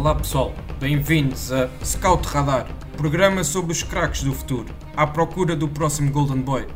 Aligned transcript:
Olá 0.00 0.14
pessoal, 0.14 0.54
bem-vindos 0.78 1.52
a 1.52 1.68
Scout 1.84 2.26
Radar, 2.26 2.66
programa 2.96 3.44
sobre 3.44 3.72
os 3.72 3.82
craques 3.82 4.22
do 4.22 4.32
futuro, 4.32 4.74
à 4.96 5.06
procura 5.06 5.54
do 5.54 5.68
próximo 5.68 6.10
Golden 6.10 6.40
Boy. 6.40 6.66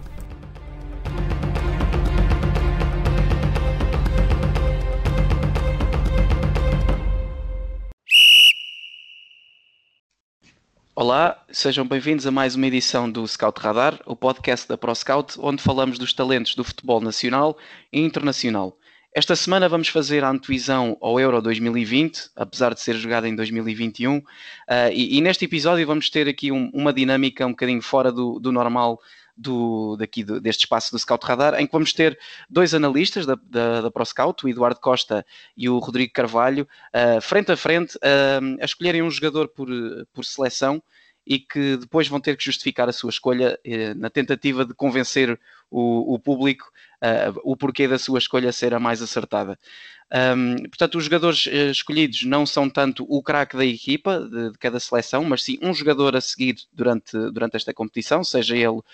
Olá, 10.95 11.43
sejam 11.51 11.89
bem-vindos 11.89 12.27
a 12.27 12.31
mais 12.31 12.55
uma 12.55 12.67
edição 12.67 13.11
do 13.11 13.27
Scout 13.27 13.59
Radar, 13.59 13.99
o 14.05 14.15
podcast 14.15 14.69
da 14.69 14.77
ProScout, 14.77 15.37
onde 15.41 15.63
falamos 15.63 15.99
dos 15.99 16.13
talentos 16.13 16.55
do 16.55 16.63
futebol 16.63 17.01
nacional 17.01 17.57
e 17.91 18.03
internacional. 18.03 18.77
Esta 19.17 19.37
semana 19.37 19.69
vamos 19.69 19.87
fazer 19.87 20.25
a 20.25 20.29
antevisão 20.29 20.99
ao 21.01 21.21
Euro 21.21 21.41
2020, 21.41 22.31
apesar 22.35 22.75
de 22.75 22.81
ser 22.81 22.97
jogado 22.97 23.29
em 23.29 23.37
2021, 23.37 24.17
uh, 24.17 24.23
e, 24.93 25.17
e, 25.17 25.21
neste 25.21 25.45
episódio 25.45 25.87
vamos 25.87 26.11
ter 26.11 26.27
aqui 26.27 26.51
um, 26.51 26.69
uma 26.75 26.93
dinâmica 26.93 27.47
um 27.47 27.51
bocadinho 27.51 27.81
fora 27.81 28.11
do, 28.11 28.41
do 28.41 28.51
normal 28.51 28.99
do, 29.37 29.97
daqui 29.97 30.25
do, 30.25 30.41
deste 30.41 30.63
espaço 30.63 30.91
do 30.91 30.99
Scout 30.99 31.25
Radar, 31.25 31.55
em 31.61 31.65
que 31.65 31.73
vamos 31.73 31.93
ter 31.93 32.19
dois 32.51 32.75
analistas 32.75 33.25
da, 33.25 33.39
da, 33.41 33.83
da 33.83 33.91
ProScout, 33.91 34.45
o 34.45 34.49
Eduardo 34.49 34.81
Costa 34.81 35.25
e 35.57 35.69
o 35.69 35.79
Rodrigo 35.79 36.13
Carvalho, 36.13 36.67
uh, 36.93 37.21
frente 37.21 37.53
a 37.53 37.57
frente, 37.57 37.97
uh, 37.99 38.61
a 38.61 38.65
escolherem 38.65 39.01
um 39.01 39.11
jogador 39.13 39.47
por, 39.47 39.69
por 40.13 40.25
seleção 40.25 40.83
e 41.27 41.39
que 41.39 41.77
depois 41.77 42.09
vão 42.09 42.21
ter 42.21 42.37
que 42.37 42.45
justificar 42.45 42.89
a 42.89 42.93
sua 42.93 43.11
escolha 43.11 43.59
uh, 43.67 43.99
na 43.99 44.11
tentativa 44.11 44.65
de 44.65 44.75
convencer 44.75 45.39
o, 45.71 46.15
o 46.15 46.19
público 46.19 46.71
o 47.43 47.55
porquê 47.55 47.87
da 47.87 47.99
sua 47.99 48.19
escolha 48.19 48.51
ser 48.51 48.73
a 48.73 48.81
mais 48.81 49.03
acertada. 49.03 49.59
Um, 50.13 50.57
portanto, 50.69 50.97
os 50.97 51.05
jogadores 51.05 51.47
uh, 51.47 51.71
escolhidos 51.71 52.25
não 52.25 52.47
são 52.47 52.69
tanto 52.71 53.05
o 53.09 53.23
craque 53.23 53.57
da 53.57 53.65
equipa, 53.65 54.21
de, 54.21 54.53
de, 54.53 54.59
cada 54.59 54.79
seleção, 54.79 55.25
mas 55.25 55.43
sim 55.43 55.59
um 55.61 55.75
jogador 55.75 56.15
a 56.15 56.21
seguir 56.21 56.57
durante, 56.73 57.17
durante 57.31 57.57
esta 57.57 57.75
competição, 57.75 58.23
seja 58.23 58.55
ele 58.55 58.69
uh, 58.69 58.85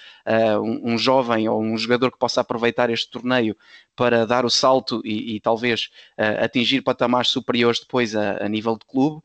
um, 0.62 0.92
um, 0.92 0.98
jovem 0.98 1.48
ou 1.48 1.62
um 1.62 1.76
jogador 1.76 2.10
que 2.10 2.18
possa 2.18 2.40
aproveitar 2.40 2.88
este 2.90 3.10
torneio 3.10 3.56
para 3.94 4.24
dar 4.24 4.46
o 4.46 4.50
salto 4.50 5.02
e, 5.04 5.36
e 5.36 5.40
talvez 5.40 5.90
uh, 6.18 6.44
atingir 6.44 6.80
patamares 6.80 7.28
superiores 7.28 7.80
depois 7.80 8.14
a, 8.16 8.44
a 8.44 8.48
nível 8.48 8.78
de 8.78 8.86
clube. 8.86 9.22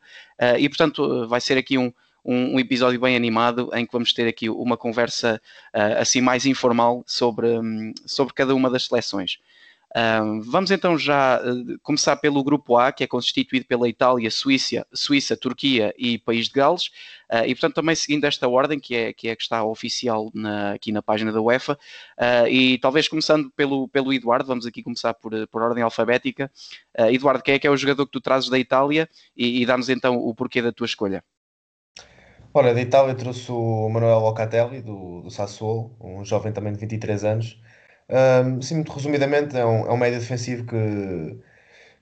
e, 0.58 0.68
portanto, 0.68 1.26
vai 1.28 1.40
ser 1.40 1.56
aqui 1.56 1.78
um, 1.78 1.90
um, 2.26 2.54
um, 2.54 2.60
episódio 2.60 3.00
bem 3.00 3.16
animado 3.16 3.70
em 3.74 3.86
que 3.86 3.92
vamos 3.92 4.12
ter 4.12 4.26
aqui 4.26 4.50
uma 4.50 4.76
conversa 4.76 5.40
uh, 5.74 6.00
assim 6.00 6.20
mais 6.20 6.44
informal 6.44 7.04
sobre, 7.06 7.58
um, 7.58 7.92
sobre 8.04 8.34
cada 8.34 8.54
uma 8.54 8.68
das 8.70 8.86
seleções 8.86 9.38
vamos 10.42 10.70
então 10.70 10.98
já 10.98 11.40
uh, 11.40 11.78
começar 11.82 12.16
pelo 12.16 12.42
grupo 12.44 12.76
A, 12.76 12.92
que 12.92 13.04
é 13.04 13.06
constituído 13.06 13.66
pela 13.66 13.88
Itália, 13.88 14.30
Suíça, 14.30 14.86
Suíça 14.92 15.36
Turquia 15.36 15.94
e 15.96 16.18
País 16.18 16.46
de 16.46 16.52
Gales, 16.52 16.86
uh, 17.32 17.46
e 17.46 17.54
portanto 17.54 17.74
também 17.74 17.94
seguindo 17.94 18.24
esta 18.24 18.48
ordem, 18.48 18.78
que 18.78 18.94
é, 18.94 19.12
que 19.12 19.28
é 19.28 19.36
que 19.36 19.42
está 19.42 19.64
oficial 19.64 20.30
na, 20.34 20.72
aqui 20.72 20.92
na 20.92 21.02
página 21.02 21.32
da 21.32 21.40
UEFA, 21.40 21.74
uh, 22.18 22.48
e 22.48 22.78
talvez 22.78 23.08
começando 23.08 23.50
pelo, 23.56 23.88
pelo 23.88 24.12
Eduardo, 24.12 24.46
vamos 24.46 24.66
aqui 24.66 24.82
começar 24.82 25.14
por, 25.14 25.32
por 25.48 25.62
ordem 25.62 25.82
alfabética. 25.82 26.50
Eduardo, 27.10 27.42
quem 27.42 27.54
é 27.54 27.58
que 27.58 27.66
é 27.66 27.70
o 27.70 27.76
jogador 27.76 28.06
que 28.06 28.12
tu 28.12 28.20
trazes 28.20 28.48
da 28.48 28.58
Itália 28.58 29.08
e, 29.36 29.62
e 29.62 29.66
dá-nos 29.66 29.88
então 29.88 30.16
o 30.16 30.34
porquê 30.34 30.62
da 30.62 30.72
tua 30.72 30.86
escolha? 30.86 31.22
Ora, 32.56 32.72
da 32.72 32.80
Itália 32.80 33.14
trouxe 33.14 33.52
o 33.52 33.86
Manuel 33.90 34.18
Locatelli, 34.20 34.80
do, 34.80 35.20
do 35.20 35.30
Sassuolo, 35.30 35.94
um 36.00 36.24
jovem 36.24 36.52
também 36.54 36.72
de 36.72 36.78
23 36.78 37.22
anos, 37.22 37.62
um, 38.08 38.62
sim, 38.62 38.76
muito 38.76 38.92
resumidamente, 38.92 39.54
é 39.54 39.66
um, 39.66 39.86
é 39.86 39.92
um 39.92 39.96
médio 39.98 40.18
defensivo 40.20 40.64
que, 40.64 41.38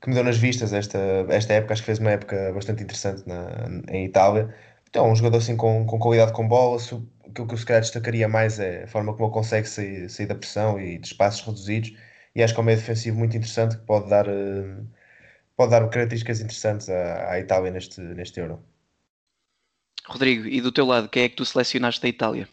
que 0.00 0.08
me 0.08 0.14
deu 0.14 0.24
nas 0.24 0.38
vistas 0.38 0.72
esta, 0.72 0.98
esta 1.30 1.54
época. 1.54 1.72
Acho 1.74 1.82
que 1.82 1.86
fez 1.86 1.98
uma 1.98 2.12
época 2.12 2.52
bastante 2.52 2.84
interessante 2.84 3.26
na, 3.28 3.68
em 3.90 4.04
Itália. 4.06 4.54
Então, 4.88 5.10
um 5.10 5.16
jogador 5.16 5.38
assim 5.38 5.56
com, 5.56 5.84
com 5.86 5.98
qualidade 5.98 6.32
com 6.32 6.46
bola. 6.48 6.76
o 6.76 7.32
que 7.32 7.54
eu 7.54 7.58
se 7.58 7.66
calhar 7.66 7.82
destacaria 7.82 8.28
mais 8.28 8.60
é 8.60 8.84
a 8.84 8.88
forma 8.88 9.12
como 9.14 9.26
ele 9.26 9.34
consegue 9.34 9.68
sair, 9.68 10.08
sair 10.10 10.26
da 10.26 10.36
pressão 10.36 10.80
e 10.80 10.98
de 10.98 11.08
espaços 11.08 11.42
reduzidos. 11.46 11.92
E 12.34 12.42
acho 12.44 12.54
que 12.54 12.60
é 12.60 12.62
um 12.62 12.66
meio 12.66 12.78
defensivo 12.78 13.18
muito 13.18 13.36
interessante 13.36 13.76
que 13.76 13.84
pode 13.86 14.08
dar, 14.10 14.26
pode 15.56 15.70
dar 15.72 15.88
características 15.90 16.40
interessantes 16.40 16.88
à, 16.88 17.30
à 17.32 17.40
Itália 17.40 17.70
neste, 17.70 18.00
neste 18.00 18.38
Euro. 18.40 18.73
Rodrigo, 20.06 20.46
e 20.46 20.60
do 20.60 20.70
teu 20.72 20.86
lado, 20.86 21.08
quem 21.08 21.24
é 21.24 21.28
que 21.28 21.36
tu 21.36 21.44
selecionaste 21.44 22.00
da 22.02 22.08
Itália? 22.08 22.48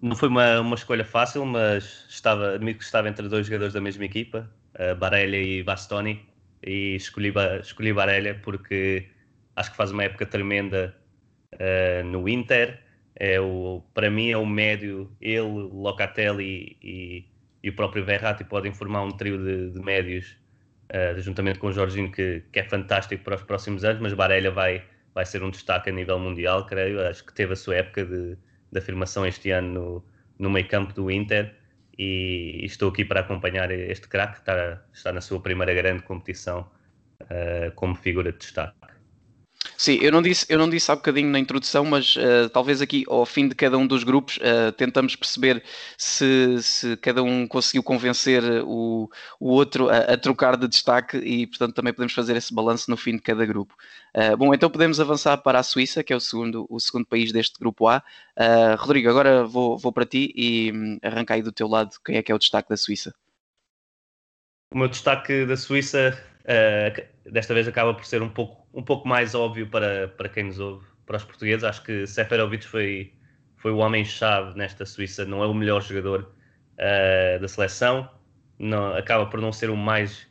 Não 0.00 0.14
foi 0.14 0.28
uma, 0.28 0.60
uma 0.60 0.74
escolha 0.74 1.04
fácil, 1.04 1.46
mas 1.46 2.04
estava, 2.08 2.54
admito 2.54 2.82
estava 2.82 3.08
entre 3.08 3.28
dois 3.28 3.46
jogadores 3.46 3.72
da 3.72 3.80
mesma 3.80 4.04
equipa, 4.04 4.50
uh, 4.74 4.94
Barella 4.96 5.36
e 5.36 5.62
Bastoni, 5.62 6.28
e 6.62 6.96
escolhi, 6.96 7.32
escolhi 7.60 7.92
Barella 7.92 8.34
porque 8.42 9.08
acho 9.56 9.70
que 9.70 9.76
faz 9.76 9.90
uma 9.92 10.04
época 10.04 10.26
tremenda 10.26 10.94
uh, 11.54 12.04
no 12.04 12.28
Inter. 12.28 12.82
É 13.16 13.40
o, 13.40 13.82
para 13.94 14.10
mim 14.10 14.30
é 14.30 14.36
o 14.36 14.44
médio, 14.44 15.10
ele, 15.20 15.40
Locatelli 15.40 16.76
e, 16.82 17.24
e 17.62 17.70
o 17.70 17.72
próprio 17.76 18.04
Verratti 18.04 18.42
podem 18.42 18.74
formar 18.74 19.04
um 19.04 19.10
trio 19.10 19.38
de, 19.38 19.70
de 19.70 19.80
médios, 19.80 20.36
uh, 20.90 21.20
juntamente 21.20 21.60
com 21.60 21.68
o 21.68 21.72
Jorginho, 21.72 22.10
que, 22.10 22.42
que 22.52 22.58
é 22.58 22.64
fantástico 22.64 23.22
para 23.22 23.36
os 23.36 23.42
próximos 23.42 23.84
anos, 23.84 24.02
mas 24.02 24.12
Barella 24.12 24.50
vai, 24.50 24.84
vai 25.14 25.24
ser 25.24 25.42
um 25.42 25.50
destaque 25.50 25.90
a 25.90 25.92
nível 25.92 26.18
mundial, 26.18 26.66
creio. 26.66 27.00
Acho 27.06 27.24
que 27.24 27.32
teve 27.32 27.52
a 27.52 27.56
sua 27.56 27.76
época 27.76 28.04
de 28.04 28.36
de 28.74 28.80
afirmação 28.80 29.24
este 29.24 29.52
ano 29.52 29.72
no, 29.72 30.04
no 30.38 30.50
meio 30.50 30.66
campo 30.68 30.92
do 30.92 31.10
Inter 31.10 31.54
e, 31.96 32.60
estou 32.64 32.90
aqui 32.90 33.04
para 33.04 33.20
acompanhar 33.20 33.70
este 33.70 34.08
craque 34.08 34.34
que 34.34 34.40
está, 34.40 34.82
está 34.92 35.12
na 35.12 35.20
sua 35.20 35.40
primeira 35.40 35.72
grande 35.72 36.02
competição 36.02 36.68
uh, 37.22 37.70
como 37.76 37.94
figura 37.94 38.32
de 38.32 38.38
destaque. 38.38 38.74
Sim, 39.76 39.98
eu 40.00 40.12
não 40.12 40.22
disse, 40.22 40.46
eu 40.48 40.58
não 40.58 40.68
disse 40.68 40.90
há 40.90 40.94
bocadinho 40.94 41.28
na 41.30 41.38
introdução, 41.38 41.84
mas 41.84 42.16
uh, 42.16 42.48
talvez 42.52 42.80
aqui 42.80 43.04
ao 43.08 43.26
fim 43.26 43.48
de 43.48 43.54
cada 43.54 43.76
um 43.76 43.86
dos 43.86 44.04
grupos 44.04 44.36
uh, 44.36 44.72
tentamos 44.72 45.16
perceber 45.16 45.62
se, 45.98 46.62
se, 46.62 46.96
cada 46.98 47.22
um 47.22 47.46
conseguiu 47.46 47.82
convencer 47.82 48.42
o, 48.64 49.10
o 49.40 49.50
outro 49.50 49.88
a, 49.88 49.98
a, 49.98 50.16
trocar 50.16 50.56
de 50.56 50.68
destaque 50.68 51.16
e, 51.18 51.46
portanto, 51.46 51.74
também 51.74 51.92
podemos 51.92 52.12
fazer 52.12 52.36
esse 52.36 52.54
balanço 52.54 52.90
no 52.90 52.96
fim 52.96 53.16
de 53.16 53.22
cada 53.22 53.44
grupo. 53.44 53.74
Uh, 54.16 54.36
bom, 54.36 54.54
então 54.54 54.70
podemos 54.70 55.00
avançar 55.00 55.38
para 55.38 55.58
a 55.58 55.62
Suíça, 55.62 56.04
que 56.04 56.12
é 56.12 56.16
o 56.16 56.20
segundo, 56.20 56.66
o 56.70 56.78
segundo 56.78 57.06
país 57.06 57.32
deste 57.32 57.58
grupo 57.58 57.88
A. 57.88 58.02
Rodrigo, 58.78 59.08
agora 59.08 59.44
vou, 59.44 59.76
vou 59.76 59.92
para 59.92 60.06
ti 60.06 60.32
e 60.36 60.72
um, 60.72 60.98
arranca 61.02 61.34
aí 61.34 61.42
do 61.42 61.52
teu 61.52 61.68
lado 61.68 61.96
quem 62.04 62.16
é 62.16 62.22
que 62.22 62.30
é 62.30 62.34
o 62.34 62.38
destaque 62.38 62.68
da 62.68 62.76
Suíça. 62.76 63.14
O 64.72 64.78
meu 64.78 64.88
destaque 64.88 65.44
da 65.46 65.56
Suíça 65.56 66.18
desta 67.24 67.54
vez 67.54 67.66
acaba 67.66 67.94
por 67.94 68.04
ser 68.04 68.22
um 68.22 68.28
pouco, 68.28 68.63
um 68.74 68.82
pouco 68.82 69.06
mais 69.06 69.34
óbvio 69.34 69.68
para, 69.68 70.08
para 70.08 70.28
quem 70.28 70.44
nos 70.44 70.58
ouve, 70.58 70.84
para 71.06 71.16
os 71.16 71.24
portugueses. 71.24 71.64
Acho 71.64 71.82
que 71.82 72.06
Seferovic 72.06 72.66
foi, 72.66 73.12
foi 73.56 73.70
o 73.70 73.78
homem-chave 73.78 74.58
nesta 74.58 74.84
Suíça, 74.84 75.24
não 75.24 75.42
é 75.42 75.46
o 75.46 75.54
melhor 75.54 75.80
jogador 75.80 76.30
uh, 76.74 77.40
da 77.40 77.48
seleção, 77.48 78.10
não, 78.58 78.94
acaba 78.94 79.26
por 79.26 79.40
não 79.40 79.52
ser 79.52 79.70
o 79.70 79.76
mais, 79.76 80.26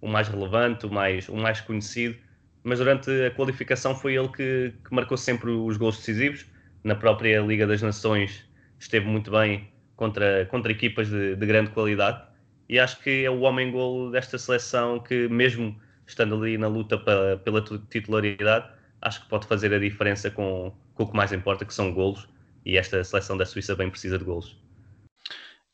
o 0.00 0.08
mais 0.08 0.28
relevante, 0.28 0.86
o 0.86 0.90
mais, 0.90 1.28
o 1.28 1.36
mais 1.36 1.60
conhecido, 1.60 2.16
mas 2.62 2.78
durante 2.78 3.10
a 3.24 3.30
qualificação 3.30 3.94
foi 3.94 4.16
ele 4.16 4.28
que, 4.28 4.74
que 4.84 4.94
marcou 4.94 5.16
sempre 5.16 5.50
os 5.50 5.76
gols 5.76 5.96
decisivos. 5.98 6.46
Na 6.82 6.94
própria 6.94 7.40
Liga 7.40 7.66
das 7.66 7.82
Nações 7.82 8.44
esteve 8.78 9.06
muito 9.06 9.30
bem 9.30 9.68
contra, 9.96 10.46
contra 10.46 10.70
equipas 10.70 11.08
de, 11.08 11.34
de 11.36 11.46
grande 11.46 11.70
qualidade 11.70 12.22
e 12.68 12.78
acho 12.78 13.00
que 13.00 13.24
é 13.24 13.30
o 13.30 13.40
homem-golo 13.40 14.10
desta 14.10 14.36
seleção 14.38 14.98
que, 14.98 15.28
mesmo 15.28 15.80
estando 16.06 16.36
ali 16.36 16.56
na 16.56 16.68
luta 16.68 16.98
pela, 16.98 17.36
pela 17.38 17.62
titularidade, 17.90 18.70
acho 19.00 19.22
que 19.22 19.28
pode 19.28 19.46
fazer 19.46 19.72
a 19.72 19.78
diferença 19.78 20.30
com, 20.30 20.72
com 20.94 21.02
o 21.02 21.10
que 21.10 21.16
mais 21.16 21.32
importa, 21.32 21.64
que 21.64 21.74
são 21.74 21.92
golos, 21.92 22.28
e 22.64 22.76
esta 22.76 23.02
seleção 23.04 23.36
da 23.36 23.46
Suíça 23.46 23.74
bem 23.74 23.90
precisa 23.90 24.18
de 24.18 24.24
golos. 24.24 24.56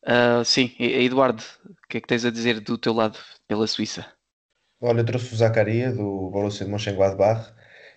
Uh, 0.05 0.45
sim, 0.45 0.75
Eduardo, 0.79 1.43
o 1.65 1.89
que 1.89 1.99
é 1.99 2.01
que 2.01 2.09
tens 2.09 2.25
a 2.25 2.31
dizer 2.31 2.61
do 2.61 2.77
teu 2.77 2.93
lado 2.93 3.19
pela 3.47 3.67
Suíça? 3.67 4.07
Olha, 4.81 5.01
eu 5.01 5.05
trouxe 5.05 5.33
o 5.33 5.37
Zacaria 5.37 5.93
do 5.93 6.29
Borussia 6.31 6.67
de 6.67 6.73
Mönchengladbach 6.73 7.53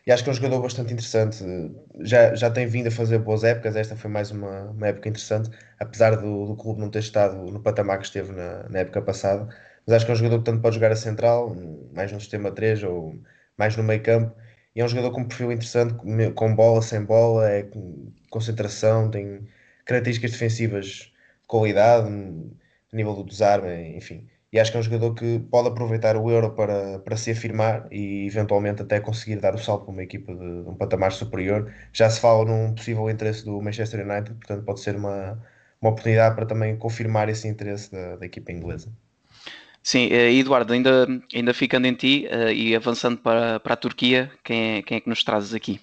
e 0.05 0.11
acho 0.11 0.23
que 0.23 0.29
é 0.29 0.33
um 0.33 0.35
jogador 0.35 0.61
bastante 0.61 0.93
interessante. 0.93 1.43
Já, 2.01 2.35
já 2.35 2.51
tem 2.51 2.67
vindo 2.67 2.87
a 2.87 2.91
fazer 2.91 3.17
boas 3.17 3.43
épocas, 3.43 3.75
esta 3.75 3.95
foi 3.95 4.09
mais 4.11 4.29
uma, 4.29 4.69
uma 4.69 4.87
época 4.87 5.09
interessante, 5.09 5.49
apesar 5.79 6.15
do, 6.15 6.45
do 6.45 6.55
clube 6.55 6.79
não 6.79 6.91
ter 6.91 6.99
estado 6.99 7.37
no 7.37 7.59
patamar 7.59 7.97
que 7.97 8.05
esteve 8.05 8.31
na, 8.31 8.69
na 8.69 8.79
época 8.79 9.01
passada. 9.01 9.49
Mas 9.85 9.97
acho 9.97 10.05
que 10.05 10.11
é 10.11 10.13
um 10.13 10.17
jogador 10.17 10.39
que 10.39 10.45
tanto 10.45 10.61
pode 10.61 10.75
jogar 10.75 10.91
a 10.91 10.95
central, 10.95 11.55
mais 11.93 12.11
no 12.11 12.19
sistema 12.19 12.51
3 12.51 12.83
ou 12.83 13.15
mais 13.57 13.75
no 13.77 13.83
meio 13.83 14.01
campo. 14.03 14.35
E 14.75 14.81
é 14.81 14.85
um 14.85 14.87
jogador 14.87 15.11
com 15.11 15.21
um 15.21 15.27
perfil 15.27 15.51
interessante, 15.51 15.95
com 16.35 16.55
bola, 16.55 16.81
sem 16.81 17.03
bola, 17.03 17.49
é 17.49 17.69
concentração, 18.29 19.09
tem 19.09 19.47
características 19.85 20.31
defensivas 20.31 20.85
de 20.85 21.13
qualidade, 21.47 22.07
a 22.07 22.95
nível 22.95 23.13
do 23.13 23.23
desarme, 23.23 23.95
enfim 23.95 24.27
e 24.55 24.59
acho 24.59 24.71
que 24.71 24.77
é 24.77 24.79
um 24.79 24.83
jogador 24.83 25.13
que 25.13 25.39
pode 25.51 25.67
aproveitar 25.67 26.15
o 26.15 26.31
Euro 26.31 26.51
para, 26.55 26.99
para 26.99 27.17
se 27.17 27.29
afirmar 27.29 27.87
e 27.91 28.25
eventualmente 28.25 28.81
até 28.81 29.01
conseguir 29.01 29.35
dar 29.35 29.53
o 29.53 29.57
salto 29.57 29.83
para 29.83 29.91
uma 29.91 30.01
equipa 30.03 30.33
de, 30.33 30.63
de, 30.63 30.69
um 30.69 30.75
patamar 30.75 31.11
superior. 31.11 31.73
Já 31.91 32.09
se 32.09 32.21
fala 32.21 32.45
num 32.45 32.73
possível 32.73 33.09
interesse 33.09 33.43
do 33.43 33.61
Manchester 33.61 34.07
United, 34.07 34.33
portanto 34.35 34.63
pode 34.63 34.79
ser 34.79 34.95
uma, 34.95 35.43
uma 35.81 35.91
oportunidade 35.91 36.35
para 36.35 36.45
também 36.45 36.77
confirmar 36.77 37.27
esse 37.27 37.45
interesse 37.49 37.91
da, 37.91 38.15
da 38.15 38.25
equipa 38.25 38.53
inglesa. 38.53 38.89
Sim, 39.85 40.07
Eduardo, 40.11 40.73
ainda, 40.73 41.07
ainda 41.33 41.53
ficando 41.53 41.85
em 41.87 41.93
ti 41.93 42.27
e 42.53 42.75
avançando 42.75 43.17
para, 43.19 43.59
para 43.59 43.73
a 43.73 43.77
Turquia, 43.77 44.31
quem 44.43 44.79
é, 44.79 44.81
quem 44.81 44.97
é 44.97 45.01
que 45.01 45.07
nos 45.09 45.23
trazes 45.23 45.53
aqui? 45.53 45.79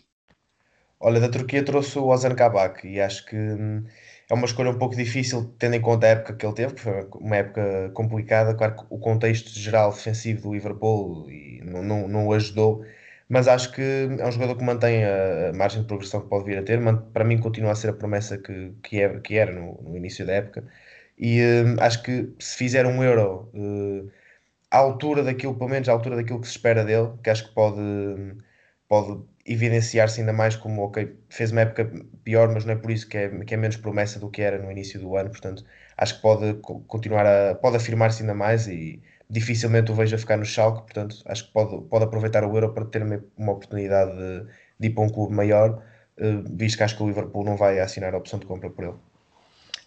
Olha, 1.00 1.20
da 1.20 1.28
Turquia 1.28 1.64
trouxe 1.64 1.98
o 1.98 2.06
Ozan 2.06 2.34
Kabak 2.34 2.86
e 2.86 3.00
acho 3.00 3.26
que 3.26 3.36
hum, 3.36 3.84
é 4.30 4.34
uma 4.34 4.46
escolha 4.46 4.70
um 4.70 4.78
pouco 4.78 4.94
difícil, 4.96 5.52
tendo 5.58 5.74
em 5.74 5.80
conta 5.80 6.06
a 6.06 6.10
época 6.10 6.34
que 6.36 6.46
ele 6.46 6.54
teve, 6.54 6.74
que 6.74 6.80
foi 6.80 7.08
uma 7.20 7.36
época 7.36 7.90
complicada. 7.94 8.54
Claro 8.54 8.76
que 8.76 8.84
o 8.88 8.98
contexto 8.98 9.50
geral 9.50 9.90
defensivo 9.92 10.42
do 10.42 10.52
Liverpool 10.54 11.26
não, 11.64 11.82
não, 11.82 12.08
não 12.08 12.26
o 12.28 12.32
ajudou, 12.32 12.84
mas 13.28 13.48
acho 13.48 13.72
que 13.72 13.82
é 13.82 14.26
um 14.26 14.30
jogador 14.32 14.56
que 14.56 14.64
mantém 14.64 15.04
a 15.04 15.52
margem 15.54 15.82
de 15.82 15.88
progressão 15.88 16.20
que 16.22 16.28
pode 16.28 16.44
vir 16.44 16.58
a 16.58 16.62
ter. 16.62 16.80
Para 17.12 17.24
mim, 17.24 17.38
continua 17.40 17.72
a 17.72 17.74
ser 17.74 17.90
a 17.90 17.92
promessa 17.94 18.38
que, 18.38 18.72
que, 18.82 19.00
é, 19.00 19.20
que 19.20 19.36
era 19.36 19.52
no, 19.52 19.82
no 19.82 19.96
início 19.96 20.24
da 20.24 20.34
época. 20.34 20.64
E 21.22 21.40
hum, 21.64 21.76
acho 21.80 22.02
que 22.02 22.34
se 22.40 22.56
fizer 22.56 22.84
um 22.84 23.02
euro 23.02 23.48
uh, 23.54 24.10
à 24.70 24.78
altura 24.78 25.22
daquilo, 25.22 25.54
pelo 25.56 25.70
menos 25.70 25.88
à 25.88 25.92
altura 25.92 26.16
daquilo 26.16 26.40
que 26.40 26.48
se 26.48 26.56
espera 26.56 26.84
dele, 26.84 27.12
que 27.22 27.30
acho 27.30 27.48
que 27.48 27.54
pode, 27.54 27.80
pode 28.88 29.22
evidenciar-se 29.46 30.20
ainda 30.20 30.32
mais 30.32 30.56
como, 30.56 30.82
ok, 30.82 31.16
fez 31.30 31.52
uma 31.52 31.60
época 31.62 31.90
pior, 32.24 32.52
mas 32.52 32.64
não 32.64 32.72
é 32.74 32.76
por 32.76 32.90
isso 32.90 33.08
que 33.08 33.16
é, 33.18 33.28
que 33.44 33.54
é 33.54 33.56
menos 33.56 33.76
promessa 33.76 34.18
do 34.18 34.30
que 34.30 34.42
era 34.42 34.58
no 34.58 34.70
início 34.70 34.98
do 35.00 35.16
ano, 35.16 35.30
portanto, 35.30 35.64
acho 35.96 36.16
que 36.16 36.22
pode 36.22 36.54
continuar 36.88 37.24
a, 37.26 37.54
pode 37.54 37.76
afirmar-se 37.76 38.22
ainda 38.22 38.34
mais 38.34 38.66
e 38.66 39.00
dificilmente 39.30 39.92
o 39.92 39.94
vejo 39.94 40.16
a 40.16 40.18
ficar 40.18 40.36
no 40.36 40.44
Schalke, 40.44 40.82
portanto, 40.82 41.22
acho 41.26 41.46
que 41.46 41.52
pode, 41.52 41.82
pode 41.88 42.04
aproveitar 42.04 42.44
o 42.44 42.54
Euro 42.56 42.74
para 42.74 42.84
ter 42.86 43.02
uma, 43.02 43.24
uma 43.36 43.52
oportunidade 43.52 44.12
de, 44.16 44.46
de, 44.80 44.88
ir 44.88 44.90
para 44.90 45.04
um 45.04 45.08
clube 45.08 45.34
maior, 45.34 45.82
uh, 46.18 46.56
visto 46.56 46.76
que 46.78 46.82
acho 46.82 46.96
que 46.96 47.02
o 47.04 47.06
Liverpool 47.06 47.44
não 47.44 47.56
vai 47.56 47.78
assinar 47.80 48.14
a 48.14 48.18
opção 48.18 48.38
de 48.40 48.46
compra 48.46 48.70
por 48.70 48.84
ele. 48.84 49.11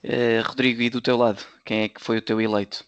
Uh, 0.05 0.47
Rodrigo, 0.47 0.83
e 0.83 0.89
do 0.91 1.01
teu 1.01 1.17
lado, 1.17 1.43
quem 1.65 1.81
é 1.81 1.89
que 1.89 1.99
foi 1.99 2.19
o 2.19 2.21
teu 2.21 2.39
eleito? 2.39 2.85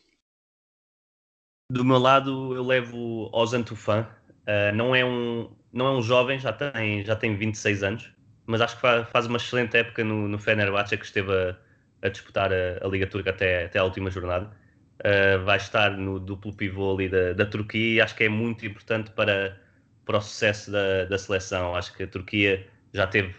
Do 1.71 1.83
meu 1.83 1.97
lado, 1.97 2.53
eu 2.53 2.63
levo 2.63 3.27
Ozan 3.33 3.63
Tufan. 3.63 4.07
Uh, 4.43 4.75
não 4.75 4.95
é 4.95 5.03
um, 5.03 5.49
não 5.73 5.87
é 5.87 5.91
um 5.97 6.01
jovem, 6.03 6.37
já 6.37 6.53
tem, 6.53 7.03
já 7.03 7.15
tem 7.15 7.35
26 7.35 7.81
anos, 7.81 8.13
mas 8.45 8.61
acho 8.61 8.75
que 8.75 8.81
faz 9.11 9.25
uma 9.25 9.37
excelente 9.37 9.75
época 9.75 10.03
no, 10.03 10.27
no 10.27 10.37
Fenerbahçe, 10.37 10.95
que 10.95 11.05
esteve 11.05 11.33
a, 11.33 11.57
a 12.03 12.09
disputar 12.09 12.51
a, 12.53 12.85
a, 12.85 12.87
Liga 12.87 13.07
Turca 13.07 13.31
até, 13.31 13.65
até 13.65 13.79
a 13.79 13.83
última 13.83 14.11
jornada. 14.11 14.51
Uh, 14.99 15.43
vai 15.43 15.57
estar 15.57 15.97
no 15.97 16.19
duplo 16.19 16.53
pivô 16.53 16.93
ali 16.93 17.09
da, 17.09 17.33
da 17.33 17.45
Turquia 17.47 17.95
e 17.95 18.01
acho 18.01 18.15
que 18.15 18.25
é 18.25 18.29
muito 18.29 18.63
importante 18.63 19.09
para, 19.09 19.59
para 20.05 20.19
o 20.19 20.21
sucesso 20.21 20.71
da, 20.71 21.05
da 21.05 21.17
seleção. 21.17 21.75
Acho 21.75 21.95
que 21.95 22.03
a 22.03 22.07
Turquia 22.07 22.67
já 22.93 23.07
teve 23.07 23.33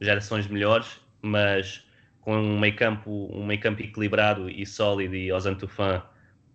gerações 0.00 0.46
melhores, 0.46 1.00
mas 1.20 1.85
com 2.26 2.36
um 2.36 2.58
meio 2.58 2.74
campo, 2.74 3.30
um 3.32 3.46
meio 3.46 3.60
campo 3.60 3.80
equilibrado 3.80 4.50
e 4.50 4.66
sólido 4.66 5.14
e 5.14 5.30
Ozan 5.30 5.54
Tufan 5.54 6.02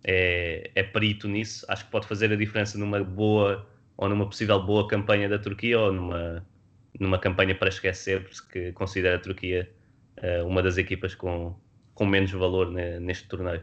é, 0.04 0.70
é 0.74 0.82
perito 0.82 1.26
nisso, 1.26 1.64
acho 1.66 1.86
que 1.86 1.90
pode 1.90 2.06
fazer 2.06 2.30
a 2.30 2.36
diferença 2.36 2.76
numa 2.76 3.02
boa 3.02 3.66
ou 3.96 4.06
numa 4.06 4.26
possível 4.28 4.62
boa 4.62 4.86
campanha 4.86 5.30
da 5.30 5.38
Turquia 5.38 5.80
ou 5.80 5.90
numa, 5.90 6.46
numa 7.00 7.18
campanha 7.18 7.54
para 7.54 7.70
esquecer, 7.70 8.22
porque 8.22 8.72
considera 8.72 9.16
a 9.16 9.18
Turquia 9.18 9.70
uh, 10.18 10.46
uma 10.46 10.62
das 10.62 10.76
equipas 10.76 11.14
com, 11.14 11.56
com 11.94 12.04
menos 12.04 12.30
valor 12.32 12.70
neste 13.00 13.26
torneio. 13.26 13.62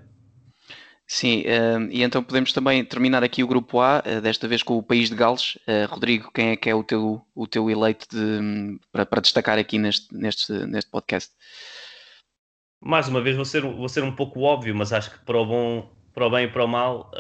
Sim, 1.06 1.42
uh, 1.42 1.92
e 1.92 2.02
então 2.02 2.24
podemos 2.24 2.52
também 2.52 2.84
terminar 2.84 3.24
aqui 3.24 3.44
o 3.44 3.48
grupo 3.48 3.82
A, 3.82 4.00
uh, 4.00 4.20
desta 4.20 4.48
vez 4.48 4.64
com 4.64 4.80
o 4.80 4.84
país 4.84 5.10
de 5.10 5.16
Gales. 5.16 5.60
Rodrigo, 5.90 6.32
quem 6.34 6.50
é 6.50 6.56
que 6.56 6.72
é 6.72 6.74
o 6.74 6.84
teu, 6.84 7.22
o 7.36 7.46
teu 7.46 7.70
eleito 7.70 8.08
de, 8.10 8.80
para, 8.92 9.06
para 9.06 9.22
destacar 9.22 9.60
aqui 9.60 9.78
neste, 9.78 10.12
neste, 10.12 10.52
neste 10.66 10.90
podcast? 10.90 11.32
Mais 12.82 13.08
uma 13.08 13.22
vez, 13.22 13.36
vou 13.36 13.46
ser, 13.46 13.62
vou 13.62 13.90
ser 13.90 14.04
um 14.04 14.12
pouco 14.12 14.42
óbvio, 14.42 14.74
mas 14.76 14.94
acho 14.94 15.12
que 15.12 15.20
para 15.20 15.38
o 15.38 15.46
bom, 15.46 15.92
para 16.14 16.26
o 16.26 16.30
bem 16.30 16.46
e 16.46 16.48
para 16.48 16.64
o 16.64 16.68
mal, 16.68 17.12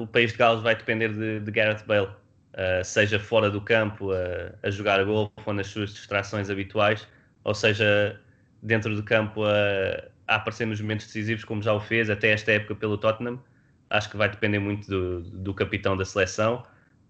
o 0.00 0.06
país 0.06 0.32
de 0.32 0.38
Gales 0.38 0.62
vai 0.62 0.74
depender 0.74 1.08
de, 1.10 1.40
de 1.40 1.50
Gareth 1.50 1.84
Bale 1.86 2.08
uh, 2.54 2.84
seja 2.84 3.18
fora 3.18 3.50
do 3.50 3.60
campo 3.60 4.12
a, 4.12 4.54
a 4.62 4.70
jogar 4.70 5.04
golfe 5.04 5.32
ou 5.44 5.52
nas 5.52 5.66
suas 5.66 5.92
distrações 5.92 6.50
habituais, 6.50 7.06
ou 7.42 7.54
seja 7.54 8.20
dentro 8.62 8.94
do 8.94 9.02
campo 9.02 9.44
a, 9.44 10.04
a, 10.26 10.36
aparecer 10.36 10.66
nos 10.66 10.80
momentos 10.80 11.06
decisivos, 11.06 11.44
como 11.44 11.62
já 11.62 11.72
o 11.72 11.80
fez 11.80 12.08
até 12.08 12.30
esta 12.30 12.52
época 12.52 12.74
pelo 12.74 12.96
Tottenham. 12.96 13.38
Acho 13.90 14.10
que 14.10 14.16
vai 14.16 14.28
depender 14.28 14.58
muito 14.58 14.88
do, 14.88 15.20
do 15.20 15.54
capitão 15.54 15.96
da 15.96 16.04
seleção. 16.04 16.64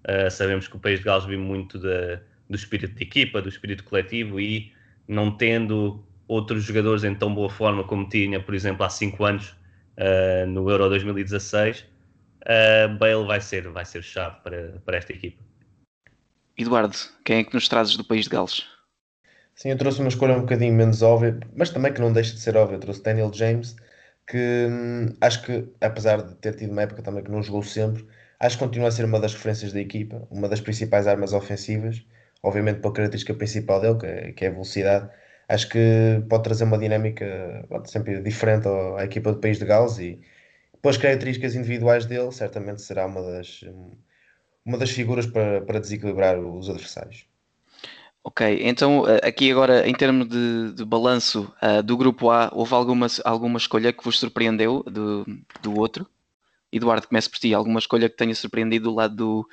Uh, 0.05 0.31
sabemos 0.31 0.69
que 0.69 0.77
o 0.77 0.79
País 0.79 0.99
de 0.99 1.05
Gales 1.05 1.25
vive 1.25 1.41
muito 1.41 1.79
de, 1.79 2.19
do 2.49 2.57
espírito 2.57 2.95
de 2.95 3.03
equipa, 3.03 3.41
do 3.41 3.49
espírito 3.49 3.85
coletivo 3.85 4.41
e 4.41 4.73
não 5.07 5.31
tendo 5.31 6.05
outros 6.27 6.65
jogadores 6.65 7.05
em 7.05 7.15
tão 7.15 7.35
boa 7.35 7.51
forma 7.51 7.85
como 7.85 8.09
tinha, 8.09 8.41
por 8.41 8.55
exemplo, 8.55 8.85
há 8.85 8.91
5 8.91 9.25
anos 9.25 9.57
uh, 9.99 10.47
no 10.47 10.69
Euro 10.71 10.89
2016, 10.89 11.81
uh, 11.81 12.99
Bale 12.99 13.27
vai 13.27 13.41
ser, 13.41 13.69
vai 13.69 13.85
ser 13.85 14.03
chave 14.03 14.37
para, 14.43 14.81
para 14.85 14.97
esta 14.97 15.13
equipa. 15.13 15.43
Eduardo, 16.57 16.97
quem 17.25 17.39
é 17.39 17.45
que 17.45 17.55
nos 17.55 17.69
trazes 17.69 17.97
do 17.97 18.05
país 18.05 18.25
de 18.25 18.31
Gales? 18.31 18.65
Sim, 19.55 19.71
eu 19.71 19.79
trouxe 19.79 20.01
uma 20.01 20.09
escolha 20.09 20.35
um 20.35 20.41
bocadinho 20.41 20.73
menos 20.75 21.03
óbvia, 21.03 21.39
mas 21.55 21.71
também 21.71 21.93
que 21.93 22.01
não 22.01 22.13
deixa 22.13 22.35
de 22.35 22.41
ser 22.41 22.57
óbvia. 22.57 22.77
Eu 22.77 22.81
trouxe 22.81 23.03
Daniel 23.03 23.33
James, 23.33 23.77
que 24.27 24.67
hum, 24.69 25.15
acho 25.21 25.43
que, 25.43 25.69
apesar 25.81 26.23
de 26.23 26.35
ter 26.37 26.57
tido 26.57 26.73
uma 26.73 26.83
época 26.83 27.03
também 27.03 27.23
que 27.23 27.31
não 27.31 27.43
jogou 27.43 27.63
sempre, 27.63 28.07
acho 28.41 28.57
que 28.59 28.65
continua 28.65 28.89
a 28.89 28.91
ser 28.91 29.05
uma 29.05 29.21
das 29.21 29.35
referências 29.35 29.73
da 29.73 29.81
equipa, 29.81 30.27
uma 30.31 30.49
das 30.49 30.61
principais 30.61 31.07
armas 31.07 31.33
ofensivas, 31.33 32.05
obviamente 32.43 32.81
pela 32.81 32.93
característica 32.93 33.35
principal 33.35 33.81
dele, 33.81 33.99
que 33.99 34.07
é, 34.07 34.33
que 34.33 34.45
é 34.45 34.49
a 34.49 34.51
velocidade. 34.51 35.11
Acho 35.49 35.69
que 35.69 36.23
pode 36.29 36.45
trazer 36.45 36.65
uma 36.65 36.79
dinâmica 36.79 37.67
sempre 37.85 38.21
diferente 38.21 38.67
à 38.97 39.05
equipa 39.05 39.33
do 39.33 39.41
país 39.41 39.59
de 39.59 39.65
Gales 39.65 39.99
e 39.99 40.21
pelas 40.81 40.97
características 40.97 41.55
individuais 41.55 42.07
dele, 42.07 42.31
certamente 42.33 42.83
será 42.83 43.07
uma 43.07 43.23
das, 43.23 43.65
uma 44.65 44.79
das 44.79 44.91
figuras 44.91 45.27
para, 45.27 45.63
para 45.63 45.81
desequilibrar 45.81 46.39
os 46.39 46.69
adversários. 46.69 47.27
Ok, 48.23 48.61
então 48.63 49.07
eh, 49.07 49.21
aqui 49.23 49.51
agora 49.51 49.87
em 49.87 49.95
termos 49.95 50.27
de, 50.29 50.73
de 50.73 50.85
balanço 50.85 51.53
uh, 51.63 51.83
do 51.83 51.95
grupo 51.95 52.31
A, 52.31 52.51
houve 52.55 52.73
alguma, 52.73 53.07
alguma 53.23 53.59
escolha 53.59 53.93
que 53.93 54.03
vos 54.03 54.19
surpreendeu 54.19 54.83
do, 54.85 55.27
do 55.63 55.79
outro? 55.79 56.07
Eduardo, 56.73 57.07
comece 57.07 57.29
por 57.29 57.39
ti, 57.39 57.53
alguma 57.53 57.79
escolha 57.79 58.09
que 58.09 58.17
tenha 58.17 58.35
surpreendido 58.35 58.91
do 58.91 58.95
lado 58.95 59.15
do, 59.15 59.49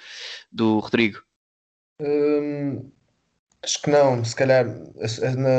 do 0.52 0.80
Rodrigo? 0.80 1.22
Hum, 2.00 2.90
acho 3.64 3.82
que 3.82 3.90
não, 3.90 4.24
se 4.24 4.36
calhar 4.36 4.66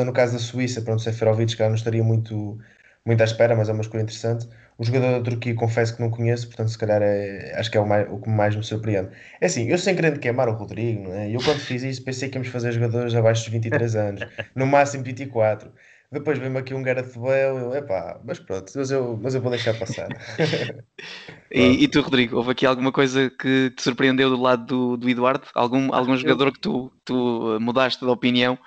no 0.04 0.12
caso 0.12 0.32
da 0.34 0.38
Suíça, 0.38 0.82
pronto, 0.82 1.02
Seferovic 1.02 1.58
não 1.60 1.74
estaria 1.74 2.02
muito, 2.02 2.58
muito 3.04 3.20
à 3.20 3.24
espera, 3.24 3.56
mas 3.56 3.68
é 3.68 3.72
uma 3.72 3.82
escolha 3.82 4.02
interessante. 4.02 4.48
O 4.78 4.84
jogador 4.84 5.18
da 5.18 5.22
Turquia 5.22 5.54
confesso 5.54 5.94
que 5.94 6.02
não 6.02 6.10
conheço, 6.10 6.46
portanto, 6.48 6.70
se 6.70 6.78
calhar 6.78 7.00
é, 7.02 7.54
acho 7.56 7.70
que 7.70 7.76
é 7.76 7.80
o, 7.80 7.86
mais, 7.86 8.10
o 8.10 8.20
que 8.20 8.28
mais 8.28 8.56
me 8.56 8.64
surpreende. 8.64 9.10
É 9.40 9.46
assim, 9.46 9.68
eu 9.68 9.78
sem 9.78 9.94
querer 9.94 10.18
queimar 10.18 10.48
o 10.48 10.52
Rodrigo, 10.52 11.04
não 11.04 11.14
é? 11.14 11.30
Eu 11.30 11.42
quando 11.42 11.60
fiz 11.60 11.82
isso 11.82 12.02
pensei 12.04 12.28
que 12.28 12.36
íamos 12.36 12.48
fazer 12.48 12.72
jogadores 12.72 13.14
abaixo 13.14 13.42
dos 13.44 13.52
23 13.52 13.94
anos, 13.96 14.24
no 14.54 14.66
máximo 14.66 15.04
24. 15.04 15.72
Depois 16.12 16.38
vem-me 16.38 16.58
aqui 16.58 16.74
um 16.74 16.82
Gareth 16.82 17.12
Bale, 17.16 17.58
eu, 17.58 17.74
epá, 17.74 18.20
mas 18.22 18.38
pronto, 18.38 18.70
mas 18.76 18.90
eu, 18.90 19.18
mas 19.20 19.34
eu 19.34 19.40
vou 19.40 19.50
deixar 19.50 19.78
passar. 19.78 20.08
e, 21.50 21.84
e, 21.84 21.88
tu, 21.88 22.02
Rodrigo, 22.02 22.36
houve 22.36 22.50
aqui 22.50 22.66
alguma 22.66 22.92
coisa 22.92 23.30
que 23.30 23.70
te 23.70 23.82
surpreendeu 23.82 24.28
do 24.28 24.40
lado 24.40 24.66
do, 24.66 24.96
do 24.98 25.08
Eduardo? 25.08 25.46
Algum, 25.54 25.92
algum 25.94 26.16
jogador 26.16 26.52
que 26.52 26.60
tu, 26.60 26.92
tu 27.04 27.58
mudaste 27.60 28.04
de 28.04 28.10
opinião? 28.10 28.58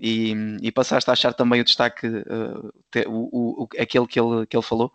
E, 0.00 0.32
e, 0.62 0.72
passaste 0.72 1.10
a 1.10 1.12
achar 1.12 1.34
também 1.34 1.60
o 1.60 1.64
destaque, 1.64 2.06
uh, 2.06 2.72
te, 2.90 3.04
o, 3.06 3.64
o, 3.64 3.68
aquele 3.78 4.06
que 4.06 4.18
ele, 4.18 4.46
que 4.46 4.56
ele 4.56 4.64
falou? 4.64 4.90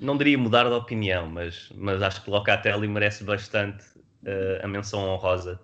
não 0.00 0.16
diria 0.16 0.38
mudar 0.38 0.64
de 0.64 0.74
opinião, 0.74 1.26
mas, 1.28 1.68
mas 1.74 2.00
acho 2.02 2.24
que 2.24 2.30
Locatelli 2.30 2.88
merece 2.88 3.22
bastante 3.22 3.84
uh, 4.22 4.64
a 4.64 4.66
menção 4.66 5.06
honrosa 5.06 5.60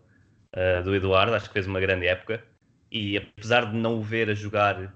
uh, 0.55 0.85
do 0.85 0.95
Eduardo. 0.95 1.35
Acho 1.35 1.49
que 1.49 1.55
fez 1.55 1.67
uma 1.67 1.81
grande 1.81 2.07
época 2.07 2.45
e 2.93 3.17
apesar 3.17 3.71
de 3.71 3.77
não 3.77 3.99
o 3.99 4.03
ver 4.03 4.29
a 4.29 4.35
jogar 4.35 4.95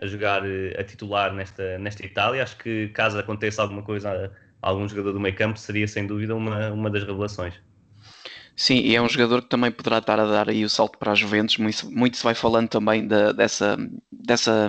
a 0.00 0.06
jogar 0.06 0.44
eh, 0.44 0.74
a 0.78 0.84
titular 0.84 1.32
nesta, 1.32 1.78
nesta 1.78 2.04
Itália, 2.04 2.42
acho 2.42 2.56
que 2.56 2.88
caso 2.88 3.18
aconteça 3.18 3.62
alguma 3.62 3.82
coisa 3.82 4.32
a 4.62 4.68
algum 4.68 4.88
jogador 4.88 5.12
do 5.12 5.20
meio 5.20 5.34
campo, 5.34 5.58
seria 5.58 5.86
sem 5.86 6.06
dúvida 6.06 6.34
uma, 6.34 6.70
uma 6.70 6.90
das 6.90 7.04
revelações. 7.04 7.54
Sim, 8.56 8.76
e 8.76 8.94
é 8.94 9.02
um 9.02 9.08
jogador 9.08 9.42
que 9.42 9.48
também 9.48 9.70
poderá 9.72 9.98
estar 9.98 10.18
a 10.20 10.26
dar 10.26 10.48
aí 10.48 10.64
o 10.64 10.70
salto 10.70 10.96
para 10.96 11.10
a 11.10 11.14
Juventus. 11.14 11.58
Muito, 11.58 11.90
muito 11.90 12.16
se 12.16 12.22
vai 12.22 12.34
falando 12.34 12.68
também 12.68 13.06
de, 13.06 13.32
dessa, 13.32 13.76
dessa, 14.12 14.68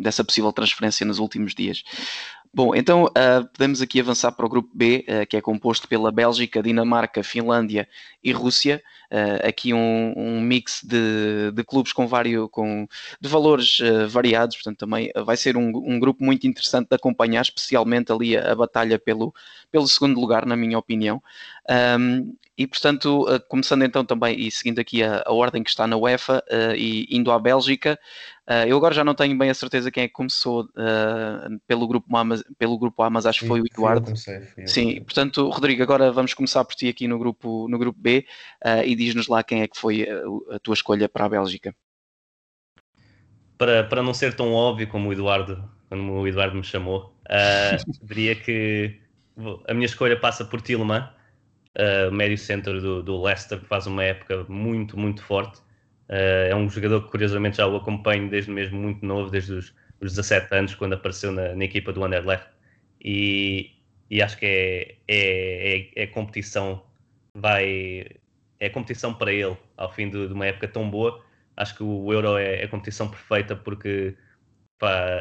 dessa 0.00 0.24
possível 0.24 0.52
transferência 0.52 1.06
nos 1.06 1.20
últimos 1.20 1.54
dias. 1.54 1.84
Bom, 2.52 2.74
então 2.74 3.04
uh, 3.04 3.48
podemos 3.52 3.80
aqui 3.80 4.00
avançar 4.00 4.32
para 4.32 4.44
o 4.44 4.48
grupo 4.48 4.70
B, 4.74 5.06
uh, 5.08 5.24
que 5.26 5.36
é 5.36 5.40
composto 5.40 5.86
pela 5.86 6.10
Bélgica, 6.10 6.60
Dinamarca, 6.60 7.22
Finlândia 7.22 7.88
e 8.22 8.32
Rússia. 8.32 8.82
Uh, 9.10 9.48
aqui 9.48 9.74
um, 9.74 10.14
um, 10.16 10.40
mix 10.40 10.82
de, 10.84 11.50
de 11.52 11.64
clubes 11.64 11.92
com 11.92 12.06
vários 12.06 12.48
com, 12.50 12.86
de 13.20 13.28
valores 13.28 13.78
variados, 14.08 14.56
portanto 14.56 14.78
também 14.78 15.10
vai 15.24 15.36
ser 15.36 15.56
um, 15.56 15.72
um, 15.74 15.98
grupo 15.98 16.22
muito 16.24 16.46
interessante 16.46 16.88
de 16.88 16.94
acompanhar, 16.94 17.42
especialmente 17.42 18.12
ali 18.12 18.36
a, 18.36 18.52
a, 18.52 18.54
batalha 18.54 18.98
pelo, 18.98 19.34
pelo 19.70 19.88
segundo 19.88 20.20
lugar, 20.20 20.46
na 20.46 20.56
minha 20.56 20.78
opinião. 20.78 21.20
Um, 21.98 22.34
e 22.56 22.66
portanto, 22.66 23.26
começando 23.48 23.82
então 23.82 24.04
também 24.04 24.38
e 24.38 24.50
seguindo 24.50 24.78
aqui 24.78 25.02
a, 25.02 25.24
a 25.26 25.32
ordem 25.32 25.62
que 25.62 25.70
está 25.70 25.86
na 25.86 25.96
UEFA 25.96 26.44
e 26.76 27.06
indo 27.10 27.32
à 27.32 27.38
Bélgica, 27.38 27.98
Uh, 28.50 28.66
eu 28.66 28.76
agora 28.76 28.92
já 28.92 29.04
não 29.04 29.14
tenho 29.14 29.38
bem 29.38 29.48
a 29.48 29.54
certeza 29.54 29.92
quem 29.92 30.02
é 30.02 30.08
que 30.08 30.12
começou 30.12 30.64
uh, 30.64 31.60
pelo, 31.68 31.86
grupo 31.86 32.16
A, 32.16 32.24
mas, 32.24 32.42
pelo 32.58 32.76
grupo 32.76 33.00
A, 33.00 33.08
mas 33.08 33.24
acho 33.24 33.40
que 33.40 33.46
foi 33.46 33.60
o 33.60 33.64
Eduardo. 33.64 34.06
Comecei. 34.06 34.42
Sim, 34.66 35.00
portanto, 35.04 35.48
Rodrigo, 35.48 35.80
agora 35.84 36.10
vamos 36.10 36.34
começar 36.34 36.64
por 36.64 36.74
ti 36.74 36.88
aqui 36.88 37.06
no 37.06 37.16
grupo, 37.16 37.68
no 37.68 37.78
grupo 37.78 37.96
B 38.00 38.26
uh, 38.66 38.82
e 38.84 38.96
diz-nos 38.96 39.28
lá 39.28 39.44
quem 39.44 39.62
é 39.62 39.68
que 39.68 39.78
foi 39.78 40.02
a, 40.02 40.56
a, 40.56 40.58
tua 40.58 40.74
escolha 40.74 41.08
para 41.08 41.26
a 41.26 41.28
Bélgica. 41.28 41.72
Para, 43.56 43.84
para 43.84 44.02
não 44.02 44.12
ser 44.12 44.34
tão 44.34 44.52
óbvio 44.52 44.88
como 44.88 45.10
o 45.10 45.12
Eduardo, 45.12 45.70
quando 45.88 46.10
o 46.10 46.26
Eduardo 46.26 46.56
me 46.56 46.64
chamou, 46.64 47.14
diria 48.02 48.34
que 48.34 48.98
a 49.68 49.74
minha 49.74 49.86
escolha 49.86 50.18
passa 50.18 50.44
por 50.44 50.60
Tillman, 50.60 51.08
médio 52.10 52.36
centro 52.36 52.80
do, 52.80 53.00
do 53.00 53.22
Leicester, 53.22 53.60
que 53.60 53.66
faz 53.66 53.86
uma 53.86 54.02
época 54.02 54.44
muito, 54.48 54.98
muito 54.98 55.22
forte 55.22 55.60
é 56.10 56.54
um 56.56 56.68
jogador 56.68 57.02
que 57.04 57.10
curiosamente 57.10 57.58
já 57.58 57.66
o 57.66 57.76
acompanho 57.76 58.28
desde 58.28 58.50
mesmo 58.50 58.78
muito 58.78 59.04
novo, 59.06 59.30
desde 59.30 59.52
os, 59.52 59.74
os 60.00 60.12
17 60.14 60.52
anos, 60.54 60.74
quando 60.74 60.94
apareceu 60.94 61.30
na, 61.30 61.54
na 61.54 61.64
equipa 61.64 61.92
do 61.92 62.04
Anderlecht. 62.04 62.46
E, 63.00 63.70
e 64.10 64.20
acho 64.20 64.36
que 64.36 64.46
é, 64.46 64.96
é, 65.06 65.78
é, 65.78 66.02
é, 66.02 66.06
competição, 66.08 66.84
vai, 67.34 68.06
é 68.58 68.68
competição 68.70 69.14
para 69.14 69.32
ele 69.32 69.56
ao 69.76 69.92
fim 69.92 70.10
de, 70.10 70.26
de, 70.26 70.34
uma 70.34 70.46
época 70.46 70.66
tão 70.66 70.90
boa. 70.90 71.24
Acho 71.56 71.76
que 71.76 71.82
o 71.84 72.12
Euro 72.12 72.36
é, 72.36 72.62
é 72.62 72.64
a 72.64 72.68
competição 72.68 73.08
perfeita 73.08 73.54
porque 73.54 74.16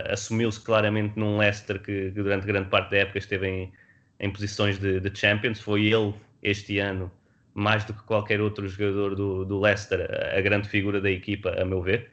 assumiu-se 0.09 0.61
claramente 0.61 1.19
num 1.19 1.37
Leicester 1.37 1.79
que, 1.79 2.11
que, 2.11 2.23
durante 2.23 2.47
grande 2.47 2.69
parte 2.69 2.91
da 2.91 2.97
época 2.97 3.19
esteve 3.19 3.47
em, 3.47 3.73
em 4.19 4.31
posições 4.31 4.79
de, 4.79 4.99
de 4.99 5.17
Champions. 5.17 5.59
Foi 5.59 5.85
ele 5.85 6.15
este 6.41 6.79
ano 6.79 7.11
mais 7.53 7.83
do 7.83 7.93
que 7.93 8.03
qualquer 8.03 8.41
outro 8.41 8.67
jogador 8.67 9.15
do, 9.15 9.45
do 9.45 9.59
Leicester, 9.59 10.07
a 10.35 10.41
grande 10.41 10.69
figura 10.69 11.01
da 11.01 11.09
equipa, 11.09 11.49
a 11.59 11.65
meu 11.65 11.81
ver, 11.81 12.11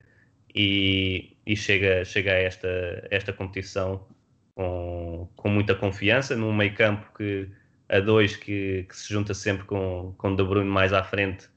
e, 0.54 1.36
e 1.46 1.56
chega, 1.56 2.04
chega 2.04 2.32
a 2.32 2.36
esta, 2.36 2.68
esta 3.10 3.32
competição 3.32 4.06
com, 4.54 5.28
com 5.36 5.48
muita 5.48 5.74
confiança, 5.74 6.34
num 6.34 6.52
meio 6.52 6.74
campo 6.74 7.06
que 7.16 7.48
a 7.88 8.00
dois 8.00 8.36
que, 8.36 8.84
que 8.88 8.96
se 8.96 9.12
junta 9.12 9.34
sempre 9.34 9.64
com, 9.64 10.14
com 10.18 10.34
De 10.34 10.42
Bruyne 10.42 10.68
mais 10.68 10.92
à 10.92 11.04
frente, 11.04 11.48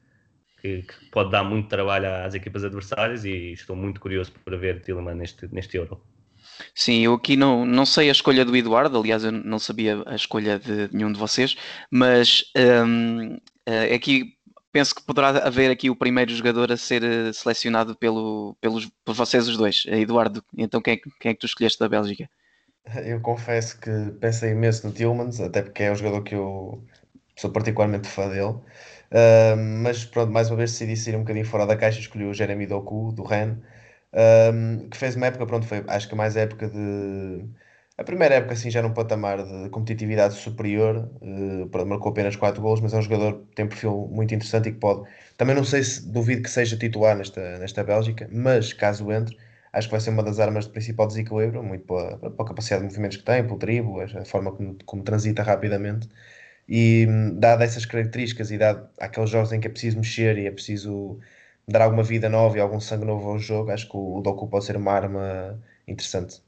que, 0.60 0.82
que, 0.82 1.10
pode 1.10 1.30
dar 1.30 1.42
muito 1.42 1.68
trabalho 1.68 2.06
às 2.24 2.34
equipas 2.34 2.62
adversárias 2.64 3.24
e 3.24 3.52
estou 3.52 3.74
muito 3.74 4.00
curioso 4.00 4.32
para 4.44 4.56
ver 4.56 4.82
Tillman 4.82 5.14
neste, 5.14 5.48
neste 5.52 5.76
Euro. 5.76 6.00
Sim, 6.74 7.00
eu 7.00 7.14
aqui 7.14 7.36
não, 7.36 7.64
não 7.64 7.86
sei 7.86 8.08
a 8.08 8.12
escolha 8.12 8.44
do 8.44 8.56
Eduardo, 8.56 8.98
aliás, 8.98 9.24
eu 9.24 9.32
não 9.32 9.58
sabia 9.58 10.02
a 10.06 10.14
escolha 10.14 10.58
de 10.58 10.88
nenhum 10.92 11.12
de 11.12 11.18
vocês, 11.18 11.56
mas 11.90 12.44
um, 12.86 13.38
eh, 13.70 13.94
aqui 13.94 14.34
penso 14.72 14.94
que 14.94 15.02
poderá 15.02 15.28
haver 15.46 15.70
aqui 15.70 15.90
o 15.90 15.96
primeiro 15.96 16.34
jogador 16.34 16.70
a 16.72 16.76
ser 16.76 17.02
eh, 17.02 17.32
selecionado 17.32 17.96
pelo, 17.96 18.56
pelos, 18.60 18.90
por 19.04 19.14
vocês 19.14 19.48
os 19.48 19.56
dois. 19.56 19.84
Eh, 19.86 20.00
Eduardo, 20.00 20.44
então 20.56 20.80
quem 20.80 20.94
é, 20.94 20.96
quem 21.20 21.30
é 21.30 21.34
que 21.34 21.40
tu 21.40 21.46
escolheste 21.46 21.78
da 21.78 21.88
Bélgica? 21.88 22.28
Eu 23.04 23.20
confesso 23.20 23.78
que 23.80 23.90
pensei 24.20 24.52
imenso 24.52 24.86
no 24.86 24.92
Tillmans, 24.92 25.40
até 25.40 25.62
porque 25.62 25.82
é 25.84 25.92
um 25.92 25.96
jogador 25.96 26.22
que 26.22 26.34
eu 26.34 26.82
sou 27.36 27.50
particularmente 27.50 28.08
fã 28.08 28.28
dele. 28.28 28.58
Uh, 29.12 29.56
mas 29.82 30.04
pronto, 30.04 30.32
mais 30.32 30.48
uma 30.50 30.56
vez 30.56 30.72
decidi 30.72 30.96
sair 30.96 31.16
um 31.16 31.20
bocadinho 31.20 31.44
fora 31.44 31.66
da 31.66 31.76
caixa 31.76 32.00
escolhi 32.00 32.24
o 32.24 32.34
Jeremy 32.34 32.66
Doku, 32.66 33.12
do 33.12 33.22
Rennes 33.24 33.58
um, 34.12 34.88
que 34.88 34.96
fez 34.96 35.14
uma 35.16 35.26
época, 35.26 35.46
pronto, 35.46 35.66
foi 35.66 35.84
acho 35.86 36.08
que 36.08 36.14
mais 36.14 36.36
época 36.36 36.68
de. 36.68 37.44
A 38.00 38.04
primeira 38.04 38.36
época, 38.36 38.54
assim, 38.54 38.70
já 38.70 38.80
num 38.80 38.94
patamar 38.94 39.44
de 39.44 39.68
competitividade 39.68 40.32
superior, 40.34 41.10
uh, 41.20 41.86
marcou 41.86 42.10
apenas 42.10 42.34
4 42.34 42.62
gols, 42.62 42.80
mas 42.80 42.94
é 42.94 42.96
um 42.96 43.02
jogador 43.02 43.40
que 43.50 43.54
tem 43.56 43.66
um 43.66 43.68
perfil 43.68 44.08
muito 44.10 44.34
interessante 44.34 44.70
e 44.70 44.72
que 44.72 44.78
pode. 44.78 45.06
Também 45.36 45.54
não 45.54 45.64
sei 45.64 45.82
se 45.84 46.10
duvido 46.10 46.42
que 46.42 46.48
seja 46.48 46.78
titular 46.78 47.14
nesta, 47.14 47.58
nesta 47.58 47.84
Bélgica, 47.84 48.26
mas 48.32 48.72
caso 48.72 49.12
entre, 49.12 49.36
acho 49.70 49.86
que 49.86 49.92
vai 49.92 50.00
ser 50.00 50.08
uma 50.10 50.22
das 50.22 50.40
armas 50.40 50.64
de 50.64 50.72
principal 50.72 51.06
desequilíbrio, 51.08 51.62
muito 51.62 51.84
pela, 51.84 52.16
pela 52.18 52.48
capacidade 52.48 52.80
de 52.82 52.88
movimentos 52.88 53.18
que 53.18 53.22
tem, 53.24 53.44
pelo 53.44 53.58
drible, 53.58 54.02
a 54.18 54.24
forma 54.24 54.50
como, 54.52 54.78
como 54.86 55.02
transita 55.02 55.42
rapidamente. 55.42 56.08
E 56.68 57.06
dado 57.34 57.62
essas 57.64 57.84
características 57.86 58.50
e 58.50 58.58
dado 58.58 58.88
aqueles 58.98 59.30
jogos 59.30 59.52
em 59.52 59.60
que 59.60 59.66
é 59.68 59.70
preciso 59.70 59.98
mexer 59.98 60.38
e 60.38 60.46
é 60.46 60.50
preciso 60.50 61.18
dar 61.68 61.82
alguma 61.82 62.02
vida 62.02 62.28
nova 62.30 62.56
e 62.56 62.60
algum 62.60 62.80
sangue 62.80 63.04
novo 63.04 63.28
ao 63.30 63.38
jogo, 63.38 63.70
acho 63.72 63.88
que 63.90 63.96
o 63.96 64.20
Doku 64.22 64.48
pode 64.48 64.64
ser 64.66 64.76
uma 64.76 64.92
arma 64.92 65.62
interessante. 65.86 66.42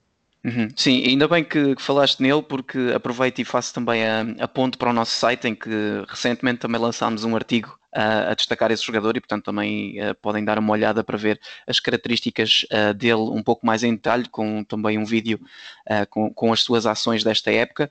Uhum. 0.45 0.69
Sim, 0.77 1.05
ainda 1.07 1.29
bem 1.29 1.45
que, 1.45 1.77
que, 1.77 1.83
falaste 1.83 2.21
nele, 2.21 2.43
porque 2.43 2.93
aproveito 2.95 3.39
e 3.39 3.45
faço 3.45 3.73
também 3.73 4.05
a, 4.05 4.23
a 4.41 4.49
ponte 4.49 4.77
para 4.77 4.91
o 4.91 4.93
nosso 4.93 5.13
site, 5.13 5.47
em 5.47 5.55
que 5.55 5.71
recentemente 6.09 6.59
também 6.59 6.81
lançámos 6.81 7.23
um 7.23 7.37
artigo 7.37 7.79
a, 7.95 8.33
a 8.33 8.35
destacar 8.35 8.73
esse 8.73 8.85
jogador 8.85 9.17
e, 9.17 9.21
portanto, 9.21 9.45
também 9.45 10.01
uh, 10.01 10.15
podem 10.17 10.45
dar 10.45 10.59
uma 10.59 10.73
olhada 10.73 11.05
para 11.05 11.17
ver 11.17 11.41
as 11.67 11.79
características 11.79 12.65
uh, 12.73 12.93
dele 12.93 13.21
um 13.21 13.43
pouco 13.43 13.65
mais 13.65 13.85
em 13.85 13.95
detalhe, 13.95 14.29
com 14.29 14.65
também 14.65 14.99
um 14.99 15.05
vídeo 15.05 15.39
uh, 15.89 16.07
com, 16.11 16.33
com, 16.35 16.53
as 16.53 16.61
suas 16.63 16.87
ações 16.87 17.23
desta 17.23 17.53
época. 17.53 17.89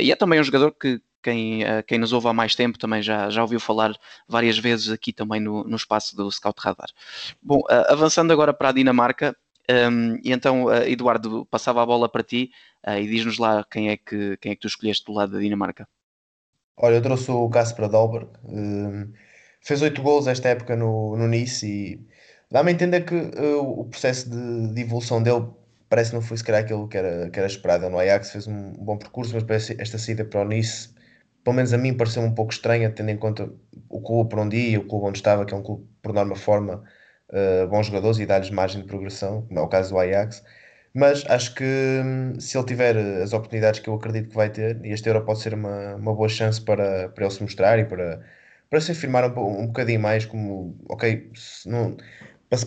e 0.00 0.10
é 0.10 0.16
também 0.16 0.40
um 0.40 0.44
jogador 0.44 0.72
que, 0.72 1.02
quem, 1.22 1.60
quem 1.86 1.98
nos 1.98 2.14
ouve 2.14 2.28
há 2.28 2.32
mais 2.32 2.54
tempo 2.54 2.78
também 2.78 3.02
já, 3.02 3.28
já 3.28 3.42
ouviu 3.42 3.60
falar 3.60 3.94
várias 4.26 4.58
vezes 4.58 4.88
aqui 4.90 5.12
também 5.12 5.38
no, 5.38 5.64
no 5.64 5.76
espaço 5.76 6.16
do 6.16 6.30
Scout 6.32 6.58
Radar. 6.62 6.88
Bom, 7.42 7.60
avançando 7.88 8.32
agora 8.32 8.54
para 8.54 8.70
a 8.70 8.72
Dinamarca, 8.72 9.36
um, 9.72 10.16
e 10.22 10.32
então, 10.32 10.64
uh, 10.64 10.82
Eduardo, 10.84 11.46
passava 11.46 11.82
a 11.82 11.86
bola 11.86 12.08
para 12.08 12.22
ti 12.22 12.50
e 12.86 13.06
diz-nos 13.06 13.38
lá 13.38 13.64
quem 13.70 13.90
é, 13.90 13.96
que, 13.96 14.36
quem 14.38 14.52
é 14.52 14.54
que 14.54 14.60
tu 14.62 14.66
escolheste 14.66 15.04
do 15.04 15.12
lado 15.12 15.32
da 15.32 15.38
Dinamarca. 15.38 15.86
Olha, 16.78 16.94
eu 16.94 17.02
trouxe 17.02 17.30
o 17.30 17.48
Casper 17.50 17.90
Dolberg, 17.90 18.30
ehm, 18.48 19.12
fez 19.60 19.82
oito 19.82 20.00
gols 20.00 20.26
esta 20.26 20.48
época 20.48 20.74
no, 20.74 21.14
no 21.14 21.28
Nice 21.28 21.66
e 21.66 22.06
dá-me 22.50 22.70
a 22.70 22.72
entender 22.72 23.02
que 23.02 23.14
o 23.14 23.84
processo 23.84 24.30
de, 24.30 24.72
de 24.72 24.80
evolução 24.80 25.22
dele 25.22 25.46
parece 25.90 26.10
que 26.10 26.16
não 26.16 26.22
foi 26.22 26.38
se 26.38 26.44
calhar 26.44 26.62
aquilo 26.62 26.88
que 26.88 26.96
era, 26.96 27.28
que 27.28 27.38
era 27.38 27.46
esperado. 27.46 27.90
No 27.90 27.98
Ajax 27.98 28.30
fez 28.32 28.46
um 28.46 28.72
bom 28.72 28.96
percurso, 28.96 29.34
mas 29.34 29.42
parece 29.42 29.76
esta 29.78 29.98
saída 29.98 30.24
para 30.24 30.40
o 30.40 30.44
Nice 30.44 30.94
pelo 31.44 31.56
menos 31.56 31.72
a 31.72 31.78
mim 31.78 31.96
pareceu 31.96 32.22
um 32.22 32.34
pouco 32.34 32.52
estranha, 32.52 32.90
tendo 32.90 33.10
em 33.10 33.16
conta 33.16 33.50
o 33.88 34.00
clube 34.00 34.30
por 34.30 34.38
onde 34.38 34.56
ia, 34.56 34.80
o 34.80 34.86
clube 34.86 35.06
onde 35.06 35.18
estava, 35.18 35.44
que 35.44 35.54
é 35.54 35.56
um 35.56 35.62
clube 35.62 35.86
por 36.02 36.12
norma 36.12 36.36
forma 36.36 36.84
uh, 37.30 37.68
bons 37.68 37.86
jogadores 37.86 38.18
e 38.18 38.26
dá-lhes 38.26 38.50
margem 38.50 38.82
de 38.82 38.86
progressão, 38.86 39.42
como 39.42 39.58
é 39.60 39.62
o 39.62 39.68
caso 39.68 39.90
do 39.90 39.98
Ajax. 39.98 40.42
Mas 40.92 41.24
acho 41.28 41.54
que 41.54 41.64
hum, 41.64 42.38
se 42.40 42.58
ele 42.58 42.66
tiver 42.66 42.96
as 43.22 43.32
oportunidades 43.32 43.80
que 43.80 43.88
eu 43.88 43.94
acredito 43.94 44.28
que 44.30 44.34
vai 44.34 44.50
ter, 44.50 44.84
e 44.84 44.92
este 44.92 45.08
Euro 45.08 45.24
pode 45.24 45.40
ser 45.40 45.54
uma, 45.54 45.94
uma 45.96 46.14
boa 46.14 46.28
chance 46.28 46.60
para, 46.60 47.08
para 47.10 47.24
ele 47.24 47.32
se 47.32 47.42
mostrar 47.42 47.78
e 47.78 47.84
para, 47.84 48.20
para 48.68 48.80
se 48.80 48.92
afirmar 48.92 49.24
um, 49.24 49.60
um 49.62 49.66
bocadinho 49.68 50.00
mais 50.00 50.26
como, 50.26 50.76
ok, 50.88 51.30
não, 51.66 51.96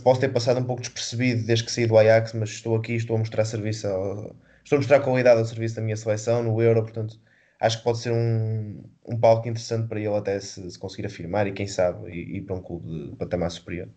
posso 0.03 0.19
ter 0.21 0.29
passado 0.29 0.59
um 0.59 0.63
pouco 0.65 0.81
despercebido 0.81 1.45
desde 1.45 1.65
que 1.65 1.71
saí 1.71 1.85
do 1.85 1.97
Ajax, 1.97 2.33
mas 2.33 2.49
estou 2.49 2.75
aqui, 2.75 2.95
estou 2.95 3.15
a 3.15 3.19
mostrar 3.19 3.45
serviço, 3.45 3.87
ao, 3.87 4.35
estou 4.63 4.77
a 4.77 4.79
mostrar 4.79 4.99
qualidade 5.01 5.39
ao 5.39 5.45
serviço 5.45 5.75
da 5.75 5.81
minha 5.81 5.97
seleção 5.97 6.43
no 6.43 6.61
Euro, 6.61 6.83
portanto 6.83 7.19
acho 7.59 7.77
que 7.77 7.83
pode 7.83 7.99
ser 7.99 8.11
um, 8.11 8.83
um 9.05 9.19
palco 9.19 9.47
interessante 9.47 9.87
para 9.87 9.99
ele 9.99 10.15
até 10.15 10.39
se, 10.39 10.69
se 10.71 10.79
conseguir 10.79 11.05
afirmar 11.07 11.47
e 11.47 11.53
quem 11.53 11.67
sabe 11.67 12.09
ir 12.11 12.41
para 12.43 12.55
um 12.55 12.61
clube 12.61 13.11
de 13.11 13.15
patamar 13.17 13.51
superior. 13.51 13.89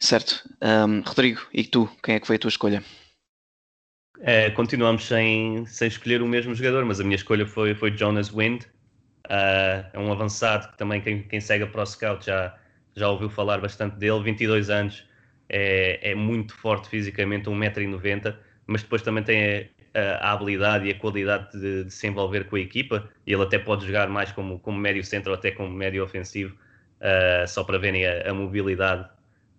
Certo. 0.00 0.48
Um, 0.62 1.00
Rodrigo, 1.00 1.40
e 1.52 1.64
tu? 1.64 1.88
Quem 2.02 2.14
é 2.14 2.20
que 2.20 2.26
foi 2.26 2.36
a 2.36 2.38
tua 2.38 2.48
escolha? 2.48 2.82
É, 4.20 4.50
continuamos 4.50 5.06
sem, 5.06 5.64
sem 5.66 5.88
escolher 5.88 6.22
o 6.22 6.26
mesmo 6.26 6.54
jogador, 6.54 6.84
mas 6.84 7.00
a 7.00 7.04
minha 7.04 7.16
escolha 7.16 7.46
foi, 7.46 7.74
foi 7.74 7.96
Jonas 7.96 8.28
Wind. 8.28 8.62
Uh, 9.26 9.84
é 9.92 9.98
um 9.98 10.10
avançado 10.10 10.68
que 10.68 10.78
também 10.78 11.00
quem, 11.00 11.22
quem 11.22 11.40
segue 11.40 11.64
a 11.64 11.66
Pro 11.66 11.84
Scout 11.84 12.26
já, 12.26 12.56
já 12.96 13.08
ouviu 13.08 13.28
falar 13.28 13.60
bastante 13.60 13.96
dele. 13.96 14.22
22 14.22 14.70
anos, 14.70 15.04
é, 15.48 16.10
é 16.10 16.14
muito 16.14 16.54
forte 16.54 16.88
fisicamente, 16.88 17.48
1,90m, 17.48 18.36
mas 18.66 18.82
depois 18.82 19.02
também 19.02 19.22
tem 19.22 19.70
a 19.94 20.32
habilidade 20.32 20.86
e 20.86 20.90
a 20.90 20.94
qualidade 20.94 21.52
de, 21.58 21.84
de, 21.84 21.90
se 21.90 22.06
envolver 22.06 22.44
com 22.44 22.56
a 22.56 22.60
equipa. 22.60 23.08
E 23.26 23.32
ele 23.32 23.42
até 23.42 23.58
pode 23.58 23.86
jogar 23.86 24.08
mais 24.08 24.32
como, 24.32 24.58
como 24.58 24.78
médio 24.78 25.04
centro 25.04 25.32
ou 25.32 25.38
até 25.38 25.50
como 25.50 25.70
médio 25.70 26.02
ofensivo, 26.02 26.54
uh, 27.00 27.46
só 27.46 27.64
para 27.64 27.78
verem 27.78 28.06
a, 28.06 28.30
a 28.30 28.34
mobilidade 28.34 29.08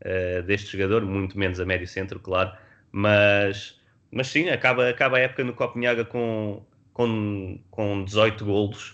uh, 0.05 0.43
deste 0.43 0.71
jogador, 0.71 1.05
muito 1.05 1.37
menos 1.37 1.59
a 1.59 1.65
médio 1.65 1.87
centro, 1.87 2.19
claro. 2.19 2.51
Mas, 2.91 3.79
mas 4.11 4.27
sim, 4.27 4.49
acaba, 4.49 4.89
acaba 4.89 5.17
a 5.17 5.21
época 5.21 5.43
no 5.43 5.53
Copenhaga 5.53 6.05
com, 6.05 6.63
com, 6.93 7.59
com 7.69 8.03
18 8.03 8.45
golos. 8.45 8.91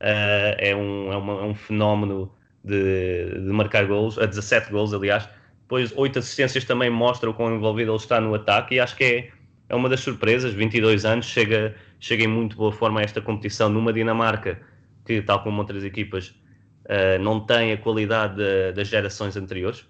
Uh, 0.00 0.56
é, 0.58 0.74
um, 0.76 1.12
é, 1.12 1.16
uma, 1.16 1.32
é 1.32 1.44
um 1.44 1.54
fenómeno 1.54 2.32
de, 2.62 3.40
de 3.40 3.52
marcar 3.52 3.86
golos, 3.86 4.18
a 4.18 4.26
17 4.26 4.70
golos, 4.70 4.92
aliás. 4.92 5.28
Depois, 5.62 5.92
8 5.96 6.18
assistências 6.18 6.64
também 6.64 6.90
mostram 6.90 7.30
o 7.30 7.34
quão 7.34 7.54
envolvido 7.54 7.90
ele 7.90 7.96
está 7.96 8.20
no 8.20 8.34
ataque 8.34 8.74
e 8.74 8.80
acho 8.80 8.96
que 8.96 9.04
é 9.04 9.30
é 9.68 9.74
uma 9.74 9.88
das 9.88 10.00
surpresas, 10.00 10.52
22 10.52 11.04
anos, 11.04 11.26
chega, 11.26 11.74
chega 11.98 12.24
em 12.24 12.28
muito 12.28 12.56
boa 12.56 12.72
forma 12.72 13.00
a 13.00 13.02
esta 13.02 13.20
competição 13.20 13.68
numa 13.68 13.92
Dinamarca 13.92 14.60
que, 15.04 15.22
tal 15.22 15.42
como 15.42 15.58
outras 15.58 15.84
equipas, 15.84 16.28
uh, 16.84 17.18
não 17.20 17.40
tem 17.40 17.72
a 17.72 17.76
qualidade 17.76 18.36
de, 18.36 18.72
das 18.72 18.88
gerações 18.88 19.36
anteriores 19.36 19.86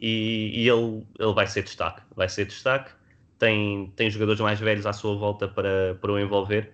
e, 0.00 0.62
e, 0.62 0.68
ele, 0.68 1.06
ele 1.18 1.32
vai 1.32 1.46
ser 1.46 1.62
destaque, 1.62 2.02
vai 2.14 2.28
ser 2.28 2.46
destaque, 2.46 2.90
tem, 3.38 3.92
tem 3.96 4.10
jogadores 4.10 4.40
mais 4.40 4.60
velhos 4.60 4.86
à 4.86 4.92
sua 4.92 5.16
volta 5.16 5.48
para, 5.48 5.96
para 6.00 6.12
o 6.12 6.18
envolver 6.18 6.72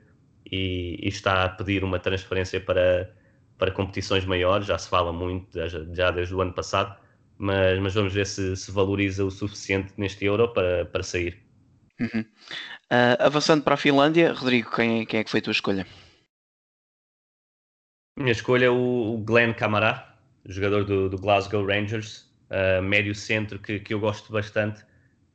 e, 0.50 0.98
e 1.02 1.08
está 1.08 1.44
a 1.44 1.48
pedir 1.48 1.84
uma 1.84 1.98
transferência 1.98 2.60
para, 2.60 3.14
para 3.58 3.70
competições 3.70 4.24
maiores, 4.24 4.66
já 4.66 4.78
se 4.78 4.88
fala 4.88 5.12
muito, 5.12 5.46
já, 5.68 5.84
já 5.92 6.10
desde 6.10 6.34
o 6.34 6.40
ano 6.40 6.52
passado, 6.52 6.96
mas, 7.38 7.78
mas 7.78 7.94
vamos 7.94 8.12
ver 8.12 8.26
se 8.26 8.56
se 8.56 8.70
valoriza 8.70 9.24
o 9.24 9.30
suficiente 9.30 9.92
neste 9.96 10.24
Euro 10.24 10.48
para, 10.48 10.84
para 10.86 11.02
sair. 11.02 11.38
Uhum. 12.00 12.20
Uh, 12.90 13.16
avançando 13.18 13.62
para 13.62 13.74
a 13.74 13.76
Finlândia, 13.76 14.32
Rodrigo, 14.32 14.70
quem, 14.74 15.04
quem 15.04 15.20
é 15.20 15.24
que 15.24 15.30
foi 15.30 15.40
a 15.40 15.42
tua 15.42 15.52
escolha? 15.52 15.86
Minha 18.18 18.32
escolha 18.32 18.66
é 18.66 18.70
o, 18.70 19.22
Glenn 19.24 19.54
Camará, 19.54 20.18
jogador 20.44 20.84
do, 20.84 21.08
do 21.08 21.18
Glasgow 21.18 21.64
Rangers, 21.64 22.29
uh, 22.50 22.82
médio 22.82 23.14
centro 23.14 23.58
que, 23.58 23.80
que 23.80 23.94
eu 23.94 24.00
gosto 24.00 24.32
bastante. 24.32 24.82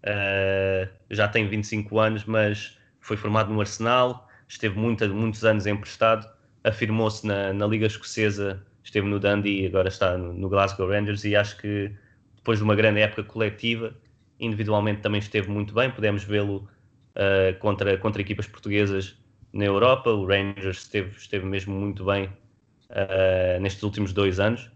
Uh, 0.03 0.87
já 1.09 1.27
tem 1.27 1.47
25 1.47 1.99
anos, 1.99 2.25
mas 2.25 2.77
foi 2.99 3.17
formado 3.17 3.51
no 3.51 3.59
Arsenal, 3.59 4.27
esteve 4.47 4.77
muita, 4.77 5.07
muitos 5.07 5.43
anos 5.43 5.65
emprestado, 5.65 6.27
afirmou-se 6.63 7.25
na, 7.25 7.53
na 7.53 7.65
Liga 7.65 7.87
Escocesa, 7.87 8.63
esteve 8.83 9.07
no 9.07 9.19
Dundee 9.19 9.63
e 9.63 9.67
agora 9.67 9.87
está 9.87 10.17
no, 10.17 10.33
no 10.33 10.49
Glasgow 10.49 10.87
Rangers 10.87 11.23
e 11.23 11.35
acho 11.35 11.57
que 11.57 11.91
depois 12.35 12.59
de 12.59 12.63
uma 12.63 12.75
grande 12.75 12.99
época 12.99 13.23
coletiva, 13.23 13.95
individualmente 14.39 15.01
também 15.01 15.19
esteve 15.19 15.49
muito 15.49 15.73
bem, 15.73 15.89
pudemos 15.89 16.23
vê-lo 16.23 16.67
uh, 17.15 17.57
contra, 17.59 17.97
contra 17.97 18.21
equipas 18.21 18.47
portuguesas 18.47 19.17
na 19.51 19.65
Europa, 19.65 20.11
o 20.11 20.27
Rangers 20.27 20.79
esteve, 20.79 21.15
esteve 21.17 21.45
mesmo 21.45 21.73
muito 21.73 22.05
bem 22.05 22.25
uh, 22.25 23.59
nestes 23.61 23.81
últimos 23.81 24.13
dois 24.13 24.39
anos 24.39 24.69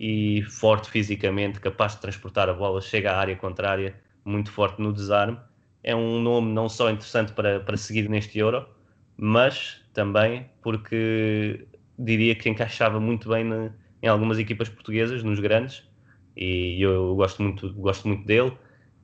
e 0.00 0.42
forte 0.44 0.88
fisicamente, 0.88 1.60
capaz 1.60 1.94
de 1.94 2.00
transportar 2.00 2.48
a 2.48 2.54
bola, 2.54 2.80
chega 2.80 3.12
à 3.12 3.18
área 3.18 3.36
contrária, 3.36 3.94
muito 4.24 4.50
forte 4.50 4.80
no 4.80 4.94
desarme. 4.94 5.38
É 5.82 5.94
um 5.94 6.22
nome 6.22 6.50
não 6.52 6.70
só 6.70 6.90
interessante 6.90 7.32
para, 7.32 7.60
para 7.60 7.76
seguir 7.76 8.08
neste 8.08 8.38
Euro, 8.38 8.66
mas 9.14 9.84
também 9.92 10.48
porque 10.62 11.66
diria 11.98 12.34
que 12.34 12.48
encaixava 12.48 12.98
muito 12.98 13.28
bem 13.28 13.44
na, 13.44 13.74
em 14.02 14.06
algumas 14.06 14.38
equipas 14.38 14.70
portuguesas, 14.70 15.22
nos 15.22 15.38
grandes, 15.38 15.86
e 16.34 16.80
eu 16.80 17.14
gosto 17.14 17.42
muito, 17.42 17.70
gosto 17.74 18.08
muito 18.08 18.24
dele. 18.24 18.56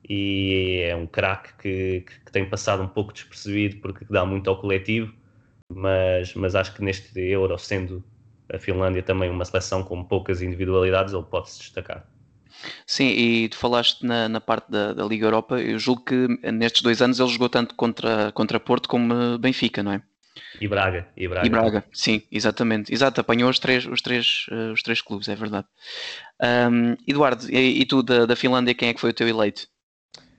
E 0.08 0.80
é 0.88 0.96
um 0.96 1.06
craque 1.06 1.52
que, 1.58 2.00
que, 2.24 2.32
tem 2.32 2.48
passado 2.48 2.82
um 2.82 2.88
pouco 2.88 3.12
despercebido 3.12 3.78
porque 3.82 4.06
dá 4.08 4.24
muito 4.24 4.48
ao 4.48 4.58
coletivo, 4.58 5.12
mas, 5.68 6.32
mas 6.34 6.54
acho 6.54 6.74
que 6.74 6.82
neste 6.82 7.18
Euro, 7.20 7.58
sendo 7.58 8.02
a 8.52 8.58
Finlândia 8.58 9.02
também 9.02 9.30
uma 9.30 9.44
seleção 9.44 9.82
com 9.82 10.02
poucas 10.04 10.42
individualidades, 10.42 11.12
ele 11.12 11.24
pode 11.24 11.50
se 11.50 11.58
destacar. 11.58 12.06
Sim, 12.86 13.08
e 13.08 13.48
tu 13.48 13.56
falaste 13.56 14.04
na, 14.04 14.28
na 14.28 14.40
parte 14.40 14.70
da, 14.70 14.92
da, 14.92 15.04
Liga 15.04 15.26
Europa, 15.26 15.60
eu 15.60 15.78
julgo 15.78 16.04
que 16.04 16.26
nestes 16.50 16.82
dois 16.82 17.02
anos 17.02 17.20
ele 17.20 17.28
jogou 17.28 17.48
tanto 17.48 17.74
contra, 17.74 18.32
contra 18.32 18.58
Porto 18.58 18.88
como 18.88 19.38
Benfica, 19.38 19.82
não 19.82 19.92
é? 19.92 20.02
E 20.60 20.68
Braga, 20.68 21.06
e 21.16 21.28
Braga. 21.28 21.46
E 21.46 21.50
Braga, 21.50 21.84
sim, 21.92 22.22
exatamente. 22.30 22.92
Exato, 22.92 23.20
apanhou 23.20 23.50
os 23.50 23.58
três, 23.58 23.86
os 23.86 24.00
três, 24.00 24.46
uh, 24.50 24.72
os 24.72 24.82
três 24.82 25.00
clubes, 25.00 25.28
é 25.28 25.34
verdade. 25.34 25.66
Um, 26.42 26.96
Eduardo, 27.06 27.50
e, 27.50 27.80
e 27.80 27.86
tu 27.86 28.02
da, 28.02 28.26
da, 28.26 28.36
Finlândia, 28.36 28.74
quem 28.74 28.88
é 28.88 28.94
que 28.94 29.00
foi 29.00 29.10
o 29.10 29.14
teu 29.14 29.28
eleito? 29.28 29.66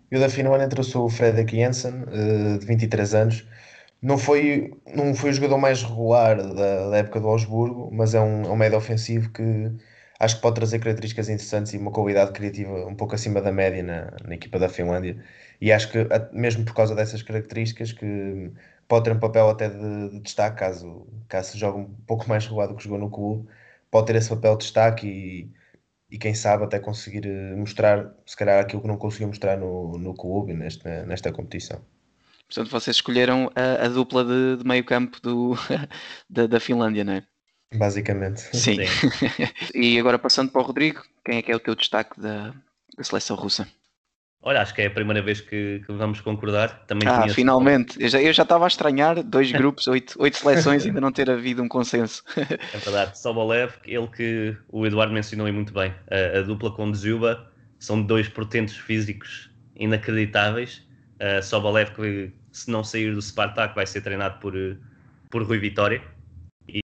Eu 0.09 0.19
da 0.19 0.29
Finlândia 0.29 0.69
trouxe 0.69 0.97
o 0.97 1.09
Fredrik 1.09 1.55
Jensen, 1.55 2.03
uh, 2.03 2.59
de 2.59 2.65
23 2.65 3.13
anos, 3.13 3.45
não 4.01 4.17
foi, 4.17 4.73
não 4.95 5.15
foi 5.15 5.31
o 5.31 5.33
jogador 5.33 5.57
mais 5.57 5.83
regular 5.83 6.37
da, 6.37 6.89
da 6.89 6.97
época 6.97 7.19
do 7.19 7.27
Augsburgo, 7.27 7.89
mas 7.91 8.13
é 8.13 8.19
um, 8.21 8.43
é 8.43 8.49
um 8.49 8.55
médio 8.55 8.77
ofensivo 8.77 9.31
que 9.31 9.43
acho 10.19 10.35
que 10.37 10.41
pode 10.41 10.55
trazer 10.55 10.79
características 10.79 11.29
interessantes 11.29 11.73
e 11.73 11.77
uma 11.77 11.91
qualidade 11.91 12.31
criativa 12.31 12.85
um 12.85 12.95
pouco 12.95 13.15
acima 13.15 13.41
da 13.41 13.51
média 13.51 13.83
na, 13.83 14.11
na 14.27 14.35
equipa 14.35 14.59
da 14.59 14.69
Finlândia. 14.69 15.23
E 15.61 15.71
acho 15.71 15.91
que, 15.91 15.99
mesmo 16.31 16.65
por 16.65 16.73
causa 16.75 16.95
dessas 16.95 17.21
características, 17.23 17.91
que 17.91 18.51
pode 18.87 19.05
ter 19.05 19.11
um 19.13 19.19
papel 19.19 19.49
até 19.49 19.69
de, 19.69 20.09
de 20.11 20.19
destaque, 20.21 20.57
caso, 20.59 21.07
caso 21.27 21.51
se 21.51 21.57
jogue 21.57 21.79
um 21.79 21.85
pouco 22.05 22.27
mais 22.29 22.45
regulado 22.45 22.73
do 22.73 22.77
que 22.77 22.83
jogou 22.83 22.99
no 22.99 23.09
clube, 23.09 23.47
pode 23.91 24.07
ter 24.07 24.15
esse 24.15 24.29
papel 24.29 24.53
de 24.57 24.63
destaque 24.65 25.07
e, 25.07 25.51
e 26.11 26.17
quem 26.19 26.33
sabe 26.33 26.63
até 26.65 26.79
conseguir 26.79 27.25
eh, 27.27 27.55
mostrar, 27.55 28.13
se 28.25 28.35
calhar, 28.37 28.59
aquilo 28.61 28.81
que 28.81 28.87
não 28.87 28.97
conseguiu 28.97 29.27
mostrar 29.27 29.57
no, 29.57 29.97
no 29.97 30.15
clube 30.15 30.53
nesta, 30.53 31.05
nesta 31.05 31.31
competição. 31.33 31.81
Portanto, 32.47 32.69
vocês 32.71 32.95
escolheram 32.95 33.51
a, 33.55 33.85
a 33.85 33.89
dupla 33.89 34.23
de, 34.23 34.57
de, 34.57 34.65
meio 34.65 34.83
campo 34.83 35.19
do, 35.21 35.55
da, 36.29 36.47
da, 36.47 36.59
Finlândia, 36.59 37.03
não 37.03 37.13
é? 37.13 37.23
Basicamente. 37.75 38.39
Sim. 38.55 38.77
Sim. 38.85 39.47
e 39.75 39.99
agora 39.99 40.17
passando 40.17 40.51
para 40.51 40.61
o 40.61 40.63
Rodrigo, 40.63 41.03
quem 41.25 41.37
é 41.37 41.41
que 41.41 41.51
é 41.51 41.55
o 41.55 41.59
teu 41.59 41.75
destaque 41.75 42.19
da, 42.19 42.53
da 42.97 43.03
seleção 43.03 43.35
russa? 43.35 43.67
Olha, 44.41 44.61
acho 44.61 44.73
que 44.73 44.81
é 44.81 44.85
a 44.85 44.91
primeira 44.91 45.21
vez 45.21 45.41
que, 45.41 45.81
que 45.85 45.91
vamos 45.91 46.21
concordar. 46.21 46.85
Também 46.85 47.05
ah, 47.09 47.27
finalmente. 47.27 48.01
Eu 48.01 48.07
já, 48.07 48.21
eu 48.21 48.31
já 48.31 48.43
estava 48.43 48.63
a 48.63 48.67
estranhar 48.67 49.21
dois 49.21 49.51
grupos, 49.51 49.87
oito, 49.87 50.15
oito 50.21 50.37
seleções, 50.37 50.85
ainda 50.85 51.01
não 51.01 51.11
ter 51.11 51.29
havido 51.29 51.61
um 51.61 51.67
consenso. 51.67 52.23
É 52.73 52.77
verdade. 52.77 53.19
Sobolev, 53.19 53.73
ele 53.83 54.07
que 54.07 54.55
o 54.69 54.85
Eduardo 54.85 55.13
mencionou 55.13 55.51
muito 55.51 55.73
bem. 55.73 55.93
A, 56.09 56.39
a 56.39 56.41
dupla 56.43 56.71
com 56.71 56.89
Dzuba 56.91 57.51
são 57.77 58.01
dois 58.01 58.29
portentos 58.29 58.77
físicos 58.77 59.49
inacreditáveis 59.75 60.86
Uh, 61.19 61.41
Sobolev, 61.41 61.91
que 61.91 62.31
se 62.51 62.69
não 62.69 62.83
sair 62.83 63.13
do 63.13 63.21
Spartak, 63.21 63.75
vai 63.75 63.85
ser 63.85 64.01
treinado 64.01 64.39
por, 64.39 64.53
por 65.29 65.43
Rui 65.43 65.59
Vitória. 65.59 66.01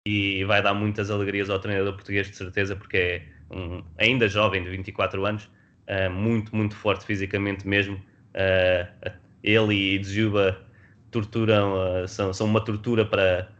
E 0.06 0.44
vai 0.44 0.62
dar 0.62 0.74
muitas 0.74 1.10
alegrias 1.10 1.50
ao 1.50 1.58
treinador 1.58 1.94
português, 1.94 2.30
de 2.30 2.36
certeza, 2.36 2.76
porque 2.76 2.96
é 2.96 3.22
um, 3.50 3.82
ainda 3.98 4.28
jovem, 4.28 4.62
de 4.62 4.70
24 4.70 5.24
anos, 5.26 5.50
uh, 5.88 6.10
muito, 6.10 6.54
muito 6.54 6.76
forte 6.76 7.04
fisicamente 7.04 7.66
mesmo. 7.66 7.96
Uh, 7.96 9.10
ele 9.42 9.94
e 9.94 9.98
Dzuba 9.98 10.62
torturam, 11.10 12.04
uh, 12.04 12.08
são, 12.08 12.32
são 12.32 12.46
uma 12.46 12.64
tortura 12.64 13.04
para, 13.04 13.50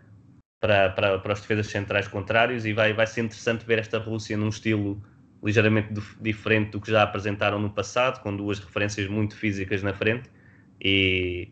para, 0.61 0.91
para, 0.91 1.19
para 1.19 1.33
os 1.33 1.41
defesas 1.41 1.67
centrais 1.67 2.07
contrários. 2.07 2.65
E 2.65 2.73
vai, 2.73 2.93
vai 2.93 3.07
ser 3.07 3.23
interessante 3.23 3.67
ver 3.67 3.81
esta 3.81 3.99
Rússia 3.99 4.37
num 4.37 4.49
estilo 4.49 5.03
ligeiramente 5.45 5.93
diferente 6.21 6.71
do 6.71 6.81
que 6.81 6.91
já 6.91 7.03
apresentaram 7.03 7.59
no 7.59 7.69
passado, 7.69 8.23
com 8.23 8.35
duas 8.35 8.61
referências 8.61 9.09
muito 9.09 9.37
físicas 9.37 9.83
na 9.83 9.93
frente 9.93 10.31
e 10.83 11.49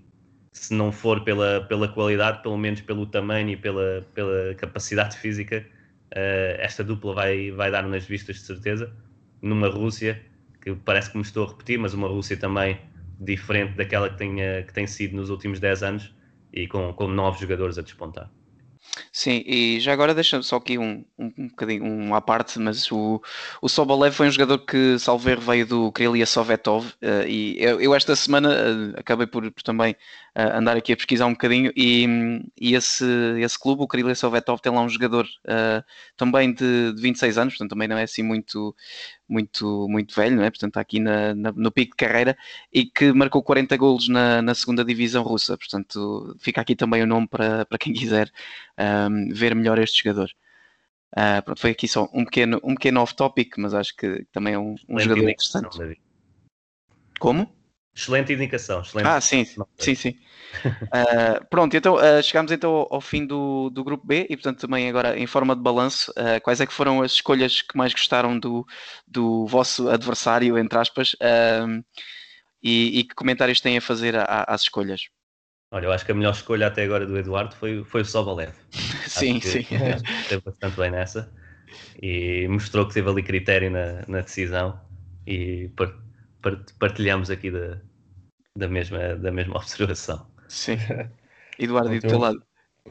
se 0.53 0.75
não 0.75 0.91
for 0.91 1.23
pela, 1.23 1.61
pela 1.63 1.87
qualidade, 1.87 2.43
pelo 2.43 2.59
menos 2.59 2.81
pelo 2.81 3.07
tamanho 3.07 3.51
e 3.51 3.57
pela, 3.57 4.05
pela 4.13 4.55
capacidade 4.57 5.17
física, 5.19 5.65
uh, 6.13 6.59
esta 6.59 6.83
dupla 6.83 7.15
vai, 7.15 7.51
vai 7.53 7.71
dar 7.71 7.87
nas 7.87 8.05
vistas 8.05 8.37
de 8.37 8.43
certeza. 8.43 8.93
Numa 9.41 9.69
Rússia, 9.69 10.21
que 10.61 10.75
parece 10.75 11.11
que 11.11 11.17
me 11.17 11.23
estou 11.23 11.47
a 11.47 11.49
repetir, 11.49 11.79
mas 11.79 11.95
uma 11.95 12.09
Rússia 12.09 12.37
também 12.37 12.81
diferente 13.21 13.77
daquela 13.77 14.11
que, 14.11 14.19
tenha, 14.19 14.63
que 14.65 14.73
tem 14.73 14.87
sido 14.87 15.17
nos 15.17 15.31
últimos 15.31 15.61
10 15.61 15.83
anos 15.83 16.15
e 16.53 16.67
com, 16.67 16.93
com 16.93 17.07
novos 17.07 17.41
jogadores 17.41 17.79
a 17.79 17.83
despontar. 17.83 18.31
Sim, 19.13 19.43
e 19.47 19.79
já 19.81 19.93
agora 19.93 20.15
deixa 20.15 20.43
só 20.43 20.57
aqui 20.57 20.79
um, 20.79 21.05
um, 21.19 21.33
um 21.39 21.49
bocadinho 21.49 21.85
um 21.85 22.15
à 22.15 22.21
parte, 22.21 22.59
mas 22.59 22.91
o, 22.91 23.21
o 23.63 23.69
Sobolev 23.69 24.15
foi 24.15 24.29
um 24.29 24.31
jogador 24.31 24.59
que, 24.59 24.99
salver 24.99 25.39
veio 25.39 25.67
do 25.67 25.93
Krylia 25.93 26.27
Sovetov 26.27 26.87
uh, 27.03 27.27
e 27.27 27.57
eu, 27.63 27.81
eu, 27.81 27.95
esta 27.95 28.17
semana 28.17 28.51
uh, 28.51 28.99
acabei 28.99 29.27
por, 29.27 29.51
por 29.51 29.63
também 29.63 29.93
uh, 30.37 30.57
andar 30.57 30.77
aqui 30.77 30.93
a 30.93 30.97
pesquisar 30.97 31.27
um 31.27 31.33
bocadinho 31.33 31.73
e, 31.77 32.07
e 32.61 32.75
esse, 32.75 33.05
esse 33.41 33.59
clube, 33.59 33.83
o 33.83 33.87
Krylia 33.87 34.15
Sovetov, 34.15 34.61
tem 34.61 34.73
lá 34.73 34.81
um 34.81 34.89
jogador 34.89 35.27
também 36.17 36.53
de, 36.53 36.93
de 36.93 37.01
26 37.03 37.39
anos, 37.39 37.55
portanto 37.55 37.71
também 37.71 37.89
não 37.89 37.99
é 37.99 38.05
assim 38.05 38.23
muito, 38.23 38.75
muito, 39.31 39.87
muito 39.89 40.15
velho, 40.15 40.37
não 40.37 40.45
é? 40.45 40.51
portanto 40.51 40.71
está 40.71 40.81
aqui 40.81 40.99
na, 40.99 41.35
na, 41.35 41.53
no 41.53 41.71
pico 41.71 41.93
de 41.93 41.97
carreira 41.97 42.37
e 42.73 42.85
que 42.85 43.13
marcou 43.13 43.43
40 43.43 43.77
golos 43.77 44.09
na, 44.09 44.43
na 44.43 44.55
segunda 44.55 44.85
divisão 44.85 45.23
russa, 45.23 45.57
portanto 45.57 46.37
fica 46.39 46.61
aqui 46.61 46.75
também 46.75 47.03
o 47.03 47.07
nome 47.07 47.29
para, 47.29 47.65
para 47.65 47.79
quem 47.79 47.93
quiser 47.93 48.31
um, 49.09 49.33
ver 49.33 49.55
melhor 49.55 49.79
este 49.79 50.03
jogador. 50.03 50.31
Uh, 51.13 51.43
pronto, 51.45 51.61
foi 51.61 51.71
aqui 51.71 51.89
só 51.89 52.09
um 52.13 52.25
pequeno, 52.25 52.61
um 52.63 52.75
pequeno 52.75 53.01
off-topic, 53.01 53.55
mas 53.59 53.75
acho 53.75 53.97
que 53.97 54.25
também 54.33 54.55
é 54.55 54.59
um, 54.59 54.77
um 54.89 54.99
jogador 54.99 55.29
interessante. 55.29 55.99
Como? 57.19 57.60
Excelente 57.95 58.33
indicação. 58.33 58.81
Excelente. 58.81 59.07
Ah, 59.07 59.21
sim, 59.21 59.45
sim, 59.79 59.95
sim. 59.95 60.15
Uh, 60.85 61.45
pronto, 61.51 61.77
então 61.77 61.95
uh, 61.95 62.23
chegamos 62.23 62.51
então 62.51 62.87
ao 62.91 63.01
fim 63.01 63.27
do, 63.27 63.71
do 63.71 63.85
grupo 63.85 64.07
B 64.07 64.27
e 64.29 64.37
portanto 64.37 64.61
também 64.61 64.89
agora 64.89 65.19
em 65.19 65.27
forma 65.27 65.55
de 65.55 65.63
balanço, 65.63 66.11
uh, 66.13 66.41
quais 66.43 66.61
é 66.61 66.67
que 66.67 66.73
foram 66.73 67.03
as 67.03 67.13
escolhas 67.13 67.63
que 67.63 67.77
mais 67.77 67.93
gostaram 67.93 68.39
do, 68.39 68.67
do 69.07 69.47
vosso 69.47 69.89
adversário, 69.89 70.59
entre 70.59 70.79
aspas, 70.79 71.15
e, 72.63 73.01
e, 73.01 73.05
que 73.05 73.15
comentários 73.15 73.61
têm 73.61 73.79
a 73.79 73.81
fazer 73.81 74.15
às 74.29 74.63
escolhas? 74.63 75.03
Olha, 75.73 75.87
eu 75.87 75.93
acho 75.93 76.05
que 76.05 76.13
a 76.13 76.15
melhor 76.15 76.33
escolha 76.33 76.67
até 76.67 76.83
agora 76.83 77.07
do 77.07 77.17
Eduardo 77.17 77.55
foi, 77.55 77.85
foi 77.85 78.03
o 78.03 78.05
Sobolev. 78.05 78.53
sim, 79.07 79.41
sim. 79.41 79.61
Esteve 79.61 80.43
bastante 80.45 80.77
bem 80.77 80.91
nessa 80.91 81.33
e 82.03 82.47
mostrou 82.49 82.87
que 82.87 82.95
teve 82.95 83.09
ali 83.09 83.23
critério 83.23 83.71
na, 83.71 84.05
na 84.09 84.21
decisão 84.21 84.81
e 85.27 85.71
partilhamos 86.79 87.31
aqui 87.31 87.51
da, 87.51 87.79
da, 88.57 88.69
mesma, 88.69 89.17
da 89.17 89.31
mesma 89.31 89.57
observação. 89.59 90.27
Sim. 90.49 90.77
Eduardo, 91.59 91.95
e 91.95 92.01
do 92.01 92.09
teu 92.09 92.19
lado? 92.19 92.43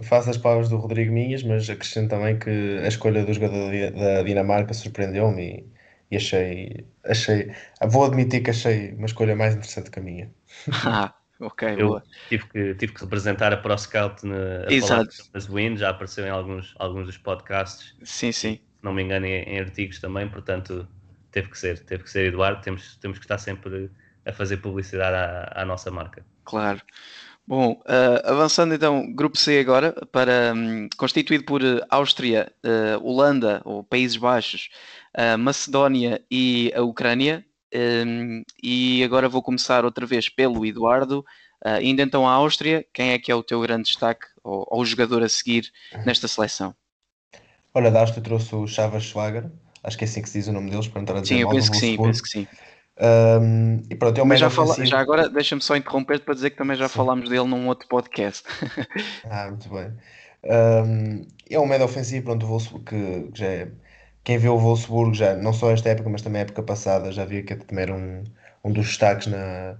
Faço 0.04 0.30
as 0.30 0.38
palavras 0.38 0.70
do 0.70 0.78
Rodrigo 0.78 1.12
minhas, 1.12 1.44
mas 1.44 1.70
acrescento 1.70 2.10
também 2.10 2.38
que 2.38 2.50
a 2.84 2.88
escolha 2.88 3.26
do 3.26 3.34
jogador 3.34 3.72
da 3.92 4.24
Dinamarca 4.24 4.74
surpreendeu-me 4.74 5.42
e, 5.42 5.66
e, 6.12 6.18
achei, 6.18 6.88
achei. 7.04 7.52
Vou 7.90 8.06
admitir 8.06 8.44
que 8.44 8.52
achei 8.52 8.94
uma 8.94 9.08
escolha 9.08 9.36
mais 9.36 9.56
interessante 9.56 9.90
que 9.90 10.00
a 10.00 10.02
minha. 10.02 10.32
Ah, 10.86 11.14
ok, 11.40 11.76
Eu 11.76 11.88
boa. 11.88 12.04
Tive 12.30 12.48
que, 12.48 12.76
tive 12.76 12.94
que 12.94 13.02
representar 13.02 13.52
a 13.52 13.58
ProScout 13.58 14.26
na 14.26 14.66
Exato. 14.70 15.10
Win, 15.50 15.76
já 15.76 15.90
apareceu 15.90 16.26
em 16.26 16.30
alguns, 16.30 16.76
alguns 16.78 17.08
dos 17.08 17.18
podcasts. 17.18 17.96
Sim, 18.04 18.32
sim. 18.32 18.56
Se 18.56 18.84
não 18.84 18.94
me 18.94 19.02
engano, 19.02 19.26
em, 19.26 19.42
em 19.44 19.60
artigos 19.60 20.00
também, 20.00 20.30
portanto 20.30 20.88
teve 21.32 21.50
que 21.50 21.58
ser, 21.58 21.80
teve 21.80 22.04
que 22.04 22.10
ser 22.10 22.28
Eduardo, 22.28 22.62
temos, 22.62 22.98
temos 22.98 23.18
que 23.18 23.26
estar 23.26 23.38
sempre 23.38 23.90
a 24.26 24.34
fazer 24.34 24.58
publicidade 24.58 25.16
à, 25.16 25.62
à 25.62 25.66
nossa 25.66 25.90
marca. 25.92 26.26
Claro. 26.44 26.82
Bom, 27.50 27.72
uh, 27.72 28.30
avançando 28.30 28.76
então, 28.76 29.12
grupo 29.12 29.36
C 29.36 29.60
agora, 29.60 29.92
para, 30.12 30.54
um, 30.56 30.88
constituído 30.96 31.44
por 31.46 31.62
Áustria, 31.90 32.52
uh, 32.64 33.04
Holanda, 33.04 33.60
ou 33.66 33.84
Países 33.84 34.18
Baixos, 34.18 34.70
uh, 35.18 35.36
Macedónia 35.36 36.24
e 36.30 36.72
a 36.76 36.84
Ucrânia. 36.84 37.44
Um, 37.74 38.44
e 38.64 39.04
agora 39.04 39.28
vou 39.28 39.42
começar 39.42 39.84
outra 39.84 40.06
vez 40.06 40.30
pelo 40.30 40.64
Eduardo. 40.64 41.26
ainda 41.64 42.04
então 42.04 42.28
a 42.28 42.34
Áustria, 42.34 42.86
quem 42.94 43.12
é 43.14 43.20
que 43.20 43.32
é 43.32 43.36
o 43.36 43.44
teu 43.44 43.60
grande 43.62 43.90
destaque 43.90 44.28
ou, 44.44 44.68
ou 44.70 44.82
o 44.82 44.86
jogador 44.86 45.24
a 45.24 45.30
seguir 45.30 45.72
nesta 46.06 46.28
seleção? 46.28 46.76
Olha, 47.74 47.90
da 47.90 48.02
Áustria 48.02 48.24
trouxe 48.24 48.54
o 48.54 48.68
Chaves 48.68 49.04
Schwager, 49.04 49.50
acho 49.84 49.98
que 49.98 50.04
é 50.04 50.08
assim 50.08 50.22
que 50.22 50.30
se 50.30 50.40
diz 50.40 50.48
o 50.48 50.54
nome 50.54 50.70
deles, 50.70 50.88
para 50.88 51.02
entrar 51.02 51.18
a 51.18 51.22
dizer 51.22 51.36
Sim, 51.36 51.42
eu 51.42 51.50
penso 51.50 51.72
que 51.72 51.78
sim, 51.78 51.98
penso 51.98 52.24
que 52.24 52.30
sim. 52.30 52.48
Um, 53.02 53.82
e 53.90 53.96
pronto, 53.96 54.20
é 54.20 54.24
Mas 54.26 54.40
já, 54.42 54.50
fala, 54.50 54.86
já 54.86 55.00
agora 55.00 55.30
deixa-me 55.30 55.62
só 55.62 55.76
interromper 55.76 56.20
para 56.20 56.34
dizer 56.34 56.50
que 56.50 56.58
também 56.58 56.76
já 56.76 56.90
Sim. 56.90 56.96
falámos 56.96 57.30
dele 57.30 57.48
num 57.48 57.68
outro 57.68 57.88
podcast. 57.88 58.44
ah, 59.30 59.48
muito 59.48 59.70
bem. 59.70 59.94
Um, 60.44 61.26
é 61.50 61.60
um 61.60 61.66
médio 61.66 61.86
ofensivo, 61.86 62.26
pronto, 62.26 62.46
o 62.46 62.80
que, 62.82 63.30
já 63.34 63.46
é, 63.46 63.72
quem 64.24 64.38
vê 64.38 64.50
o 64.50 64.58
Wolfsburgo 64.58 65.14
já, 65.14 65.36
não 65.36 65.54
só 65.54 65.72
esta 65.72 65.90
época, 65.90 66.10
mas 66.10 66.22
também 66.22 66.42
a 66.42 66.44
época 66.44 66.62
passada, 66.62 67.12
já 67.12 67.24
via 67.24 67.42
que 67.44 67.56
também 67.56 67.84
era 67.84 67.94
um, 67.94 68.24
um 68.64 68.72
dos 68.72 68.88
destaques 68.88 69.28
na, 69.28 69.78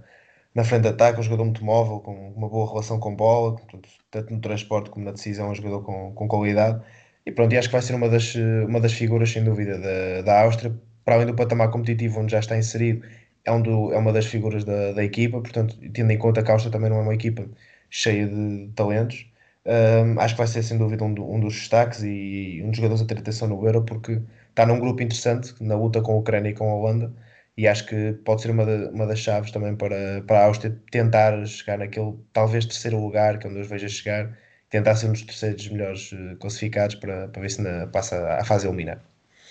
na 0.54 0.64
frente 0.64 0.82
de 0.82 0.88
ataque, 0.88 1.20
um 1.20 1.22
jogador 1.22 1.44
muito 1.44 1.64
móvel, 1.64 2.00
com 2.00 2.32
uma 2.32 2.48
boa 2.48 2.68
relação 2.68 2.98
com 2.98 3.14
bola, 3.14 3.56
portanto, 3.56 3.88
tanto 4.10 4.32
no 4.32 4.40
transporte 4.40 4.90
como 4.90 5.04
na 5.04 5.12
decisão, 5.12 5.50
um 5.50 5.54
jogador 5.54 5.82
com, 5.82 6.12
com 6.14 6.26
qualidade. 6.26 6.82
E 7.26 7.32
pronto, 7.32 7.52
e 7.54 7.58
acho 7.58 7.68
que 7.68 7.72
vai 7.72 7.82
ser 7.82 7.94
uma 7.94 8.08
das, 8.08 8.34
uma 8.34 8.80
das 8.80 8.92
figuras, 8.92 9.30
sem 9.30 9.44
dúvida, 9.44 9.78
da, 9.78 10.22
da 10.22 10.42
Áustria, 10.42 10.74
para 11.04 11.14
além 11.14 11.26
do 11.26 11.34
patamar 11.34 11.70
competitivo 11.70 12.20
onde 12.20 12.32
já 12.32 12.38
está 12.40 12.56
inserido, 12.56 13.06
é, 13.44 13.52
um 13.52 13.60
do, 13.62 13.92
é 13.92 13.98
uma 13.98 14.12
das 14.12 14.26
figuras 14.26 14.64
da, 14.64 14.92
da 14.92 15.04
equipa, 15.04 15.40
portanto, 15.40 15.76
tendo 15.92 16.10
em 16.10 16.18
conta 16.18 16.42
que 16.42 16.50
a 16.50 16.54
Áustria 16.54 16.72
também 16.72 16.90
não 16.90 16.98
é 16.98 17.02
uma 17.02 17.14
equipa 17.14 17.48
cheia 17.90 18.26
de, 18.26 18.68
talentos, 18.74 19.30
um, 19.66 20.18
acho 20.20 20.34
que 20.34 20.38
vai 20.38 20.46
ser 20.46 20.62
sem 20.62 20.78
dúvida 20.78 21.04
um, 21.04 21.12
do, 21.12 21.30
um, 21.30 21.40
dos 21.40 21.54
destaques 21.54 22.02
e 22.02 22.62
um 22.64 22.68
dos 22.68 22.76
jogadores 22.76 23.02
a 23.02 23.06
ter 23.06 23.18
atenção 23.18 23.48
no 23.48 23.64
Euro, 23.66 23.84
porque 23.84 24.22
está 24.48 24.64
num 24.66 24.78
grupo 24.78 25.02
interessante 25.02 25.54
na 25.62 25.76
luta 25.76 26.00
com 26.02 26.12
a 26.12 26.16
Ucrânia 26.16 26.50
e 26.50 26.54
com 26.54 26.70
a 26.70 26.74
Holanda, 26.74 27.12
e 27.56 27.68
acho 27.68 27.86
que 27.86 28.14
pode 28.24 28.42
ser 28.42 28.50
uma, 28.50 28.64
de, 28.64 28.86
uma 28.94 29.06
das 29.06 29.18
chaves 29.18 29.50
também 29.50 29.76
para, 29.76 30.22
para 30.26 30.40
a 30.40 30.44
Áustria 30.46 30.78
tentar 30.90 31.44
chegar 31.46 31.78
naquele 31.78 32.14
talvez 32.32 32.64
terceiro 32.64 32.98
lugar 33.00 33.38
que 33.38 33.46
é 33.46 33.50
onde 33.50 33.60
os 33.60 33.68
veja 33.68 33.88
chegar, 33.88 34.36
tentar 34.70 34.94
ser 34.94 35.08
um 35.08 35.12
dos 35.12 35.22
terceiros 35.22 35.68
melhores 35.68 36.12
uh, 36.12 36.36
classificados 36.38 36.94
para, 36.96 37.28
para 37.28 37.42
ver 37.42 37.50
se 37.50 37.60
na, 37.60 37.86
passa 37.88 38.34
à 38.34 38.44
fase 38.44 38.66
eliminar. 38.66 39.02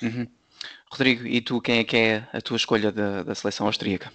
Uhum. 0.01 0.27
Rodrigo, 0.91 1.27
e 1.27 1.41
tu, 1.41 1.61
quem 1.61 1.79
é 1.79 1.83
que 1.83 1.97
é 1.97 2.27
a 2.33 2.41
tua 2.41 2.57
escolha 2.57 2.91
da, 2.91 3.23
da 3.23 3.35
seleção 3.35 3.67
austríaca? 3.67 4.11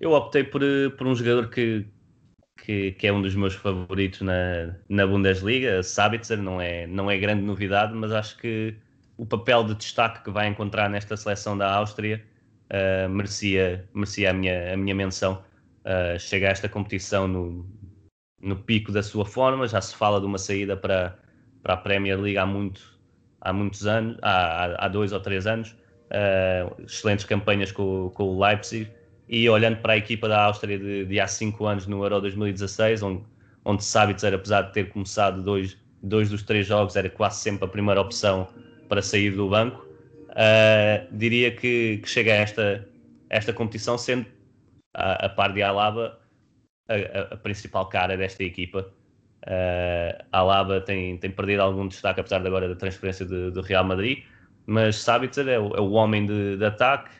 Eu 0.00 0.12
optei 0.12 0.42
por, 0.42 0.62
por 0.96 1.06
um 1.06 1.14
jogador 1.14 1.50
que, 1.50 1.86
que, 2.64 2.92
que, 2.92 3.06
é 3.06 3.12
um 3.12 3.20
dos 3.20 3.34
meus 3.34 3.54
favoritos 3.54 4.20
na, 4.22 4.76
na 4.88 5.06
Bundesliga, 5.06 5.82
Sabitzer, 5.82 6.40
não 6.40 6.60
é, 6.60 6.86
não 6.86 7.10
é 7.10 7.18
grande 7.18 7.42
novidade, 7.42 7.94
mas 7.94 8.10
acho 8.12 8.38
que 8.38 8.74
o 9.16 9.26
papel 9.26 9.64
de 9.64 9.74
destaque 9.74 10.24
que 10.24 10.30
vai 10.30 10.46
encontrar 10.46 10.88
nesta 10.88 11.16
seleção 11.16 11.58
da 11.58 11.72
Áustria 11.74 12.24
uh, 12.70 13.08
merecia, 13.08 13.88
merecia 13.92 14.30
a, 14.30 14.32
minha, 14.32 14.74
a 14.74 14.76
minha 14.76 14.94
menção. 14.94 15.44
Uh, 15.84 16.18
chega 16.18 16.48
a 16.48 16.50
esta 16.50 16.68
competição 16.68 17.26
no, 17.26 17.66
no 18.40 18.56
pico 18.56 18.92
da 18.92 19.02
sua 19.02 19.24
forma, 19.24 19.66
já 19.66 19.80
se 19.80 19.94
fala 19.94 20.20
de 20.20 20.26
uma 20.26 20.38
saída 20.38 20.76
para, 20.76 21.18
para 21.62 21.74
a 21.74 21.76
Premier 21.76 22.18
League 22.18 22.38
há 22.38 22.46
muito, 22.46 22.98
há 23.40 23.52
muitos 23.52 23.86
anos, 23.86 24.16
há, 24.22 24.84
há 24.84 24.88
dois 24.88 25.12
ou 25.12 25.20
três 25.20 25.46
anos, 25.46 25.70
uh, 26.10 26.82
excelentes 26.82 27.24
campanhas 27.24 27.72
com, 27.72 28.10
com, 28.14 28.24
o 28.24 28.40
Leipzig, 28.40 28.90
e 29.28 29.48
olhando 29.48 29.78
para 29.78 29.94
a 29.94 29.96
equipa 29.96 30.28
da 30.28 30.44
Áustria 30.44 30.78
de, 30.78 31.04
de 31.04 31.20
há 31.20 31.26
cinco 31.26 31.66
anos 31.66 31.86
no 31.86 32.02
Euro 32.02 32.20
2016, 32.20 33.02
onde, 33.02 33.22
onde 33.64 33.84
Sabitzer, 33.84 34.32
apesar 34.34 34.62
de 34.62 34.72
ter 34.72 34.88
começado 34.88 35.42
dois, 35.42 35.76
dois 36.02 36.30
dos 36.30 36.42
três 36.42 36.66
jogos, 36.66 36.96
era 36.96 37.10
quase 37.10 37.40
sempre 37.40 37.64
a 37.64 37.68
primeira 37.68 38.00
opção 38.00 38.48
para 38.88 39.02
sair 39.02 39.32
do 39.32 39.48
banco, 39.48 39.86
uh, 40.30 41.16
diria 41.16 41.50
que, 41.50 41.98
que, 41.98 42.08
chega 42.08 42.32
a 42.32 42.36
esta, 42.36 42.88
esta 43.28 43.52
competição 43.52 43.98
sendo 43.98 44.24
a, 44.94 45.26
a 45.26 45.28
par 45.28 45.52
de 45.52 45.62
Alaba 45.62 46.17
a, 46.88 47.34
a, 47.34 47.36
principal 47.36 47.88
cara 47.88 48.16
desta 48.16 48.42
equipa 48.42 48.92
Uh, 49.46 50.24
Alaba 50.32 50.80
tem, 50.80 51.16
tem 51.16 51.30
perdido 51.30 51.60
algum 51.60 51.86
destaque, 51.86 52.20
apesar 52.20 52.40
de 52.40 52.48
agora 52.48 52.68
da 52.68 52.74
transferência 52.74 53.24
do 53.24 53.60
Real 53.62 53.84
Madrid, 53.84 54.24
mas 54.66 54.96
Sabitzer 54.96 55.48
é 55.48 55.58
o, 55.58 55.74
é 55.74 55.80
o 55.80 55.92
homem 55.92 56.26
de, 56.26 56.56
de 56.56 56.64
ataque, 56.64 57.10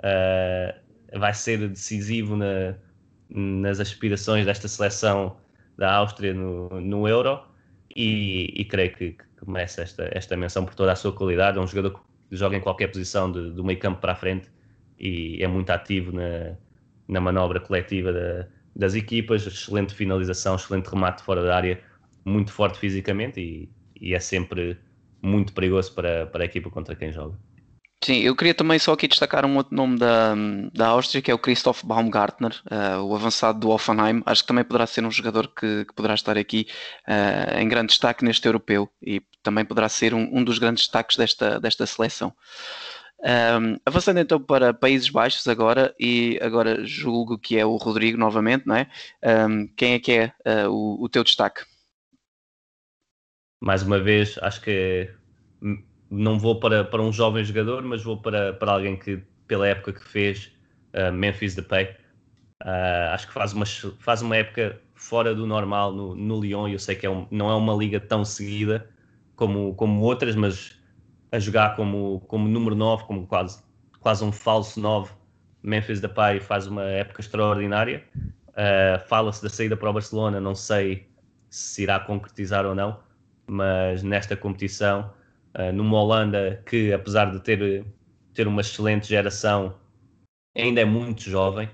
uh, 0.00 1.18
vai 1.18 1.32
ser 1.32 1.68
decisivo 1.68 2.36
na, 2.36 2.74
nas 3.30 3.80
aspirações 3.80 4.44
desta 4.44 4.68
seleção 4.68 5.36
da 5.78 5.94
Áustria 5.94 6.34
no, 6.34 6.68
no 6.80 7.08
Euro 7.08 7.42
e, 7.96 8.52
e 8.54 8.64
creio 8.64 8.92
que, 8.92 9.12
que, 9.12 9.50
merece 9.50 9.80
esta, 9.80 10.08
esta 10.12 10.36
menção 10.36 10.64
por 10.64 10.74
toda 10.74 10.92
a 10.92 10.96
sua 10.96 11.12
qualidade. 11.12 11.56
É 11.56 11.60
um 11.60 11.66
jogador 11.66 11.98
que 12.28 12.36
joga 12.36 12.56
em 12.56 12.60
qualquer 12.60 12.88
posição 12.88 13.32
de, 13.32 13.52
do 13.52 13.64
meio 13.64 13.78
campo 13.78 14.00
para 14.00 14.12
a 14.12 14.16
frente 14.16 14.50
e 14.98 15.42
é 15.42 15.46
muito 15.46 15.70
ativo 15.70 16.12
na, 16.12 16.54
na 17.08 17.20
manobra 17.20 17.58
coletiva 17.60 18.12
da 18.12 18.46
das 18.80 18.94
equipas, 18.94 19.46
excelente 19.46 19.94
finalização, 19.94 20.56
excelente 20.56 20.86
remate 20.86 21.22
fora 21.22 21.44
da 21.44 21.54
área, 21.54 21.80
muito 22.24 22.50
forte 22.50 22.78
fisicamente 22.78 23.38
e, 23.38 23.68
e 24.00 24.14
é 24.14 24.18
sempre 24.18 24.78
muito 25.22 25.52
perigoso 25.52 25.94
para, 25.94 26.26
para 26.26 26.42
a 26.42 26.46
equipa 26.46 26.70
contra 26.70 26.96
quem 26.96 27.12
joga. 27.12 27.38
Sim, 28.02 28.20
eu 28.20 28.34
queria 28.34 28.54
também 28.54 28.78
só 28.78 28.94
aqui 28.94 29.06
destacar 29.06 29.44
um 29.44 29.58
outro 29.58 29.76
nome 29.76 29.98
da, 29.98 30.34
da 30.72 30.86
Áustria, 30.86 31.20
que 31.20 31.30
é 31.30 31.34
o 31.34 31.38
Christoph 31.38 31.84
Baumgartner, 31.84 32.58
uh, 32.70 33.02
o 33.02 33.14
avançado 33.14 33.60
do 33.60 33.68
Offenheim. 33.68 34.22
Acho 34.24 34.42
que 34.42 34.48
também 34.48 34.64
poderá 34.64 34.86
ser 34.86 35.04
um 35.04 35.10
jogador 35.10 35.48
que, 35.48 35.84
que 35.84 35.94
poderá 35.94 36.14
estar 36.14 36.38
aqui 36.38 36.66
uh, 37.06 37.58
em 37.58 37.68
grande 37.68 37.88
destaque 37.88 38.24
neste 38.24 38.48
europeu 38.48 38.88
e 39.02 39.20
também 39.42 39.66
poderá 39.66 39.90
ser 39.90 40.14
um, 40.14 40.26
um 40.32 40.42
dos 40.42 40.58
grandes 40.58 40.84
destaques 40.84 41.18
desta, 41.18 41.60
desta 41.60 41.84
seleção. 41.84 42.32
Um, 43.22 43.76
avançando 43.84 44.18
então 44.18 44.40
para 44.40 44.72
Países 44.72 45.10
Baixos 45.10 45.46
agora, 45.46 45.94
e 46.00 46.38
agora 46.40 46.84
julgo 46.86 47.38
que 47.38 47.58
é 47.58 47.66
o 47.66 47.76
Rodrigo 47.76 48.16
novamente, 48.16 48.66
não 48.66 48.76
é? 48.76 48.88
Um, 49.22 49.66
quem 49.68 49.92
é 49.94 49.98
que 49.98 50.12
é 50.12 50.32
uh, 50.46 50.70
o, 50.70 51.04
o, 51.04 51.08
teu 51.08 51.22
destaque? 51.22 51.62
Mais 53.60 53.82
uma 53.82 53.98
vez, 53.98 54.38
acho 54.40 54.62
que 54.62 55.10
não 56.10 56.38
vou 56.38 56.58
para, 56.58 56.82
para 56.82 57.02
um 57.02 57.12
jovem 57.12 57.44
jogador, 57.44 57.82
mas 57.82 58.02
vou 58.02 58.16
para, 58.16 58.54
para 58.54 58.72
alguém 58.72 58.96
que, 58.96 59.22
pela 59.46 59.68
época 59.68 59.92
que 59.92 60.04
fez, 60.08 60.50
uh, 60.94 61.12
Memphis 61.12 61.54
Depay. 61.54 61.94
Uh, 62.62 63.12
acho 63.12 63.26
que 63.26 63.34
faz 63.34 63.52
uma, 63.52 63.66
faz 63.98 64.22
uma 64.22 64.36
época 64.36 64.80
fora 64.94 65.34
do 65.34 65.46
normal 65.46 65.92
no, 65.92 66.14
no 66.14 66.40
Lyon. 66.40 66.68
Eu 66.68 66.78
sei 66.78 66.96
que 66.96 67.04
é 67.04 67.10
um, 67.10 67.26
não 67.30 67.50
é 67.50 67.54
uma 67.54 67.74
liga 67.74 68.00
tão 68.00 68.24
seguida 68.24 68.88
como, 69.36 69.74
como 69.74 70.00
outras, 70.02 70.34
mas 70.34 70.79
a 71.32 71.38
jogar 71.38 71.76
como, 71.76 72.20
como 72.26 72.48
número 72.48 72.74
9, 72.74 73.04
como 73.04 73.26
quase, 73.26 73.62
quase 74.00 74.24
um 74.24 74.32
falso 74.32 74.80
9. 74.80 75.12
Memphis 75.62 76.00
Depay 76.00 76.40
faz 76.40 76.66
uma 76.66 76.84
época 76.84 77.20
extraordinária. 77.20 78.04
Uh, 78.48 78.98
Fala-se 79.06 79.42
da 79.42 79.48
saída 79.48 79.76
para 79.76 79.90
o 79.90 79.92
Barcelona, 79.92 80.40
não 80.40 80.54
sei 80.54 81.08
se 81.48 81.82
irá 81.82 82.00
concretizar 82.00 82.66
ou 82.66 82.74
não, 82.74 83.00
mas 83.46 84.02
nesta 84.02 84.36
competição, 84.36 85.12
uh, 85.56 85.72
numa 85.72 86.00
Holanda 86.00 86.62
que, 86.66 86.92
apesar 86.92 87.26
de 87.26 87.40
ter, 87.40 87.84
ter 88.34 88.46
uma 88.46 88.60
excelente 88.60 89.08
geração, 89.08 89.74
ainda 90.56 90.80
é 90.80 90.84
muito 90.84 91.22
jovem, 91.22 91.70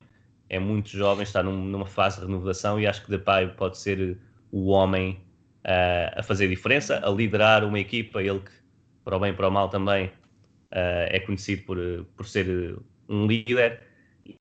é 0.49 0.59
muito 0.59 0.90
jovem, 0.90 1.23
está 1.23 1.42
num, 1.42 1.64
numa 1.64 1.87
fase 1.87 2.21
de 2.21 2.27
renovação 2.27 2.79
e 2.79 2.87
acho 2.87 3.03
que 3.05 3.11
Depay 3.11 3.49
pode 3.49 3.79
ser 3.79 4.19
o 4.53 4.69
homem 4.69 5.21
uh, 5.64 6.19
a 6.21 6.23
fazer 6.23 6.49
diferença, 6.49 7.01
a 7.03 7.11
liderar 7.11 7.64
uma 7.64 7.81
equipa, 7.81 8.23
ele 8.23 8.40
que 8.40 8.65
para 9.07 9.16
o 9.16 9.21
bem 9.21 9.31
e 9.31 9.33
para 9.33 9.47
o 9.47 9.51
mal 9.53 9.69
também, 9.69 10.07
uh, 10.07 11.07
é 11.09 11.21
conhecido 11.21 11.62
por, 11.62 11.79
por 12.16 12.27
ser 12.27 12.77
um 13.09 13.25
líder 13.25 13.81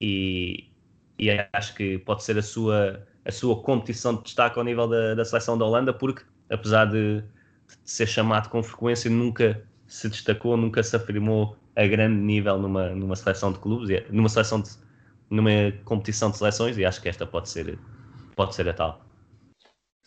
e, 0.01 0.71
e 1.19 1.30
acho 1.54 1.75
que 1.75 1.99
pode 1.99 2.23
ser 2.23 2.36
a 2.39 2.41
sua, 2.41 3.08
a 3.23 3.32
sua 3.32 3.62
competição 3.62 4.15
de 4.15 4.23
destaque 4.23 4.58
ao 4.58 4.65
nível 4.65 4.88
da, 4.88 5.13
da 5.13 5.23
seleção 5.23 5.56
da 5.56 5.65
Holanda, 5.65 5.93
porque 5.93 6.23
apesar 6.49 6.86
de, 6.86 7.21
de 7.21 7.91
ser 7.91 8.08
chamado 8.08 8.49
com 8.49 8.63
frequência, 8.63 9.08
nunca 9.08 9.63
se 9.86 10.10
destacou, 10.10 10.58
nunca 10.58 10.82
se 10.82 10.95
afirmou 10.95 11.56
a 11.75 11.86
grande 11.86 12.19
nível 12.19 12.58
numa, 12.58 12.89
numa 12.89 13.15
seleção 13.15 13.51
de 13.51 13.60
clubes, 13.60 14.04
numa 14.10 14.30
seleção 14.30 14.62
de, 14.62 14.71
numa 15.30 15.51
competição 15.84 16.32
de 16.32 16.38
seleções, 16.38 16.75
e 16.75 16.84
acho 16.84 16.99
que 16.99 17.08
esta 17.08 17.23
pode 17.28 17.49
ser, 17.49 17.78
pode 18.36 18.56
ser 18.56 18.67
a 18.67 18.73
tal. 18.73 19.06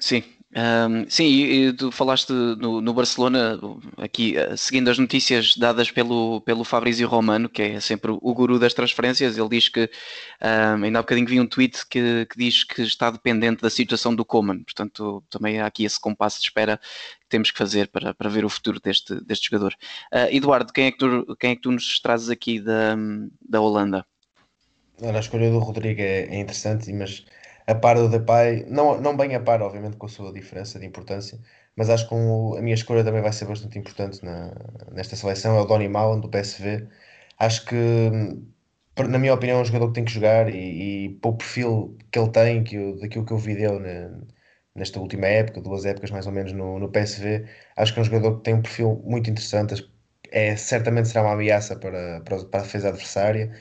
Sim, 0.00 0.24
Um, 0.58 1.08
sim, 1.08 1.26
e, 1.26 1.72
tu 1.72 1.92
falaste 1.92 2.32
no, 2.32 2.80
no, 2.80 2.92
Barcelona, 2.92 3.60
aqui 3.96 4.36
eh, 4.36 4.56
seguindo 4.56 4.88
as 4.88 4.98
notícias 4.98 5.54
dadas 5.54 5.88
pelo, 5.92 6.40
pelo 6.40 6.64
Fabrizio 6.64 7.06
Romano, 7.06 7.48
que 7.48 7.62
é 7.62 7.80
sempre 7.80 8.10
o 8.10 8.34
guru 8.34 8.58
das 8.58 8.74
transferências, 8.74 9.38
ele 9.38 9.48
diz 9.48 9.68
que, 9.68 9.88
um, 10.42 10.84
ainda 10.84 10.98
há 10.98 11.02
bocadinho 11.02 11.28
vi 11.28 11.38
um 11.38 11.46
tweet 11.46 11.86
que, 11.88 12.26
que, 12.26 12.36
diz 12.36 12.64
que 12.64 12.82
está 12.82 13.08
dependente 13.08 13.62
da 13.62 13.70
situação 13.70 14.12
do 14.12 14.24
Coman, 14.24 14.64
portanto 14.64 15.22
também 15.30 15.60
há 15.60 15.66
aqui 15.66 15.84
esse 15.84 16.00
compasso 16.00 16.40
de 16.40 16.46
espera 16.46 16.78
que 17.20 17.28
temos 17.28 17.52
que 17.52 17.58
fazer 17.58 17.86
para, 17.88 18.12
para 18.12 18.28
ver 18.28 18.44
o 18.44 18.48
futuro 18.48 18.80
deste, 18.80 19.14
deste 19.24 19.50
jogador. 19.50 19.74
Uh, 20.12 20.34
Eduardo, 20.34 20.72
quem 20.72 20.86
é, 20.86 20.90
que 20.90 20.98
tu, 20.98 21.36
quem 21.38 21.50
é 21.52 21.54
que 21.56 21.62
tu 21.62 21.70
nos 21.70 22.00
trazes 22.00 22.30
aqui 22.30 22.58
da, 22.58 22.96
da 23.48 23.60
Holanda? 23.60 24.04
a 25.00 25.18
escolha 25.20 25.50
do 25.50 25.60
Rodrigo 25.60 26.00
é, 26.00 26.22
é 26.24 26.40
interessante, 26.40 26.92
mas 26.92 27.24
a 27.68 27.74
par 27.74 27.96
do 27.96 28.08
Depay, 28.08 28.64
não, 28.68 29.00
não 29.00 29.16
bem 29.16 29.34
a 29.34 29.40
par, 29.40 29.62
obviamente, 29.62 29.96
com 29.96 30.06
a 30.06 30.08
sua 30.08 30.32
diferença 30.32 30.78
de 30.78 30.86
importância, 30.86 31.38
mas 31.76 31.90
acho 31.90 32.08
que 32.08 32.14
um, 32.14 32.56
a 32.56 32.62
minha 32.62 32.74
escolha 32.74 33.04
também 33.04 33.22
vai 33.22 33.32
ser 33.32 33.46
bastante 33.46 33.78
importante 33.78 34.24
na, 34.24 34.52
nesta 34.92 35.16
seleção, 35.16 35.56
é 35.56 35.60
o 35.62 35.64
Donny 35.66 35.88
Malen, 35.88 36.20
do 36.20 36.28
PSV. 36.30 36.88
Acho 37.38 37.64
que, 37.66 37.76
na 39.08 39.18
minha 39.18 39.34
opinião, 39.34 39.58
é 39.58 39.62
um 39.62 39.64
jogador 39.64 39.88
que 39.88 39.94
tem 39.94 40.04
que 40.04 40.12
jogar 40.12 40.48
e, 40.52 41.06
e 41.06 41.08
perfil 41.20 41.96
que 42.10 42.18
ele 42.18 42.30
tem, 42.30 42.64
que 42.64 42.76
eu, 42.76 42.98
daquilo 42.98 43.24
que 43.24 43.32
eu 43.32 43.38
vi 43.38 43.54
dele 43.54 43.78
nesta 44.74 45.00
última 45.00 45.26
época, 45.26 45.60
duas 45.60 45.84
épocas 45.84 46.10
mais 46.10 46.26
ou 46.26 46.32
menos 46.32 46.52
no, 46.52 46.78
no 46.78 46.88
PSV, 46.90 47.46
acho 47.76 47.92
que 47.92 47.98
é 48.00 48.02
um 48.02 48.04
jogador 48.04 48.36
que 48.38 48.44
tem 48.44 48.54
um 48.54 48.62
perfil 48.62 49.02
muito 49.04 49.28
interessante, 49.30 49.90
é, 50.30 50.56
certamente 50.56 51.08
será 51.08 51.22
uma 51.24 51.32
ameaça 51.32 51.76
para, 51.76 52.20
para, 52.22 52.44
para 52.44 52.60
a 52.60 52.62
defesa 52.62 52.88
adversária 52.88 53.52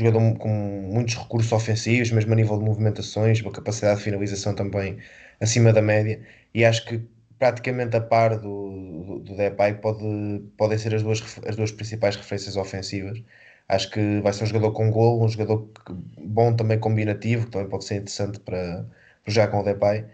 jogador 0.00 0.36
com 0.38 0.48
muitos 0.48 1.14
recursos 1.16 1.52
ofensivos, 1.52 2.10
mesmo 2.10 2.32
a 2.32 2.36
nível 2.36 2.58
de 2.58 2.64
movimentações, 2.64 3.40
uma 3.40 3.52
capacidade 3.52 3.98
de 3.98 4.04
finalização 4.04 4.54
também 4.54 4.98
acima 5.40 5.72
da 5.72 5.82
média, 5.82 6.20
e 6.54 6.64
acho 6.64 6.84
que 6.86 7.00
praticamente 7.38 7.96
a 7.96 8.00
par 8.00 8.38
do, 8.38 9.02
do, 9.06 9.18
do 9.20 9.36
Depay 9.36 9.74
pode, 9.74 10.42
podem 10.58 10.78
ser 10.78 10.94
as 10.94 11.02
duas, 11.02 11.22
as 11.46 11.56
duas 11.56 11.72
principais 11.72 12.16
referências 12.16 12.56
ofensivas. 12.56 13.22
Acho 13.68 13.90
que 13.90 14.20
vai 14.20 14.32
ser 14.32 14.44
um 14.44 14.46
jogador 14.48 14.72
com 14.72 14.90
gol, 14.90 15.24
um 15.24 15.28
jogador 15.28 15.70
bom 16.18 16.54
também 16.54 16.78
combinativo, 16.78 17.46
que 17.46 17.52
também 17.52 17.68
pode 17.68 17.84
ser 17.84 17.96
interessante 17.96 18.40
para, 18.40 18.86
para 19.24 19.32
jogar 19.32 19.48
com 19.48 19.60
o 19.60 19.64
Depay, 19.64 20.04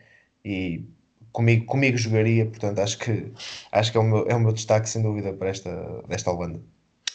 e 0.45 0.85
comigo, 1.33 1.67
comigo 1.67 1.97
jogaria, 1.99 2.47
portanto 2.47 2.79
acho 2.81 2.99
que, 2.99 3.33
acho 3.73 3.93
que 3.93 3.99
é, 3.99 4.01
o 4.01 4.05
meu, 4.05 4.27
é 4.29 4.35
o 4.35 4.41
meu 4.41 4.53
destaque 4.53 4.89
sem 4.89 5.03
dúvida 5.03 5.33
para 5.33 5.49
esta, 5.51 6.03
desta 6.09 6.31
Holanda. 6.31 6.61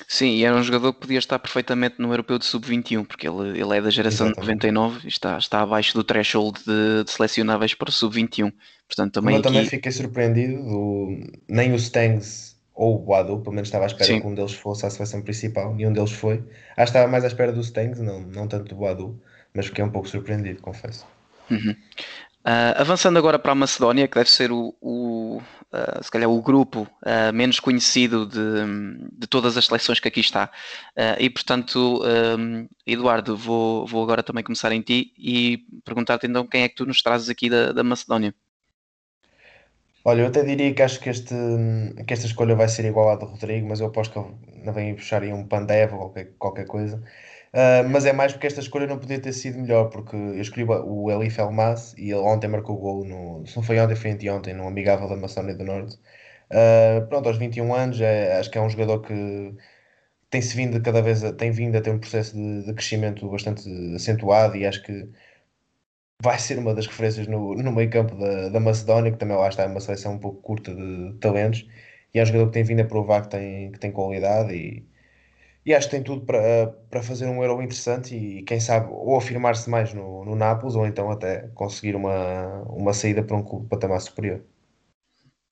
Sim, 0.07 0.35
e 0.35 0.45
era 0.45 0.55
um 0.55 0.63
jogador 0.63 0.93
que 0.93 1.01
podia 1.01 1.19
estar 1.19 1.39
perfeitamente 1.39 1.95
no 1.99 2.11
europeu 2.11 2.37
de 2.37 2.45
sub-21, 2.45 3.05
porque 3.05 3.27
ele, 3.27 3.59
ele 3.59 3.77
é 3.77 3.81
da 3.81 3.89
geração 3.89 4.31
de 4.31 4.37
99 4.37 5.01
e 5.05 5.07
está, 5.07 5.37
está 5.37 5.61
abaixo 5.61 5.93
do 5.93 6.03
threshold 6.03 6.59
de, 6.65 7.03
de 7.03 7.11
selecionáveis 7.11 7.73
para 7.73 7.89
o 7.89 7.91
sub-21. 7.91 8.51
Portanto, 8.87 9.13
também 9.13 9.35
Eu 9.35 9.39
aqui... 9.39 9.47
também 9.47 9.65
fiquei 9.65 9.91
surpreendido, 9.91 10.63
do... 10.63 11.17
nem 11.47 11.71
o 11.71 11.75
Stangs 11.75 12.55
ou 12.73 12.95
o 12.95 12.99
Boadu, 12.99 13.39
pelo 13.39 13.53
menos 13.53 13.67
estava 13.67 13.85
à 13.85 13.87
espera 13.87 14.05
Sim. 14.05 14.21
que 14.21 14.27
um 14.27 14.33
deles 14.33 14.53
fosse 14.53 14.85
à 14.85 14.89
seleção 14.89 15.21
principal, 15.21 15.73
nenhum 15.75 15.93
deles 15.93 16.11
foi. 16.11 16.43
Acho 16.75 16.91
que 16.91 16.97
estava 16.97 17.07
mais 17.07 17.23
à 17.23 17.27
espera 17.27 17.51
do 17.51 17.61
Stangs, 17.61 18.01
não, 18.01 18.21
não 18.21 18.47
tanto 18.47 18.69
do 18.69 18.75
Boadu, 18.75 19.19
mas 19.53 19.67
fiquei 19.67 19.83
um 19.83 19.89
pouco 19.89 20.07
surpreendido, 20.07 20.61
confesso. 20.61 21.05
Uhum. 21.49 21.75
Uh, 22.43 22.73
avançando 22.75 23.19
agora 23.19 23.37
para 23.37 23.51
a 23.51 23.55
Macedónia, 23.55 24.07
que 24.07 24.15
deve 24.15 24.29
ser 24.29 24.51
o, 24.51 24.73
o 24.81 25.41
uh, 25.73 26.03
se 26.03 26.11
calhar 26.11 26.29
o 26.29 26.41
grupo 26.41 26.81
uh, 26.81 27.33
menos 27.33 27.59
conhecido 27.59 28.25
de, 28.25 28.39
de, 29.11 29.27
todas 29.27 29.57
as 29.57 29.65
seleções 29.65 29.99
que 29.99 30.07
aqui 30.07 30.19
está. 30.19 30.51
e 31.19 31.29
portanto, 31.29 32.01
um, 32.37 32.67
Eduardo, 32.85 33.35
vou, 33.35 33.85
vou 33.85 34.03
agora 34.03 34.23
também 34.23 34.43
começar 34.43 34.71
em 34.71 34.81
ti 34.81 35.13
e 35.17 35.65
perguntar-te 35.83 36.27
então 36.27 36.45
quem 36.45 36.63
é 36.63 36.69
que 36.69 36.75
tu 36.75 36.85
nos 36.85 37.01
trazes 37.01 37.29
aqui 37.29 37.49
da, 37.49 37.71
da 37.71 37.83
Macedónia. 37.83 38.33
Olha, 40.03 40.21
eu 40.21 40.27
até 40.27 40.43
diria 40.43 40.73
que 40.73 40.81
acho 40.81 40.99
que, 40.99 41.09
este, 41.09 41.35
que 42.07 42.13
esta 42.13 42.25
escolha 42.25 42.55
vai 42.55 42.67
ser 42.67 42.85
igual 42.85 43.09
à 43.09 43.15
do 43.15 43.25
Rodrigo, 43.25 43.67
mas 43.67 43.79
eu 43.79 43.87
aposto 43.87 44.11
que 44.13 44.19
ele 44.19 44.65
não 44.65 44.73
vem 44.73 44.95
puxar 44.95 45.21
aí 45.21 45.31
um 45.31 45.45
Pandev 45.45 45.93
ou 45.93 45.99
qualquer, 45.99 46.31
qualquer 46.39 46.65
coisa. 46.65 47.03
Uh, 47.53 47.83
mas 47.89 48.05
é 48.05 48.13
mais 48.13 48.31
porque 48.31 48.47
esta 48.47 48.61
escolha 48.61 48.87
não 48.87 48.97
podia 48.97 49.19
ter 49.19 49.33
sido 49.33 49.59
melhor, 49.59 49.89
porque 49.89 50.15
eu 50.15 50.39
escolhi 50.39 50.65
o 50.65 51.11
Elif 51.11 51.37
Elmas 51.39 51.93
e 51.97 52.11
ele 52.11 52.15
ontem 52.15 52.47
marcou 52.47 52.77
o 52.77 52.79
gol, 52.79 53.05
no, 53.05 53.45
se 53.45 53.55
não 53.57 53.63
foi 53.63 53.77
ontem, 53.79 53.95
foi 53.95 54.11
anteontem, 54.11 54.53
no 54.53 54.67
amigável 54.67 55.09
da 55.09 55.17
Macedónia 55.17 55.55
do 55.55 55.65
Norte. 55.65 55.99
Uh, 56.49 57.05
pronto, 57.07 57.27
aos 57.27 57.37
21 57.37 57.73
anos, 57.73 57.99
é, 58.01 58.37
acho 58.39 58.49
que 58.51 58.57
é 58.57 58.61
um 58.61 58.69
jogador 58.69 59.01
que 59.01 59.55
tem-se 60.29 60.55
vindo 60.55 60.81
cada 60.81 61.01
vez, 61.01 61.23
a, 61.23 61.33
tem 61.33 61.51
vindo 61.51 61.77
a 61.77 61.81
ter 61.81 61.91
um 61.91 61.99
processo 61.99 62.35
de, 62.35 62.65
de, 62.65 62.73
crescimento 62.73 63.29
bastante 63.29 63.69
acentuado 63.95 64.57
e 64.57 64.65
acho 64.65 64.83
que 64.83 65.09
vai 66.21 66.37
ser 66.39 66.59
uma 66.59 66.73
das 66.73 66.87
referências 66.87 67.27
no, 67.27 67.55
no 67.55 67.71
meio 67.71 67.89
campo 67.89 68.15
da, 68.15 68.49
da 68.49 68.59
Macedónia, 68.59 69.11
que 69.11 69.17
também 69.17 69.37
lá 69.37 69.49
está, 69.49 69.63
é 69.63 69.67
uma 69.67 69.79
seleção 69.79 70.13
um 70.13 70.19
pouco 70.19 70.41
curta 70.41 70.73
de, 70.73 71.11
de 71.13 71.17
talentos, 71.19 71.67
e 72.13 72.19
é 72.19 72.23
um 72.23 72.25
jogador 72.25 72.47
que 72.47 72.53
tem 72.53 72.63
vindo 72.63 72.81
a 72.81 72.85
provar 72.85 73.23
que 73.23 73.29
tem, 73.29 73.71
que 73.71 73.79
tem 73.79 73.91
qualidade 73.91 74.53
e 74.53 74.90
e 75.65 75.73
acho 75.73 75.87
que 75.87 75.95
tem 75.95 76.03
tudo 76.03 76.25
para, 76.25 76.67
para 76.89 77.03
fazer 77.03 77.27
um 77.27 77.43
Euro 77.43 77.61
interessante 77.61 78.15
e 78.15 78.41
quem 78.43 78.59
sabe 78.59 78.87
ou 78.91 79.15
afirmar-se 79.15 79.69
mais 79.69 79.93
no, 79.93 80.25
no 80.25 80.35
Nápoles 80.35 80.75
ou 80.75 80.85
então 80.85 81.11
até 81.11 81.49
conseguir 81.53 81.95
uma, 81.95 82.63
uma 82.63 82.93
saída 82.93 83.23
para 83.23 83.37
um 83.37 83.43
clube 83.43 83.67
patamar 83.67 84.01
superior. 84.01 84.41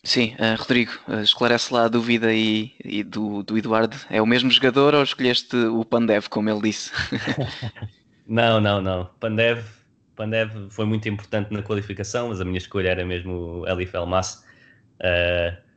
Sim, 0.04 0.34
uh, 0.36 0.58
Rodrigo, 0.58 0.94
uh, 1.08 1.20
esclarece 1.20 1.74
lá 1.74 1.86
a 1.86 1.88
dúvida 1.90 2.34
e, 2.34 2.72
e 2.84 3.04
do, 3.04 3.44
do 3.44 3.58
Eduardo. 3.58 3.98
É 4.10 4.22
o 4.22 4.26
mesmo 4.26 4.50
jogador 4.50 4.96
ou 4.96 5.04
escolheste 5.04 5.56
o 5.56 5.84
Pandev, 5.84 6.28
como 6.30 6.50
ele 6.50 6.62
disse? 6.62 6.92
não, 8.26 8.62
não, 8.62 8.82
não. 8.82 9.10
Pandev, 9.20 9.64
Pandev 10.16 10.70
foi 10.72 10.86
muito 10.86 11.08
importante 11.10 11.54
na 11.54 11.62
qualificação, 11.62 12.30
mas 12.30 12.40
a 12.40 12.46
minha 12.46 12.58
escolha 12.58 12.90
era 12.90 13.06
mesmo 13.06 13.32
o 13.34 13.68
Elif 13.68 13.94
Elmas. 13.94 14.44
Uh, 15.02 15.69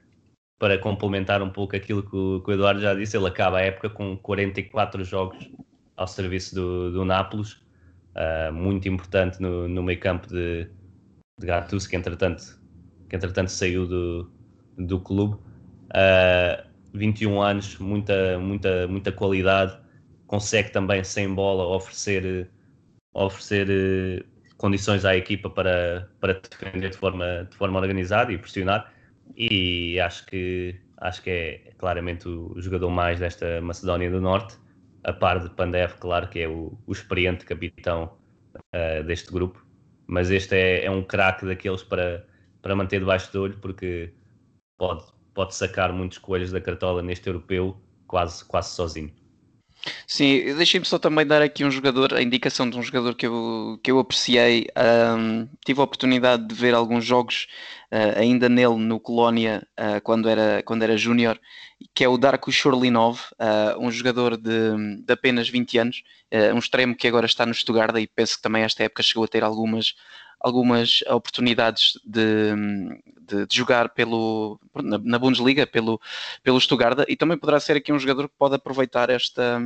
para 0.62 0.78
complementar 0.78 1.42
um 1.42 1.50
pouco 1.50 1.74
aquilo 1.74 2.04
que 2.04 2.14
o, 2.16 2.40
que 2.40 2.50
o, 2.52 2.54
Eduardo 2.54 2.80
já 2.80 2.94
disse, 2.94 3.16
ele 3.16 3.26
acaba 3.26 3.58
a 3.58 3.62
época 3.62 3.90
com 3.90 4.16
44 4.16 5.02
jogos 5.02 5.50
ao 5.96 6.06
serviço 6.06 6.54
do, 6.54 6.92
do 6.92 7.04
Nápoles, 7.04 7.54
uh, 8.14 8.52
muito 8.52 8.86
importante 8.86 9.42
no, 9.42 9.66
no 9.66 9.82
meio 9.82 9.98
campo 9.98 10.28
de, 10.28 10.68
de 11.36 11.46
Gattuso, 11.48 11.88
que 11.88 11.96
entretanto, 11.96 12.60
que 13.08 13.16
entretanto 13.16 13.48
saiu 13.48 13.88
do, 13.88 14.30
do 14.78 15.00
clube. 15.00 15.34
Uh, 15.34 15.40
ah, 15.94 16.64
21 16.94 17.42
anos, 17.42 17.76
muita, 17.78 18.38
muita, 18.38 18.86
muita 18.86 19.10
qualidade, 19.10 19.76
consegue 20.28 20.70
também 20.70 21.02
sem 21.02 21.34
bola 21.34 21.64
oferecer, 21.74 22.48
oferecer 23.12 23.68
uh, 23.68 24.24
condições 24.58 25.04
à 25.04 25.16
equipa 25.16 25.50
para, 25.50 26.08
para 26.20 26.34
defender 26.34 26.90
de 26.90 26.96
forma, 26.96 27.48
de 27.50 27.56
forma 27.56 27.80
organizada 27.80 28.32
e 28.32 28.38
pressionar 28.38 28.92
e 29.36 29.98
acho 30.00 30.26
que, 30.26 30.74
acho 30.98 31.22
que 31.22 31.30
é 31.30 31.72
claramente 31.78 32.28
o 32.28 32.54
jogador 32.60 32.90
mais 32.90 33.18
desta 33.18 33.60
Macedónia 33.60 34.10
do 34.10 34.20
Norte, 34.20 34.56
a 35.04 35.12
par 35.12 35.40
de 35.40 35.50
Pandev, 35.50 35.94
claro 35.98 36.28
que 36.28 36.40
é 36.40 36.48
o, 36.48 36.78
o 36.86 36.92
experiente 36.92 37.44
capitão 37.44 38.16
uh, 38.56 39.02
deste 39.04 39.32
grupo, 39.32 39.64
mas 40.06 40.30
este 40.30 40.54
é, 40.54 40.84
é 40.84 40.90
um 40.90 41.02
craque 41.02 41.44
daqueles 41.46 41.82
para, 41.82 42.26
para 42.60 42.76
manter 42.76 43.00
debaixo 43.00 43.32
do 43.32 43.42
olho, 43.42 43.58
porque 43.58 44.12
pode, 44.78 45.04
pode 45.34 45.54
sacar 45.54 45.92
muitos 45.92 46.18
coelhos 46.18 46.52
da 46.52 46.60
cartola 46.60 47.02
neste 47.02 47.26
europeu 47.26 47.76
quase, 48.06 48.44
quase 48.44 48.74
sozinho. 48.74 49.12
Sim, 50.06 50.54
deixem-me 50.56 50.86
só 50.86 50.98
também 50.98 51.26
dar 51.26 51.42
aqui 51.42 51.64
um 51.64 51.70
jogador, 51.70 52.14
a 52.14 52.22
indicação 52.22 52.68
de 52.68 52.78
um 52.78 52.82
jogador 52.82 53.14
que 53.14 53.26
eu, 53.26 53.80
que 53.82 53.90
eu 53.90 53.98
apreciei. 53.98 54.68
Um, 54.76 55.48
tive 55.64 55.80
a 55.80 55.84
oportunidade 55.84 56.46
de 56.46 56.54
ver 56.54 56.74
alguns 56.74 57.04
jogos 57.04 57.48
uh, 57.92 58.18
ainda 58.18 58.48
nele 58.48 58.76
no 58.76 58.98
Colónia 58.98 59.66
uh, 59.78 60.00
quando 60.02 60.28
era, 60.28 60.62
quando 60.62 60.82
era 60.82 60.96
júnior, 60.96 61.38
que 61.94 62.02
é 62.02 62.08
o 62.08 62.16
Darko 62.16 62.50
Shurlinov, 62.50 63.20
uh, 63.32 63.78
um 63.78 63.90
jogador 63.90 64.36
de, 64.36 65.02
de, 65.04 65.12
apenas 65.12 65.48
20 65.48 65.78
anos, 65.78 66.02
um 66.54 66.58
extremo 66.58 66.96
que 66.96 67.06
agora 67.06 67.26
está 67.26 67.44
no 67.44 67.52
Stuttgart 67.52 67.94
e 67.98 68.06
penso 68.06 68.36
que 68.36 68.42
também 68.42 68.62
esta 68.62 68.82
época 68.82 69.02
chegou 69.02 69.24
a 69.24 69.28
ter 69.28 69.44
algumas, 69.44 69.94
algumas 70.40 71.02
oportunidades 71.02 71.98
de, 72.02 72.54
de, 73.20 73.46
de 73.46 73.54
jogar 73.54 73.90
pelo, 73.90 74.58
na, 74.74 74.96
na, 74.98 75.18
Bundesliga 75.18 75.66
pelo, 75.66 76.00
pelo 76.42 76.58
Stuttgart. 76.58 77.04
E 77.06 77.16
também 77.16 77.36
poderá 77.36 77.60
ser 77.60 77.76
aqui 77.76 77.92
um 77.92 77.98
jogador 77.98 78.30
que 78.30 78.34
pode 78.38 78.54
aproveitar 78.54 79.10
esta, 79.10 79.60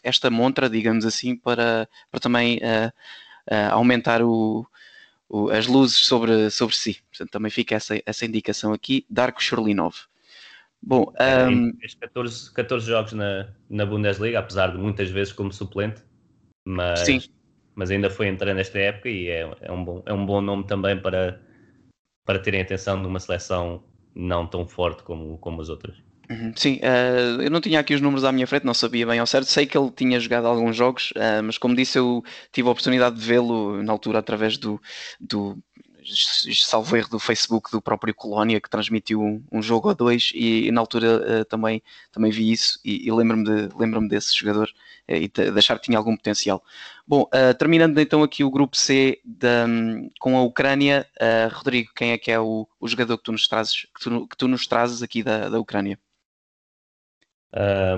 esta 0.00 0.30
montra, 0.30 0.70
digamos 0.70 1.04
assim, 1.04 1.34
para, 1.34 1.88
para 2.08 2.20
também 2.20 2.58
uh, 2.58 3.72
aumentar 3.72 4.22
o, 4.22 4.64
o, 5.32 5.50
as 5.50 5.66
luzes 5.66 5.96
sobre, 5.96 6.50
sobre 6.50 6.76
si. 6.76 7.00
Portanto, 7.10 7.30
também 7.30 7.50
fica 7.50 7.74
essa, 7.74 8.00
essa 8.06 8.24
indicação 8.24 8.72
aqui, 8.72 9.04
Darko 9.10 9.42
Shurlinov. 9.42 9.96
Bom, 10.80 11.12
um... 11.48 11.72
14, 12.00 12.52
14 12.52 12.86
jogos 12.86 13.12
na, 13.12 13.48
na 13.70 13.86
Bundesliga, 13.86 14.38
apesar 14.38 14.68
de 14.68 14.78
muitas 14.78 15.10
vezes 15.10 15.32
como 15.32 15.52
suplente, 15.52 16.02
mas 16.64 17.00
Sim 17.00 17.20
mas 17.74 17.90
ainda 17.90 18.10
foi 18.10 18.28
entrando 18.28 18.56
nesta 18.56 18.78
época 18.78 19.08
e 19.08 19.28
é, 19.28 19.50
é, 19.60 19.72
um, 19.72 19.84
bom, 19.84 20.02
é 20.04 20.12
um 20.12 20.24
bom 20.24 20.40
nome 20.40 20.64
também 20.64 21.00
para, 21.00 21.40
para 22.24 22.38
terem 22.38 22.60
atenção 22.60 22.98
numa 22.98 23.18
seleção 23.18 23.82
não 24.14 24.46
tão 24.46 24.66
forte 24.66 25.02
como, 25.02 25.38
como 25.38 25.60
as 25.60 25.68
outras. 25.68 25.96
Uhum, 26.32 26.52
sim, 26.56 26.76
uh, 26.76 27.42
eu 27.42 27.50
não 27.50 27.60
tinha 27.60 27.78
aqui 27.78 27.94
os 27.94 28.00
números 28.00 28.24
à 28.24 28.32
minha 28.32 28.46
frente, 28.46 28.64
não 28.64 28.72
sabia 28.72 29.06
bem 29.06 29.18
ao 29.18 29.26
certo. 29.26 29.46
Sei 29.46 29.66
que 29.66 29.76
ele 29.76 29.90
tinha 29.90 30.18
jogado 30.18 30.46
alguns 30.46 30.74
jogos, 30.74 31.10
uh, 31.12 31.42
mas 31.44 31.58
como 31.58 31.76
disse, 31.76 31.98
eu 31.98 32.24
tive 32.50 32.68
a 32.68 32.70
oportunidade 32.70 33.16
de 33.16 33.22
vê-lo 33.22 33.82
na 33.82 33.92
altura 33.92 34.20
através 34.20 34.56
do, 34.56 34.80
do 35.20 35.58
salvo 36.54 36.96
erro 36.96 37.10
do 37.10 37.18
Facebook 37.18 37.70
do 37.70 37.80
próprio 37.80 38.14
Colónia, 38.14 38.60
que 38.60 38.70
transmitiu 38.70 39.20
um, 39.20 39.42
um 39.52 39.62
jogo 39.62 39.88
ou 39.88 39.94
dois, 39.94 40.32
e, 40.34 40.68
e 40.68 40.72
na 40.72 40.80
altura 40.80 41.42
uh, 41.42 41.44
também, 41.44 41.82
também 42.10 42.30
vi 42.30 42.50
isso 42.50 42.78
e, 42.84 43.06
e 43.06 43.12
lembro-me 43.12 43.44
de, 43.44 43.68
lembro 43.76 44.06
desse 44.08 44.36
jogador 44.36 44.68
uh, 45.08 45.14
e 45.14 45.28
de, 45.28 45.58
achar 45.58 45.78
que 45.78 45.86
tinha 45.86 45.98
algum 45.98 46.16
potencial. 46.16 46.62
Bom, 47.06 47.22
uh, 47.22 47.54
terminando 47.58 47.98
então 47.98 48.22
aqui 48.22 48.42
o 48.42 48.50
grupo 48.50 48.76
C 48.76 49.20
um, 49.68 50.08
com 50.18 50.36
a 50.36 50.42
Ucrânia, 50.42 51.06
Rodrigo, 51.52 51.90
quem 51.94 52.12
é 52.12 52.18
que 52.18 52.30
é 52.30 52.40
o, 52.40 52.66
o 52.80 52.88
jogador 52.88 53.18
que 53.18 53.24
tu 53.24 53.32
nos 53.32 53.46
trazes, 53.48 53.86
que 53.94 54.00
tu, 54.00 54.26
que 54.26 54.36
tu 54.36 54.48
nos 54.48 54.66
trazes 54.66 55.02
aqui 55.02 55.22
da, 55.22 55.48
da 55.48 55.60
Ucrânia? 55.60 55.98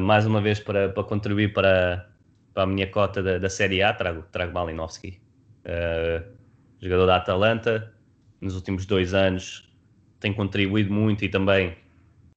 Mais 0.01 0.27
uma 0.27 0.41
vez 0.41 0.59
para, 0.61 0.89
para 0.89 1.05
contribuir 1.05 1.53
para, 1.53 2.09
para 2.53 2.65
a 2.65 2.67
minha 2.67 2.87
cota 2.91 3.23
da, 3.23 3.39
da 3.39 3.49
Série 3.49 3.83
A, 3.83 3.93
trago, 3.93 4.23
trago 4.33 4.53
Malinowski. 4.53 5.21
Uh, 5.65 6.35
jogador 6.81 7.07
da 7.07 7.17
Atalanta, 7.17 7.95
nos 8.41 8.55
últimos 8.55 8.85
dois 8.85 9.15
anos 9.15 9.73
tem 10.21 10.33
contribuído 10.33 10.93
muito 10.93 11.25
e 11.25 11.29
também 11.29 11.77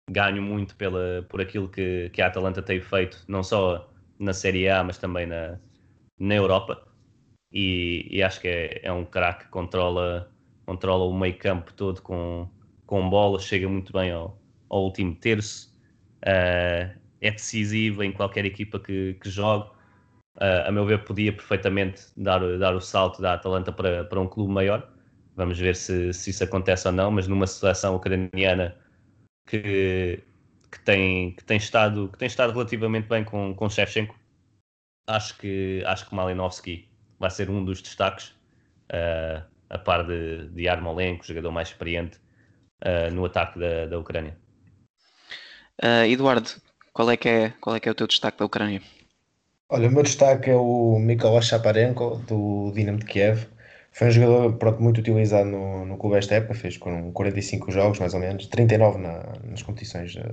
ganho 0.09 0.41
muito 0.41 0.75
pela, 0.75 1.25
por 1.29 1.41
aquilo 1.41 1.69
que, 1.69 2.09
que 2.11 2.21
a 2.21 2.27
Atalanta 2.27 2.61
tem 2.61 2.81
feito, 2.81 3.23
não 3.27 3.43
só 3.43 3.89
na 4.19 4.33
Série 4.33 4.69
A, 4.69 4.83
mas 4.83 4.97
também 4.97 5.25
na, 5.25 5.59
na 6.19 6.35
Europa. 6.35 6.85
E, 7.51 8.07
e 8.09 8.21
acho 8.23 8.41
que 8.41 8.47
é, 8.47 8.81
é 8.83 8.91
um 8.91 9.05
craque 9.05 9.45
que 9.45 9.51
controla, 9.51 10.29
controla 10.65 11.05
o 11.05 11.17
meio 11.17 11.37
campo 11.37 11.73
todo 11.73 12.01
com, 12.01 12.49
com 12.85 13.09
bola, 13.09 13.39
chega 13.39 13.67
muito 13.69 13.93
bem 13.93 14.11
ao, 14.11 14.37
ao 14.69 14.83
último 14.83 15.15
terço, 15.15 15.73
uh, 16.23 16.99
é 17.21 17.31
decisivo 17.31 18.03
em 18.03 18.11
qualquer 18.11 18.45
equipa 18.45 18.79
que, 18.79 19.15
que 19.21 19.29
jogue 19.29 19.69
uh, 20.37 20.67
a 20.67 20.71
meu 20.71 20.85
ver, 20.85 21.03
podia 21.03 21.33
perfeitamente 21.33 22.03
dar, 22.15 22.39
dar 22.57 22.75
o 22.75 22.81
salto 22.81 23.21
da 23.21 23.33
Atalanta 23.33 23.71
para, 23.71 24.03
para 24.05 24.19
um 24.19 24.27
clube 24.27 24.51
maior. 24.51 24.87
Vamos 25.35 25.59
ver 25.59 25.75
se, 25.75 26.13
se 26.13 26.31
isso 26.31 26.43
acontece 26.43 26.87
ou 26.87 26.93
não, 26.93 27.11
mas 27.11 27.27
numa 27.27 27.45
seleção 27.45 27.95
ucraniana 27.95 28.75
que, 29.45 30.23
que, 30.71 30.79
tem, 30.83 31.31
que, 31.33 31.43
tem, 31.43 31.57
estado, 31.57 32.09
que 32.09 32.17
tem 32.17 32.27
estado 32.27 32.53
relativamente 32.53 33.07
bem 33.07 33.23
com, 33.23 33.53
com 33.53 33.69
Shevchenko, 33.69 34.15
acho 35.07 35.37
que, 35.37 35.83
acho 35.85 36.07
que 36.09 36.15
Malinowski 36.15 36.89
vai 37.19 37.29
ser 37.29 37.49
um 37.49 37.63
dos 37.63 37.81
destaques, 37.81 38.29
uh, 38.91 39.43
a 39.69 39.77
par 39.77 40.05
de, 40.05 40.47
de 40.49 40.67
Armolenko, 40.67 41.25
jogador 41.25 41.51
mais 41.51 41.69
experiente 41.69 42.17
uh, 42.83 43.13
no 43.13 43.25
ataque 43.25 43.59
da, 43.59 43.85
da 43.85 43.99
Ucrânia. 43.99 44.37
Uh, 45.83 46.05
Eduardo, 46.07 46.49
qual 46.97 47.11
é, 47.11 47.15
que 47.15 47.29
é, 47.29 47.53
qual 47.61 47.75
é 47.75 47.79
que 47.79 47.87
é 47.87 47.91
o 47.91 47.93
teu 47.93 48.07
destaque 48.07 48.39
da 48.39 48.45
Ucrânia? 48.45 48.81
Olha, 49.69 49.87
o 49.87 49.91
meu 49.91 50.01
destaque 50.01 50.49
é 50.49 50.55
o 50.55 50.97
Mykola 50.97 51.43
Shaparenko, 51.43 52.15
do 52.27 52.71
Dinamo 52.73 52.97
de 52.97 53.05
Kiev. 53.05 53.45
Foi 53.91 54.07
um 54.07 54.11
jogador 54.11 54.53
pronto, 54.53 54.81
muito 54.81 54.99
utilizado 54.99 55.47
no, 55.47 55.85
no 55.85 55.95
clube 55.95 56.17
esta 56.17 56.33
época, 56.33 56.55
fez 56.55 56.75
com 56.75 57.11
45 57.11 57.69
jogos, 57.69 57.99
mais 57.99 58.15
ou 58.15 58.19
menos, 58.19 58.47
39 58.47 58.97
na, 58.97 59.23
nas 59.43 59.61
competições 59.61 60.13
de, 60.13 60.23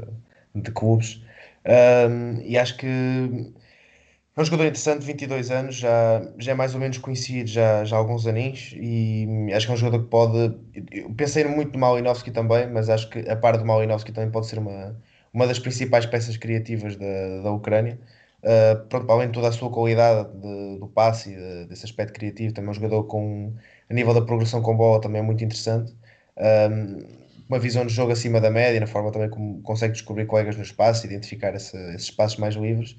de 0.55 0.71
clubes. 0.71 1.23
Um, 1.67 2.41
e 2.41 2.57
acho 2.57 2.79
que 2.79 2.87
é 2.87 4.41
um 4.41 4.45
jogador 4.45 4.65
interessante, 4.65 5.05
22 5.05 5.51
anos, 5.51 5.77
já, 5.77 6.27
já 6.39 6.53
é 6.53 6.55
mais 6.55 6.73
ou 6.73 6.81
menos 6.81 6.97
conhecido 6.97 7.47
já, 7.47 7.85
já 7.85 7.95
há 7.95 7.99
alguns 7.99 8.27
aninhos 8.27 8.73
e 8.75 9.29
acho 9.55 9.67
que 9.67 9.73
é 9.73 9.75
um 9.75 9.79
jogador 9.79 10.03
que 10.03 10.09
pode. 10.09 10.57
Eu 10.91 11.11
pensei 11.11 11.45
muito 11.45 11.75
no 11.75 11.79
Malinowski 11.79 12.31
também, 12.31 12.67
mas 12.71 12.89
acho 12.89 13.11
que 13.11 13.19
a 13.29 13.37
par 13.37 13.59
do 13.59 13.67
Malinowski 13.67 14.13
também 14.13 14.31
pode 14.31 14.47
ser 14.47 14.59
uma, 14.59 14.97
uma 15.35 15.47
das 15.49 15.59
principais 15.59 16.07
peças 16.07 16.37
criativas 16.37 16.97
da, 16.97 17.43
da 17.43 17.51
Ucrânia. 17.53 17.99
Uh, 18.43 18.87
pronto, 18.89 19.11
além 19.11 19.29
de 19.29 19.35
toda 19.35 19.49
a 19.49 19.53
sua 19.53 19.71
qualidade 19.71 20.29
de, 20.39 20.79
do 20.79 20.87
passe 20.87 21.33
e 21.33 21.37
de, 21.37 21.67
desse 21.67 21.85
aspecto 21.85 22.13
criativo, 22.13 22.55
também 22.55 22.69
é 22.69 22.71
um 22.71 22.75
jogador 22.75 23.05
com, 23.05 23.53
a 23.91 23.95
nível 23.95 24.15
da 24.15 24.23
progressão 24.23 24.63
com 24.63 24.77
bola 24.77 25.01
também 25.01 25.21
é 25.21 25.25
muito 25.25 25.43
interessante. 25.43 25.93
Um, 26.39 27.25
uma 27.49 27.59
visão 27.59 27.85
de 27.87 27.93
jogo 27.93 28.13
acima 28.13 28.41
da 28.41 28.51
média, 28.51 28.81
na 28.81 28.87
forma 28.87 29.11
também 29.13 29.29
como 29.29 29.61
consegue 29.63 29.93
descobrir 29.95 30.27
colegas 30.27 30.57
no 30.57 30.63
espaço, 30.63 31.07
identificar 31.07 31.55
esse, 31.55 31.77
esses 31.95 32.09
espaços 32.09 32.39
mais 32.39 32.55
livres. 32.55 32.97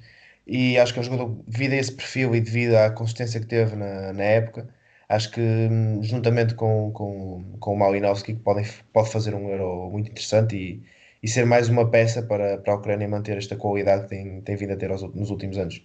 E 0.47 0.77
acho 0.77 0.93
que 0.93 0.99
é 0.99 1.01
um 1.01 1.05
jogador, 1.05 1.35
devido 1.47 1.73
a 1.73 1.75
esse 1.77 1.91
perfil 1.91 2.35
e 2.35 2.41
devido 2.41 2.75
à 2.75 2.89
consistência 2.91 3.39
que 3.39 3.47
teve 3.47 3.75
na, 3.75 4.13
na 4.13 4.23
época, 4.23 4.67
acho 5.09 5.31
que 5.31 5.41
hum, 5.41 6.03
juntamente 6.03 6.53
com, 6.55 6.91
com, 6.91 7.43
com 7.59 7.73
o 7.73 7.77
Malinowski 7.77 8.35
pode, 8.35 8.67
pode 8.93 9.11
fazer 9.11 9.33
um 9.35 9.49
euro 9.49 9.89
muito 9.91 10.09
interessante 10.11 10.55
e, 10.55 10.83
e 11.25 11.27
ser 11.27 11.43
mais 11.43 11.69
uma 11.69 11.89
peça 11.89 12.21
para, 12.21 12.59
para 12.59 12.73
a 12.73 12.75
Ucrânia 12.75 13.07
manter 13.07 13.35
esta 13.35 13.55
qualidade 13.55 14.03
que 14.03 14.09
tem, 14.09 14.41
tem 14.41 14.55
vindo 14.55 14.73
a 14.73 14.77
ter 14.77 14.91
aos, 14.91 15.01
nos 15.01 15.31
últimos 15.31 15.57
anos. 15.57 15.81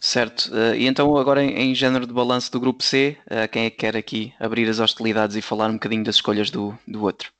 Certo, 0.00 0.50
uh, 0.52 0.74
e 0.74 0.88
então 0.88 1.16
agora 1.16 1.44
em, 1.44 1.70
em, 1.70 1.72
género 1.76 2.08
de 2.08 2.12
balanço 2.12 2.50
do 2.50 2.58
grupo 2.58 2.82
C, 2.82 3.16
uh, 3.26 3.48
quem 3.48 3.66
é 3.66 3.70
que 3.70 3.76
quer 3.76 3.96
aqui 3.96 4.34
abrir 4.40 4.68
as 4.68 4.80
hostilidades 4.80 5.36
e 5.36 5.42
falar 5.42 5.70
um 5.70 5.74
bocadinho 5.74 6.02
das 6.02 6.16
escolhas 6.16 6.50
do, 6.50 6.76
do 6.88 7.04
outro? 7.04 7.30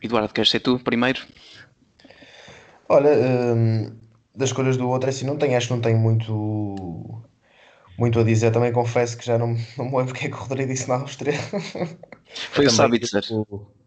Eduardo, 0.00 0.32
queres 0.32 0.50
ser 0.50 0.60
tu 0.60 0.78
primeiro? 0.78 1.26
Olha, 2.88 3.10
um, 3.10 3.98
das 4.36 4.50
escolhas 4.50 4.76
do 4.76 4.88
outro, 4.88 5.08
é 5.08 5.10
assim, 5.10 5.26
não 5.26 5.36
tenho, 5.36 5.56
acho 5.56 5.66
que 5.66 5.74
não 5.74 5.80
tenho 5.80 5.98
muito, 5.98 7.24
muito 8.00 8.18
a 8.18 8.24
dizer. 8.24 8.50
Também 8.50 8.72
confesso 8.72 9.16
que 9.16 9.26
já 9.26 9.38
não, 9.38 9.54
não 9.76 9.84
me 9.84 9.96
lembro 9.98 10.12
o 10.12 10.14
que 10.14 10.26
é 10.26 10.28
que 10.28 10.34
o 10.34 10.38
Rodrigo 10.38 10.72
disse 10.72 10.88
na 10.88 10.96
Áustria. 10.96 11.34
Foi 12.50 12.66
o 12.66 12.70
Sabitzer. 12.70 13.22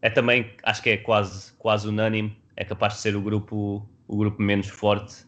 É 0.01 0.09
também, 0.09 0.51
acho 0.63 0.83
que 0.83 0.91
é 0.91 0.97
quase, 0.97 1.51
quase 1.53 1.87
unânime, 1.87 2.37
é 2.55 2.63
capaz 2.63 2.93
de 2.93 2.99
ser 2.99 3.15
o 3.15 3.21
grupo, 3.21 3.89
o 4.07 4.15
grupo 4.15 4.41
menos 4.41 4.67
forte 4.67 5.25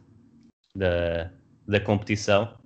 da, 0.76 1.32
da 1.67 1.80
competição. 1.80 2.58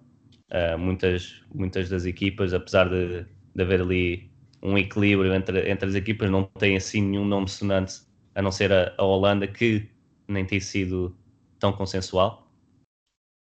Uh, 0.51 0.77
muitas, 0.77 1.41
muitas 1.53 1.89
das 1.89 2.05
equipas, 2.05 2.53
apesar 2.53 2.89
de, 2.89 3.25
de 3.55 3.61
haver 3.61 3.81
ali 3.81 4.29
um 4.61 4.77
equilíbrio 4.77 5.33
entre, 5.33 5.69
entre 5.69 5.87
as 5.87 5.95
equipas, 5.95 6.29
não 6.29 6.43
tem 6.43 6.75
assim 6.75 7.01
nenhum 7.01 7.23
nome 7.23 7.47
sonante, 7.47 8.01
a 8.35 8.41
não 8.41 8.51
ser 8.51 8.73
a, 8.73 8.93
a 8.97 9.03
Holanda, 9.03 9.47
que 9.47 9.87
nem 10.27 10.43
tem 10.43 10.59
sido 10.59 11.15
tão 11.59 11.71
consensual. 11.71 12.51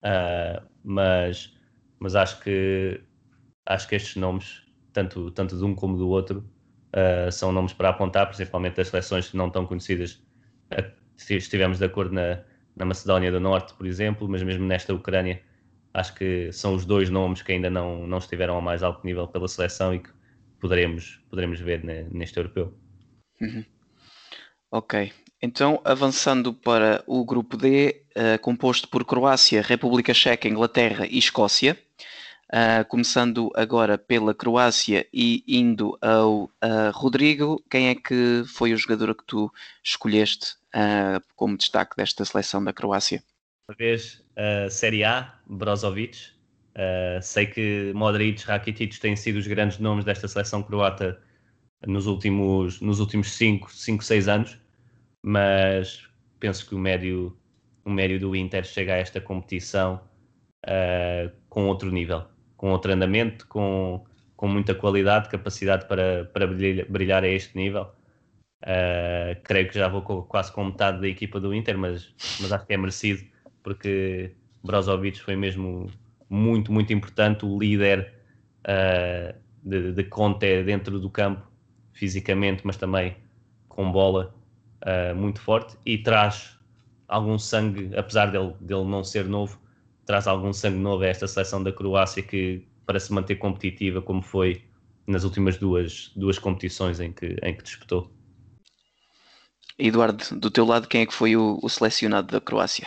Uh, 0.02 0.66
mas, 0.82 1.54
mas 2.04 2.14
acho 2.14 2.38
que 2.42 3.00
acho 3.64 3.88
que 3.88 3.94
estes 3.94 4.16
nomes, 4.16 4.62
tanto, 4.92 5.30
tanto 5.30 5.56
de 5.56 5.64
um 5.64 5.74
como 5.74 5.96
do 5.96 6.06
outro, 6.10 6.44
uh, 6.92 7.32
são 7.32 7.50
nomes 7.50 7.72
para 7.72 7.88
apontar, 7.88 8.26
principalmente 8.26 8.76
das 8.76 8.88
seleções 8.88 9.32
não 9.32 9.48
tão 9.48 9.66
conhecidas. 9.66 10.22
Uh, 10.70 10.92
estivemos 11.30 11.78
de 11.78 11.86
acordo 11.86 12.14
na, 12.14 12.42
na 12.76 12.84
Macedónia 12.84 13.32
do 13.32 13.40
Norte, 13.40 13.72
por 13.72 13.86
exemplo, 13.86 14.28
mas 14.28 14.42
mesmo 14.42 14.66
nesta 14.66 14.92
Ucrânia, 14.92 15.40
acho 15.94 16.14
que 16.14 16.52
são 16.52 16.74
os 16.74 16.84
dois 16.84 17.08
nomes 17.08 17.40
que 17.40 17.52
ainda 17.52 17.70
não, 17.70 18.06
não 18.06 18.18
estiveram 18.18 18.56
ao 18.56 18.60
mais 18.60 18.82
alto 18.82 19.06
nível 19.06 19.26
pela 19.26 19.48
seleção 19.48 19.94
e 19.94 20.00
que 20.00 20.10
poderemos, 20.60 21.22
poderemos 21.30 21.58
ver 21.58 21.82
neste 22.12 22.36
europeu. 22.36 22.76
Uhum. 23.40 23.64
Ok, 24.70 25.10
então 25.40 25.80
avançando 25.84 26.52
para 26.52 27.02
o 27.06 27.24
grupo 27.24 27.56
D, 27.56 28.02
uh, 28.16 28.38
composto 28.40 28.88
por 28.88 29.04
Croácia, 29.06 29.62
República 29.62 30.12
Checa, 30.12 30.48
Inglaterra 30.48 31.06
e 31.06 31.16
Escócia. 31.16 31.78
Uh, 32.52 32.84
começando 32.88 33.50
agora 33.54 33.96
pela 33.96 34.34
Croácia 34.34 35.06
e 35.12 35.42
indo 35.48 35.96
ao 36.00 36.44
uh, 36.44 36.50
Rodrigo, 36.92 37.62
quem 37.70 37.88
é 37.88 37.94
que 37.94 38.44
foi 38.46 38.74
o 38.74 38.76
jogador 38.76 39.14
que 39.14 39.24
tu 39.24 39.50
escolheste 39.82 40.54
uh, 40.74 41.24
como 41.34 41.56
destaque 41.56 41.96
desta 41.96 42.22
seleção 42.24 42.62
da 42.62 42.72
Croácia? 42.72 43.22
Uma 43.68 43.76
vez 43.76 44.22
Série 44.70 45.04
A, 45.04 45.38
Brozovic. 45.46 46.18
sei 47.22 47.46
que 47.46 47.92
Modric, 47.94 48.44
Rakitic 48.44 48.98
têm 48.98 49.16
sido 49.16 49.36
os 49.36 49.46
grandes 49.46 49.78
nomes 49.78 50.04
desta 50.04 50.28
seleção 50.28 50.62
croata 50.62 51.18
nos 51.86 52.06
últimos, 52.06 52.78
nos 52.82 53.00
últimos 53.00 53.32
5, 53.32 53.72
6 53.72 54.28
anos, 54.28 54.58
mas 55.24 56.06
penso 56.38 56.68
que 56.68 56.74
o 56.74 56.78
médio, 56.78 57.34
o 57.86 57.90
médio 57.90 58.20
do 58.20 58.36
Inter 58.36 58.64
chega 58.64 58.92
a 58.92 58.98
esta 58.98 59.18
competição 59.18 59.98
com 61.48 61.66
outro 61.66 61.90
nível 61.90 62.26
com 62.64 62.70
outro 62.70 62.90
andamento, 62.90 63.46
com, 63.46 64.02
com 64.34 64.48
muita 64.48 64.74
qualidade, 64.74 65.28
capacidade 65.28 65.86
para, 65.86 66.24
para 66.32 66.46
brilhar, 66.46 66.86
brilhar 66.88 67.22
a 67.22 67.28
este 67.28 67.54
nível. 67.54 67.92
Uh, 68.62 69.38
creio 69.42 69.68
que 69.68 69.78
já 69.78 69.86
vou 69.86 70.00
com, 70.00 70.22
quase 70.22 70.50
com 70.50 70.64
metade 70.64 70.98
da 70.98 71.06
equipa 71.06 71.38
do 71.38 71.52
Inter, 71.52 71.76
mas, 71.76 72.14
mas 72.40 72.50
acho 72.50 72.64
que 72.64 72.72
é 72.72 72.78
merecido, 72.78 73.22
porque 73.62 74.32
Brozovic 74.64 75.20
foi 75.20 75.36
mesmo 75.36 75.90
muito, 76.30 76.72
muito 76.72 76.90
importante, 76.90 77.44
o 77.44 77.58
líder 77.58 78.14
uh, 78.60 79.38
de, 79.62 79.92
de 79.92 80.04
Conte 80.04 80.62
dentro 80.62 80.98
do 80.98 81.10
campo, 81.10 81.46
fisicamente, 81.92 82.62
mas 82.64 82.78
também 82.78 83.14
com 83.68 83.92
bola 83.92 84.34
uh, 84.80 85.14
muito 85.14 85.38
forte 85.38 85.76
e 85.84 85.98
traz 85.98 86.58
algum 87.06 87.38
sangue, 87.38 87.94
apesar 87.94 88.30
dele, 88.30 88.54
dele 88.58 88.84
não 88.84 89.04
ser 89.04 89.26
novo, 89.26 89.60
traz 90.06 90.26
algum 90.26 90.52
sangue 90.52 90.78
novo 90.78 91.04
a 91.04 91.06
esta 91.06 91.26
seleção 91.26 91.62
da 91.62 91.72
Croácia 91.72 92.22
que 92.22 92.66
para 92.86 93.00
se 93.00 93.12
manter 93.12 93.36
competitiva 93.36 94.02
como 94.02 94.22
foi 94.22 94.62
nas 95.06 95.24
últimas 95.24 95.56
duas, 95.56 96.12
duas 96.16 96.38
competições 96.38 97.00
em 97.00 97.12
que, 97.12 97.36
em 97.42 97.54
que 97.54 97.62
disputou. 97.62 98.10
Eduardo, 99.78 100.38
do 100.38 100.50
teu 100.50 100.64
lado, 100.64 100.86
quem 100.86 101.02
é 101.02 101.06
que 101.06 101.12
foi 101.12 101.36
o, 101.36 101.58
o 101.62 101.68
selecionado 101.68 102.32
da 102.32 102.40
Croácia? 102.40 102.86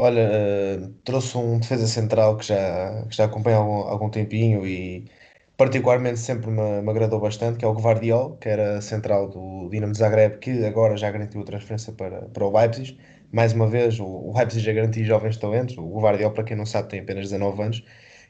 Olha, 0.00 0.30
uh, 0.30 0.94
trouxe 1.04 1.36
um 1.36 1.58
defesa 1.58 1.86
central 1.86 2.36
que 2.36 2.46
já, 2.46 3.04
que 3.08 3.16
já 3.16 3.24
acompanha 3.24 3.56
há 3.56 3.60
algum, 3.60 3.88
algum 3.88 4.10
tempinho 4.10 4.64
e 4.66 5.10
particularmente 5.56 6.20
sempre 6.20 6.50
me, 6.50 6.82
me, 6.82 6.90
agradou 6.90 7.18
bastante, 7.18 7.58
que 7.58 7.64
é 7.64 7.68
o 7.68 7.74
Gvardiol, 7.74 8.36
que 8.36 8.48
era 8.48 8.80
central 8.80 9.28
do 9.28 9.68
Dinamo 9.70 9.94
Zagreb, 9.94 10.38
que 10.38 10.64
agora 10.64 10.96
já 10.96 11.10
garantiu 11.10 11.40
a 11.40 11.44
transferência 11.44 11.92
para, 11.92 12.28
para 12.28 12.44
o 12.46 12.56
Leipzig. 12.56 12.96
Mais 13.32 13.52
uma 13.52 13.66
vez, 13.68 14.00
o, 14.00 14.06
o 14.06 14.36
Leipzig 14.36 14.64
já 14.64 14.72
garantiu 14.72 15.04
jovens 15.04 15.36
talentos. 15.36 15.76
O 15.78 15.98
Gvardiol, 15.98 16.32
para 16.32 16.44
quem 16.44 16.56
não 16.56 16.66
sabe, 16.66 16.88
tem 16.88 17.00
apenas 17.00 17.24
19 17.24 17.62
anos. 17.62 17.84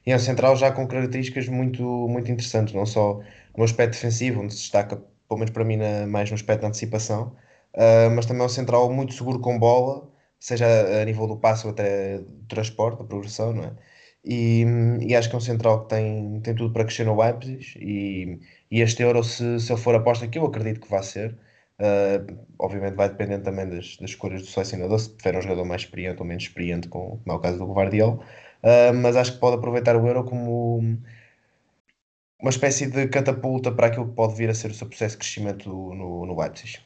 E 0.07 0.13
é 0.13 0.17
um 0.17 0.19
central 0.19 0.57
já 0.57 0.73
com 0.73 0.87
características 0.87 1.49
muito, 1.49 1.83
muito 1.83 2.31
interessantes, 2.31 2.75
não 2.75 2.87
só 2.87 3.21
no 3.57 3.65
aspecto 3.65 3.93
defensivo, 3.93 4.41
onde 4.43 4.55
se 4.55 4.61
destaca, 4.61 4.97
pelo 4.97 5.39
menos 5.39 5.51
para 5.51 5.65
mim, 5.65 5.77
na, 5.77 6.07
mais 6.07 6.31
no 6.31 6.35
aspecto 6.35 6.63
da 6.63 6.69
antecipação, 6.69 7.37
uh, 7.75 8.11
mas 8.15 8.27
também 8.27 8.43
é 8.43 8.47
um 8.47 8.49
central 8.49 8.91
muito 8.93 9.13
seguro 9.15 9.41
com 9.41 9.59
bola, 9.59 10.09
seja 10.41 10.67
a 11.03 11.05
nível 11.05 11.27
do 11.27 11.37
passo 11.37 11.67
ou 11.67 11.73
até 11.73 12.19
do 12.19 12.47
transporte, 12.49 12.99
da 12.99 13.05
progressão, 13.05 13.53
não 13.53 13.65
é? 13.65 13.73
E, 14.25 14.65
e, 15.01 15.15
acho 15.17 15.29
que 15.29 15.35
é 15.37 15.39
um 15.39 15.41
central 15.41 15.83
que 15.85 15.91
tem, 15.91 16.41
tem 16.41 16.55
tudo 16.55 16.73
para 16.73 16.85
crescer 16.85 17.05
no 17.05 17.17
Leipzig 17.21 17.79
e, 17.79 18.41
e 18.71 18.81
este 18.83 19.03
Euro, 19.03 19.23
se, 19.25 19.61
se 19.61 19.73
ele 19.73 19.81
for 19.81 19.95
aposta, 19.95 20.27
que 20.29 20.39
eu 20.39 20.45
acredito 20.45 20.81
que 20.81 20.91
vai 20.91 21.03
ser, 21.03 21.39
uh, 21.81 22.39
obviamente 22.59 22.95
vai 22.95 23.09
dependendo 23.09 23.45
também 23.45 23.69
das, 23.69 23.97
das 23.97 24.11
escolhas 24.11 24.43
do 24.43 24.49
selecionador, 24.49 24.99
se 24.99 25.17
tiver 25.17 25.37
um 25.37 25.43
jogador 25.43 25.65
mais 25.65 25.83
experiente 25.83 26.21
ou 26.21 26.27
menos 26.27 26.45
experiente, 26.45 26.89
como, 26.89 27.19
como 27.19 27.33
é 27.33 27.35
o 27.35 27.41
caso 27.41 27.59
do 27.59 27.73
Guardiola, 27.73 28.15
uh, 28.15 28.95
mas 28.95 29.17
acho 29.17 29.33
que 29.33 29.39
pode 29.39 29.57
aproveitar 29.57 29.97
o 29.97 30.07
Euro 30.07 30.25
como 30.25 30.99
uma 32.41 32.51
espécie 32.51 32.87
de 32.87 33.09
catapulta 33.09 33.73
para 33.73 33.89
aquilo 33.89 34.09
que 34.09 34.15
pode 34.15 34.35
vir 34.35 34.49
a 34.49 34.55
ser 34.55 34.71
o 34.71 34.75
seu 34.75 34.87
processo 34.87 35.17
de 35.17 35.19
crescimento 35.19 35.69
no, 35.69 36.25
no 36.27 36.41
Leipzig. 36.41 36.79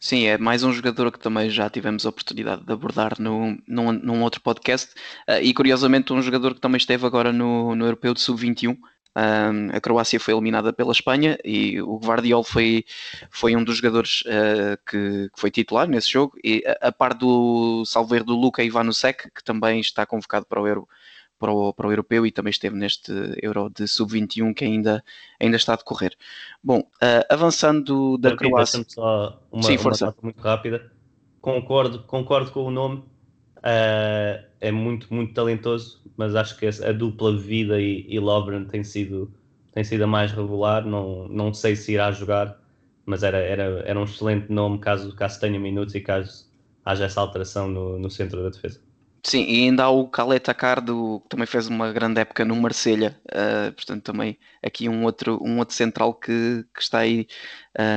Sim, 0.00 0.24
é 0.24 0.36
mais 0.36 0.64
um 0.64 0.72
jogador 0.72 1.12
que 1.12 1.18
também 1.18 1.48
já 1.48 1.70
tivemos 1.70 2.04
a 2.04 2.08
oportunidade 2.08 2.64
de 2.64 2.72
abordar 2.72 3.20
no, 3.20 3.56
num, 3.68 3.92
num 3.92 4.22
outro 4.22 4.40
podcast 4.40 4.92
uh, 5.28 5.40
e 5.40 5.54
curiosamente 5.54 6.12
um 6.12 6.20
jogador 6.20 6.54
que 6.54 6.60
também 6.60 6.76
esteve 6.76 7.06
agora 7.06 7.32
no, 7.32 7.76
no 7.76 7.84
Europeu 7.84 8.12
de 8.12 8.20
Sub-21. 8.20 8.76
Um, 9.14 9.76
a 9.76 9.80
Croácia 9.80 10.18
foi 10.18 10.32
eliminada 10.32 10.72
pela 10.72 10.92
Espanha 10.92 11.38
e 11.44 11.80
o 11.82 11.98
Guardiol 11.98 12.42
foi, 12.42 12.84
foi 13.30 13.54
um 13.54 13.62
dos 13.62 13.76
jogadores 13.76 14.22
uh, 14.22 14.78
que, 14.88 15.28
que, 15.28 15.40
foi 15.40 15.50
titular 15.50 15.86
nesse 15.86 16.10
jogo 16.10 16.38
e 16.42 16.64
a, 16.66 16.88
a 16.88 16.92
par 16.92 17.12
do 17.12 17.84
salveiro 17.84 18.24
do 18.24 18.34
Luka 18.34 18.64
Ivanusek, 18.64 19.30
que 19.30 19.44
também 19.44 19.80
está 19.80 20.06
convocado 20.06 20.46
para 20.46 20.62
o 20.62 20.66
Euro 20.66 20.88
para 21.38 21.52
o, 21.52 21.72
para 21.74 21.88
o 21.88 21.92
europeu 21.92 22.24
e 22.24 22.30
também 22.30 22.52
esteve 22.52 22.76
neste 22.76 23.12
Euro 23.42 23.68
de 23.68 23.88
Sub-21 23.88 24.54
que 24.54 24.64
ainda, 24.64 25.04
ainda 25.40 25.56
está 25.56 25.72
a 25.72 25.76
decorrer. 25.76 26.16
Bom, 26.62 26.78
uh, 26.78 27.26
avançando 27.28 28.16
da 28.16 28.28
Aqui, 28.28 28.38
Croácia. 28.38 28.84
Só 28.86 29.42
uma, 29.50 29.62
Sim, 29.64 29.76
força. 29.76 30.06
uma 30.06 30.14
muito 30.22 30.40
rápida. 30.40 30.92
Concordo, 31.40 32.04
concordo 32.04 32.52
com 32.52 32.64
o 32.64 32.70
nome. 32.70 33.02
Uh, 33.62 34.42
é 34.60 34.72
muito, 34.72 35.12
muito 35.12 35.32
talentoso, 35.34 36.02
mas 36.16 36.34
acho 36.34 36.56
que 36.56 36.66
a 36.66 36.92
dupla 36.92 37.36
Vida 37.38 37.80
e, 37.80 38.04
e 38.08 38.18
Lovren 38.18 38.64
tem 38.64 38.82
sido, 38.82 39.32
tem 39.72 39.84
sido 39.84 40.02
a 40.02 40.06
mais 40.06 40.32
regular. 40.32 40.84
Não, 40.84 41.28
não 41.28 41.54
sei 41.54 41.76
se 41.76 41.92
irá 41.92 42.10
jogar, 42.10 42.58
mas 43.06 43.22
era, 43.22 43.38
era, 43.38 43.82
era 43.86 43.98
um 43.98 44.04
excelente 44.04 44.50
nome 44.50 44.78
caso, 44.78 45.14
caso 45.14 45.40
tenha 45.40 45.58
minutos 45.58 45.94
e 45.94 46.00
caso 46.00 46.50
haja 46.84 47.04
essa 47.04 47.20
alteração 47.20 47.68
no, 47.68 47.98
no 47.98 48.10
centro 48.10 48.42
da 48.42 48.50
defesa. 48.50 48.80
Sim, 49.24 49.44
e 49.44 49.62
ainda 49.68 49.84
há 49.84 49.90
o 49.90 50.08
Caleta 50.08 50.52
Cardo, 50.52 51.20
que 51.22 51.28
também 51.28 51.46
fez 51.46 51.68
uma 51.68 51.92
grande 51.92 52.20
época 52.20 52.44
no 52.44 52.56
Marselha, 52.56 53.16
uh, 53.28 53.72
portanto 53.72 54.02
também 54.02 54.36
aqui 54.60 54.88
um 54.88 55.04
outro, 55.04 55.38
um 55.40 55.58
outro 55.58 55.76
central 55.76 56.12
que, 56.12 56.64
que 56.74 56.82
está 56.82 56.98
aí 56.98 57.28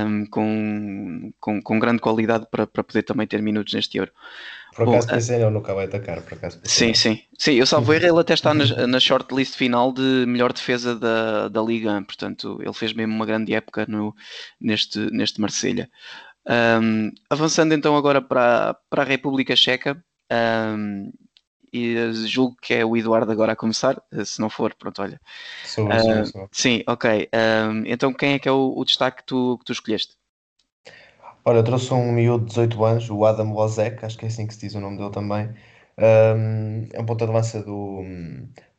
um, 0.08 0.26
com, 0.28 1.34
com, 1.40 1.62
com, 1.64 1.80
grande 1.80 2.00
qualidade 2.00 2.46
para, 2.52 2.68
para 2.68 2.84
poder 2.84 3.02
também 3.02 3.26
ter 3.26 3.42
minutos 3.42 3.74
neste 3.74 3.98
Euro. 3.98 4.12
Por 4.76 4.90
acaso 4.90 5.08
Bom, 5.08 5.14
pensei 5.14 5.42
uh, 5.42 5.50
no 5.50 5.62
Caleta 5.62 6.00
Cardo, 6.00 6.24
por 6.24 6.34
acaso 6.34 6.60
Sim, 6.66 6.94
sim, 6.94 7.22
sim, 7.40 7.54
eu 7.54 7.66
salvo 7.66 7.94
erro, 7.96 8.06
ele 8.06 8.20
até 8.20 8.34
está 8.34 8.54
na, 8.54 8.86
na 8.86 9.00
shortlist 9.00 9.56
final 9.56 9.94
de 9.94 10.26
melhor 10.28 10.52
defesa 10.52 10.94
da, 10.94 11.48
da 11.48 11.62
Liga, 11.62 12.02
portanto 12.06 12.60
ele 12.62 12.74
fez 12.74 12.92
mesmo 12.92 13.14
uma 13.14 13.26
grande 13.26 13.54
época 13.54 13.86
no, 13.88 14.14
neste, 14.60 15.00
neste 15.12 15.40
Marselha. 15.40 15.90
Um, 16.48 17.10
avançando 17.30 17.74
então 17.74 17.96
agora 17.96 18.22
para, 18.22 18.76
para 18.90 19.02
a 19.02 19.06
República 19.06 19.56
Checa, 19.56 20.04
um, 20.78 21.10
e 21.72 22.14
julgo 22.28 22.58
que 22.62 22.74
é 22.74 22.86
o 22.86 22.98
Eduardo 22.98 23.32
agora 23.32 23.54
a 23.54 23.56
começar, 23.56 24.02
se 24.26 24.42
não 24.42 24.50
for, 24.50 24.74
pronto, 24.76 25.02
olha. 25.02 25.20
Sou, 25.64 25.88
uh, 25.88 26.04
sou, 26.04 26.26
sou. 26.26 26.50
Sim, 26.52 26.84
ok. 26.86 27.30
Um, 27.34 27.84
então 27.86 28.14
quem 28.14 28.34
é 28.34 28.40
que 28.40 28.48
é 28.48 28.52
o, 28.52 28.74
o 28.76 28.84
destaque 28.84 29.18
que 29.20 29.26
tu, 29.26 29.58
que 29.60 29.66
tu 29.66 29.72
escolheste? 29.72 30.16
Olha, 31.48 31.60
eu 31.60 31.64
trouxe 31.64 31.94
um 31.94 32.12
miúdo 32.12 32.46
de 32.46 32.50
18 32.50 32.84
anos, 32.86 33.10
o 33.10 33.24
Adam 33.24 33.54
Lozek, 33.54 34.04
acho 34.04 34.18
que 34.18 34.26
é 34.26 34.28
assim 34.28 34.48
que 34.48 34.54
se 34.56 34.62
diz 34.62 34.74
o 34.76 34.80
nome 34.80 34.98
dele 34.98 35.12
também. 35.12 35.48
Um, 35.98 36.88
é 36.92 37.00
um 37.00 37.06
ponto 37.06 37.24
de 37.24 37.30
avança 37.32 37.62
do, 37.62 38.04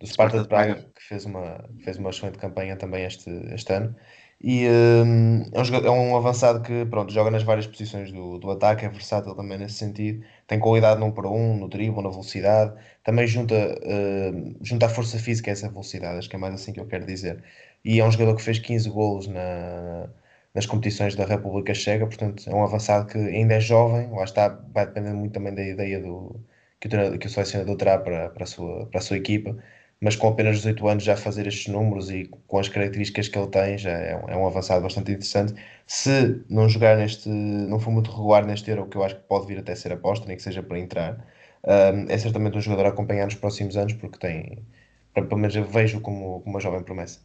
do 0.01 0.07
Sparta 0.07 0.43
de 0.43 0.49
Praga, 0.49 0.75
que 0.95 1.03
fez 1.03 1.25
uma, 1.25 1.64
fez 1.85 1.97
uma 1.97 2.11
excelente 2.11 2.39
campanha 2.39 2.77
também 2.77 3.05
este, 3.05 3.31
este 3.55 3.73
ano. 3.73 3.95
E 4.41 4.67
um, 4.69 5.43
é, 5.53 5.61
um 5.61 5.64
jogador, 5.64 5.87
é 5.89 5.91
um 5.93 6.17
avançado 6.17 6.61
que 6.62 6.85
pronto, 6.87 7.12
joga 7.12 7.31
nas 7.31 7.43
várias 7.45 7.67
posições 7.69 8.11
do, 8.12 8.39
do 8.39 8.51
ataque, 8.51 8.85
é 8.85 8.89
versátil 8.89 9.35
também 9.37 9.59
nesse 9.59 9.77
sentido, 9.77 10.25
tem 10.47 10.59
qualidade 10.59 11.01
num 11.01 11.12
para 11.12 11.29
um, 11.31 11.57
no 11.57 11.69
drible, 11.69 12.03
na 12.03 12.11
velocidade, 12.11 12.75
também 13.05 13.27
junta, 13.29 13.55
uh, 13.55 14.57
junta 14.61 14.87
a 14.87 14.89
força 14.89 15.19
física 15.19 15.51
a 15.51 15.53
essa 15.53 15.69
velocidade, 15.71 16.19
acho 16.19 16.29
que 16.29 16.37
é 16.37 16.39
mais 16.39 16.55
assim 16.55 16.73
que 16.73 16.81
eu 16.81 16.87
quero 16.87 17.07
dizer. 17.07 17.43
E 17.85 18.01
é 18.01 18.05
um 18.05 18.11
jogador 18.11 18.35
que 18.37 18.43
fez 18.43 18.59
15 18.59 18.91
golos 18.91 19.27
na, 19.29 20.09
nas 20.57 20.66
competições 20.66 21.14
da 21.14 21.24
República 21.26 21.74
Checa, 21.74 22.07
portanto 22.07 22.48
é 22.48 22.54
um 22.54 22.64
avançado 22.64 23.07
que 23.07 23.18
ainda 23.18 23.54
é 23.54 23.61
jovem, 23.61 24.11
lá 24.11 24.24
está, 24.24 24.48
vai 24.74 24.86
depender 24.86 25.12
muito 25.12 25.32
também 25.34 25.54
da 25.54 25.62
ideia 25.62 26.00
do, 26.00 26.40
que, 26.80 26.88
o, 26.88 27.18
que 27.18 27.26
o 27.26 27.30
selecionador 27.30 27.76
terá 27.76 27.98
para, 27.98 28.30
para, 28.30 28.44
a 28.44 28.46
sua, 28.46 28.86
para 28.86 28.98
a 29.00 29.02
sua 29.02 29.16
equipa 29.18 29.57
mas 30.00 30.14
com 30.16 30.28
apenas 30.28 30.57
18 30.57 30.88
anos 30.88 31.04
já 31.04 31.16
fazer 31.16 31.46
estes 31.46 31.68
números 31.72 32.11
e 32.11 32.26
com 32.46 32.59
as 32.59 32.68
características 32.68 33.28
que 33.28 33.38
ele 33.38 33.48
tem, 33.48 33.78
já 33.78 33.90
é 33.90 34.16
um, 34.16 34.28
é 34.28 34.36
um 34.36 34.46
avançado 34.46 34.82
bastante 34.82 35.11
interessante. 35.12 35.54
Se 35.86 36.44
não 36.50 36.68
jogar 36.68 36.96
neste, 36.98 37.28
não 37.28 37.78
for 37.78 37.90
muito 37.90 38.11
regular 38.11 38.44
neste 38.46 38.70
Euro, 38.70 38.86
que 38.88 38.96
eu 38.96 39.04
acho 39.04 39.16
que 39.16 39.22
pode 39.22 39.46
vir 39.46 39.59
até 39.59 39.74
ser 39.74 39.92
aposta, 39.92 40.26
nem 40.26 40.36
que 40.36 40.42
seja 40.42 40.62
para 40.62 40.78
entrar, 40.78 41.26
um, 41.64 42.11
é 42.11 42.18
certamente 42.18 42.57
um 42.59 42.61
jogador 42.61 42.86
a 42.86 42.88
acompanhar 42.90 43.24
nos 43.24 43.34
próximos 43.36 43.76
anos, 43.76 43.94
porque 43.94 44.18
tem, 44.18 44.66
pelo 45.14 45.36
menos 45.38 45.57
eu 45.57 45.64
vejo 45.64 46.00
como, 46.00 46.40
como 46.40 46.54
uma 46.54 46.61
jovem 46.61 46.82
promessa. 46.82 47.20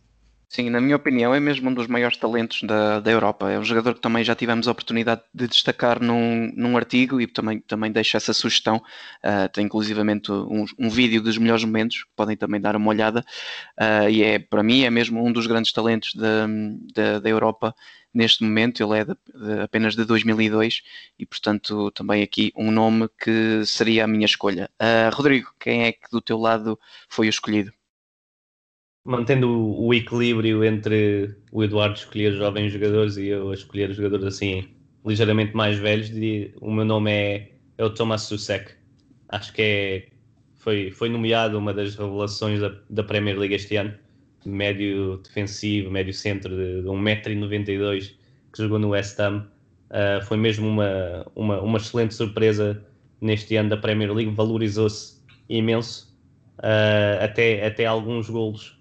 Sim, 0.54 0.70
na 0.70 0.82
minha 0.82 0.98
opinião, 0.98 1.34
é 1.34 1.40
mesmo 1.40 1.70
um 1.70 1.74
dos 1.74 1.88
maiores 1.88 2.18
talentos 2.18 2.62
da, 2.64 3.00
da 3.00 3.10
Europa. 3.10 3.50
É 3.50 3.58
um 3.58 3.64
jogador 3.64 3.94
que 3.94 4.02
também 4.02 4.22
já 4.22 4.36
tivemos 4.36 4.68
a 4.68 4.72
oportunidade 4.72 5.22
de 5.34 5.48
destacar 5.48 6.04
num, 6.04 6.52
num 6.54 6.76
artigo 6.76 7.22
e 7.22 7.26
também, 7.26 7.62
também 7.62 7.90
deixo 7.90 8.18
essa 8.18 8.34
sugestão. 8.34 8.76
Uh, 9.24 9.48
tem 9.54 9.66
inclusivamente 9.66 10.30
um, 10.30 10.66
um, 10.78 10.90
vídeo 10.90 11.22
dos 11.22 11.38
melhores 11.38 11.64
momentos, 11.64 12.04
que 12.04 12.10
podem 12.18 12.36
também 12.36 12.60
dar 12.60 12.76
uma 12.76 12.90
olhada. 12.90 13.24
Uh, 13.80 14.10
e 14.10 14.24
é, 14.24 14.40
para 14.40 14.62
mim, 14.62 14.84
é 14.84 14.90
mesmo 14.90 15.26
um 15.26 15.32
dos 15.32 15.48
grandes 15.48 15.72
talentos 15.72 16.14
da, 16.16 16.48
da, 16.94 17.20
da 17.20 17.30
Europa 17.30 17.74
neste 18.14 18.44
momento. 18.44 18.84
Ele 18.84 19.00
é 19.00 19.06
de, 19.06 19.14
de, 19.14 19.62
apenas 19.62 19.96
de 19.96 20.04
2002 20.04 20.82
e, 21.18 21.26
portanto, 21.26 21.92
também 21.92 22.22
aqui 22.24 22.52
um 22.58 22.72
nome 22.72 23.08
que 23.24 23.66
seria 23.66 24.04
a 24.04 24.08
minha 24.08 24.26
escolha. 24.26 24.70
Uh, 24.82 25.16
Rodrigo, 25.16 25.50
quem 25.58 25.86
é 25.86 25.94
que 25.94 26.12
do 26.12 26.20
teu 26.20 26.38
lado 26.38 26.78
foi 27.08 27.28
o 27.28 27.30
escolhido? 27.30 27.72
Mantendo 29.04 29.50
o, 29.50 29.94
equilíbrio 29.94 30.64
entre 30.64 31.36
o 31.52 31.64
Eduardo 31.64 31.96
escolher 31.96 32.34
jovens 32.34 32.72
jogadores 32.72 33.18
e 33.18 33.28
eu 33.28 33.54
escolher 33.54 33.92
jogadores 33.94 34.26
assim 34.26 34.64
ligeiramente 35.06 35.56
mais 35.56 35.80
velhos, 35.80 36.12
o 36.62 36.72
meu 36.72 36.86
nome 36.86 37.12
é, 37.12 37.52
é 37.78 37.84
o 37.84 37.90
Thomas 37.90 38.22
Susek. 38.24 38.74
Acho 39.30 39.52
que 39.54 39.62
é, 39.62 40.08
foi, 40.56 40.92
foi 40.92 41.10
nomeado 41.10 41.58
uma 41.58 41.74
das 41.74 41.96
revelações 41.96 42.62
da, 42.62 42.72
da 42.90 43.04
Premier 43.04 43.38
League 43.38 43.56
este 43.56 43.76
ano. 43.78 43.94
Médio 44.46 45.18
defensivo, 45.18 45.90
médio 45.90 46.14
centro 46.14 46.56
de, 46.56 46.82
de 46.82 46.88
1,92m 46.88 48.14
que 48.54 48.62
jogou 48.62 48.78
no 48.78 48.90
West 48.90 49.20
Ham. 49.20 49.48
Uh, 49.90 50.24
foi 50.26 50.38
mesmo 50.38 50.68
uma, 50.68 51.26
uma, 51.36 51.62
uma 51.62 51.78
excelente 51.78 52.14
surpresa 52.14 52.84
neste 53.20 53.56
ano 53.56 53.70
da 53.70 53.78
Premier 53.78 54.12
League, 54.14 54.32
valorizou-se 54.32 55.20
imenso. 55.50 56.16
Uh, 56.60 57.24
até, 57.24 57.66
até 57.66 57.86
alguns 57.86 58.30
golos 58.30 58.81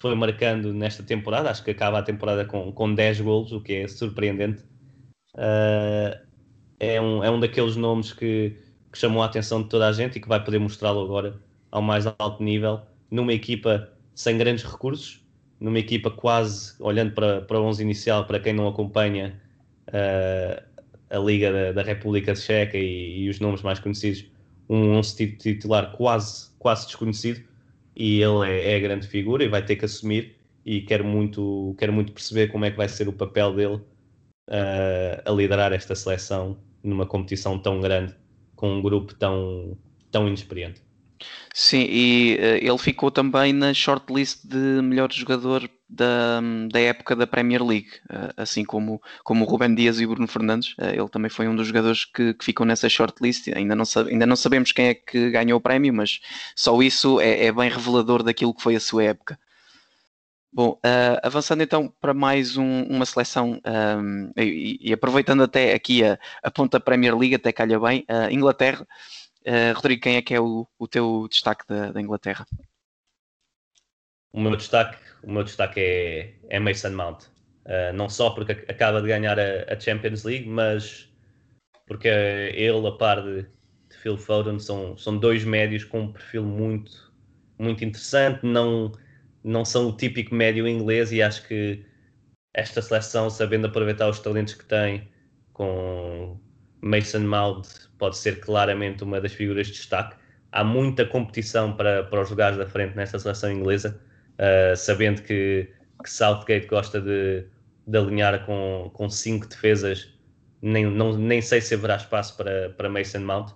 foi 0.00 0.14
marcando 0.14 0.72
nesta 0.72 1.02
temporada. 1.02 1.50
Acho 1.50 1.64
que 1.64 1.70
acaba 1.70 1.98
a 1.98 2.02
temporada 2.02 2.44
com, 2.44 2.72
com 2.72 2.94
10 2.94 3.20
golos, 3.20 3.52
o 3.52 3.60
que 3.60 3.74
é 3.74 3.88
surpreendente. 3.88 4.62
Uh, 5.34 6.18
é, 6.78 7.00
um, 7.00 7.22
é 7.22 7.30
um 7.30 7.40
daqueles 7.40 7.76
nomes 7.76 8.12
que, 8.12 8.56
que 8.92 8.98
chamou 8.98 9.22
a 9.22 9.26
atenção 9.26 9.62
de 9.62 9.68
toda 9.68 9.88
a 9.88 9.92
gente 9.92 10.16
e 10.16 10.20
que 10.20 10.28
vai 10.28 10.42
poder 10.42 10.58
mostrá-lo 10.58 11.00
agora 11.00 11.40
ao 11.70 11.82
mais 11.82 12.06
alto 12.06 12.42
nível, 12.42 12.80
numa 13.10 13.32
equipa 13.32 13.92
sem 14.14 14.38
grandes 14.38 14.64
recursos, 14.64 15.20
numa 15.60 15.78
equipa 15.78 16.10
quase, 16.10 16.74
olhando 16.80 17.12
para, 17.12 17.42
para 17.42 17.60
o 17.60 17.64
11 17.64 17.82
inicial, 17.82 18.24
para 18.24 18.40
quem 18.40 18.52
não 18.52 18.68
acompanha 18.68 19.40
uh, 19.88 20.62
a 21.10 21.18
Liga 21.18 21.52
da, 21.52 21.72
da 21.72 21.82
República 21.82 22.34
Checa 22.34 22.76
e, 22.76 23.24
e, 23.24 23.28
os 23.28 23.40
nomes 23.40 23.62
mais 23.62 23.78
conhecidos, 23.78 24.24
um 24.68 24.92
11 24.96 25.36
titular 25.36 25.92
quase, 25.92 26.50
quase 26.58 26.86
desconhecido, 26.86 27.47
e 27.98 28.22
ele 28.22 28.48
é, 28.48 28.72
é, 28.72 28.76
a 28.76 28.80
grande 28.80 29.08
figura 29.08 29.42
e 29.42 29.48
vai 29.48 29.62
ter 29.62 29.74
que 29.74 29.84
assumir 29.84 30.36
e 30.64 30.82
quero 30.82 31.04
muito, 31.04 31.74
quero 31.76 31.92
muito 31.92 32.12
perceber 32.12 32.46
como 32.46 32.64
é 32.64 32.70
que 32.70 32.76
vai 32.76 32.88
ser 32.88 33.08
o 33.08 33.12
papel 33.12 33.52
dele 33.54 33.74
uh, 33.74 35.22
a 35.24 35.30
liderar 35.32 35.72
esta 35.72 35.96
seleção 35.96 36.56
numa 36.82 37.04
competição 37.04 37.58
tão 37.58 37.80
grande 37.80 38.14
com 38.54 38.76
um 38.76 38.80
grupo 38.80 39.14
tão, 39.14 39.76
tão 40.12 40.28
inexperiente. 40.28 40.80
Sim, 41.52 41.86
e 41.90 42.38
uh, 42.40 42.70
ele 42.70 42.78
ficou 42.78 43.10
também 43.10 43.52
na 43.52 43.74
shortlist 43.74 44.46
de 44.46 44.56
melhor 44.56 45.12
jogador 45.12 45.68
da, 45.88 46.40
da 46.70 46.80
época 46.80 47.16
da 47.16 47.26
Premier 47.26 47.64
League, 47.64 47.88
uh, 48.10 48.32
assim 48.36 48.64
como, 48.64 49.00
como 49.24 49.44
o 49.44 49.48
Ruben 49.48 49.74
Dias 49.74 50.00
e 50.00 50.04
o 50.04 50.10
Bruno 50.10 50.28
Fernandes. 50.28 50.74
Uh, 50.78 50.90
ele 50.92 51.08
também 51.08 51.30
foi 51.30 51.48
um 51.48 51.56
dos 51.56 51.66
jogadores 51.66 52.04
que, 52.04 52.34
que 52.34 52.44
ficam 52.44 52.66
nessa 52.66 52.88
shortlist. 52.88 53.48
Ainda 53.54 53.74
não, 53.74 53.84
ainda 54.08 54.26
não 54.26 54.36
sabemos 54.36 54.72
quem 54.72 54.88
é 54.88 54.94
que 54.94 55.30
ganhou 55.30 55.58
o 55.58 55.62
prémio, 55.62 55.94
mas 55.94 56.20
só 56.54 56.80
isso 56.82 57.20
é, 57.20 57.46
é 57.46 57.52
bem 57.52 57.70
revelador 57.70 58.22
daquilo 58.22 58.54
que 58.54 58.62
foi 58.62 58.76
a 58.76 58.80
sua 58.80 59.04
época. 59.04 59.38
Bom, 60.52 60.72
uh, 60.72 61.20
avançando 61.22 61.62
então 61.62 61.92
para 62.00 62.14
mais 62.14 62.56
um, 62.56 62.82
uma 62.84 63.04
seleção 63.04 63.60
um, 63.64 64.32
e, 64.36 64.78
e, 64.80 64.92
aproveitando 64.92 65.42
até 65.42 65.74
aqui 65.74 66.02
a, 66.02 66.18
a 66.42 66.50
ponta 66.50 66.80
Premier 66.80 67.16
League, 67.16 67.34
até 67.34 67.52
calha 67.52 67.78
bem, 67.78 68.04
uh, 68.10 68.32
Inglaterra. 68.32 68.86
Uh, 69.46 69.74
Rodrigo, 69.74 70.02
quem 70.02 70.16
é 70.16 70.22
que 70.22 70.34
é 70.34 70.40
o, 70.40 70.66
o 70.78 70.88
teu 70.88 71.26
destaque 71.28 71.64
da, 71.68 71.92
da, 71.92 72.00
Inglaterra? 72.00 72.46
O 74.32 74.40
meu 74.40 74.56
destaque, 74.56 74.98
o 75.22 75.32
meu 75.32 75.44
destaque 75.44 75.80
é, 75.80 76.34
é 76.48 76.58
Mason 76.58 76.90
Mount. 76.90 77.24
não 77.94 78.08
só 78.08 78.30
porque 78.30 78.52
acaba 78.68 79.00
de 79.00 79.08
ganhar 79.08 79.38
a, 79.38 79.72
a, 79.72 79.80
Champions 79.80 80.24
League, 80.24 80.48
mas 80.48 81.08
porque 81.86 82.08
ele, 82.08 82.86
a 82.86 82.92
par 82.92 83.22
de, 83.22 83.42
de 83.42 83.96
Phil 83.96 84.18
Foden, 84.18 84.58
são, 84.58 84.96
são 84.96 85.18
dois 85.18 85.44
médios 85.44 85.84
com 85.84 86.00
um 86.02 86.12
perfil 86.12 86.44
muito, 86.44 87.12
muito 87.58 87.84
interessante. 87.84 88.44
Não 88.44 88.92
não 89.42 89.64
são 89.64 89.88
o 89.88 89.96
típico 89.96 90.34
médio 90.34 90.66
inglês 90.68 91.12
e 91.12 91.22
acho 91.22 91.46
que 91.46 91.84
esta 92.54 92.82
seleção, 92.82 93.30
sabendo 93.30 93.66
aproveitar 93.66 94.08
os 94.08 94.20
talentos 94.20 94.54
que 94.54 94.64
tem, 94.64 95.08
com 95.52 96.38
Mason 96.80 97.20
Mount, 97.20 97.66
pode 97.98 98.16
ser 98.16 98.40
claramente 98.40 99.04
uma 99.04 99.20
das 99.20 99.32
figuras 99.32 99.66
de 99.68 99.74
destaque. 99.74 100.16
Há 100.50 100.64
muita 100.64 101.04
competição 101.06 101.76
para, 101.76 102.04
para 102.04 102.20
os 102.20 102.30
lugares 102.30 102.58
da 102.58 102.66
frente 102.66 102.96
nesta 102.96 103.18
seleção 103.18 103.50
inglesa, 103.52 104.00
uh, 104.38 104.76
sabendo 104.76 105.22
que, 105.22 105.68
que, 106.02 106.10
Southgate 106.10 106.66
gosta 106.66 107.00
de, 107.00 107.44
de 107.86 107.98
alinhar 107.98 108.44
com, 108.46 108.90
com 108.94 109.08
cinco 109.08 109.46
defesas. 109.46 110.12
Nem, 110.60 110.86
não, 110.86 111.16
nem 111.16 111.40
sei 111.40 111.60
se 111.60 111.74
haverá 111.74 111.96
espaço 111.96 112.36
para, 112.36 112.70
para 112.70 112.88
Mason 112.88 113.20
Mount 113.20 113.52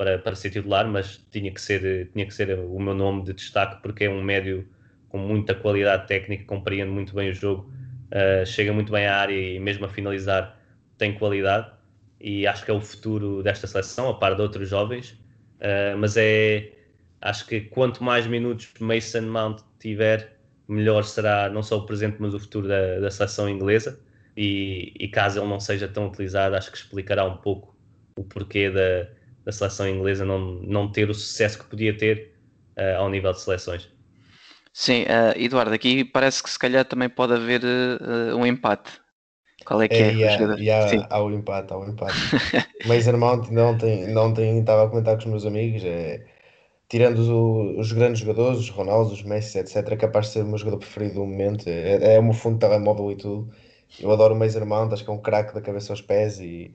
para, 0.00 0.18
para 0.18 0.34
ser 0.34 0.48
titular, 0.48 0.88
mas 0.88 1.18
tinha 1.30 1.52
que 1.52 1.60
ser, 1.60 2.10
tinha 2.12 2.24
que 2.24 2.32
ser 2.32 2.58
o 2.58 2.80
meu 2.80 2.94
nome 2.94 3.22
de 3.22 3.34
destaque 3.34 3.82
porque 3.82 4.04
é 4.04 4.10
um 4.10 4.22
médio 4.22 4.66
com 5.10 5.18
muita 5.18 5.54
qualidade 5.54 6.06
técnica, 6.06 6.44
compreende 6.44 6.90
muito 6.90 7.14
bem 7.14 7.28
o 7.28 7.34
jogo, 7.34 7.70
uh, 8.06 8.46
chega 8.46 8.72
muito 8.72 8.90
bem 8.90 9.06
à 9.06 9.18
área 9.18 9.34
e 9.34 9.58
mesmo 9.58 9.84
a 9.84 9.88
finalizar 9.90 10.58
tem 10.96 11.12
qualidade 11.12 11.70
e 12.18 12.46
acho 12.46 12.64
que 12.64 12.70
é 12.70 12.74
o 12.74 12.80
futuro 12.80 13.42
desta 13.42 13.66
seleção, 13.66 14.08
a 14.08 14.14
par 14.14 14.34
de 14.36 14.40
outros 14.40 14.70
jovens, 14.70 15.10
uh, 15.60 15.98
mas 15.98 16.16
é 16.16 16.72
acho 17.20 17.46
que 17.46 17.60
quanto 17.62 18.02
mais 18.02 18.26
minutos 18.26 18.68
Mason 18.80 19.22
Mount 19.22 19.60
tiver, 19.78 20.36
melhor 20.68 21.04
será 21.04 21.48
não 21.48 21.62
só 21.62 21.78
o 21.78 21.86
presente, 21.86 22.16
mas 22.18 22.34
o 22.34 22.40
futuro 22.40 22.68
da, 22.68 23.00
da 23.00 23.10
seleção 23.10 23.48
inglesa. 23.48 24.00
E, 24.36 24.94
e, 24.98 25.08
caso 25.08 25.40
ele 25.40 25.48
não 25.48 25.58
seja 25.58 25.88
tão 25.88 26.06
utilizado, 26.06 26.54
acho 26.54 26.70
que 26.70 26.78
explicará 26.78 27.24
um 27.24 27.36
pouco 27.36 27.76
o 28.16 28.24
porquê 28.24 28.70
da, 28.70 29.08
da 29.44 29.52
seleção 29.52 29.88
inglesa 29.88 30.24
não, 30.24 30.38
não 30.62 30.90
ter 30.90 31.10
o 31.10 31.14
sucesso 31.14 31.58
que 31.58 31.64
podia 31.66 31.96
ter 31.96 32.32
uh, 32.78 32.98
ao 32.98 33.10
nível 33.10 33.32
de 33.32 33.40
seleções. 33.40 33.88
Sim, 34.72 35.02
uh, 35.02 35.36
Eduardo, 35.36 35.74
aqui 35.74 36.04
parece 36.04 36.42
que 36.42 36.48
se 36.48 36.58
calhar 36.58 36.84
também 36.84 37.08
pode 37.08 37.34
haver 37.34 37.62
uh, 37.62 38.36
um 38.36 38.46
empate. 38.46 38.92
Qual 39.64 39.82
é 39.82 39.88
que 39.88 39.94
é? 39.94 40.08
é 40.08 40.12
yeah, 40.12 40.56
yeah, 40.56 41.06
há 41.10 41.22
o 41.22 41.30
empate, 41.32 41.72
há 41.72 41.76
o 41.76 41.86
empate. 41.86 42.16
Mason 42.86 43.16
Mount 43.16 43.50
não 43.50 43.76
tem, 43.76 44.06
não 44.08 44.32
tem, 44.32 44.60
estava 44.60 44.84
a 44.84 44.88
comentar 44.88 45.16
com 45.16 45.24
os 45.24 45.26
meus 45.26 45.46
amigos, 45.46 45.82
é, 45.84 46.24
tirando 46.90 47.18
os, 47.20 47.78
os, 47.78 47.92
grandes 47.92 48.20
jogadores, 48.20 48.58
os 48.60 48.68
Ronaldo, 48.70 49.12
os 49.12 49.22
Messi, 49.22 49.58
etc, 49.58 49.76
é 49.92 49.96
capaz 49.96 50.26
de 50.26 50.32
ser 50.32 50.42
o 50.44 50.46
meu 50.48 50.58
jogador 50.58 50.78
preferido 50.78 51.14
do 51.14 51.26
momento, 51.26 51.68
é, 51.68 52.16
é 52.16 52.18
o 52.18 52.22
meu 52.22 52.34
fundo 52.34 52.54
de 52.54 52.60
telemóvel 52.60 53.12
e 53.12 53.16
tudo. 53.16 53.50
Eu 54.00 54.10
adoro 54.12 54.34
o 54.34 54.38
Mason 54.38 54.64
Mount, 54.66 54.92
acho 54.92 55.04
que 55.04 55.10
é 55.10 55.12
um 55.12 55.18
craque 55.22 55.54
da 55.54 55.62
cabeça 55.62 55.92
aos 55.92 56.02
pés 56.02 56.40
e 56.40 56.74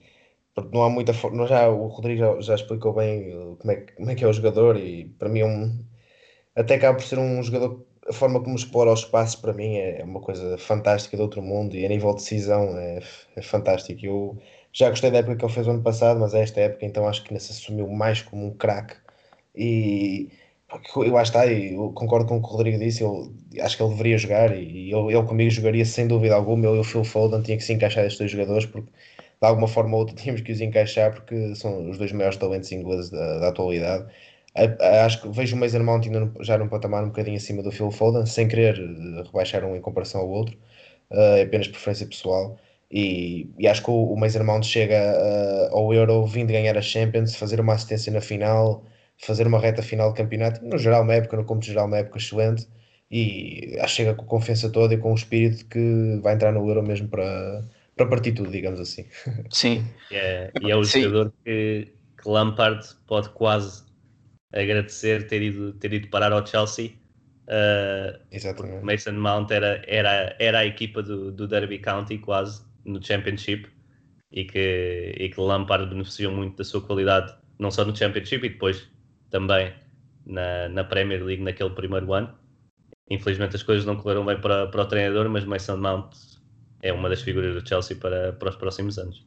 não 0.72 0.84
há 0.84 0.90
muita 0.90 1.14
não 1.32 1.48
já 1.48 1.68
o 1.70 1.88
Rodrigo 1.88 2.20
já, 2.20 2.42
já 2.42 2.56
explicou 2.56 2.94
bem 2.94 3.58
como 3.60 3.72
é, 3.72 3.76
como 3.76 4.12
é 4.12 4.16
que 4.16 4.24
é 4.24 4.28
o 4.28 4.34
jogador 4.34 4.78
e 4.78 5.06
para 5.20 5.30
mim 5.30 5.40
é 5.42 5.46
um 5.46 5.86
até 6.56 6.76
acaba 6.76 6.98
por 6.98 7.06
ser 7.06 7.20
um 7.20 7.42
jogador. 7.44 7.86
A 8.08 8.14
forma 8.14 8.42
como 8.44 8.56
explora 8.56 8.94
os 8.94 9.02
espaços 9.02 9.36
para 9.36 9.54
mim 9.54 9.78
é 9.78 10.04
uma 10.04 10.22
coisa 10.22 10.58
fantástica 10.58 11.18
de 11.18 11.24
outro 11.24 11.42
mundo 11.42 11.76
e 11.76 11.86
a 11.86 11.90
nível 11.90 12.12
de 12.12 12.18
decisão 12.18 12.78
é, 12.78 13.00
é 13.36 13.42
fantástico. 13.42 14.06
Eu 14.06 14.38
já 14.72 14.90
gostei 14.90 15.12
da 15.12 15.20
época 15.20 15.36
que 15.38 15.46
ele 15.46 15.54
fez 15.54 15.68
o 15.68 15.72
ano 15.72 15.84
passado, 15.84 16.20
mas 16.20 16.34
é 16.34 16.42
esta 16.44 16.62
época 16.62 16.86
então 16.86 17.08
acho 17.08 17.24
que 17.24 17.34
ainda 17.34 17.44
se 17.44 17.52
assumiu 17.52 17.88
mais 17.90 18.22
como 18.22 18.46
um 18.46 18.54
craque. 18.56 19.05
E 19.58 20.30
eu 20.98 21.12
lá 21.14 21.22
está, 21.24 21.48
eu 21.48 21.92
concordo 21.94 22.28
com 22.28 22.38
o 22.38 22.42
que 22.42 22.48
o 22.48 22.52
Rodrigo 22.52 22.80
disse, 22.80 23.02
eu 23.04 23.32
acho 23.62 23.78
que 23.78 23.84
ele 23.84 23.92
deveria 23.92 24.18
jogar 24.18 24.56
e 24.56 24.92
ele, 24.92 25.14
ele 25.14 25.24
comigo 25.24 25.50
jogaria 25.50 25.86
sem 25.86 26.08
dúvida 26.08 26.36
alguma. 26.36 26.66
Eu 26.66 26.76
e 26.76 26.80
o 26.80 26.84
Phil 26.84 27.04
Foden 27.04 27.42
tinha 27.42 27.58
que 27.58 27.64
se 27.64 27.74
encaixar 27.74 28.04
estes 28.06 28.20
dois 28.20 28.32
jogadores 28.32 28.66
porque 28.66 28.90
de 28.90 29.48
alguma 29.48 29.68
forma 29.68 29.94
ou 29.94 30.00
outra 30.00 30.16
tínhamos 30.22 30.42
que 30.42 30.52
os 30.52 30.62
encaixar 30.62 31.14
porque 31.14 31.56
são 31.56 31.90
os 31.90 31.98
dois 31.98 32.12
maiores 32.12 32.38
talentos 32.38 32.72
ingleses 32.72 33.10
da, 33.10 33.40
da 33.40 33.48
atualidade 33.50 34.08
Acho 35.06 35.22
que 35.22 35.30
vejo 35.30 35.56
o 35.56 35.60
Mason 35.60 35.84
Mount 35.84 36.06
ainda 36.06 36.32
já 36.42 36.58
num 36.58 36.70
patamar 36.70 37.04
um 37.04 37.08
bocadinho 37.08 37.36
acima 37.36 37.62
do 37.62 37.72
Phil 37.72 37.92
Foden, 37.92 38.26
sem 38.26 38.48
querer 38.48 38.80
eh, 38.80 39.24
rebaixar 39.26 39.66
um 39.66 39.76
em 39.76 39.82
comparação 39.82 40.22
ao 40.22 40.30
outro, 40.30 40.58
eh, 41.12 41.40
é 41.42 41.44
apenas 41.44 41.68
preferência 41.68 42.08
pessoal. 42.08 42.58
E, 42.90 43.50
e, 43.60 43.68
acho 43.68 43.84
que 43.84 43.90
o, 43.92 44.14
o 44.14 44.18
Mason 44.18 44.44
Mount 44.44 44.64
chega 44.66 44.96
uh, 45.72 45.76
ao 45.76 45.94
Euro 45.94 46.26
vindo 46.26 46.54
ganhar 46.54 46.78
a 46.78 46.82
Champions, 46.82 47.36
fazer 47.36 47.60
uma 47.60 47.74
assistência 47.74 48.14
na 48.14 48.22
final, 48.22 48.86
fazer 49.18 49.48
uma 49.48 49.60
reta 49.60 49.82
final 49.82 50.12
de 50.12 50.18
campeonato. 50.18 50.64
No 50.64 50.78
geral, 50.78 51.04
uma 51.04 51.14
época, 51.14 51.38
no 51.38 51.46
cômputo 51.46 51.68
geral, 51.68 51.88
uma 51.88 51.98
época 51.98 52.18
excelente. 52.18 52.68
E 53.10 53.78
acho 53.80 53.96
que 53.96 54.04
chega 54.04 54.16
com 54.16 54.24
a 54.24 54.28
confiança 54.28 54.70
toda 54.70 54.94
e 54.94 54.98
com 54.98 55.12
o 55.12 55.16
espírito 55.16 55.66
que 55.68 56.20
vai 56.22 56.34
entrar 56.34 56.52
no 56.52 56.68
Euro 56.68 56.84
mesmo 56.84 57.08
para, 57.08 57.64
para 57.96 58.08
partir 58.08 58.34
tudo, 58.34 58.52
digamos 58.52 58.80
assim. 58.80 59.06
Sim. 59.52 59.86
É, 60.12 60.52
e 60.62 60.72
é 60.72 60.76
o 60.76 60.84
Sim. 60.84 61.04
jogador 61.04 61.34
que, 61.44 61.94
que 62.22 62.30
Lampard 62.30 62.86
pode 63.08 63.30
quase 63.30 63.84
agradecer 64.52 65.28
ter 65.28 65.42
ido, 65.42 65.74
ter 65.74 65.94
ido 65.94 66.08
parar 66.10 66.32
ao 66.32 66.46
Chelsea. 66.46 66.92
Uh, 67.48 68.20
Exatamente. 68.32 68.84
Mason 68.84 69.12
Mount 69.12 69.52
era, 69.52 69.84
era, 69.88 70.36
era 70.40 70.60
a 70.60 70.66
equipa 70.66 71.04
do, 71.04 71.32
do 71.32 71.48
Derby 71.48 71.78
County 71.78 72.18
quase 72.18 72.64
no 72.84 73.04
Championship 73.04 73.70
e 74.32 74.46
que, 74.46 75.16
e 75.18 75.30
que 75.30 75.40
Lampard 75.40 75.88
beneficiou 75.88 76.32
muito 76.32 76.58
da 76.58 76.64
sua 76.64 76.82
qualidade, 76.82 77.36
não 77.60 77.70
só 77.70 77.86
no 77.86 77.96
Championship 77.96 78.46
e 78.46 78.50
depois 78.50 78.90
também 79.36 79.74
na, 80.26 80.70
na 80.70 80.84
Premier 80.86 81.22
League 81.22 81.44
naquele 81.44 81.72
primeiro 81.72 82.14
ano. 82.14 82.34
Infelizmente 83.12 83.58
as 83.58 83.64
coisas 83.64 83.86
não 83.86 83.98
correram 83.98 84.26
bem 84.26 84.40
para, 84.40 84.68
para 84.68 84.82
o 84.82 84.86
treinador, 84.86 85.30
mas 85.30 85.44
Mason 85.44 85.76
Mount 85.76 86.16
é 86.82 86.94
uma 86.94 87.10
das 87.10 87.22
figuras 87.22 87.54
do 87.54 87.68
Chelsea 87.68 87.98
para, 87.98 88.32
para 88.32 88.50
os 88.50 88.56
próximos 88.56 88.98
anos. 88.98 89.26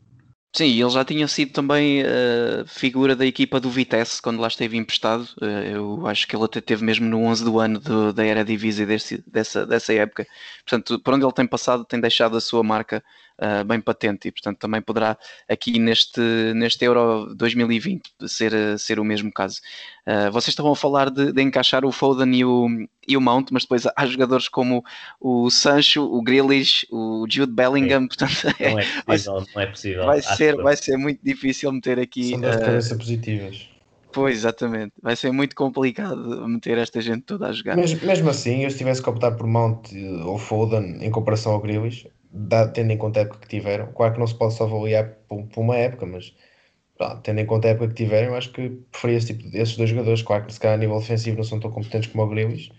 Sim, 0.56 0.80
ele 0.80 0.88
já 0.88 1.04
tinha 1.04 1.28
sido 1.28 1.52
também 1.52 2.02
uh, 2.02 2.66
figura 2.66 3.14
da 3.14 3.26
equipa 3.26 3.60
do 3.60 3.68
Vitesse 3.68 4.20
quando 4.22 4.40
lá 4.40 4.48
esteve 4.48 4.78
emprestado. 4.78 5.28
Uh, 5.42 5.44
eu 5.44 6.06
acho 6.06 6.26
que 6.26 6.34
ele 6.34 6.44
até 6.44 6.58
teve 6.58 6.82
mesmo 6.82 7.06
no 7.06 7.22
11 7.24 7.44
do 7.44 7.60
ano 7.60 7.78
do, 7.78 8.12
da 8.14 8.24
era 8.24 8.42
Divisa 8.42 8.86
dessa, 9.26 9.66
dessa 9.66 9.92
época. 9.92 10.26
Portanto, 10.64 10.98
por 11.00 11.12
onde 11.12 11.26
ele 11.26 11.32
tem 11.34 11.46
passado, 11.46 11.84
tem 11.84 12.00
deixado 12.00 12.34
a 12.34 12.40
sua 12.40 12.62
marca 12.62 13.04
uh, 13.38 13.64
bem 13.64 13.80
patente 13.80 14.28
e, 14.28 14.32
portanto, 14.32 14.58
também 14.58 14.82
poderá 14.82 15.16
aqui 15.48 15.78
neste, 15.78 16.20
neste 16.54 16.84
Euro 16.84 17.34
2020 17.34 18.10
ser, 18.26 18.78
ser 18.78 18.98
o 18.98 19.04
mesmo 19.04 19.32
caso. 19.32 19.60
Uh, 20.06 20.30
vocês 20.32 20.48
estavam 20.48 20.72
a 20.72 20.76
falar 20.76 21.10
de, 21.10 21.32
de, 21.32 21.42
encaixar 21.42 21.84
o 21.84 21.92
Foden 21.92 22.34
e 22.34 22.44
o, 22.44 22.68
e 23.06 23.16
o 23.16 23.20
Mount, 23.20 23.48
mas 23.50 23.62
depois 23.62 23.84
há 23.94 24.06
jogadores 24.06 24.48
como 24.48 24.84
o 25.20 25.50
Sancho, 25.50 26.02
o 26.02 26.22
Grealish, 26.22 26.86
o 26.90 27.26
Jude 27.28 27.52
Bellingham, 27.52 28.04
é. 28.04 28.06
portanto, 28.06 28.54
é, 28.58 28.70
não, 28.70 28.78
é 28.78 28.86
possível, 29.04 29.46
não 29.54 29.62
é 29.62 29.66
possível. 29.66 30.06
Vai 30.06 30.22
ser, 30.22 30.56
vai 30.56 30.76
ser 30.76 30.96
muito 30.96 31.20
difícil 31.22 31.72
meter 31.72 31.98
aqui. 31.98 32.30
São 32.30 32.40
das 32.40 32.56
uh, 32.56 32.60
cabeças 32.60 32.98
positivas. 32.98 33.68
Pois, 34.10 34.38
exatamente. 34.38 34.94
Vai 35.02 35.14
ser 35.14 35.30
muito 35.30 35.54
complicado 35.54 36.48
meter 36.48 36.78
esta 36.78 37.00
gente 37.00 37.22
toda 37.22 37.46
a 37.46 37.52
jogar. 37.52 37.76
Mesmo, 37.76 38.04
mesmo 38.06 38.30
assim, 38.30 38.64
eu 38.64 38.70
se 38.70 38.78
tivesse 38.78 39.02
que 39.02 39.08
optar 39.08 39.32
por 39.32 39.46
Mount 39.46 39.90
ou 40.24 40.38
Foden 40.38 40.98
em 41.02 41.10
comparação 41.10 41.52
ao 41.52 41.60
Grealish, 41.60 42.08
tendo 42.74 42.90
em 42.90 42.98
conta 42.98 43.20
a 43.20 43.22
época 43.22 43.40
que 43.40 43.48
tiveram, 43.48 43.92
claro 43.92 44.14
que 44.14 44.20
não 44.20 44.26
se 44.26 44.34
pode 44.34 44.54
só 44.54 44.64
avaliar 44.64 45.10
por, 45.28 45.44
por 45.46 45.60
uma 45.60 45.76
época, 45.76 46.06
mas 46.06 46.34
pá, 46.98 47.16
tendo 47.16 47.40
em 47.40 47.46
conta 47.46 47.68
a 47.68 47.70
época 47.70 47.88
que 47.88 47.94
tiveram, 47.94 48.34
acho 48.34 48.50
que 48.50 48.68
preferia 48.90 49.16
esse 49.16 49.34
tipo, 49.34 49.56
esses 49.56 49.76
dois 49.76 49.90
jogadores. 49.90 50.22
Claro 50.22 50.44
que 50.44 50.52
se 50.52 50.60
calhar 50.60 50.76
a 50.76 50.80
nível 50.80 50.98
defensivo 50.98 51.36
não 51.36 51.44
são 51.44 51.60
tão 51.60 51.70
competentes 51.70 52.10
como 52.10 52.24
o 52.24 52.28
Grealish, 52.28 52.70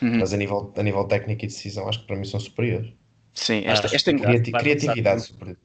uhum. 0.00 0.18
mas 0.18 0.32
a 0.32 0.36
nível, 0.36 0.72
a 0.76 0.82
nível 0.82 1.04
técnico 1.04 1.44
e 1.44 1.48
decisão 1.48 1.88
acho 1.88 2.00
que 2.00 2.06
para 2.06 2.16
mim 2.16 2.24
são 2.24 2.38
superiores. 2.38 2.92
Sim, 3.34 3.62
esta, 3.64 3.94
esta 3.94 4.12
criati 4.12 4.52
criatividade 4.52 5.22
superior. 5.22 5.56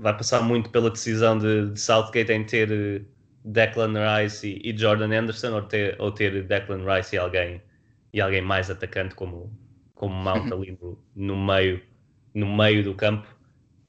Vai 0.00 0.16
passar 0.16 0.42
muito 0.42 0.70
pela 0.70 0.90
decisão 0.90 1.38
de, 1.38 1.70
de 1.70 1.80
Southgate 1.80 2.30
em 2.30 2.44
ter 2.44 2.70
eh, 2.70 3.02
Declan 3.44 3.94
Rice 3.94 4.46
e, 4.46 4.70
e, 4.70 4.76
Jordan 4.76 5.10
Anderson 5.10 5.54
ou 5.54 5.62
ter, 5.62 5.96
ou 5.98 6.12
ter 6.12 6.44
Declan 6.44 6.84
Rice 6.84 7.16
e 7.16 7.18
alguém, 7.18 7.60
e 8.12 8.20
alguém 8.20 8.42
mais 8.42 8.70
atacante 8.70 9.16
como, 9.16 9.50
como 9.94 10.14
Mount 10.14 10.52
ali 10.52 10.78
no, 10.80 11.02
no 11.16 11.36
meio 11.36 11.82
no 12.38 12.56
meio 12.56 12.82
do 12.82 12.94
campo. 12.94 13.26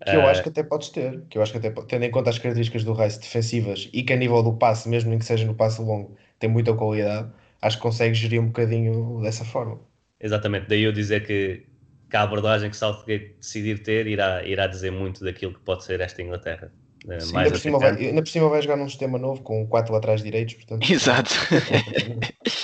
Que 0.04 0.16
eu 0.16 0.22
uh, 0.22 0.28
acho 0.28 0.42
que 0.44 0.50
até 0.50 0.64
podes 0.64 0.90
ter, 0.90 1.22
que 1.30 1.38
eu 1.38 1.42
acho 1.42 1.52
que 1.52 1.58
até 1.58 1.70
tendo 1.70 2.06
em 2.06 2.12
conta 2.12 2.30
as 2.30 2.38
características 2.38 2.84
do 2.84 2.94
Rice 2.94 3.20
defensivas 3.20 3.90
e 3.92 4.02
que 4.02 4.14
a 4.14 4.16
nível 4.16 4.42
do 4.42 4.54
passe, 4.54 4.88
mesmo 4.88 5.18
que 5.18 5.26
seja 5.26 5.46
no 5.46 5.54
passe 5.54 5.82
longo, 5.82 6.16
tem 6.40 6.50
muita 6.50 6.74
qualidade, 6.74 7.30
acho 7.62 7.78
que 7.78 7.84
consegues 7.84 8.18
gerir 8.18 8.42
um 8.42 8.48
bocadinho 8.48 9.20
dessa 9.22 9.44
forma. 9.44 9.80
exatamente, 10.20 10.68
daí 10.68 10.84
eu 10.84 10.94
dizer 10.94 11.26
que, 11.26 11.66
que 12.10 12.16
a 12.16 12.22
abordagem 12.22 12.70
que 12.70 12.78
Southgate 12.78 13.36
decidir 13.40 13.84
ter 13.84 14.08
irá, 14.08 14.42
irá 14.46 14.68
dizer 14.68 14.92
muito 14.92 15.24
daquilo 15.24 15.54
que 15.54 15.60
pode 15.60 15.84
ser 15.84 16.00
esta 16.00 16.22
Inglaterra. 16.22 16.72
Eh, 17.08 17.20
Sim, 17.20 17.38
ainda, 17.38 17.52
por 17.52 17.60
cima 17.60 17.80
vai, 17.80 17.96
ainda 17.96 18.22
por 18.22 18.30
cima 18.30 18.50
vai 18.50 18.62
jogar 18.62 18.78
num 18.78 18.88
sistema 18.88 19.18
novo 19.18 19.42
com 19.42 19.68
quatro 19.68 19.94
laterais 19.94 20.24
direitos, 20.24 20.56
portanto. 20.56 20.90
Exato. 20.90 21.32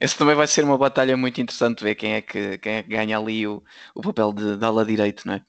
Esse 0.00 0.16
também 0.16 0.34
vai 0.34 0.46
ser 0.46 0.64
uma 0.64 0.78
batalha 0.78 1.16
muito 1.16 1.40
interessante 1.40 1.82
ver 1.82 1.94
quem 1.94 2.14
é 2.14 2.20
que, 2.22 2.58
quem 2.58 2.74
é 2.74 2.82
que 2.82 2.88
ganha 2.88 3.18
ali 3.18 3.46
o, 3.46 3.62
o 3.94 4.02
papel 4.02 4.32
de, 4.32 4.56
de 4.56 4.64
ala 4.64 4.84
direito, 4.84 5.26
não 5.26 5.34
é? 5.34 5.42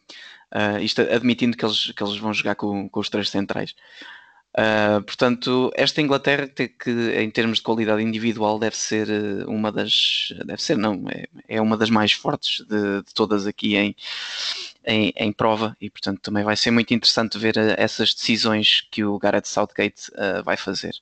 Uh, 0.54 0.80
isto 0.82 1.02
admitindo 1.02 1.58
que 1.58 1.66
eles, 1.66 1.92
que 1.92 2.04
eles 2.04 2.18
vão 2.18 2.34
jogar 2.34 2.56
com, 2.56 2.88
com 2.88 3.00
os 3.00 3.10
três 3.10 3.30
centrais. 3.30 3.74
Uh, 4.56 5.02
portanto, 5.04 5.72
esta 5.76 6.00
Inglaterra 6.00 6.48
que, 6.48 6.68
que, 6.68 6.92
em 6.92 7.30
termos 7.32 7.58
de 7.58 7.64
qualidade 7.64 8.04
individual 8.04 8.60
deve 8.60 8.76
ser 8.76 9.10
eh, 9.10 9.46
uma 9.48 9.72
das 9.72 10.32
deve 10.46 10.62
ser 10.62 10.78
não 10.78 11.06
é, 11.10 11.26
é 11.48 11.60
uma 11.60 11.76
das 11.76 11.90
mais 11.90 12.12
fortes 12.12 12.64
de, 12.68 13.02
de 13.02 13.14
todas 13.16 13.48
aqui 13.48 13.76
em, 13.76 13.96
em, 14.86 15.12
em, 15.18 15.32
prova 15.34 15.76
e 15.82 15.90
portanto 15.90 16.22
também 16.22 16.44
vai 16.44 16.56
ser 16.56 16.70
muito 16.70 16.94
interessante 16.94 17.36
ver 17.40 17.58
uh, 17.58 17.74
essas 17.78 18.14
decisões 18.14 18.82
que 18.92 19.04
o 19.04 19.18
Gareth 19.18 19.46
Southgate 19.46 20.12
uh, 20.12 20.44
vai 20.44 20.56
fazer. 20.56 20.94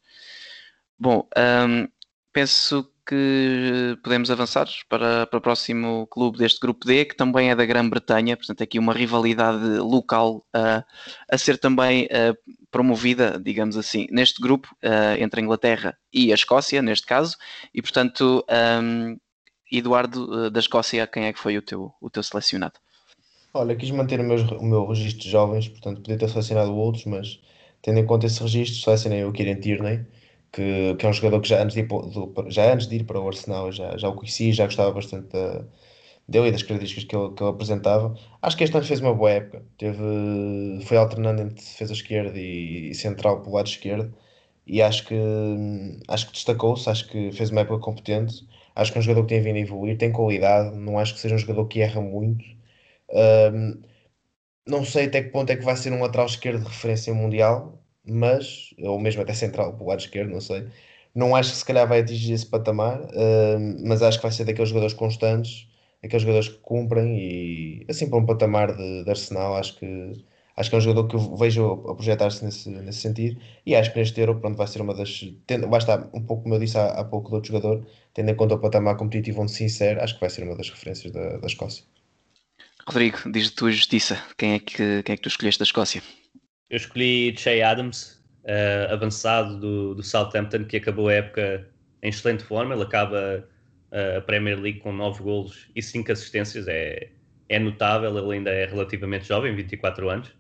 Bom, 0.97 1.28
um, 1.38 1.89
penso 2.34 2.91
que 3.05 3.97
podemos 4.03 4.32
avançar 4.32 4.67
para, 4.88 5.25
para 5.25 5.38
o 5.38 5.41
próximo 5.41 6.07
clube 6.07 6.38
deste 6.38 6.59
grupo 6.59 6.86
D, 6.86 7.05
que 7.05 7.15
também 7.15 7.49
é 7.49 7.55
da 7.55 7.65
Grã-Bretanha, 7.65 8.38
portanto, 8.38 8.63
aqui 8.63 8.79
uma 8.79 8.93
rivalidade 8.93 9.79
local 9.79 10.45
uh, 10.55 10.84
a 11.29 11.38
ser 11.38 11.57
também 11.57 12.05
uh, 12.05 12.38
promovida, 12.69 13.39
digamos 13.43 13.75
assim, 13.75 14.07
neste 14.11 14.41
grupo, 14.41 14.69
uh, 14.84 15.21
entre 15.21 15.41
a 15.41 15.43
Inglaterra 15.43 15.97
e 16.13 16.32
a 16.32 16.36
Escócia, 16.36 16.82
neste 16.82 17.05
caso, 17.05 17.36
e 17.73 17.82
portanto, 17.82 18.45
um, 18.82 19.17
Eduardo 19.71 20.49
da 20.49 20.59
Escócia, 20.59 21.07
quem 21.07 21.25
é 21.25 21.34
que 21.34 21.39
foi 21.39 21.57
o 21.57 21.61
teu, 21.61 21.93
o 21.99 22.09
teu 22.09 22.21
selecionado? 22.23 22.75
Olha, 23.53 23.75
quis 23.75 23.91
manter 23.91 24.19
o 24.19 24.23
meu, 24.23 24.38
o 24.38 24.65
meu 24.65 24.86
registro 24.86 25.23
de 25.23 25.29
jovens, 25.29 25.67
portanto, 25.67 26.01
podia 26.01 26.17
ter 26.17 26.29
selecionado 26.29 26.73
outros, 26.73 27.05
mas 27.05 27.41
tendo 27.82 27.99
em 27.99 28.05
conta 28.05 28.25
esse 28.25 28.41
registro, 28.41 28.82
selecionei 28.82 29.23
o 29.25 29.32
Kieran 29.32 29.59
Tierney 29.59 30.05
que, 30.52 30.95
que 30.95 31.06
é 31.06 31.10
um 31.10 31.14
jogador 31.14 31.41
que 31.41 31.49
já 31.49 31.62
antes 31.64 31.76
de 31.76 31.82
ir, 31.82 31.88
do, 31.88 32.34
já 32.49 32.74
antes 32.74 32.88
de 32.88 32.95
ir 32.97 33.06
para 33.06 33.20
o 33.20 33.28
Arsenal 33.28 33.72
já, 33.72 33.97
já 33.97 34.10
o 34.10 34.16
conheci, 34.16 34.52
já 34.54 34.66
gostava 34.66 34.91
bastante 34.91 35.30
da, 35.30 35.66
dele 36.28 36.49
e 36.49 36.52
das 36.52 36.64
características 36.64 37.06
que 37.06 37.16
ele, 37.16 37.34
que 37.34 37.43
ele 37.43 37.52
apresentava. 37.52 38.16
Acho 38.41 38.58
que 38.58 38.64
este 38.64 38.76
ano 38.78 38.86
fez 38.86 38.99
uma 39.02 39.14
boa 39.14 39.32
época, 39.32 39.66
Teve, 39.78 39.99
foi 40.86 40.97
alternando 40.97 41.41
entre 41.41 41.56
defesa 41.56 41.93
esquerda 41.93 42.38
e, 42.39 42.91
e 42.91 42.95
central 42.95 43.41
pelo 43.41 43.56
lado 43.56 43.68
esquerdo 43.68 44.14
e 44.66 44.82
acho 44.82 45.06
que, 45.08 45.16
acho 46.08 46.28
que 46.28 46.34
destacou-se, 46.34 46.89
acho 46.89 47.08
que 47.10 47.32
fez 47.32 47.49
uma 47.49 47.62
época 47.62 47.80
competente. 47.80 48.47
Acho 48.76 48.91
que 48.91 48.97
é 48.97 49.02
um 49.02 49.04
jogador 49.04 49.24
que 49.24 49.30
tem 49.36 49.41
vindo 49.41 49.58
a 49.58 49.60
evoluir, 49.60 49.97
tem 49.97 50.12
qualidade, 50.12 50.76
não 50.78 50.97
acho 50.97 51.14
que 51.14 51.20
seja 51.20 51.36
um 51.36 51.38
jogador 51.38 51.68
que 51.68 51.82
erra 51.82 52.02
muito. 52.02 52.43
Um, 53.10 53.82
não 54.68 54.86
sei 54.86 55.08
até 55.08 55.24
que 55.24 55.30
ponto 55.32 55.49
é 55.52 55.58
que 55.58 55.64
vai 55.66 55.76
ser 55.78 55.93
um 55.93 56.02
lateral 56.02 56.26
esquerdo 56.28 56.64
de 56.64 56.70
referência 56.70 57.14
mundial, 57.14 57.80
mas, 58.06 58.74
ou 58.80 58.99
mesmo 58.99 59.22
até 59.22 59.34
central 59.34 59.74
para 59.74 59.84
o 59.84 59.88
lado 59.88 59.99
esquerdo, 59.99 60.32
não 60.32 60.41
sei. 60.41 60.68
Não 61.14 61.36
acho 61.36 61.52
que 61.52 61.58
se 61.58 61.66
calhar 61.66 61.88
vai 61.88 61.99
atingir 61.99 62.34
esse 62.34 62.45
patamar, 62.45 63.02
uh, 63.02 63.86
mas 63.86 64.02
acho 64.02 64.18
que 64.18 64.24
vai 64.24 64.32
ser 64.32 64.45
daqueles 64.45 64.70
jogadores 64.70 64.93
constantes, 64.93 65.68
aqueles 66.04 66.24
jogadores 66.24 66.49
que 66.49 66.58
cumprem 66.60 67.18
e 67.20 67.86
assim 67.89 68.10
para 68.10 68.20
um 68.20 68.26
patamar 68.26 68.76
de, 68.76 69.04
de 69.04 69.10
Arsenal, 69.10 69.56
acho 69.56 69.78
que 69.78 70.26
acho 70.56 70.70
que 70.70 70.76
é 70.76 70.80
um 70.80 70.82
jogador 70.82 71.08
que 71.08 71.18
vejo 71.38 71.74
a 71.89 71.95
projetar-se 71.95 72.43
nesse, 72.43 72.70
nesse 72.70 72.99
sentido 72.99 73.39
e 73.66 73.76
acho 73.76 73.91
que 73.93 73.99
neste 73.99 74.20
Euro 74.20 74.39
pronto, 74.39 74.58
vai 74.58 74.68
ser 74.68 74.82
uma 74.82 74.93
das 74.93 75.24
tendo, 75.47 75.70
vai 75.70 75.80
estar 75.80 76.10
um 76.14 76.22
pouco 76.22 76.43
como 76.43 76.56
eu 76.56 76.60
disse 76.60 76.78
há, 76.78 76.88
há 76.88 77.04
pouco 77.04 77.30
do 77.30 77.36
outro 77.36 77.52
jogador, 77.52 77.86
tendo 78.14 78.30
em 78.32 78.36
conta 78.36 78.56
o 78.56 78.60
patamar 78.60 78.97
competitivo 78.97 79.41
onde 79.41 79.52
se 79.52 79.64
insere, 79.64 79.99
acho 79.99 80.16
que 80.16 80.22
vai 80.22 80.30
ser 80.30 80.43
uma 80.43 80.56
das 80.56 80.70
referências 80.70 81.12
da, 81.12 81.38
da 81.38 81.47
Escócia. 81.47 81.84
Rodrigo, 82.88 83.32
diz 83.32 83.45
de 83.45 83.52
tua 83.52 83.72
justiça, 83.72 84.22
quem 84.38 84.54
é 84.54 84.60
que, 84.60 85.04
quem 85.04 85.14
é 85.14 85.18
que 85.18 85.22
tu 85.22 85.30
escolheste 85.30 85.60
da 85.60 85.66
Escócia? 85.66 86.02
Eu 86.72 86.78
escolhi 86.78 87.36
Che 87.38 87.61
Adams, 87.61 88.24
uh, 88.45 88.93
avançado 88.93 89.59
do, 89.59 89.93
do 89.93 90.01
Southampton, 90.01 90.63
que 90.63 90.78
acabou 90.78 91.09
a 91.09 91.13
época 91.15 91.67
em 92.01 92.07
excelente 92.07 92.45
forma. 92.45 92.74
Ele 92.74 92.84
acaba 92.84 93.45
uh, 93.91 94.17
a 94.19 94.22
Premier 94.22 94.57
League 94.57 94.80
com 94.80 94.93
9 94.93 95.22
golos 95.22 95.69
e 95.76 95.82
5 95.82 96.09
assistências. 96.09 96.69
É, 96.69 97.09
é 97.49 97.59
notável, 97.59 98.17
ele 98.17 98.38
ainda 98.38 98.51
é 98.51 98.65
relativamente 98.65 99.28
jovem, 99.28 99.53
24 99.53 100.09
anos. 100.09 100.32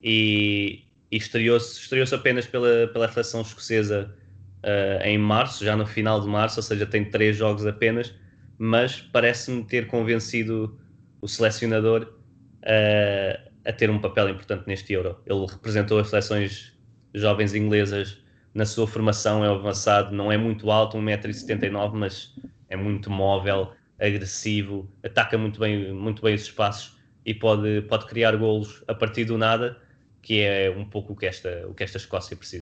E, 0.00 0.84
e 1.10 1.16
estreou-se 1.16 1.80
estreou 1.80 2.06
apenas 2.12 2.46
pela, 2.46 2.86
pela 2.92 3.08
seleção 3.10 3.40
escocesa 3.42 4.14
uh, 4.62 5.02
em 5.02 5.18
março, 5.18 5.64
já 5.64 5.76
no 5.76 5.86
final 5.86 6.20
de 6.20 6.28
março, 6.28 6.60
ou 6.60 6.62
seja, 6.62 6.86
tem 6.86 7.04
3 7.04 7.36
jogos 7.36 7.66
apenas. 7.66 8.14
Mas 8.56 9.00
parece-me 9.00 9.64
ter 9.64 9.88
convencido 9.88 10.78
o 11.20 11.26
selecionador 11.26 12.14
uh, 12.62 13.53
a 13.64 13.72
ter 13.72 13.90
um 13.90 13.98
papel 13.98 14.28
importante 14.28 14.64
neste 14.66 14.92
Euro. 14.92 15.20
Ele 15.26 15.46
representou 15.46 15.98
as 15.98 16.08
seleções 16.08 16.72
jovens 17.14 17.54
inglesas 17.54 18.18
na 18.52 18.64
sua 18.64 18.86
formação, 18.86 19.44
é 19.44 19.48
avançado, 19.48 20.14
não 20.14 20.30
é 20.30 20.36
muito 20.36 20.70
alto, 20.70 20.96
1,79m, 20.96 21.92
mas 21.94 22.34
é 22.68 22.76
muito 22.76 23.10
móvel, 23.10 23.72
agressivo, 23.98 24.88
ataca 25.02 25.36
muito 25.36 25.58
bem, 25.58 25.92
muito 25.92 26.22
bem 26.22 26.34
os 26.34 26.42
espaços 26.42 26.96
e 27.24 27.32
pode, 27.34 27.82
pode 27.82 28.06
criar 28.06 28.36
golos 28.36 28.82
a 28.86 28.94
partir 28.94 29.24
do 29.24 29.38
nada, 29.38 29.76
que 30.22 30.40
é 30.40 30.70
um 30.70 30.84
pouco 30.84 31.12
o 31.12 31.16
que 31.16 31.26
esta, 31.26 31.66
o 31.66 31.74
que 31.74 31.82
esta 31.82 31.98
Escócia 31.98 32.36
precisa. 32.36 32.62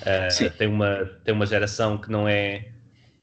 Uh, 0.00 0.50
tem, 0.56 0.68
uma, 0.68 1.04
tem 1.24 1.34
uma 1.34 1.46
geração 1.46 1.98
que 1.98 2.10
não 2.10 2.28
é, 2.28 2.68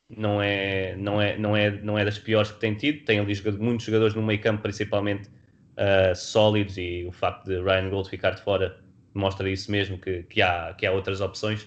não 0.10 0.42
é, 0.42 0.96
não 0.98 1.22
é, 1.22 1.38
não 1.38 1.56
é, 1.56 1.72
não 1.72 1.98
é 1.98 2.04
das 2.04 2.20
piores 2.20 2.52
que 2.52 2.60
tem 2.60 2.74
tido, 2.76 3.06
tem 3.06 3.20
ali 3.20 3.34
muitos 3.58 3.86
jogadores 3.86 4.14
no 4.14 4.22
meio 4.22 4.42
campo, 4.42 4.62
principalmente 4.62 5.30
uh, 5.78 6.16
sólidos 6.16 6.78
e 6.78 7.06
o 7.08 7.12
facto 7.12 7.46
de 7.46 7.62
Ryan 7.62 7.90
Gold 7.90 8.10
ficar 8.10 8.32
de 8.32 8.42
fora 8.42 8.78
mostra 9.14 9.50
isso 9.50 9.72
mesmo, 9.72 9.98
que, 9.98 10.24
que, 10.24 10.42
há, 10.42 10.74
que 10.74 10.86
há 10.86 10.92
outras 10.92 11.22
opções 11.22 11.64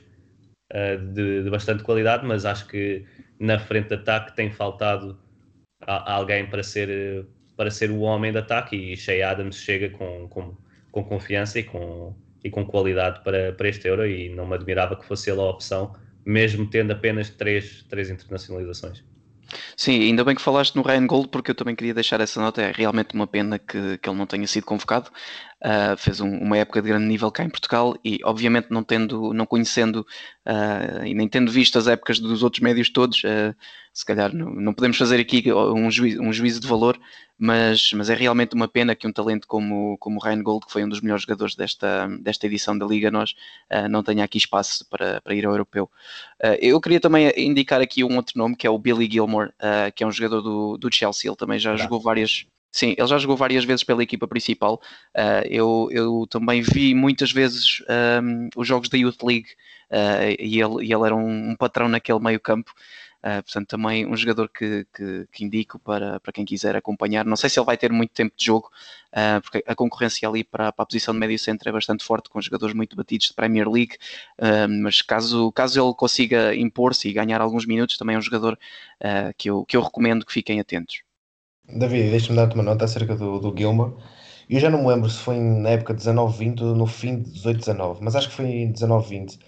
uh, 0.72 0.98
de, 1.12 1.42
de, 1.42 1.50
bastante 1.50 1.82
qualidade, 1.82 2.26
mas 2.26 2.44
acho 2.44 2.66
que 2.66 3.04
na 3.38 3.59
frente 3.59 3.88
de 3.88 3.94
ataque 3.94 4.34
tem 4.34 4.50
faltado 4.50 5.18
a, 5.82 6.12
a 6.12 6.14
alguém 6.14 6.46
para 6.46 6.62
ser, 6.62 7.26
para 7.56 7.70
ser 7.70 7.90
o 7.90 8.00
homem 8.00 8.32
de 8.32 8.38
ataque 8.38 8.76
e 8.76 8.96
Shea 8.96 9.28
Adams 9.28 9.56
chega 9.56 9.90
com, 9.90 10.28
com, 10.28 10.56
com 10.90 11.04
confiança 11.04 11.59
e 11.59 11.64
com, 11.64 12.14
e 12.44 12.50
com 12.50 12.64
qualidade 12.66 13.22
para, 13.22 13.52
para 13.52 13.68
este 13.68 13.88
Euro 13.88 14.06
e 14.06 14.28
não 14.28 14.46
me 14.46 14.54
admirava 14.54 14.96
que 14.96 15.06
fosse 15.06 15.30
ele 15.30 15.40
a 15.40 15.44
opção, 15.44 15.94
mesmo 16.24 16.68
tendo 16.68 16.92
apenas 16.92 17.30
três, 17.30 17.82
três 17.84 18.11
internacionalizações. 18.11 19.02
Sim, 19.81 20.01
ainda 20.03 20.24
bem 20.24 20.35
que 20.35 20.43
falaste 20.43 20.74
no 20.74 20.83
Ryan 20.83 21.07
Gold, 21.07 21.29
porque 21.29 21.53
eu 21.53 21.55
também 21.55 21.76
queria 21.76 21.95
deixar 21.95 22.20
essa 22.20 22.41
nota. 22.41 22.61
É 22.61 22.72
realmente 22.72 23.14
uma 23.14 23.26
pena 23.29 23.59
que, 23.61 23.97
que 23.99 24.09
ele 24.11 24.18
não 24.18 24.26
tenha 24.26 24.47
sido 24.47 24.64
convocado. 24.64 25.09
Uh, 25.61 25.96
fez 25.96 26.20
um, 26.20 26.38
uma 26.38 26.56
época 26.56 26.80
de 26.80 26.86
grande 26.86 27.06
nível 27.06 27.32
cá 27.32 27.42
em 27.42 27.50
Portugal 27.50 27.96
e, 28.04 28.20
obviamente, 28.22 28.68
não 28.70 28.84
tendo, 28.84 29.34
não 29.34 29.44
conhecendo 29.44 30.06
uh, 30.46 31.04
e 31.04 31.12
nem 31.14 31.26
tendo 31.26 31.50
visto 31.50 31.76
as 31.76 31.88
épocas 31.88 32.20
dos 32.20 32.44
outros 32.44 32.62
médios 32.62 32.88
todos, 32.88 33.24
uh, 33.24 33.52
se 33.92 34.04
calhar 34.04 34.32
não, 34.32 34.50
não, 34.50 34.72
podemos 34.72 34.96
fazer 34.96 35.18
aqui 35.18 35.52
um 35.52 35.90
juízo, 35.90 36.22
um 36.22 36.32
juízo 36.32 36.61
de 36.61 36.68
valor, 36.68 36.96
mas, 37.36 37.92
mas 37.92 38.09
é 38.09 38.14
realmente 38.14 38.54
uma 38.54 38.68
pena 38.68 38.94
que 38.94 39.04
um 39.04 39.12
talento 39.12 39.48
como, 39.48 39.98
como 39.98 40.20
o 40.20 40.22
Ryan 40.22 40.44
Gold, 40.44 40.66
que 40.66 40.72
foi 40.72 40.84
um 40.84 40.88
dos 40.88 41.00
melhores 41.00 41.22
jogadores 41.22 41.56
desta, 41.56 42.06
desta 42.20 42.46
edição 42.46 42.78
da 42.78 42.86
Liga, 42.86 43.11
nós 43.11 43.34
não 43.90 44.04
tenha 44.04 44.22
aqui 44.22 44.38
espaço 44.38 44.86
para, 44.88 45.20
para 45.20 45.34
ir 45.34 45.44
ao 45.44 45.52
europeu. 45.52 45.90
Eu 46.61 46.80
queria 46.80 47.00
também 47.00 47.32
indicar 47.36 47.80
aqui 47.80 48.04
um 48.04 48.14
outro 48.16 48.38
nome, 48.38 48.56
que 48.56 48.66
é 48.66 48.70
o 48.70 48.78
Billy 48.78 49.09
Gilmore, 49.11 49.52
que 49.94 50.04
é 50.04 50.06
um 50.06 50.12
jogador 50.12 50.40
do, 50.40 50.76
do 50.78 50.94
Chelsea, 50.94 51.28
ele 51.28 51.36
também 51.36 51.59
já 51.59 51.76
jogou 51.76 52.00
várias. 52.00 52.46
Sim, 52.71 52.95
ele 52.99 53.07
já 53.07 53.19
jogou 53.19 53.37
várias 53.37 53.64
vezes 53.64 53.83
pela 53.83 54.03
equipa 54.03 54.29
principal. 54.29 54.81
eu, 55.49 55.89
eu 55.91 56.27
também 56.29 56.62
vi 56.62 56.95
muitas 56.95 57.33
vezes 57.33 57.83
um, 58.23 58.49
os 58.57 58.69
jogos 58.69 58.89
da 58.89 58.99
Youth 58.99 59.23
League 59.23 59.49
e, 60.39 60.61
ele, 60.61 60.85
e 60.85 60.93
ele 60.93 61.05
era 61.07 61.16
um, 61.16 61.51
um 61.51 61.57
patrão 61.57 61.89
naquele 61.89 62.21
meio 62.21 62.39
campo. 62.39 62.73
Uh, 63.19 63.43
portanto, 63.43 63.66
também 63.66 64.07
um 64.07 64.16
jogador 64.16 64.49
que, 64.49 64.87
que, 64.95 65.27
que, 65.33 65.45
indico 65.45 65.77
para, 65.81 66.21
para 66.21 66.33
quem 66.33 66.45
quiser 66.45 66.77
acompanhar. 66.77 67.25
Não 67.25 67.37
sei 67.37 67.51
se 67.51 67.59
ele 67.59 67.66
vai 67.66 67.77
ter 67.77 67.91
muito 67.91 68.12
tempo 68.12 68.33
de 68.37 68.45
jogo, 68.45 68.71
uh, 69.12 69.41
porque 69.43 69.62
a 69.66 69.75
concorrência 69.75 70.29
ali 70.29 70.45
para, 70.45 70.73
para, 70.73 70.85
a 70.85 70.87
posição 70.87 71.12
de 71.12 71.19
médio 71.19 71.39
centro 71.39 71.69
é 71.69 71.73
bastante 71.73 72.05
forte, 72.05 72.29
com 72.29 72.41
jogadores 72.41 72.77
muito 72.77 72.97
batidos 72.97 73.27
de 73.29 73.35
Premier 73.35 73.69
League. 73.69 73.97
Uh, 74.39 74.69
mas 74.83 75.03
caso, 75.03 75.51
caso 75.53 75.85
ele 75.85 75.95
consiga 75.95 76.55
impor-se 76.55 77.09
e 77.09 77.12
ganhar 77.12 77.41
alguns 77.41 77.66
minutos, 77.66 77.97
também 77.97 78.14
é 78.14 78.19
um 78.19 78.23
jogador 78.23 78.59
que, 79.37 79.51
eu, 79.51 79.64
que 79.64 79.77
eu 79.77 79.83
recomendo 79.83 80.25
que 80.27 80.33
fiquem 80.33 80.61
atentos. 80.61 81.03
David, 81.69 82.11
deixa-me 82.11 82.37
dar-te 82.37 82.55
uma 82.55 82.62
nota 82.62 82.85
acerca 82.85 83.16
do, 83.16 83.39
do 83.39 83.57
Gilmore. 83.57 83.95
Eu 84.49 84.61
já 84.61 84.71
não 84.71 84.83
me 84.83 84.89
lembro 84.89 85.11
se 85.11 85.19
foi 85.19 85.39
na 85.39 85.71
época 85.71 85.95
19-20 85.95 86.62
ou 86.62 86.75
no 86.75 86.87
fim 86.87 87.23
de 87.23 87.31
18-19, 87.31 87.99
mas 88.01 88.16
acho 88.16 88.29
que 88.29 88.35
foi 88.35 88.47
em 88.47 88.73
19-20 88.73 89.39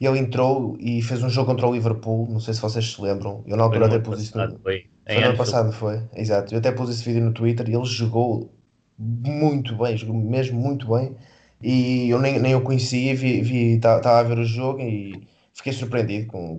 e 0.00 0.06
ele 0.06 0.18
entrou 0.18 0.76
e 0.80 1.02
fez 1.02 1.22
um 1.22 1.28
jogo 1.28 1.48
contra 1.48 1.68
o 1.68 1.74
Liverpool, 1.74 2.26
não 2.30 2.40
sei 2.40 2.54
se 2.54 2.60
vocês 2.60 2.90
se 2.90 3.00
lembram. 3.02 3.44
Eu 3.46 3.56
na 3.56 3.64
altura 3.64 3.86
até 3.86 3.98
pus 3.98 4.22
isso 4.22 4.38
no. 4.38 4.58
Foi, 4.60 4.86
foi 5.06 5.20
no 5.20 5.26
ano 5.26 5.36
passado, 5.36 5.72
foi. 5.72 6.02
Exato. 6.14 6.54
Eu 6.54 6.58
até 6.58 6.72
pus 6.72 6.88
esse 6.88 7.04
vídeo 7.04 7.22
no 7.22 7.34
Twitter 7.34 7.68
e 7.68 7.74
ele 7.74 7.84
jogou 7.84 8.50
muito 8.98 9.76
bem, 9.76 9.96
jogou 9.98 10.16
mesmo 10.16 10.58
muito 10.58 10.88
bem. 10.88 11.14
E 11.62 12.08
eu 12.08 12.18
nem, 12.18 12.38
nem 12.40 12.54
o 12.54 12.62
conhecia, 12.62 13.14
vi, 13.14 13.42
vi 13.42 13.74
estava 13.74 14.20
a 14.20 14.22
ver 14.22 14.38
o 14.38 14.44
jogo 14.44 14.80
e 14.80 15.28
fiquei 15.52 15.74
surpreendido 15.74 16.28
com, 16.28 16.58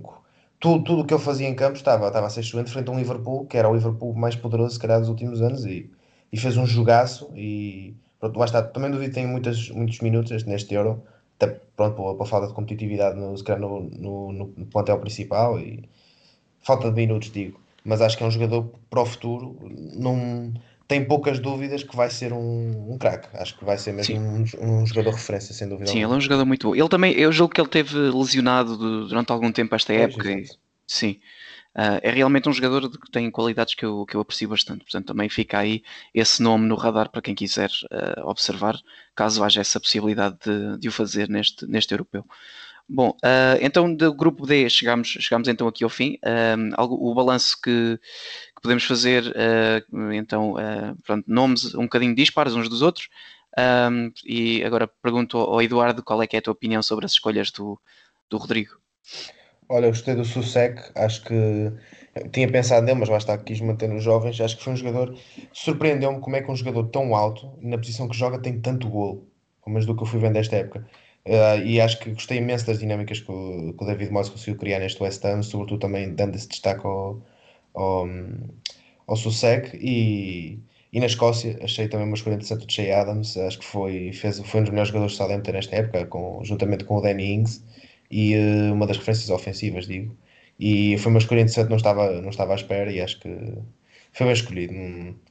tudo, 0.61 0.83
tudo 0.83 1.01
o 1.01 1.05
que 1.05 1.13
ele 1.13 1.21
fazia 1.21 1.49
em 1.49 1.55
campo 1.55 1.75
estava, 1.75 2.07
estava 2.07 2.27
a 2.27 2.29
ser 2.29 2.41
excelente 2.41 2.71
frente 2.71 2.87
a 2.87 2.91
um 2.91 2.97
Liverpool, 2.97 3.45
que 3.47 3.57
era 3.57 3.67
o 3.67 3.73
Liverpool 3.73 4.13
mais 4.13 4.35
poderoso, 4.35 4.75
se 4.75 4.79
calhar, 4.79 4.99
dos 4.99 5.09
últimos 5.09 5.41
anos, 5.41 5.65
e, 5.65 5.89
e 6.31 6.37
fez 6.37 6.55
um 6.55 6.67
jogaço. 6.67 7.31
E 7.35 7.95
pronto, 8.19 8.37
lá 8.39 8.45
está. 8.45 8.61
Também 8.61 8.91
duvido 8.91 9.13
tem 9.13 9.27
muitas, 9.27 9.69
muitos 9.71 9.99
minutos 10.01 10.43
neste 10.45 10.73
Euro, 10.75 11.03
até 11.35 11.47
pronto, 11.75 11.95
pela, 11.95 12.13
pela 12.13 12.25
falta 12.27 12.47
de 12.47 12.53
competitividade 12.53 13.19
no, 13.19 13.35
se 13.35 13.43
calhar, 13.43 13.59
no, 13.59 13.81
no, 13.81 14.31
no 14.31 14.65
plantel 14.67 14.99
principal 14.99 15.59
e 15.59 15.89
falta 16.61 16.89
de 16.89 16.95
minutos, 16.95 17.31
digo. 17.31 17.59
Mas 17.83 17.99
acho 17.99 18.15
que 18.15 18.23
é 18.23 18.27
um 18.27 18.31
jogador 18.31 18.69
para 18.89 19.01
o 19.01 19.05
futuro. 19.05 19.57
Não 19.95 20.53
tem 20.91 21.05
poucas 21.05 21.39
dúvidas 21.39 21.83
que 21.83 21.95
vai 21.95 22.09
ser 22.09 22.33
um, 22.33 22.91
um 22.91 22.97
craque. 22.97 23.29
Acho 23.37 23.57
que 23.57 23.63
vai 23.63 23.77
ser 23.77 23.93
mesmo 23.93 24.17
um, 24.17 24.43
um, 24.59 24.85
jogador 24.85 25.11
referência, 25.11 25.53
sem 25.53 25.69
dúvida. 25.69 25.89
Sim, 25.89 26.03
alguma. 26.03 26.07
ele 26.07 26.13
é 26.13 26.17
um 26.17 26.21
jogador 26.21 26.45
muito 26.45 26.67
bom. 26.67 26.75
Ele 26.75 26.89
também, 26.89 27.13
eu 27.13 27.31
julgo 27.31 27.53
que 27.53 27.61
ele 27.61 27.69
teve 27.69 27.97
lesionado 27.97 29.07
durante 29.07 29.31
algum 29.31 29.49
tempo 29.53 29.73
esta 29.73 29.93
época. 29.93 30.29
e- 30.29 30.45
sim. 30.85 31.17
Ah, 31.73 32.01
é 32.03 32.11
realmente 32.11 32.49
um 32.49 32.51
jogador 32.51 32.89
de- 32.89 32.99
que 32.99 33.09
tem 33.09 33.31
qualidades 33.31 33.73
que 33.73 33.85
eu, 33.85 34.05
que 34.05 34.15
eu 34.15 34.19
aprecio 34.19 34.49
bastante. 34.49 34.83
Portanto, 34.83 35.05
também 35.07 35.29
fica 35.29 35.59
aí 35.59 35.81
esse 36.13 36.43
nome 36.43 36.67
no 36.67 36.75
radar 36.75 37.09
para 37.09 37.21
quem 37.21 37.33
quiser 37.33 37.69
ah, 37.89 38.23
observar, 38.25 38.77
caso 39.15 39.41
haja 39.45 39.61
essa 39.61 39.79
possibilidade 39.79 40.35
de, 40.43 40.77
de 40.77 40.89
o 40.89 40.91
fazer 40.91 41.29
neste, 41.29 41.65
neste 41.65 41.93
europeu. 41.93 42.25
Bom, 42.89 43.15
ah, 43.23 43.57
então 43.61 43.95
do 43.95 44.13
grupo 44.13 44.45
D 44.45 44.69
chegamos, 44.69 45.07
chegamos 45.07 45.47
então 45.47 45.69
aqui 45.69 45.85
ao 45.85 45.89
fim. 45.89 46.17
Algo- 46.75 46.97
o 47.09 47.15
balanço 47.15 47.55
que 47.61 47.97
podemos 48.61 48.83
fazer, 48.83 49.23
ah, 49.35 49.81
então, 50.13 50.55
ah, 50.57 50.95
pronto, 51.05 51.25
nomes 51.27 51.73
um 51.75 51.83
bocadinho 51.83 52.15
dispares 52.15 52.53
uns 52.53 52.69
dos 52.69 52.81
outros. 52.81 53.09
Um, 53.57 54.13
e 54.25 54.63
agora 54.63 54.87
pergunto 54.87 55.37
ao 55.37 55.61
Eduardo 55.61 56.01
qual 56.01 56.21
é 56.23 56.27
que 56.27 56.37
é 56.37 56.39
a 56.39 56.41
tua 56.41 56.53
opinião 56.53 56.81
sobre 56.81 57.05
as 57.05 57.11
escolhas 57.11 57.51
do, 57.51 57.79
do 58.29 58.37
Rodrigo. 58.37 58.77
Olha, 59.67 59.85
eu 59.85 59.89
gostei 59.89 60.15
do 60.15 60.23
Susek, 60.23 60.81
acho 60.95 61.23
que 61.23 61.71
tinha 62.31 62.49
pensado 62.49 62.85
nele, 62.85 62.99
mas 62.99 63.09
lá 63.09 63.17
está, 63.17 63.37
quis 63.37 63.59
manter 63.61 63.87
nos 63.87 64.03
jovens. 64.03 64.39
Acho 64.39 64.57
que 64.57 64.63
foi 64.63 64.73
um 64.73 64.77
jogador, 64.77 65.17
surpreendeu-me 65.53 66.19
como 66.19 66.35
é 66.35 66.41
que 66.41 66.51
um 66.51 66.55
jogador 66.55 66.89
tão 66.89 67.15
alto, 67.15 67.57
na 67.61 67.77
posição 67.77 68.07
que 68.07 68.17
joga, 68.17 68.39
tem 68.39 68.59
tanto 68.59 68.89
golo, 68.89 69.27
pelo 69.63 69.73
menos 69.73 69.85
do 69.85 69.95
que 69.95 70.03
eu 70.03 70.07
fui 70.07 70.19
vendo 70.19 70.37
esta 70.37 70.57
época. 70.57 70.85
Eh, 71.23 71.63
e 71.65 71.81
acho 71.81 71.99
que 71.99 72.11
gostei 72.11 72.39
imenso 72.39 72.65
das 72.65 72.79
dinâmicas 72.79 73.19
que 73.21 73.31
o, 73.31 73.73
que 73.73 73.83
o 73.83 73.87
David 73.87 74.11
Moyes 74.11 74.29
conseguiu 74.29 74.57
criar 74.57 74.79
neste 74.79 75.01
West 75.01 75.23
Ham, 75.23 75.43
sobretudo 75.43 75.79
também 75.79 76.13
dando 76.13 76.35
esse 76.35 76.47
destaque 76.49 76.85
ao, 76.85 77.21
ao, 77.73 78.07
ao. 79.07 79.15
E, 79.73 80.59
e 80.93 80.99
na 80.99 81.05
Escócia, 81.05 81.57
achei 81.63 81.87
também 81.87 82.07
uma 82.07 82.15
escolha 82.15 82.35
interessante 82.35 82.65
do 82.65 82.71
Che 82.71 82.91
Adams, 82.91 83.37
acho 83.37 83.59
que 83.59 83.65
foi, 83.65 84.11
fez, 84.13 84.39
foi 84.39 84.59
um 84.59 84.63
dos 84.63 84.71
melhores 84.71 84.89
jogadores 84.89 85.13
do 85.13 85.17
Southampton 85.17 85.51
nesta 85.53 85.75
época, 85.75 86.05
com, 86.05 86.43
juntamente 86.43 86.83
com 86.83 86.97
o 86.97 87.01
Danny 87.01 87.33
Ings 87.33 87.63
e 88.09 88.33
eh, 88.33 88.71
uma 88.71 88.85
das 88.87 88.97
referências 88.97 89.29
ofensivas, 89.29 89.87
digo. 89.87 90.15
E 90.59 90.97
foi 90.99 91.11
uma 91.11 91.19
escolha 91.19 91.39
interessante, 91.41 91.69
não 91.69 91.77
estava, 91.77 92.21
não 92.21 92.29
estava 92.29 92.53
à 92.53 92.55
espera 92.55 92.91
e 92.91 93.01
acho 93.01 93.19
que 93.19 93.29
foi 94.13 94.25
bem 94.27 94.33
escolhido. 94.33 94.73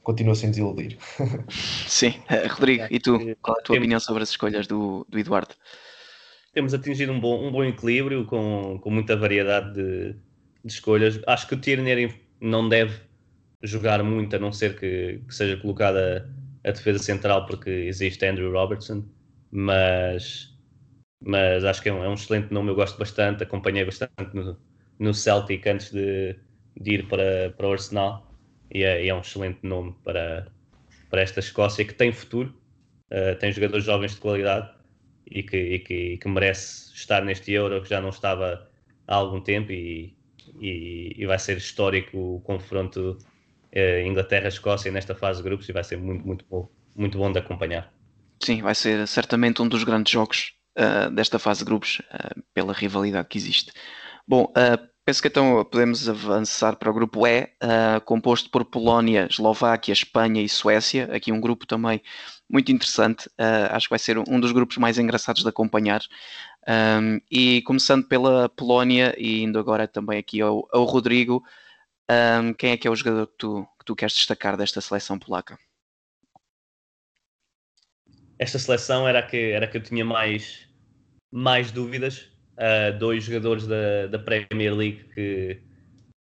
Continua 0.03 0.35
sem 0.35 0.49
desiludir. 0.49 0.97
Sim, 1.87 2.15
eh, 2.29 2.47
Rodrigo, 2.47 2.85
e 2.89 2.99
tu? 2.99 3.17
Qual 3.41 3.55
é 3.57 3.59
a 3.59 3.63
tua 3.63 3.75
temos- 3.75 3.77
opinião 3.77 3.99
sobre 3.99 4.23
as 4.23 4.29
escolhas 4.29 4.67
do, 4.67 5.05
do 5.07 5.19
Eduardo? 5.19 5.55
temos 6.53 6.73
atingido 6.73 7.11
um 7.11 7.19
bom, 7.19 7.47
um 7.47 7.51
bom 7.51 7.63
equilíbrio 7.63 8.25
com, 8.25 8.79
com 8.81 8.89
muita 8.89 9.15
variedade 9.15 9.73
de, 9.73 10.13
de 10.63 10.73
escolhas. 10.73 11.19
Acho 11.25 11.47
que 11.47 11.55
o 11.55 11.59
Tierney 11.59 12.13
não 12.41 12.67
deve 12.67 12.99
jogar 13.63 14.03
muito, 14.03 14.35
a 14.35 14.39
não 14.39 14.51
ser 14.51 14.77
que, 14.79 15.21
que 15.27 15.35
seja 15.35 15.57
colocada 15.57 16.29
a 16.63 16.71
defesa 16.71 16.99
central, 16.99 17.45
porque 17.45 17.69
existe 17.69 18.25
Andrew 18.25 18.51
Robertson, 18.51 19.05
mas, 19.51 20.57
mas 21.23 21.63
acho 21.63 21.81
que 21.81 21.89
é 21.89 21.93
um, 21.93 22.03
é 22.03 22.09
um 22.09 22.15
excelente 22.15 22.51
nome, 22.51 22.69
eu 22.71 22.75
gosto 22.75 22.97
bastante, 22.97 23.43
acompanhei 23.43 23.85
bastante 23.85 24.33
no, 24.33 24.57
no 24.99 25.13
Celtic 25.13 25.65
antes 25.67 25.91
de, 25.91 26.35
de 26.79 26.93
ir 26.95 27.07
para, 27.07 27.53
para 27.55 27.67
o 27.67 27.71
Arsenal, 27.71 28.27
e 28.73 28.83
é, 28.83 29.07
é 29.07 29.13
um 29.13 29.19
excelente 29.21 29.59
nome 29.63 29.95
para, 30.03 30.47
para 31.09 31.21
esta 31.21 31.39
Escócia, 31.39 31.85
que 31.85 31.93
tem 31.93 32.11
futuro, 32.11 32.53
eh, 33.09 33.35
tem 33.35 33.51
jogadores 33.51 33.85
jovens 33.85 34.15
de 34.15 34.21
qualidade, 34.21 34.71
e 35.31 35.43
que, 35.43 35.57
e 35.57 35.79
que, 35.79 36.17
que 36.17 36.27
merece 36.27 36.93
estar 36.93 37.23
neste 37.23 37.51
Euro 37.53 37.81
que 37.81 37.89
já 37.89 38.01
não 38.01 38.09
estava 38.09 38.69
há 39.07 39.15
algum 39.15 39.39
tempo 39.41 39.71
e, 39.71 40.15
e, 40.61 41.13
e 41.17 41.25
vai 41.25 41.39
ser 41.39 41.57
histórico 41.57 42.17
o 42.17 42.41
confronto 42.41 43.17
eh, 43.71 44.05
Inglaterra-Escócia 44.05 44.91
nesta 44.91 45.15
fase 45.15 45.41
de 45.41 45.43
grupos 45.49 45.67
e 45.67 45.73
vai 45.73 45.83
ser 45.83 45.97
muito, 45.97 46.25
muito 46.25 46.45
bom, 46.49 46.69
muito 46.95 47.17
bom 47.17 47.31
de 47.31 47.39
acompanhar. 47.39 47.91
Sim, 48.43 48.61
vai 48.61 48.75
ser 48.75 49.07
certamente 49.07 49.61
um 49.61 49.67
dos 49.67 49.83
grandes 49.83 50.11
jogos 50.11 50.53
ah, 50.75 51.09
desta 51.09 51.37
fase 51.37 51.59
de 51.59 51.65
grupos, 51.65 52.01
ah, 52.11 52.33
pela 52.53 52.73
rivalidade 52.73 53.27
que 53.27 53.37
existe. 53.37 53.73
Bom, 54.27 54.51
ah, 54.55 54.79
penso 55.05 55.21
que 55.21 55.27
então 55.27 55.65
podemos 55.65 56.07
avançar 56.07 56.75
para 56.77 56.89
o 56.89 56.93
grupo 56.93 57.27
E, 57.27 57.49
composto 58.05 58.49
por 58.49 58.63
Polónia, 58.65 59.27
Eslováquia, 59.29 59.91
Espanha 59.91 60.41
e 60.41 60.47
Suécia. 60.49 61.09
Aqui 61.13 61.31
um 61.31 61.41
grupo 61.41 61.65
também 61.65 62.01
muito 62.49 62.71
interessante. 62.71 63.29
acho 63.71 63.87
que 63.87 63.91
vai 63.91 63.99
ser 63.99 64.17
um 64.17 64.39
dos 64.39 64.51
grupos 64.51 64.77
mais 64.77 64.97
engraçados 64.97 65.43
de 65.43 65.49
acompanhar. 65.49 66.01
Um, 66.67 67.19
e 67.31 67.61
começando 67.63 68.07
pela 68.07 68.47
Polónia 68.47 69.15
e 69.17 69.41
indo 69.41 69.57
agora 69.57 69.87
também 69.87 70.19
aqui 70.19 70.41
ao, 70.41 70.67
ao 70.71 70.83
Rodrigo, 70.83 71.43
um, 72.09 72.53
quem 72.53 72.71
é 72.71 72.77
que 72.77 72.87
é 72.87 72.91
o 72.91 72.95
jogador 72.95 73.27
que 73.27 73.37
tu, 73.37 73.67
que 73.79 73.85
tu 73.85 73.95
queres 73.95 74.13
destacar 74.13 74.55
desta 74.55 74.81
seleção 74.81 75.17
polaca? 75.17 75.57
Esta 78.37 78.59
seleção 78.59 79.07
era 79.07 79.19
a 79.19 79.23
que, 79.23 79.37
era 79.37 79.65
a 79.65 79.67
que 79.67 79.77
eu 79.77 79.83
tinha 79.83 80.03
mais, 80.03 80.67
mais 81.31 81.71
dúvidas. 81.71 82.29
Uh, 82.57 82.97
dois 82.99 83.23
jogadores 83.23 83.65
da, 83.65 84.07
da 84.07 84.19
Premier 84.19 84.75
League 84.75 85.05
que 85.15 85.61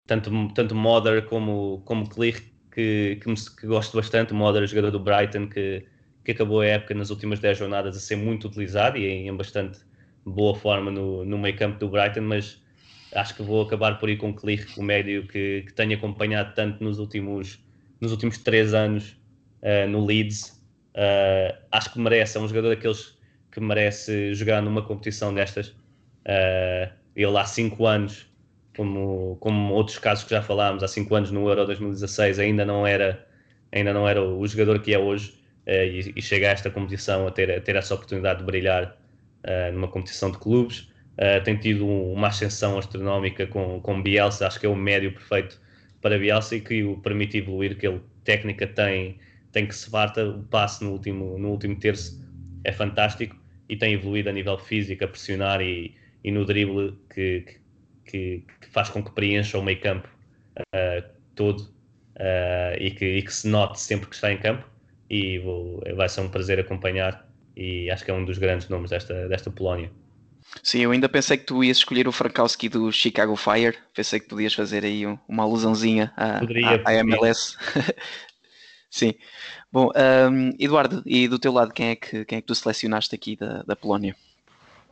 tanto, 0.07 0.30
tanto 0.55 0.74
Moder 0.74 1.24
como, 1.26 1.82
como 1.87 2.09
Clear 2.09 2.41
que, 2.72 3.18
que, 3.22 3.28
me- 3.28 3.37
que 3.59 3.66
gosto 3.66 3.97
bastante. 3.97 4.34
O 4.34 4.66
jogador 4.66 4.91
do 4.91 5.01
Brighton 5.01 5.49
que, 5.49 5.87
que 6.24 6.32
acabou 6.32 6.61
a 6.61 6.66
época 6.66 6.95
nas 6.95 7.11
últimas 7.11 7.41
10 7.41 7.57
jornadas 7.57 7.97
a 7.97 8.01
ser 8.01 8.16
muito 8.16 8.49
utilizado 8.49 8.99
e 8.99 9.07
em, 9.07 9.28
em 9.28 9.37
bastante 9.37 9.80
boa 10.31 10.55
forma 10.55 10.91
no, 10.91 11.24
no 11.24 11.39
meio 11.39 11.57
campo 11.57 11.79
do 11.79 11.89
Brighton, 11.89 12.22
mas 12.22 12.61
acho 13.14 13.35
que 13.35 13.43
vou 13.43 13.62
acabar 13.62 13.99
por 13.99 14.09
ir 14.09 14.16
com 14.16 14.35
Clear, 14.35 14.66
o 14.77 14.83
médio 14.83 15.27
que, 15.27 15.62
que 15.62 15.72
tenho 15.72 15.97
acompanhado 15.97 16.55
tanto 16.55 16.83
nos 16.83 16.99
últimos, 16.99 17.64
nos 18.01 18.11
últimos 18.11 18.39
3 18.39 18.74
anos 18.74 19.16
uh, 19.62 19.89
no 19.89 20.05
Leeds. 20.05 20.61
Uh, 20.95 21.57
acho 21.70 21.93
que 21.93 21.99
merece, 21.99 22.37
é 22.37 22.41
um 22.41 22.49
jogador 22.49 22.70
daqueles 22.70 23.16
que 23.53 23.61
merece 23.61 24.35
jogar 24.35 24.61
numa 24.61 24.83
competição 24.83 25.33
destas. 25.33 25.68
Uh, 25.68 26.93
ele 27.14 27.37
há 27.39 27.45
5 27.45 27.87
anos, 27.87 28.27
como, 28.77 29.37
como 29.41 29.72
outros 29.72 29.99
casos 29.99 30.24
que 30.24 30.31
já 30.31 30.43
falámos, 30.43 30.83
há 30.83 30.89
5 30.89 31.14
anos 31.14 31.31
no 31.31 31.49
Euro 31.49 31.64
2016 31.66 32.39
ainda 32.39 32.64
não 32.64 32.87
era, 32.87 33.27
ainda 33.72 33.93
não 33.93 34.09
era 34.09 34.22
o 34.22 34.47
jogador 34.47 34.81
que 34.81 34.93
é 34.93 34.99
hoje 34.99 35.35
e 36.14 36.22
chega 36.22 36.49
a 36.49 36.53
esta 36.53 36.70
competição 36.70 37.27
a 37.27 37.31
ter, 37.33 37.51
a 37.51 37.61
ter 37.61 37.74
essa 37.74 37.93
oportunidade 37.93 38.39
de 38.39 38.45
brilhar 38.45 38.97
uh, 39.47 39.72
numa 39.72 39.88
competição 39.88 40.30
de 40.30 40.38
clubes. 40.38 40.88
Uh, 41.16 41.42
tem 41.44 41.57
tido 41.57 41.86
uma 41.86 42.28
ascensão 42.28 42.78
astronómica 42.78 43.47
com, 43.47 43.80
com 43.80 44.03
Bielsa, 44.03 44.47
acho 44.47 44.61
que 44.61 44.66
é 44.66 44.68
o 44.68 44.76
médio 44.76 45.12
perfeito 45.12 45.61
para 46.03 46.18
Bielsa 46.18 46.57
e 46.57 46.61
que 46.61 46.84
o 46.84 46.99
permite 46.99 47.38
evoluir, 47.38 47.78
que 47.78 47.86
ele 47.86 48.03
técnica 48.24 48.66
tem, 48.66 49.18
tem 49.53 49.66
que 49.66 49.74
se 49.74 49.88
farta, 49.88 50.28
o 50.28 50.42
passe 50.44 50.84
no 50.84 50.92
último, 50.92 51.38
no 51.38 51.51
último 51.51 51.76
terço 51.76 52.22
é 52.64 52.72
fantástico 52.72 53.36
e 53.68 53.76
tem 53.76 53.94
evoluído 53.94 54.28
a 54.28 54.32
nível 54.32 54.59
físico, 54.59 55.05
a 55.05 55.09
pressionar 55.09 55.61
e, 55.61 55.94
e 56.22 56.30
no 56.30 56.44
drible 56.44 56.99
que, 57.14 57.44
que, 58.05 58.44
que 58.61 58.68
faz 58.68 58.90
com 58.90 59.03
que 59.03 59.11
preencha 59.12 59.59
o 59.59 59.62
meio 59.62 59.80
campo 59.80 60.09
uh, 60.59 61.09
todo 61.34 61.61
uh, 61.61 62.76
e, 62.78 62.90
que, 62.90 63.05
e 63.05 63.22
que 63.22 63.32
se 63.32 63.49
note 63.49 63.80
sempre 63.80 64.09
que 64.09 64.14
está 64.14 64.32
em 64.32 64.38
campo 64.38 64.66
e 65.09 65.38
vou, 65.38 65.82
vai 65.94 66.09
ser 66.09 66.20
um 66.20 66.28
prazer 66.28 66.59
acompanhar 66.59 67.26
e 67.57 67.91
acho 67.91 68.05
que 68.05 68.11
é 68.11 68.15
um 68.15 68.25
dos 68.25 68.39
grandes 68.39 68.69
nomes 68.69 68.91
desta, 68.91 69.29
desta 69.29 69.51
Polónia. 69.51 69.91
Sim, 70.63 70.81
eu 70.81 70.91
ainda 70.91 71.09
pensei 71.09 71.37
que 71.37 71.45
tu 71.47 71.63
ias 71.63 71.79
escolher 71.79 72.07
o 72.09 72.13
Frankowski 72.13 72.69
do 72.69 72.91
Chicago 72.93 73.37
Fire. 73.37 73.77
Pensei 73.95 74.21
que 74.21 74.29
podias 74.29 74.55
fazer 74.55 74.85
aí 74.85 75.07
um- 75.07 75.19
uma 75.29 75.43
alusãozinha 75.43 76.13
à, 76.17 76.39
Poderia, 76.39 76.79
à- 76.85 76.91
à 76.91 76.95
poderia. 76.95 76.95
MLS. 76.95 77.57
Sim. 78.91 79.15
Bom, 79.73 79.91
um, 80.31 80.51
Eduardo, 80.59 81.03
e 81.07 81.29
do 81.29 81.39
teu 81.39 81.53
lado, 81.53 81.73
quem 81.75 81.91
é 81.91 81.97
que, 81.97 82.25
quem 82.27 82.39
é 82.39 82.41
que 82.41 82.47
tu 82.47 82.55
selecionaste 82.55 83.15
aqui 83.15 83.37
da, 83.37 83.63
da 83.65 83.77
Polónia? 83.77 84.17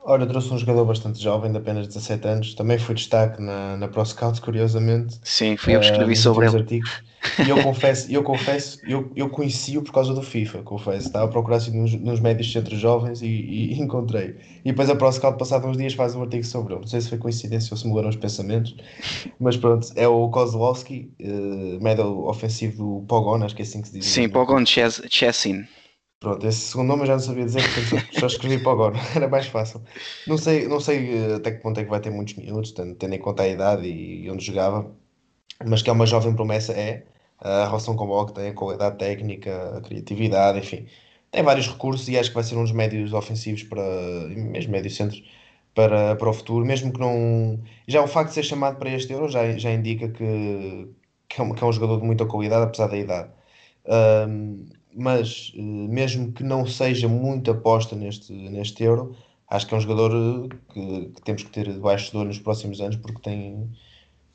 Ora, 0.05 0.23
eu 0.23 0.29
trouxe 0.29 0.53
um 0.53 0.59
jogador 0.59 0.85
bastante 0.85 1.21
jovem, 1.21 1.51
de 1.51 1.59
apenas 1.59 1.87
17 1.89 2.29
anos. 2.29 2.55
Também 2.55 2.79
foi 2.79 2.95
destaque 2.95 3.41
na, 3.43 3.77
na 3.77 3.89
Pro 3.89 4.05
Scout, 4.05 4.41
curiosamente. 4.41 5.19
Sim, 5.25 5.57
fui 5.57 5.75
eu 5.75 5.81
que 5.81 5.87
escrevi 5.87 6.15
nos 6.15 6.17
sobre 6.17 6.47
ele. 6.47 6.57
artigos. 6.57 7.03
E 7.41 7.49
eu 7.49 7.61
confesso, 7.61 8.11
eu 8.13 8.23
confesso, 8.23 8.81
eu, 8.87 9.11
eu 9.17 9.29
conheci-o 9.31 9.83
por 9.83 9.93
causa 9.93 10.15
do 10.15 10.23
FIFA, 10.23 10.63
confesso. 10.63 11.07
Estava 11.07 11.25
a 11.27 11.29
procurar 11.29 11.57
assim, 11.57 11.77
nos, 11.81 11.93
nos 11.95 12.21
médios 12.21 12.51
centros 12.53 12.79
jovens 12.79 13.23
e, 13.23 13.27
e 13.27 13.75
encontrei. 13.81 14.37
E 14.65 14.71
depois 14.71 14.89
a 14.91 14.97
Pro 14.97 15.11
Scout, 15.13 15.39
passado 15.39 15.67
uns 15.67 15.77
dias, 15.77 15.95
faz 15.95 16.15
um 16.15 16.23
artigo 16.23 16.45
sobre 16.45 16.75
ele. 16.75 16.81
Não 16.83 16.89
sei 16.89 17.01
se 17.01 17.09
foi 17.09 17.19
coincidência 17.19 17.73
ou 17.75 17.79
se 17.79 17.87
mudaram 17.87 18.09
os 18.09 18.17
pensamentos, 18.17 18.77
mas 19.39 19.57
pronto, 19.57 19.89
é 19.97 20.09
o 20.09 20.29
Kozlowski, 20.31 21.13
uh, 21.21 21.83
médio 21.83 22.27
ofensivo 22.29 23.01
do 23.01 23.07
Pogon, 23.07 23.43
acho 23.45 23.55
que 23.57 23.63
é 23.63 23.65
assim 23.65 23.83
que 23.83 23.89
se 23.89 23.95
diz. 23.95 24.07
Sim, 24.07 24.29
não 24.29 24.29
é? 24.29 24.31
Pogon 24.33 24.65
Ches- 24.65 25.03
Chessin. 25.11 25.67
Pronto, 26.21 26.47
esse 26.47 26.61
segundo 26.61 26.89
nome 26.89 27.03
eu 27.03 27.07
já 27.07 27.13
não 27.15 27.21
sabia 27.21 27.45
dizer, 27.45 27.63
portanto 27.65 28.09
só, 28.11 28.27
escrevi 28.27 28.59
para 28.63 28.73
agora, 28.73 28.97
era 29.15 29.29
mais 29.29 29.47
fácil. 29.47 29.83
Não 30.27 30.39
sei, 30.39 30.67
não 30.67 30.81
sei 30.81 31.33
eh, 31.33 31.35
até 31.35 31.53
que 31.53 31.63
ponto 31.63 31.79
é 31.79 31.85
que 31.85 31.91
vai 31.91 32.01
ter 32.01 32.11
muitos 32.11 32.35
minutos, 32.35 32.73
tendo 32.73 33.15
em 33.15 33.19
conta 33.21 33.43
a 33.43 33.49
idade 33.49 33.87
e, 33.87 34.31
onde 34.31 34.45
jogava, 34.45 34.91
mas 35.67 35.83
que 35.83 35.91
é 35.91 35.93
uma 35.95 36.07
jovem 36.07 36.35
promessa, 36.37 36.73
é. 36.75 37.07
A 37.41 37.67
relação 37.67 37.97
com 37.97 38.07
o 38.09 38.27
que 38.27 38.33
tem, 38.35 38.49
a 38.51 38.55
qualidade 38.55 38.99
técnica, 38.99 39.79
a 39.79 39.81
criatividade, 39.81 40.59
enfim. 40.59 40.87
Tem 41.31 41.43
vários 41.43 41.69
recursos 41.69 42.09
e 42.09 42.19
acho 42.19 42.31
que 42.31 42.35
vai 42.35 42.45
ser 42.45 42.57
um 42.57 42.63
dos 42.63 42.73
médios 42.73 43.13
ofensivos 43.13 43.63
para, 43.65 43.83
mesmo 44.29 44.73
médios 44.73 44.97
centros, 44.97 45.23
para, 45.75 46.17
para 46.17 46.31
o 46.31 46.33
futuro, 46.33 46.65
mesmo 46.65 46.93
que 46.93 47.01
não. 47.01 47.61
Já 47.89 48.03
o 48.03 48.07
facto 48.09 48.29
de 48.29 48.35
ser 48.35 48.45
chamado 48.45 48.79
para 48.79 48.91
este 48.91 49.13
Euro 49.13 49.29
já, 49.29 49.57
já 49.59 49.73
indica 49.73 50.09
que, 50.09 50.89
que, 51.29 51.41
é 51.41 51.45
um, 51.45 51.53
que 51.55 51.63
é 51.65 51.67
um 51.67 51.73
jogador 51.73 52.01
de 52.01 52.07
muita 52.07 52.27
qualidade, 52.27 52.65
apesar 52.65 52.89
da 52.89 52.97
idade. 52.97 53.31
Um, 53.87 54.67
mas 54.95 55.53
eh, 55.57 55.61
mesmo 55.61 56.33
que 56.33 56.43
não 56.45 56.67
seja 56.67 57.09
muito 57.09 57.51
aposta 57.51 57.97
neste, 57.97 58.33
neste 58.33 58.83
Euro, 58.85 59.17
acho 59.49 59.67
que 59.67 59.75
é 59.75 59.77
um 59.77 59.81
jogador 59.81 60.13
eh, 60.13 60.57
que, 60.73 61.07
que 61.15 61.23
temos 61.23 61.43
que 61.43 61.51
ter 61.51 61.73
debaixo 61.73 62.11
de 62.11 62.17
olho 62.17 62.29
nos 62.29 62.39
próximos 62.39 62.81
anos 62.81 62.97
porque 62.97 63.21
tem, 63.21 63.71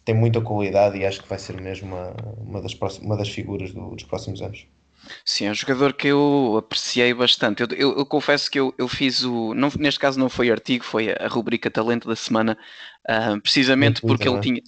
tem 0.05 0.15
muita 0.15 0.41
qualidade 0.41 0.97
e 0.97 1.05
acho 1.05 1.21
que 1.21 1.29
vai 1.29 1.37
ser 1.37 1.59
mesmo 1.61 1.87
uma, 1.87 2.15
uma, 2.37 2.61
das, 2.61 2.73
próximas, 2.73 3.05
uma 3.05 3.17
das 3.17 3.29
figuras 3.29 3.71
do, 3.71 3.91
dos 3.91 4.03
próximos 4.03 4.41
anos. 4.41 4.65
Sim, 5.23 5.45
é 5.45 5.51
um 5.51 5.55
jogador 5.55 5.93
que 5.93 6.07
eu 6.07 6.55
apreciei 6.57 7.13
bastante. 7.13 7.61
Eu, 7.61 7.67
eu, 7.69 7.97
eu 7.99 8.05
confesso 8.05 8.49
que 8.49 8.59
eu, 8.59 8.73
eu 8.77 8.87
fiz 8.87 9.23
o. 9.23 9.53
Não, 9.53 9.71
neste 9.77 9.99
caso 9.99 10.19
não 10.19 10.29
foi 10.29 10.51
artigo, 10.51 10.83
foi 10.83 11.11
a 11.11 11.27
rubrica 11.27 11.71
Talento 11.71 12.07
da 12.07 12.15
Semana, 12.15 12.57
uh, 13.09 13.39
precisamente 13.41 14.03
muito 14.03 14.07
porque 14.07 14.27
ele 14.27 14.41
tinha. 14.41 14.61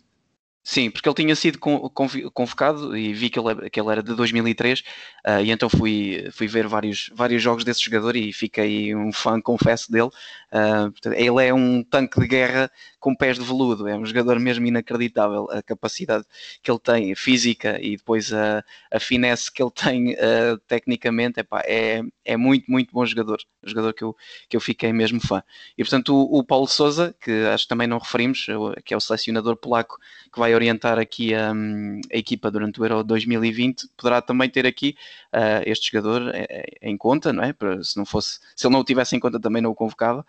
Sim, 0.63 0.91
porque 0.91 1.09
ele 1.09 1.15
tinha 1.15 1.36
sido 1.36 1.57
convocado 1.59 2.95
e 2.95 3.13
vi 3.13 3.32
que 3.32 3.39
ele, 3.39 3.67
que 3.67 3.79
ele 3.79 3.89
era 3.89 4.03
de 4.03 4.13
2003 4.13 4.79
uh, 4.79 4.84
ah, 5.25 5.41
e 5.41 5.49
então 5.49 5.67
fui, 5.67 6.29
fui 6.32 6.47
ver 6.47 6.67
vários, 6.67 7.09
vários 7.15 7.41
jogos 7.41 7.63
desse 7.63 7.84
jogador 7.84 8.15
e 8.15 8.32
fiquei 8.32 8.95
um 8.95 9.11
fã, 9.11 9.41
confesso, 9.41 9.91
dele. 9.91 10.09
Uh, 10.51 10.91
ele 11.13 11.47
é 11.47 11.53
um 11.53 11.81
tanque 11.81 12.19
de 12.19 12.27
guerra 12.27 12.69
com 12.99 13.15
pés 13.15 13.37
de 13.37 13.43
veludo, 13.43 13.87
é 13.87 13.95
um 13.95 14.05
jogador 14.05 14.37
mesmo 14.37 14.65
inacreditável. 14.65 15.47
A 15.49 15.63
capacidade 15.63 16.25
que 16.61 16.69
ele 16.69 16.79
tem 16.79 17.15
física 17.15 17.79
e 17.81 17.95
depois 17.95 18.33
a, 18.33 18.63
a 18.91 18.99
finesse 18.99 19.51
que 19.51 19.63
ele 19.63 19.71
tem 19.73 20.13
uh, 20.13 20.57
tecnicamente 20.67 21.39
epá, 21.39 21.61
é, 21.65 22.01
é 22.25 22.35
muito, 22.35 22.69
muito 22.69 22.91
bom 22.93 23.05
jogador. 23.05 23.39
Jogador 23.63 23.93
que 23.93 24.03
eu, 24.03 24.15
que 24.49 24.57
eu 24.57 24.61
fiquei 24.61 24.91
mesmo 24.91 25.21
fã. 25.21 25.41
E 25.77 25.83
portanto, 25.83 26.13
o, 26.13 26.39
o 26.39 26.43
Paulo 26.43 26.67
Souza, 26.67 27.15
que 27.21 27.31
acho 27.45 27.63
que 27.63 27.69
também 27.69 27.87
não 27.87 27.97
referimos, 27.97 28.45
que 28.83 28.93
é 28.93 28.97
o 28.97 29.01
selecionador 29.01 29.55
polaco 29.55 29.97
que 30.31 30.39
vai 30.39 30.53
orientar 30.53 30.99
aqui 30.99 31.33
a, 31.33 31.51
a 31.51 32.17
equipa 32.17 32.51
durante 32.51 32.79
o 32.79 32.85
Euro 32.85 33.03
2020, 33.03 33.87
poderá 33.95 34.21
também 34.21 34.49
ter 34.49 34.65
aqui 34.65 34.95
uh, 35.33 35.63
este 35.65 35.91
jogador 35.91 36.33
em 36.81 36.97
conta, 36.97 37.31
não 37.31 37.43
é? 37.43 37.53
se 37.83 37.97
não 37.97 38.05
fosse, 38.05 38.39
se 38.55 38.67
ele 38.67 38.73
não 38.73 38.81
o 38.81 38.83
tivesse 38.83 39.15
em 39.15 39.19
conta, 39.19 39.39
também 39.39 39.61
não 39.61 39.71
o 39.71 39.75
convocava 39.75 40.25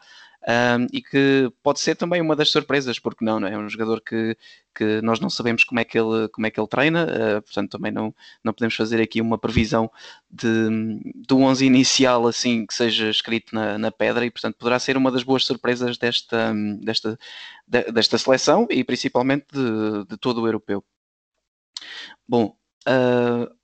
um, 0.48 0.86
e 0.92 1.00
que 1.00 1.52
pode 1.62 1.78
ser 1.80 1.94
também 1.94 2.20
uma 2.20 2.34
das 2.34 2.50
surpresas, 2.50 2.98
porque 2.98 3.24
não, 3.24 3.38
não 3.38 3.46
é? 3.46 3.54
é 3.54 3.58
um 3.58 3.68
jogador 3.68 4.00
que, 4.00 4.36
que 4.74 5.00
nós 5.00 5.20
não 5.20 5.30
sabemos 5.30 5.62
como 5.62 5.80
é 5.80 5.84
que 5.84 5.98
ele, 5.98 6.28
como 6.28 6.46
é 6.46 6.50
que 6.50 6.58
ele 6.58 6.66
treina, 6.66 7.04
uh, 7.04 7.42
portanto 7.42 7.70
também 7.70 7.92
não, 7.92 8.14
não 8.42 8.52
podemos 8.52 8.74
fazer 8.74 9.00
aqui 9.00 9.20
uma 9.20 9.38
previsão 9.38 9.90
de, 10.30 11.00
do 11.28 11.38
11 11.38 11.64
inicial 11.64 12.26
assim 12.26 12.66
que 12.66 12.74
seja 12.74 13.08
escrito 13.08 13.54
na, 13.54 13.78
na 13.78 13.92
pedra 13.92 14.24
e 14.26 14.30
portanto 14.30 14.56
poderá 14.56 14.78
ser 14.78 14.96
uma 14.96 15.12
das 15.12 15.22
boas 15.22 15.44
surpresas 15.44 15.96
desta, 15.96 16.52
desta, 16.80 17.18
desta 17.66 18.18
seleção 18.18 18.66
e 18.70 18.82
principalmente 18.82 19.46
de, 19.52 20.04
de 20.06 20.16
todo 20.16 20.42
o 20.42 20.46
europeu. 20.48 20.84
Bom, 22.26 22.56
uh, 22.88 23.62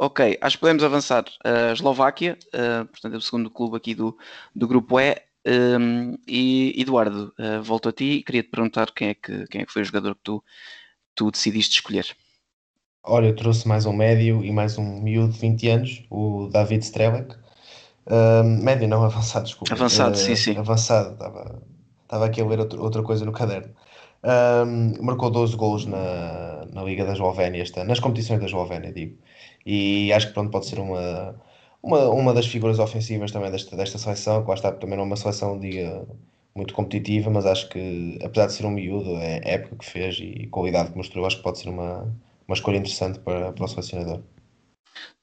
Ok, 0.00 0.38
acho 0.40 0.56
que 0.56 0.60
podemos 0.60 0.84
avançar. 0.84 1.24
A 1.44 1.72
Eslováquia, 1.72 2.38
uh, 2.54 2.86
portanto, 2.86 3.14
é 3.14 3.16
o 3.16 3.20
segundo 3.20 3.50
clube 3.50 3.76
aqui 3.76 3.96
do, 3.96 4.16
do 4.54 4.68
grupo 4.68 5.00
E, 5.00 5.20
um, 5.48 6.18
e 6.26 6.74
Eduardo, 6.78 7.32
uh, 7.38 7.62
volto 7.62 7.88
a 7.88 7.92
ti 7.92 8.04
e 8.04 8.22
queria 8.22 8.42
te 8.42 8.50
perguntar 8.50 8.90
quem 8.92 9.08
é, 9.08 9.14
que, 9.14 9.46
quem 9.46 9.62
é 9.62 9.64
que 9.64 9.72
foi 9.72 9.82
o 9.82 9.84
jogador 9.84 10.14
que 10.14 10.20
tu, 10.22 10.44
tu 11.14 11.30
decidiste 11.30 11.76
escolher. 11.76 12.06
Olha, 13.02 13.28
eu 13.28 13.36
trouxe 13.36 13.66
mais 13.66 13.86
um 13.86 13.92
médio 13.92 14.44
e 14.44 14.52
mais 14.52 14.76
um 14.76 15.00
miúdo 15.00 15.32
de 15.32 15.38
20 15.38 15.68
anos, 15.68 16.04
o 16.10 16.48
David 16.52 16.84
Strelek. 16.84 17.34
Uh, 18.06 18.44
médio 18.44 18.86
não, 18.86 19.02
avançado, 19.04 19.46
desculpa. 19.46 19.72
Avançado, 19.72 20.14
uh, 20.14 20.18
sim, 20.18 20.36
sim. 20.36 20.56
Avançado, 20.56 21.12
estava, 21.14 21.62
estava 22.02 22.26
aqui 22.26 22.42
a 22.42 22.46
ler 22.46 22.60
outro, 22.60 22.82
outra 22.82 23.02
coisa 23.02 23.24
no 23.24 23.32
caderno. 23.32 23.72
Uh, 24.22 25.02
marcou 25.02 25.30
12 25.30 25.56
gols 25.56 25.86
na, 25.86 26.66
na 26.72 26.82
Liga 26.82 27.06
da 27.06 27.12
Eslovénia, 27.12 27.64
nas 27.86 28.00
competições 28.00 28.40
da 28.40 28.46
Eslovénia, 28.46 28.92
digo. 28.92 29.16
E 29.64 30.12
acho 30.12 30.28
que 30.28 30.34
pronto, 30.34 30.50
pode 30.50 30.66
ser 30.66 30.78
uma, 30.78 31.34
uma, 31.88 32.10
uma 32.10 32.34
das 32.34 32.46
figuras 32.46 32.78
ofensivas 32.78 33.30
também 33.32 33.50
desta, 33.50 33.74
desta 33.76 33.98
seleção, 33.98 34.42
que 34.42 34.48
lá 34.48 34.54
está 34.54 34.70
também 34.72 34.96
não 34.96 35.04
é 35.04 35.06
uma 35.06 35.16
seleção, 35.16 35.58
diga, 35.58 36.06
muito 36.54 36.74
competitiva, 36.74 37.30
mas 37.30 37.46
acho 37.46 37.68
que, 37.70 38.18
apesar 38.22 38.46
de 38.46 38.52
ser 38.52 38.66
um 38.66 38.70
miúdo, 38.70 39.16
é 39.16 39.40
a 39.44 39.50
época 39.52 39.76
que 39.76 39.86
fez 39.86 40.18
e 40.20 40.46
qualidade 40.48 40.90
que 40.90 40.96
mostrou, 40.96 41.26
acho 41.26 41.38
que 41.38 41.42
pode 41.42 41.58
ser 41.58 41.70
uma, 41.70 42.14
uma 42.46 42.54
escolha 42.54 42.76
interessante 42.76 43.18
para, 43.20 43.52
para 43.52 43.64
o 43.64 43.68
selecionador. 43.68 44.22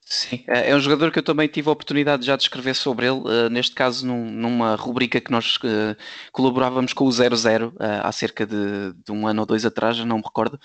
Sim, 0.08 0.44
é, 0.48 0.70
é 0.70 0.76
um 0.76 0.80
jogador 0.80 1.12
que 1.12 1.18
eu 1.18 1.24
também 1.24 1.48
tive 1.48 1.68
a 1.68 1.72
oportunidade 1.72 2.24
já 2.24 2.36
de 2.36 2.44
escrever 2.44 2.76
sobre 2.76 3.08
ele, 3.08 3.22
uh, 3.22 3.50
neste 3.50 3.74
caso 3.74 4.06
num, 4.06 4.30
numa 4.30 4.76
rubrica 4.76 5.20
que 5.20 5.32
nós 5.32 5.56
uh, 5.58 5.98
colaborávamos 6.32 6.94
com 6.94 7.06
o 7.06 7.12
00 7.12 7.70
uh, 7.70 7.74
eh, 7.80 8.02
há 8.04 8.12
cerca 8.12 8.46
de, 8.46 8.94
de, 9.04 9.12
um 9.12 9.28
ano 9.28 9.42
ou 9.42 9.48
dois 9.48 9.66
atrás, 9.66 9.98
já 9.98 10.06
não 10.06 10.18
me 10.18 10.24
recordo, 10.24 10.60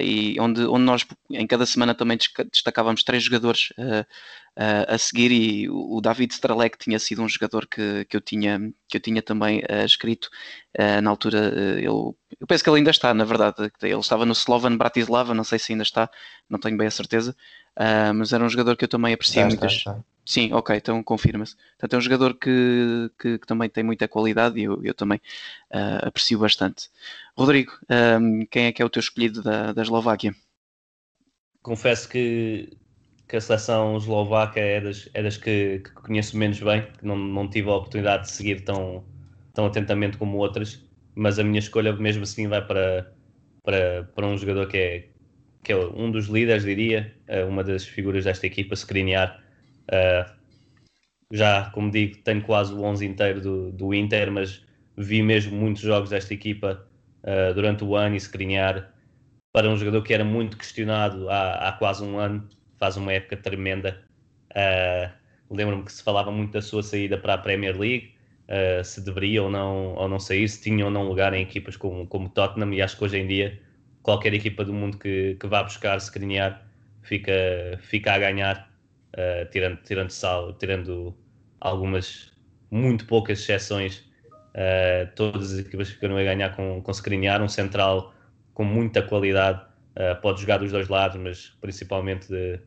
e 0.00 0.36
onde, 0.40 0.64
onde 0.66 0.82
nós 0.84 1.06
em 1.30 1.46
cada 1.46 1.64
semana 1.64 1.94
também 1.94 2.18
destacávamos 2.52 3.04
três 3.04 3.22
jogadores 3.22 3.72
a 4.54 4.98
seguir 4.98 5.32
e 5.32 5.70
o 5.70 6.00
David 6.02 6.32
Stralek 6.32 6.76
tinha 6.76 6.98
sido 6.98 7.22
um 7.22 7.28
jogador 7.28 7.66
que, 7.66 8.04
que, 8.04 8.14
eu, 8.14 8.20
tinha, 8.20 8.60
que 8.86 8.98
eu 8.98 9.00
tinha 9.00 9.22
também 9.22 9.62
escrito 9.84 10.28
na 11.02 11.08
altura, 11.08 11.38
eu, 11.80 12.14
eu 12.38 12.46
penso 12.46 12.62
que 12.62 12.68
ele 12.68 12.78
ainda 12.78 12.90
está, 12.90 13.14
na 13.14 13.24
verdade, 13.24 13.72
ele 13.82 13.98
estava 13.98 14.26
no 14.26 14.32
Slovan 14.32 14.76
Bratislava, 14.76 15.32
não 15.32 15.44
sei 15.44 15.58
se 15.58 15.72
ainda 15.72 15.84
está, 15.84 16.10
não 16.50 16.58
tenho 16.58 16.76
bem 16.76 16.86
a 16.86 16.90
certeza, 16.90 17.34
Uh, 17.76 18.12
mas 18.14 18.32
era 18.32 18.44
um 18.44 18.48
jogador 18.48 18.76
que 18.76 18.84
eu 18.84 18.88
também 18.88 19.14
apreciei 19.14 19.44
muito. 19.44 19.66
Sim, 20.24 20.52
ok, 20.52 20.76
então 20.76 21.02
confirma-se. 21.02 21.56
Portanto, 21.56 21.94
é 21.94 21.98
um 21.98 22.00
jogador 22.00 22.34
que, 22.34 23.10
que, 23.18 23.38
que, 23.38 23.46
também 23.46 23.68
tem 23.68 23.82
muita 23.82 24.06
qualidade 24.06 24.60
e 24.60 24.64
eu, 24.64 24.80
eu 24.84 24.94
também 24.94 25.18
uh, 25.72 26.06
aprecio 26.06 26.38
bastante. 26.38 26.90
Rodrigo, 27.36 27.72
um, 28.20 28.46
quem 28.46 28.66
é 28.66 28.72
que 28.72 28.80
é 28.80 28.84
o 28.84 28.90
teu 28.90 29.00
escolhido 29.00 29.42
da, 29.42 29.72
da 29.72 29.82
Eslováquia? 29.82 30.34
Confesso 31.60 32.08
que, 32.08 32.76
que 33.32 33.38
a 33.38 33.40
seleção 33.40 33.96
eslovaca 33.96 34.60
é 34.60 34.78
das, 34.78 35.08
é 35.14 35.22
das 35.22 35.38
que, 35.38 35.78
que 35.82 35.90
conheço 35.92 36.36
menos 36.36 36.60
bem, 36.60 36.82
que 36.82 37.06
não, 37.06 37.16
não 37.16 37.48
tive 37.48 37.70
a 37.70 37.76
oportunidade 37.76 38.24
de 38.24 38.30
seguir 38.30 38.60
tão, 38.60 39.02
tão 39.54 39.64
atentamente 39.64 40.18
como 40.18 40.36
outras, 40.36 40.84
mas 41.14 41.38
a 41.38 41.42
minha 41.42 41.58
escolha 41.58 41.94
mesmo 41.94 42.24
assim 42.24 42.46
vai 42.46 42.60
para, 42.60 43.10
para, 43.62 44.04
para 44.14 44.26
um 44.26 44.36
jogador 44.36 44.68
que 44.68 44.76
é, 44.76 45.08
que 45.64 45.72
é 45.72 45.76
um 45.78 46.10
dos 46.10 46.26
líderes, 46.26 46.64
diria, 46.64 47.10
eh, 47.26 47.42
uma 47.42 47.64
das 47.64 47.86
figuras 47.86 48.24
desta 48.24 48.46
equipa, 48.46 48.74
Skriniar. 48.74 49.42
Uh, 49.84 50.30
já, 51.32 51.70
como 51.70 51.90
digo, 51.90 52.18
tenho 52.18 52.42
quase 52.42 52.74
o 52.74 52.82
11 52.82 53.06
inteiro 53.06 53.40
do, 53.40 53.72
do 53.72 53.94
Inter, 53.94 54.30
mas 54.30 54.62
vi 54.94 55.22
mesmo 55.22 55.56
muitos 55.56 55.80
jogos 55.80 56.10
desta 56.10 56.34
equipa 56.34 56.86
uh, 57.22 57.54
durante 57.54 57.82
o 57.82 57.96
ano 57.96 58.14
e 58.14 58.18
Skriniar, 58.18 58.92
para 59.54 59.70
um 59.70 59.76
jogador 59.78 60.02
que 60.02 60.12
era 60.12 60.22
muito 60.24 60.58
questionado 60.58 61.30
há, 61.30 61.68
há 61.68 61.72
quase 61.72 62.04
um 62.04 62.18
ano, 62.18 62.46
faz 62.82 62.96
uma 62.96 63.12
época 63.12 63.36
tremenda. 63.36 64.02
Uh, 64.50 65.22
Lembro-me 65.48 65.84
que 65.84 65.92
se 65.92 66.02
falava 66.02 66.32
muito 66.32 66.52
da 66.52 66.60
sua 66.60 66.82
saída 66.82 67.16
para 67.16 67.34
a 67.34 67.38
Premier 67.38 67.78
League, 67.78 68.12
uh, 68.48 68.82
se 68.82 69.00
deveria 69.04 69.40
ou 69.40 69.48
não, 69.48 69.94
ou 69.94 70.08
não 70.08 70.18
sair, 70.18 70.48
se 70.48 70.60
tinha 70.60 70.84
ou 70.84 70.90
não 70.90 71.06
lugar 71.06 71.32
em 71.32 71.42
equipas 71.42 71.76
como, 71.76 72.08
como 72.08 72.28
Tottenham, 72.28 72.74
e 72.74 72.82
acho 72.82 72.96
que 72.96 73.04
hoje 73.04 73.18
em 73.18 73.26
dia 73.28 73.60
qualquer 74.02 74.34
equipa 74.34 74.64
do 74.64 74.72
mundo 74.72 74.98
que, 74.98 75.36
que 75.38 75.46
vá 75.46 75.62
buscar 75.62 75.96
Skriniar 75.98 76.60
fica, 77.02 77.32
fica 77.82 78.14
a 78.14 78.18
ganhar, 78.18 78.68
uh, 79.14 79.48
tirando, 79.52 79.76
tirando, 79.84 80.10
sal, 80.10 80.52
tirando 80.54 81.16
algumas 81.60 82.32
muito 82.68 83.06
poucas 83.06 83.38
exceções. 83.38 83.98
Uh, 84.54 85.06
todas 85.14 85.52
as 85.52 85.60
equipas 85.60 85.88
ficam 85.88 86.16
a 86.16 86.22
ganhar 86.24 86.56
com, 86.56 86.82
com 86.82 86.90
Skriniar, 86.90 87.40
um 87.40 87.48
central 87.48 88.12
com 88.54 88.64
muita 88.64 89.02
qualidade, 89.02 89.62
uh, 89.96 90.20
pode 90.20 90.40
jogar 90.40 90.58
dos 90.58 90.72
dois 90.72 90.88
lados, 90.88 91.16
mas 91.20 91.56
principalmente 91.60 92.26
de, 92.26 92.58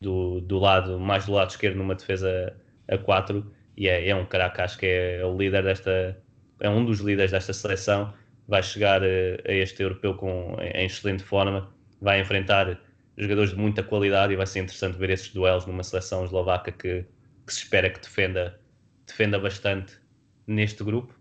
do, 0.00 0.40
do 0.40 0.58
lado, 0.58 0.98
mais 0.98 1.26
do 1.26 1.32
lado 1.32 1.50
esquerdo 1.50 1.76
numa 1.76 1.94
defesa 1.94 2.56
a 2.88 2.98
4 2.98 3.52
e 3.76 3.88
é, 3.88 4.08
é 4.08 4.14
um 4.14 4.24
craque, 4.24 4.60
acho 4.60 4.78
que 4.78 4.86
é, 4.86 5.16
é 5.18 5.24
o 5.24 5.36
líder 5.36 5.62
desta, 5.62 6.16
é 6.60 6.68
um 6.68 6.84
dos 6.84 7.00
líderes 7.00 7.30
desta 7.30 7.52
seleção 7.52 8.12
vai 8.48 8.62
chegar 8.62 9.02
a, 9.02 9.06
a 9.06 9.52
este 9.52 9.82
europeu 9.82 10.14
com, 10.14 10.56
em 10.60 10.86
excelente 10.86 11.22
forma, 11.22 11.72
vai 12.00 12.20
enfrentar 12.20 12.80
jogadores 13.16 13.50
de 13.50 13.56
muita 13.56 13.82
qualidade 13.82 14.32
e 14.32 14.36
vai 14.36 14.46
ser 14.46 14.60
interessante 14.60 14.98
ver 14.98 15.10
esses 15.10 15.30
duelos 15.30 15.66
numa 15.66 15.82
seleção 15.82 16.24
eslovaca 16.24 16.70
que, 16.70 17.04
que 17.46 17.52
se 17.52 17.60
espera 17.60 17.90
que 17.90 18.00
defenda, 18.00 18.60
defenda 19.06 19.38
bastante 19.38 19.98
neste 20.46 20.84
grupo, 20.84 21.18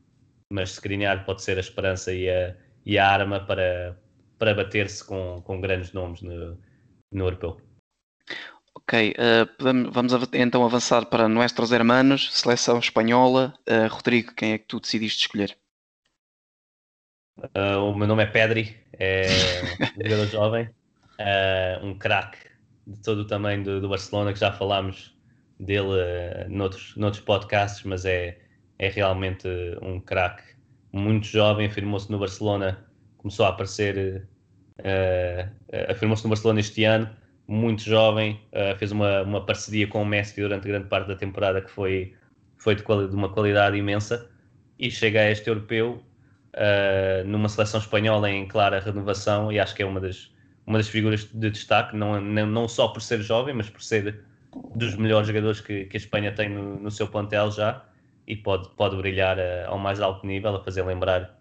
mas 0.51 0.71
Skriniar 0.71 1.25
pode 1.25 1.41
ser 1.41 1.57
a 1.57 1.61
esperança 1.61 2.13
e 2.13 2.29
a, 2.29 2.55
e 2.85 2.97
a 2.97 3.07
arma 3.07 3.39
para, 3.39 3.97
para 4.37 4.53
bater-se 4.53 5.03
com, 5.03 5.41
com 5.43 5.59
grandes 5.61 5.93
nomes 5.93 6.21
no, 6.21 6.59
no 7.11 7.25
europeu. 7.25 7.59
Ok, 8.77 9.15
uh, 9.17 9.89
vamos 9.91 10.13
então 10.33 10.65
avançar 10.65 11.05
para 11.05 11.29
Nuestros 11.29 11.71
Hermanos, 11.71 12.29
seleção 12.33 12.77
espanhola. 12.77 13.53
Uh, 13.67 13.87
Rodrigo, 13.89 14.33
quem 14.35 14.51
é 14.51 14.57
que 14.57 14.65
tu 14.67 14.81
decidiste 14.81 15.21
escolher? 15.21 15.57
Uh, 17.37 17.79
o 17.89 17.95
meu 17.95 18.05
nome 18.05 18.23
é 18.23 18.25
Pedri, 18.25 18.77
é 18.93 19.27
um 19.97 20.03
jogador 20.03 20.27
jovem, 20.27 20.69
um 21.81 21.97
craque 21.97 22.37
de 22.85 23.01
todo 23.01 23.19
o 23.19 23.27
tamanho 23.27 23.63
do, 23.63 23.81
do, 23.81 23.89
Barcelona, 23.89 24.33
que 24.33 24.39
já 24.39 24.51
falámos 24.51 25.17
dele 25.57 25.87
uh, 25.87 26.49
noutros, 26.49 26.95
noutros 26.97 27.23
podcasts, 27.23 27.83
mas 27.83 28.03
é, 28.05 28.37
é 28.77 28.89
realmente 28.89 29.47
um 29.81 30.01
craque 30.01 30.43
muito 30.91 31.25
jovem, 31.27 31.65
afirmou-se 31.65 32.11
no 32.11 32.19
Barcelona, 32.19 32.85
começou 33.17 33.45
a 33.45 33.49
aparecer, 33.49 34.27
afirmou-se 35.89 36.23
no 36.23 36.29
Barcelona 36.29 36.59
este 36.59 36.83
ano, 36.83 37.09
muito 37.47 37.83
jovem, 37.83 38.39
uh, 38.51 38.77
fez 38.77 38.91
uma, 38.91 39.21
uma 39.21 39.45
parceria 39.45 39.87
com 39.87 40.01
o 40.01 40.05
Messi 40.05 40.41
durante 40.41 40.67
grande 40.67 40.87
parte 40.87 41.07
da 41.07 41.15
temporada 41.15 41.61
que 41.61 41.69
foi, 41.69 42.13
foi 42.57 42.75
de, 42.75 42.81
de 42.83 43.15
uma 43.15 43.29
qualidade 43.29 43.77
imensa 43.77 44.29
e 44.79 44.89
chega 44.89 45.21
a 45.21 45.31
este 45.31 45.47
europeu 45.47 46.03
uh, 46.55 47.27
numa 47.27 47.47
seleção 47.47 47.79
espanhola 47.79 48.29
em 48.29 48.47
clara 48.47 48.79
renovação 48.79 49.51
e 49.51 49.59
acho 49.59 49.75
que 49.75 49.83
é 49.83 49.85
uma 49.85 49.99
das, 49.99 50.31
uma 50.65 50.77
das 50.77 50.87
figuras 50.87 51.25
de 51.25 51.49
destaque, 51.51 51.95
não, 51.95 52.19
não, 52.19 52.67
só 52.67 52.87
por 52.87 53.01
ser 53.01 53.21
jovem, 53.21 53.53
mas 53.53 53.69
por 53.69 53.81
ser 53.81 54.23
dos 54.75 54.95
melhores 54.95 55.27
jogadores 55.27 55.61
que, 55.61 55.85
que 55.85 55.97
a 55.97 55.99
Espanha 55.99 56.31
tem 56.31 56.49
no, 56.49 56.79
no 56.79 56.89
seu 56.89 57.07
plantel 57.07 57.51
já 57.51 57.85
e 58.27 58.35
pode, 58.35 58.69
pode 58.69 58.95
brilhar 58.95 59.37
uh, 59.37 59.67
ao 59.67 59.77
mais 59.77 60.01
alto 60.01 60.25
nível, 60.25 60.55
a 60.55 60.63
fazer 60.63 60.83
lembrar 60.83 61.39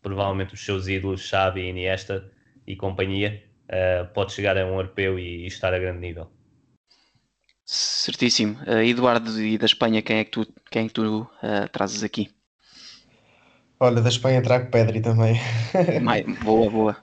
provavelmente 0.00 0.54
os 0.54 0.64
seus 0.64 0.88
ídolos 0.88 1.20
Xavi, 1.20 1.68
Iniesta 1.68 2.30
e 2.66 2.74
companhia 2.74 3.42
uh, 3.72 4.06
pode 4.12 4.32
chegar 4.32 4.56
a 4.56 4.64
um 4.64 4.74
europeu 4.74 5.18
e, 5.18 5.44
e, 5.44 5.46
estar 5.46 5.72
a 5.72 5.78
grande 5.78 6.00
nível. 6.00 6.30
Certíssimo. 7.64 8.58
Uh, 8.66 8.82
Eduardo, 8.82 9.40
e 9.40 9.56
da 9.56 9.66
Espanha, 9.66 10.02
quem 10.02 10.18
é 10.18 10.24
que 10.24 10.30
tu, 10.30 10.46
quem 10.70 10.84
é 10.84 10.88
que 10.88 10.94
tu 10.94 11.22
uh, 11.22 11.68
trazes 11.72 12.02
aqui? 12.02 12.30
Olha, 13.80 14.00
da 14.00 14.08
Espanha 14.08 14.42
trago 14.42 14.70
Pedri 14.70 15.00
também. 15.00 15.40
boa, 16.44 16.70
boa. 16.70 16.96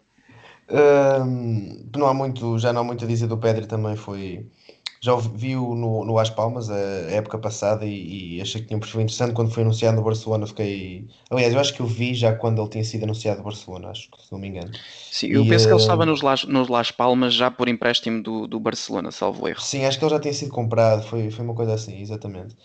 Uh, 0.69 1.25
não 1.97 2.07
há 2.07 2.13
muito, 2.13 2.59
já 2.59 2.71
não 2.71 2.81
há 2.81 2.83
muito 2.83 3.03
a 3.03 3.07
dizer 3.07 3.27
do 3.27 3.37
Pedri 3.37 3.65
também 3.65 3.95
foi 3.95 4.47
já 5.01 5.15
viu 5.15 5.75
no, 5.75 6.03
no 6.03 6.19
As 6.19 6.29
Palmas 6.29 6.69
a 6.69 6.77
época 6.77 7.37
passada 7.37 7.85
e, 7.85 8.35
e, 8.35 8.41
achei 8.41 8.59
que 8.59 8.67
tinha 8.67 8.75
um 8.75 8.81
perfil 8.81 9.01
interessante 9.01 9.33
quando 9.33 9.49
foi 9.49 9.63
anunciado 9.63 9.95
no 9.95 10.03
Barcelona. 10.03 10.45
Fiquei. 10.45 11.07
Aliás, 11.29 11.53
eu 11.53 11.59
acho 11.59 11.73
que 11.73 11.79
eu 11.79 11.85
vi 11.85 12.13
já 12.13 12.35
quando 12.35 12.61
ele 12.61 12.69
tinha 12.69 12.83
sido 12.83 13.03
anunciado 13.03 13.37
no 13.37 13.45
Barcelona, 13.45 13.89
acho 13.89 14.11
que 14.11 14.21
se 14.21 14.31
não 14.31 14.39
me 14.39 14.49
engano. 14.49 14.71
Sim, 15.09 15.27
eu 15.27 15.45
e, 15.45 15.49
penso 15.49 15.65
uh... 15.65 15.67
que 15.69 15.73
ele 15.73 15.81
estava 15.81 16.05
nos 16.05 16.21
Las, 16.21 16.43
nos 16.43 16.67
Las 16.67 16.91
Palmas 16.91 17.33
já 17.33 17.49
por 17.49 17.69
empréstimo 17.69 18.21
do, 18.21 18.45
do 18.45 18.59
Barcelona, 18.59 19.09
salvo 19.11 19.47
erro. 19.47 19.61
Sim, 19.61 19.85
acho 19.85 19.97
que 19.97 20.03
ele 20.03 20.13
já 20.13 20.19
tinha 20.19 20.33
sido 20.33 20.51
comprado, 20.51 21.03
foi, 21.03 21.31
foi 21.31 21.45
uma 21.45 21.55
coisa 21.55 21.75
assim, 21.75 22.01
exatamente. 22.01 22.55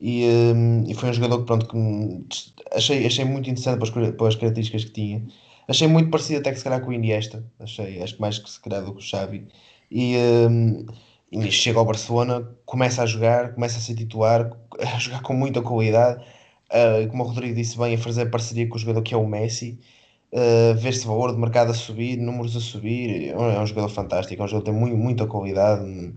E, 0.00 0.24
um, 0.52 0.84
e 0.88 0.94
foi 0.94 1.10
um 1.10 1.12
jogador 1.12 1.38
que, 1.38 1.44
pronto, 1.44 1.66
que 1.66 2.54
achei, 2.72 3.06
achei 3.06 3.24
muito 3.24 3.48
interessante 3.48 3.78
pelas, 3.78 4.10
pelas 4.16 4.34
características 4.34 4.84
que 4.84 4.90
tinha. 4.90 5.24
Achei 5.68 5.86
muito 5.86 6.10
parecido 6.10 6.40
até 6.40 6.50
que 6.50 6.58
se 6.58 6.64
calhar 6.64 6.80
com 6.80 6.90
o 6.90 6.92
Iniesta, 6.92 7.44
achei, 7.60 8.02
acho 8.02 8.16
que 8.16 8.20
mais 8.20 8.38
que 8.38 8.50
se 8.50 8.60
calhar 8.60 8.84
do 8.84 8.92
que 8.92 8.98
o 8.98 9.00
Xavi. 9.00 9.46
E. 9.92 10.16
Um, 10.50 10.86
e 11.32 11.50
chega 11.50 11.78
ao 11.78 11.84
Barcelona, 11.84 12.48
começa 12.64 13.02
a 13.02 13.06
jogar, 13.06 13.54
começa 13.54 13.78
a 13.78 13.80
ser 13.80 13.94
titular, 13.94 14.50
a 14.78 14.98
jogar 14.98 15.22
com 15.22 15.32
muita 15.34 15.62
qualidade, 15.62 16.24
uh, 16.70 17.08
como 17.08 17.24
o 17.24 17.26
Rodrigo 17.26 17.54
disse 17.54 17.76
bem, 17.78 17.94
a 17.94 17.98
fazer 17.98 18.26
parceria 18.30 18.68
com 18.68 18.76
o 18.76 18.78
jogador 18.78 19.02
que 19.02 19.14
é 19.14 19.16
o 19.16 19.26
Messi, 19.26 19.80
uh, 20.32 20.74
ver-se 20.76 21.06
valor 21.06 21.32
de 21.32 21.38
mercado 21.40 21.70
a 21.70 21.74
subir, 21.74 22.16
números 22.18 22.56
a 22.56 22.60
subir, 22.60 23.30
é 23.30 23.60
um 23.60 23.66
jogador 23.66 23.88
fantástico, 23.88 24.42
é 24.42 24.44
um 24.44 24.48
jogador 24.48 24.64
que 24.64 24.70
tem 24.70 24.80
muito, 24.80 24.96
muita 24.96 25.26
qualidade, 25.26 26.14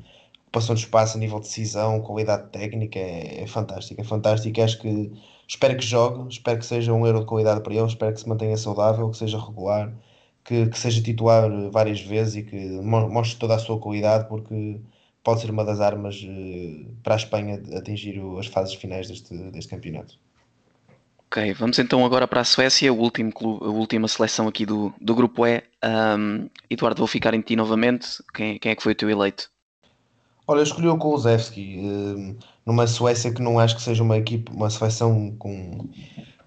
passou 0.51 0.75
de 0.75 0.81
espaço 0.81 1.17
a 1.17 1.19
nível 1.19 1.39
de 1.39 1.47
decisão, 1.47 2.01
qualidade 2.01 2.49
técnica, 2.51 2.99
é, 2.99 3.43
é 3.43 3.47
fantástico, 3.47 3.99
é 4.01 4.03
fantástico, 4.03 4.61
acho 4.61 4.79
que 4.79 5.11
espero 5.47 5.77
que 5.77 5.85
jogue, 5.85 6.29
espero 6.29 6.59
que 6.59 6.65
seja 6.65 6.93
um 6.93 7.05
euro 7.05 7.21
de 7.21 7.25
qualidade 7.25 7.61
para 7.61 7.73
ele, 7.73 7.85
espero 7.85 8.13
que 8.13 8.19
se 8.19 8.27
mantenha 8.29 8.57
saudável, 8.57 9.09
que 9.09 9.17
seja 9.17 9.39
regular, 9.39 9.93
que, 10.43 10.67
que 10.67 10.79
seja 10.79 11.01
titular 11.01 11.49
várias 11.71 12.01
vezes 12.01 12.35
e 12.35 12.43
que 12.43 12.55
mostre 12.81 13.37
toda 13.39 13.55
a 13.55 13.59
sua 13.59 13.79
qualidade, 13.79 14.27
porque 14.29 14.79
pode 15.27 15.41
ser 15.41 15.51
uma 15.51 15.65
das 15.65 15.81
armas 15.81 16.23
uh, 16.23 16.85
para 17.03 17.15
a 17.15 17.17
Espanha 17.17 17.61
atingir 17.75 18.17
as 18.39 18.45
fases 18.45 18.73
finais 18.75 19.09
deste, 19.09 19.35
deste 19.51 19.69
campeonato. 19.69 20.17
Ok, 21.25 21.53
vamos 21.55 21.77
então 21.79 22.05
agora 22.05 22.25
para 22.25 22.39
a 22.39 22.45
Suécia, 22.45 22.93
o 22.93 22.97
último 22.97 23.33
clube, 23.33 23.65
a 23.65 23.67
última 23.67 24.07
seleção 24.07 24.47
aqui 24.47 24.65
do, 24.65 24.93
do 25.01 25.13
grupo 25.13 25.45
E. 25.45 25.61
Um, 25.83 26.47
Eduardo, 26.69 26.99
vou 26.99 27.07
ficar 27.07 27.33
em 27.33 27.41
ti 27.41 27.57
novamente. 27.57 28.23
Quem, 28.33 28.57
quem 28.57 28.71
é 28.71 28.75
que 28.75 28.81
foi 28.81 28.93
o 28.93 28.95
teu 28.95 29.09
eleito? 29.09 29.51
Olha, 30.47 30.59
eu 30.59 30.63
escolhi 30.63 30.87
o 30.87 30.97
Kulusevski, 30.97 31.77
uh, 31.77 32.37
numa 32.65 32.87
Suécia 32.87 33.33
que 33.33 33.41
não 33.41 33.59
acho 33.59 33.75
que 33.75 33.81
seja 33.81 34.01
uma 34.03 34.15
equipe, 34.15 34.49
uma 34.49 34.69
seleção 34.69 35.35
com 35.37 35.89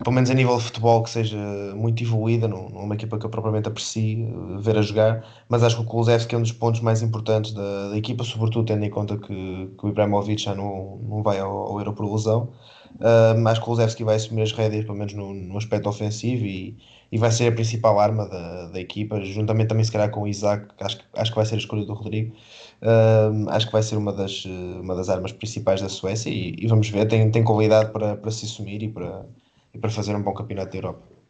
pelo 0.03 0.15
menos 0.15 0.31
a 0.31 0.35
nível 0.35 0.57
de 0.57 0.65
futebol, 0.65 1.03
que 1.03 1.11
seja 1.11 1.37
muito 1.75 2.03
evoluída, 2.03 2.49
não, 2.49 2.71
não 2.71 2.81
é 2.81 2.85
uma 2.85 2.95
equipa 2.95 3.19
que 3.19 3.27
eu 3.27 3.31
propriamente 3.31 3.69
aprecie 3.69 4.25
uh, 4.25 4.59
ver 4.59 4.79
a 4.79 4.83
jogar, 4.83 5.25
mas 5.49 5.63
acho 5.63 5.77
que 5.77 5.83
o 5.83 5.85
Kulusevski 5.85 6.35
é 6.35 6.39
um 6.39 6.43
dos 6.43 6.53
pontos 6.53 6.81
mais 6.81 7.03
importantes 7.03 7.53
da, 7.53 7.91
da 7.91 7.97
equipa, 7.97 8.25
sobretudo 8.25 8.65
tendo 8.67 8.85
em 8.85 8.91
conta 8.91 9.19
que, 9.19 9.71
que 9.79 9.87
o 9.87 9.89
Ibrahimovic 9.89 10.43
já 10.43 10.55
não, 10.55 10.99
não 11.03 11.23
vai 11.23 11.39
ao, 11.39 11.51
ao 11.51 11.79
Euro 11.79 11.93
por. 11.93 12.05
Uh, 12.07 13.47
acho 13.47 13.61
que 13.61 13.63
o 13.63 13.65
Kulusevski 13.65 14.03
vai 14.03 14.17
assumir 14.17 14.43
as 14.43 14.53
rédeas, 14.53 14.85
pelo 14.85 14.97
menos 14.97 15.13
no, 15.13 15.35
no 15.35 15.59
aspecto 15.59 15.89
ofensivo, 15.89 16.45
e, 16.47 16.77
e 17.13 17.19
vai 17.19 17.31
ser 17.31 17.49
a 17.49 17.53
principal 17.53 18.01
arma 18.01 18.27
da, 18.27 18.69
da 18.69 18.81
equipa, 18.81 19.21
juntamente 19.23 19.69
também 19.69 19.85
se 19.85 19.93
calhar 19.93 20.11
com 20.11 20.23
o 20.23 20.29
Isaac, 20.29 20.67
que 20.77 20.85
acho, 20.85 20.99
acho 21.15 21.31
que 21.31 21.37
vai 21.37 21.47
ser 21.47 21.57
a 21.57 21.59
escolha 21.59 21.85
do 21.85 21.93
Rodrigo. 21.93 22.35
Uh, 22.83 23.51
acho 23.51 23.67
que 23.67 23.73
vai 23.73 23.83
ser 23.83 23.97
uma 23.97 24.13
das, 24.13 24.45
uma 24.47 24.95
das 24.95 25.11
armas 25.11 25.33
principais 25.33 25.83
da 25.83 25.89
Suécia 25.89 26.31
e, 26.31 26.57
e 26.59 26.67
vamos 26.67 26.89
ver, 26.89 27.07
tem, 27.07 27.31
tem 27.31 27.45
qualidade 27.45 27.93
para, 27.93 28.17
para 28.17 28.31
se 28.31 28.47
assumir 28.47 28.83
e 28.83 28.89
para, 28.89 29.25
e 29.73 29.79
para 29.79 29.91
fazer 29.91 30.14
um 30.14 30.23
bom 30.23 30.35
campeonato 30.35 30.73
da 30.73 30.79
Europa. 30.79 31.21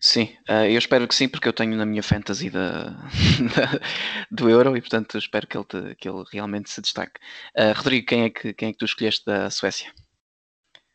Sim, 0.00 0.36
uh, 0.48 0.64
eu 0.64 0.78
espero 0.78 1.06
que 1.06 1.14
sim, 1.14 1.28
porque 1.28 1.48
eu 1.48 1.52
tenho 1.52 1.76
na 1.76 1.86
minha 1.86 2.02
fantasy 2.02 2.50
da, 2.50 2.90
da 2.90 3.80
do 4.30 4.50
Euro 4.50 4.76
e 4.76 4.80
portanto 4.80 5.16
espero 5.16 5.46
que 5.46 5.56
ele, 5.56 5.64
te, 5.64 5.94
que 5.96 6.08
ele 6.08 6.24
realmente 6.32 6.70
se 6.70 6.80
destaque. 6.80 7.20
Uh, 7.56 7.72
Rodrigo, 7.76 8.06
quem 8.06 8.24
é, 8.24 8.30
que, 8.30 8.52
quem 8.52 8.68
é 8.68 8.72
que 8.72 8.78
tu 8.78 8.84
escolheste 8.84 9.24
da 9.24 9.48
Suécia? 9.50 9.90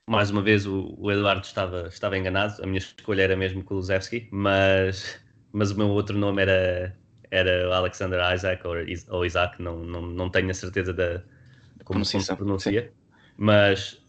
Mais 0.07 0.29
uma 0.29 0.41
vez 0.41 0.67
o, 0.67 0.95
o, 0.99 1.11
Eduardo 1.11 1.45
estava, 1.45 1.87
estava 1.87 2.17
enganado, 2.17 2.61
a 2.61 2.67
minha 2.67 2.77
escolha 2.77 3.23
era 3.23 3.35
mesmo 3.35 3.63
Kulusevski, 3.63 4.27
mas, 4.31 5.19
mas 5.51 5.71
o 5.71 5.77
meu 5.77 5.87
outro 5.87 6.15
nome 6.15 6.43
era, 6.43 6.95
era 7.31 7.75
Alexander 7.75 8.19
Isaac 8.33 8.65
ou, 8.67 8.75
ou 9.09 9.25
Isaac, 9.25 9.59
não, 9.59 9.83
não, 9.83 10.01
não 10.03 10.29
tenho 10.29 10.51
a 10.51 10.53
certeza 10.53 10.93
da, 10.93 11.17
de 11.17 11.83
como, 11.83 12.05
como 12.05 12.05
se 12.05 12.35
pronuncia, 12.35 12.83
sim. 12.83 12.89
mas 13.35 14.04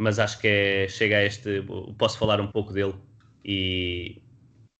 mas 0.00 0.18
acho 0.18 0.38
que 0.40 0.48
é, 0.48 0.88
chega 0.88 1.18
a 1.18 1.24
este. 1.24 1.62
Posso 1.98 2.18
falar 2.18 2.40
um 2.40 2.46
pouco 2.46 2.72
dele 2.72 2.94
e, 3.44 4.22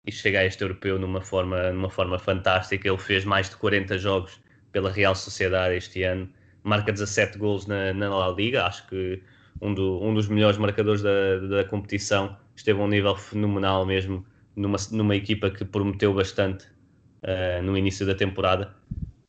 e 0.07 0.11
chega 0.11 0.41
a 0.41 0.47
este 0.47 0.63
europeu 0.63 0.99
numa 0.99 1.21
forma, 1.21 1.71
numa 1.73 1.91
forma 1.91 2.19
fantástica. 2.19 2.89
Ele 2.89 2.97
fez 2.97 3.27
mais 3.27 3.51
de 3.51 3.57
40 3.57 3.99
jogos 3.99 4.41
pela 4.73 4.91
Real 4.91 5.15
Sociedade 5.15 5.75
este 5.75 6.03
ano, 6.05 6.27
marca 6.63 6.91
17 6.91 7.37
gols 7.37 7.67
na, 7.67 7.93
na 7.93 8.09
La 8.09 8.31
Liga. 8.31 8.65
Acho 8.65 8.89
que 8.89 9.23
um, 9.61 9.75
do, 9.75 10.03
um 10.03 10.15
dos 10.15 10.27
melhores 10.27 10.57
marcadores 10.57 11.03
da, 11.03 11.39
da 11.39 11.65
competição. 11.65 12.35
Esteve 12.57 12.81
a 12.81 12.85
um 12.85 12.89
nível 12.89 13.15
fenomenal 13.15 13.85
mesmo, 13.85 14.25
numa, 14.57 14.79
numa 14.91 15.15
equipa 15.15 15.51
que 15.51 15.67
prometeu 15.67 16.15
bastante 16.15 16.67
uh, 17.25 17.63
no 17.63 17.77
início 17.77 18.07
da 18.07 18.15
temporada. 18.15 18.75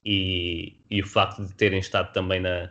E, 0.05 0.77
e 0.89 1.01
o 1.01 1.05
facto 1.05 1.45
de 1.45 1.53
terem 1.53 1.79
estado 1.79 2.13
também 2.13 2.39
na, 2.39 2.69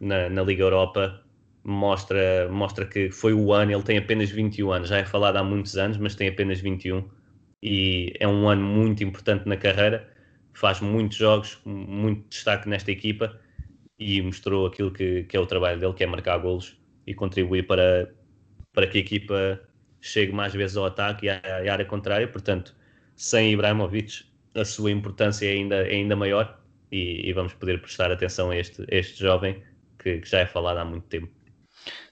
na, 0.00 0.30
na 0.30 0.42
Liga 0.42 0.62
Europa 0.62 1.22
mostra, 1.64 2.48
mostra 2.50 2.86
que 2.86 3.10
foi 3.10 3.32
o 3.32 3.52
ano, 3.52 3.72
ele 3.72 3.82
tem 3.82 3.98
apenas 3.98 4.30
21 4.30 4.72
anos, 4.72 4.88
já 4.88 4.98
é 4.98 5.04
falado 5.04 5.36
há 5.36 5.44
muitos 5.44 5.76
anos, 5.76 5.96
mas 5.96 6.14
tem 6.14 6.28
apenas 6.28 6.60
21 6.60 7.08
e 7.62 8.12
é 8.18 8.26
um 8.26 8.48
ano 8.48 8.62
muito 8.62 9.04
importante 9.04 9.48
na 9.48 9.56
carreira, 9.56 10.08
faz 10.52 10.80
muitos 10.80 11.16
jogos, 11.16 11.60
muito 11.64 12.28
destaque 12.28 12.68
nesta 12.68 12.90
equipa 12.90 13.38
e 13.98 14.20
mostrou 14.20 14.66
aquilo 14.66 14.90
que, 14.90 15.24
que 15.24 15.36
é 15.36 15.40
o 15.40 15.46
trabalho 15.46 15.78
dele, 15.78 15.94
que 15.94 16.02
é 16.02 16.06
marcar 16.06 16.38
golos 16.38 16.76
e 17.06 17.14
contribuir 17.14 17.66
para, 17.66 18.12
para 18.72 18.86
que 18.86 18.98
a 18.98 19.00
equipa 19.00 19.60
chegue 20.00 20.32
mais 20.32 20.52
vezes 20.52 20.76
ao 20.76 20.86
ataque 20.86 21.26
e 21.26 21.30
à, 21.30 21.40
à 21.44 21.72
área 21.72 21.84
contrária, 21.84 22.26
portanto, 22.26 22.74
sem 23.14 23.52
Ibrahimovic 23.52 24.24
a 24.54 24.64
sua 24.64 24.90
importância 24.90 25.46
é 25.46 25.52
ainda, 25.52 25.76
é 25.76 25.92
ainda 25.92 26.16
maior 26.16 26.60
e, 26.90 27.28
e 27.28 27.32
vamos 27.32 27.54
poder 27.54 27.80
prestar 27.80 28.10
atenção 28.10 28.50
a 28.50 28.56
este, 28.56 28.82
a 28.82 28.96
este 28.96 29.20
jovem 29.20 29.62
que, 29.98 30.18
que 30.18 30.28
já 30.28 30.40
é 30.40 30.46
falado 30.46 30.78
há 30.78 30.84
muito 30.84 31.06
tempo. 31.06 31.41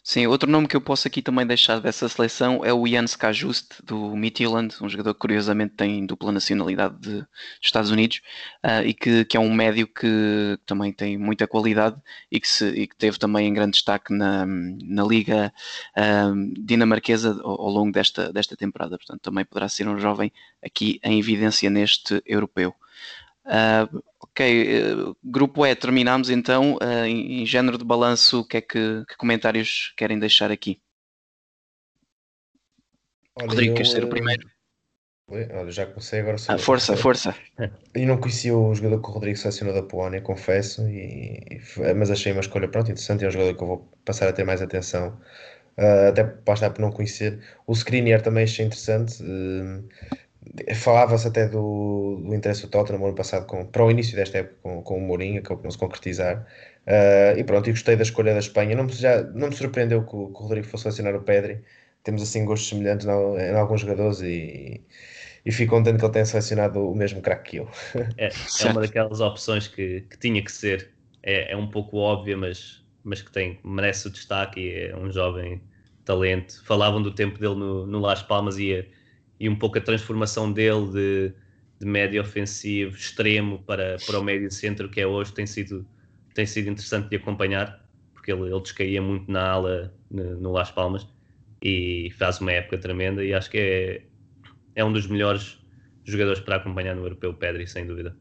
Sim, 0.02 0.26
outro 0.26 0.50
nome 0.50 0.66
que 0.66 0.74
eu 0.74 0.80
posso 0.80 1.06
aqui 1.06 1.20
também 1.20 1.46
deixar 1.46 1.78
dessa 1.78 2.08
seleção 2.08 2.64
é 2.64 2.72
o 2.72 2.86
Ian 2.86 3.04
Skajust, 3.04 3.82
do 3.84 4.16
Midtjylland, 4.16 4.74
um 4.80 4.88
jogador 4.88 5.12
que 5.12 5.20
curiosamente 5.20 5.74
tem 5.74 6.06
dupla 6.06 6.32
nacionalidade 6.32 6.98
de, 6.98 7.18
dos 7.20 7.28
Estados 7.62 7.90
Unidos 7.90 8.22
uh, 8.64 8.82
e 8.84 8.94
que, 8.94 9.26
que, 9.26 9.36
é 9.36 9.40
um 9.40 9.52
médio 9.52 9.86
que 9.86 10.58
também 10.64 10.90
tem 10.90 11.18
muita 11.18 11.46
qualidade 11.46 12.00
e 12.32 12.40
que, 12.40 12.48
se, 12.48 12.66
e 12.70 12.86
que 12.86 12.96
teve 12.96 13.18
também 13.18 13.46
em 13.46 13.52
grande 13.52 13.72
destaque 13.72 14.12
na, 14.12 14.46
na 14.46 15.04
Liga 15.04 15.52
uh, 15.96 16.64
dinamarquesa 16.64 17.38
ao, 17.42 17.60
ao, 17.60 17.68
longo 17.68 17.92
desta, 17.92 18.32
desta 18.32 18.56
temporada. 18.56 18.96
Portanto, 18.96 19.20
também 19.20 19.44
poderá 19.44 19.68
ser 19.68 19.86
um 19.86 19.98
jovem 19.98 20.32
aqui 20.64 20.98
em 21.04 21.18
evidência 21.18 21.68
neste 21.68 22.22
europeu. 22.24 22.74
Uh, 23.50 24.02
ok, 24.20 24.92
uh, 24.94 25.16
grupo 25.24 25.66
E, 25.66 25.74
terminamos 25.74 26.30
então. 26.30 26.76
Uh, 26.76 27.04
em, 27.04 27.42
em, 27.42 27.46
género 27.46 27.76
de 27.76 27.84
balanço, 27.84 28.40
o 28.40 28.44
que 28.44 28.58
é 28.58 28.60
que, 28.60 29.04
que 29.08 29.16
comentários 29.16 29.92
querem 29.96 30.20
deixar 30.20 30.52
aqui? 30.52 30.80
Olha, 33.34 33.48
Rodrigo, 33.48 33.74
queres 33.74 33.90
ser 33.90 34.04
o 34.04 34.08
primeiro? 34.08 34.48
Olha, 35.28 35.70
já 35.70 35.86
comecei 35.86 36.20
agora. 36.20 36.36
Ah, 36.48 36.58
força, 36.58 36.96
força. 36.96 37.34
Eu 37.94 38.06
não 38.06 38.18
conhecia 38.18 38.56
o 38.56 38.74
jogador 38.74 39.00
que 39.00 39.08
o 39.08 39.12
Rodrigo 39.12 39.36
selecionou 39.36 39.74
da 39.74 39.82
Polónia, 39.82 40.20
confesso, 40.20 40.88
e, 40.88 41.60
mas 41.96 42.10
achei 42.10 42.32
uma 42.32 42.40
escolha 42.40 42.68
pronto, 42.68 42.90
interessante. 42.90 43.24
É 43.24 43.28
um 43.28 43.30
jogador 43.30 43.54
que 43.56 43.62
eu 43.62 43.66
vou 43.66 43.88
passar 44.04 44.28
a 44.28 44.32
ter 44.32 44.44
mais 44.44 44.62
atenção, 44.62 45.20
uh, 45.78 46.08
até 46.08 46.24
para 46.24 46.54
estar 46.54 46.70
por 46.70 46.80
não 46.80 46.90
conhecer. 46.90 47.40
O 47.66 47.72
Skriniar 47.72 48.22
também 48.22 48.44
achei 48.44 48.64
interessante. 48.64 49.22
Uh, 49.22 49.88
Falava-se 50.74 51.28
até 51.28 51.46
do, 51.46 52.22
do 52.24 52.34
interesse 52.34 52.62
do 52.62 52.68
Tottenham 52.68 53.04
ano 53.04 53.14
passado 53.14 53.46
com, 53.46 53.64
para 53.66 53.84
o 53.84 53.90
início 53.90 54.16
desta 54.16 54.38
época 54.38 54.56
com, 54.62 54.82
com 54.82 54.98
o 54.98 55.00
Mourinho, 55.00 55.42
que 55.42 55.50
não 55.62 55.70
se 55.70 55.78
concretizar. 55.78 56.46
Uh, 56.86 57.38
e 57.38 57.44
pronto, 57.44 57.68
e 57.68 57.72
gostei 57.72 57.94
da 57.94 58.02
escolha 58.02 58.32
da 58.32 58.38
Espanha. 58.38 58.74
Não 58.74 58.84
me, 58.84 58.92
já, 58.92 59.22
não 59.22 59.48
me 59.48 59.54
surpreendeu 59.54 60.02
que 60.04 60.16
o, 60.16 60.28
que 60.28 60.38
o 60.38 60.42
Rodrigo 60.42 60.66
fosse 60.66 60.84
selecionar 60.84 61.14
o 61.14 61.22
Pedri. 61.22 61.62
Temos 62.02 62.22
assim 62.22 62.44
gostos 62.44 62.68
semelhantes 62.70 63.06
em, 63.06 63.10
em 63.10 63.54
alguns 63.54 63.82
jogadores 63.82 64.22
e, 64.22 64.80
e 65.44 65.52
fico 65.52 65.74
contente 65.76 65.98
que 65.98 66.04
ele 66.04 66.12
tenha 66.12 66.24
selecionado 66.24 66.90
o 66.90 66.94
mesmo 66.94 67.20
craque 67.20 67.50
que 67.50 67.56
eu. 67.58 67.68
É, 68.16 68.28
é 68.28 68.66
uma 68.72 68.80
daquelas 68.80 69.20
opções 69.20 69.68
que, 69.68 70.00
que 70.08 70.18
tinha 70.18 70.42
que 70.42 70.50
ser. 70.50 70.90
É, 71.22 71.52
é 71.52 71.56
um 71.56 71.68
pouco 71.68 71.98
óbvia, 71.98 72.36
mas, 72.36 72.82
mas 73.04 73.20
que 73.20 73.30
tem, 73.30 73.60
merece 73.62 74.08
o 74.08 74.10
destaque 74.10 74.58
e 74.58 74.88
é 74.88 74.96
um 74.96 75.12
jovem 75.12 75.60
talento. 76.02 76.64
Falavam 76.64 77.02
do 77.02 77.14
tempo 77.14 77.38
dele 77.38 77.56
no, 77.56 77.86
no 77.86 78.00
Las 78.00 78.22
Palmas 78.22 78.56
e, 78.56 78.86
e 79.40 79.48
um 79.48 79.56
pouco 79.56 79.78
a 79.78 79.80
transformação 79.80 80.52
dele 80.52 80.86
de, 80.92 81.32
de 81.80 81.86
médio 81.86 82.20
ofensivo 82.20 82.94
extremo 82.94 83.58
para, 83.60 83.96
para 84.06 84.20
o 84.20 84.22
médio 84.22 84.50
centro 84.50 84.88
que 84.88 85.00
é 85.00 85.06
hoje 85.06 85.32
tem 85.32 85.46
sido, 85.46 85.86
tem 86.34 86.44
sido 86.44 86.68
interessante 86.68 87.08
de 87.08 87.16
acompanhar 87.16 87.82
porque 88.12 88.30
ele, 88.30 88.42
ele 88.42 88.60
descaía 88.60 89.00
muito 89.00 89.32
na 89.32 89.50
ala 89.50 89.94
no, 90.10 90.36
no 90.36 90.52
Las 90.52 90.70
Palmas 90.70 91.06
e 91.62 92.12
faz 92.18 92.40
uma 92.40 92.52
época 92.52 92.78
tremenda 92.78 93.24
e 93.24 93.32
acho 93.32 93.50
que 93.50 93.58
é, 93.58 94.02
é 94.74 94.84
um 94.84 94.92
dos 94.92 95.06
melhores 95.06 95.58
jogadores 96.04 96.40
para 96.40 96.56
acompanhar 96.56 96.94
no 96.94 97.02
Europeu 97.02 97.32
Pedri, 97.34 97.66
sem 97.66 97.86
dúvida. 97.86 98.16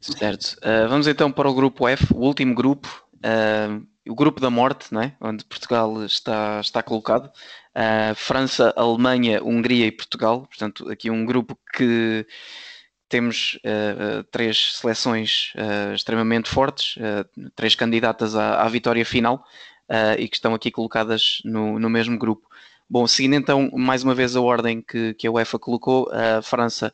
Certo. 0.00 0.56
Uh, 0.58 0.88
vamos 0.88 1.06
então 1.06 1.30
para 1.30 1.48
o 1.48 1.54
grupo 1.54 1.88
F, 1.88 2.12
o 2.14 2.20
último 2.20 2.54
grupo, 2.54 2.88
uh, 3.16 3.86
o 4.08 4.14
grupo 4.14 4.40
da 4.40 4.50
morte, 4.50 4.92
né? 4.92 5.14
onde 5.20 5.44
Portugal 5.44 6.04
está, 6.04 6.60
está 6.60 6.82
colocado. 6.82 7.30
Uh, 7.74 8.14
França, 8.14 8.72
Alemanha, 8.76 9.42
Hungria 9.42 9.86
e 9.86 9.92
Portugal. 9.92 10.46
Portanto, 10.46 10.90
aqui 10.90 11.10
um 11.10 11.24
grupo 11.24 11.58
que 11.74 12.26
temos 13.08 13.58
três 14.30 14.74
seleções 14.74 15.54
extremamente 15.94 16.50
fortes, 16.50 16.96
três 17.56 17.74
candidatas 17.74 18.36
à, 18.36 18.60
à 18.60 18.68
vitória 18.68 19.02
final 19.02 19.42
e 20.18 20.28
que 20.28 20.36
estão 20.36 20.52
aqui 20.52 20.70
colocadas 20.70 21.38
no, 21.42 21.78
no 21.78 21.88
mesmo 21.88 22.18
grupo. 22.18 22.46
Bom, 22.90 23.06
seguindo 23.06 23.34
então 23.34 23.70
mais 23.72 24.02
uma 24.02 24.14
vez 24.14 24.36
a 24.36 24.42
ordem 24.42 24.82
que, 24.82 25.14
que 25.14 25.26
a 25.26 25.30
UEFA 25.30 25.58
colocou, 25.58 26.10
a 26.12 26.42
França, 26.42 26.92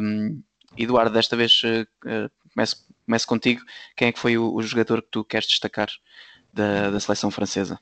um, 0.00 0.42
Eduardo, 0.76 1.12
desta 1.12 1.36
vez 1.36 1.62
uh, 1.64 2.30
começo, 2.54 2.86
começo 3.04 3.26
contigo. 3.26 3.62
Quem 3.96 4.08
é 4.08 4.12
que 4.12 4.18
foi 4.18 4.38
o, 4.38 4.54
o 4.54 4.62
jogador 4.62 5.02
que 5.02 5.08
tu 5.10 5.24
queres 5.24 5.46
destacar 5.46 5.88
da, 6.52 6.90
da 6.90 7.00
seleção 7.00 7.30
francesa? 7.30 7.78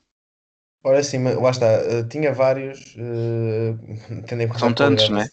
Ora 0.83 1.03
sim, 1.03 1.23
lá 1.23 1.51
está, 1.51 1.67
uh, 1.67 2.07
tinha 2.07 2.33
vários, 2.33 2.95
uh, 2.95 3.77
tendo 4.27 4.41
em 4.41 4.47
conta 4.47 4.59
São 4.59 4.73
tantos, 4.73 5.09
não 5.09 5.21
é? 5.21 5.29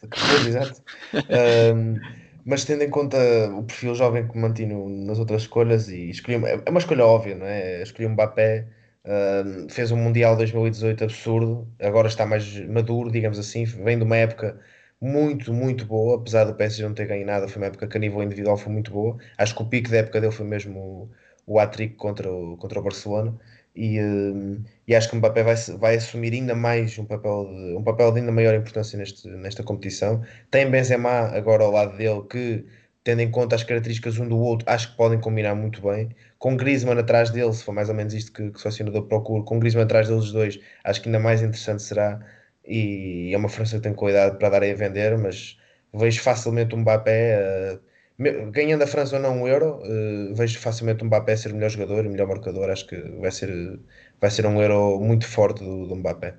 exato. 0.46 0.82
uh, 1.14 2.00
mas 2.44 2.64
tendo 2.64 2.82
em 2.82 2.90
conta 2.90 3.16
o 3.52 3.62
perfil 3.64 3.94
jovem 3.94 4.28
que 4.28 4.36
mantive 4.36 4.74
nas 4.74 5.18
outras 5.18 5.42
escolhas 5.42 5.88
e 5.88 6.10
escolhi, 6.10 6.36
é 6.44 6.70
uma 6.70 6.78
escolha 6.78 7.04
óbvia, 7.04 7.34
não 7.34 7.46
é? 7.46 7.82
Escolhi 7.82 8.06
um 8.06 8.12
Mbappé 8.12 8.68
Uh, 9.04 9.70
fez 9.70 9.90
um 9.90 9.96
Mundial 9.96 10.36
2018 10.36 11.04
absurdo, 11.04 11.66
agora 11.80 12.08
está 12.08 12.26
mais 12.26 12.58
maduro, 12.66 13.10
digamos 13.10 13.38
assim. 13.38 13.64
Vem 13.64 13.96
de 13.96 14.04
uma 14.04 14.16
época 14.16 14.60
muito, 15.00 15.52
muito 15.52 15.86
boa, 15.86 16.16
apesar 16.16 16.44
do 16.44 16.54
PSG 16.54 16.82
não 16.84 16.94
ter 16.94 17.06
ganho 17.06 17.24
nada. 17.24 17.48
Foi 17.48 17.62
uma 17.62 17.68
época 17.68 17.86
que 17.88 17.96
a 17.96 18.00
nível 18.00 18.22
individual 18.22 18.58
foi 18.58 18.70
muito 18.72 18.90
boa. 18.92 19.16
Acho 19.38 19.54
que 19.54 19.62
o 19.62 19.66
pico 19.68 19.88
da 19.90 19.98
época 19.98 20.20
dele 20.20 20.32
foi 20.32 20.44
mesmo 20.46 21.10
o, 21.48 21.58
hat-trick 21.58 21.96
contra 21.96 22.30
o, 22.30 22.56
contra 22.56 22.78
o 22.80 22.82
Barcelona. 22.82 23.38
E, 23.74 24.00
uh, 24.00 24.60
e 24.86 24.94
acho 24.94 25.08
que 25.08 25.14
o 25.14 25.18
Mbappé 25.18 25.42
vai, 25.42 25.54
vai 25.78 25.96
assumir 25.96 26.32
ainda 26.32 26.54
mais 26.54 26.98
um 26.98 27.04
papel, 27.04 27.46
de, 27.46 27.76
um 27.76 27.82
papel 27.82 28.12
de 28.12 28.20
ainda 28.20 28.32
maior 28.32 28.54
importância 28.54 28.98
neste, 28.98 29.28
nesta 29.28 29.62
competição. 29.62 30.22
Tem 30.50 30.70
Benzema 30.70 31.28
agora 31.28 31.64
ao 31.64 31.70
lado 31.70 31.96
dele 31.96 32.22
que 32.28 32.64
tendo 33.08 33.20
em 33.22 33.30
conta 33.30 33.56
as 33.56 33.64
características 33.64 34.18
um 34.18 34.28
do 34.28 34.36
outro, 34.38 34.68
acho 34.68 34.90
que 34.90 34.96
podem 34.98 35.18
combinar 35.18 35.54
muito 35.54 35.80
bem. 35.80 36.10
Com 36.38 36.56
Griezmann 36.56 36.98
atrás 36.98 37.30
dele, 37.30 37.52
se 37.54 37.64
for 37.64 37.72
mais 37.72 37.88
ou 37.88 37.94
menos 37.94 38.12
isto 38.12 38.30
que, 38.32 38.50
que 38.50 38.58
o 38.58 38.60
selecionador 38.60 39.06
procura, 39.06 39.42
com 39.44 39.58
Griezmann 39.58 39.84
atrás 39.84 40.08
deles 40.08 40.30
dois, 40.30 40.60
acho 40.84 41.00
que 41.00 41.08
ainda 41.08 41.18
mais 41.18 41.40
interessante 41.40 41.82
será. 41.82 42.20
E 42.66 43.30
é 43.32 43.38
uma 43.38 43.48
França 43.48 43.76
que 43.76 43.82
tem 43.82 43.94
qualidade 43.94 44.38
para 44.38 44.50
dar 44.50 44.62
a 44.62 44.74
vender, 44.74 45.16
mas 45.16 45.56
vejo 45.94 46.20
facilmente 46.20 46.74
um 46.74 46.80
Mbappé, 46.80 47.76
uh, 47.76 47.80
ganhando 48.18 48.82
a 48.82 48.86
França 48.86 49.16
ou 49.16 49.22
não 49.22 49.42
um 49.42 49.48
Euro, 49.48 49.80
uh, 49.82 50.34
vejo 50.34 50.58
facilmente 50.58 51.04
um 51.04 51.06
Mbappé 51.06 51.36
ser 51.36 51.52
o 51.52 51.54
melhor 51.54 51.70
jogador, 51.70 52.04
o 52.04 52.10
melhor 52.10 52.26
marcador. 52.26 52.68
Acho 52.68 52.86
que 52.86 52.96
vai 52.96 53.30
ser, 53.30 53.78
vai 54.20 54.30
ser 54.30 54.46
um 54.46 54.60
Euro 54.60 55.00
muito 55.00 55.26
forte 55.26 55.62
do, 55.62 55.86
do 55.86 55.96
Mbappé. 55.96 56.36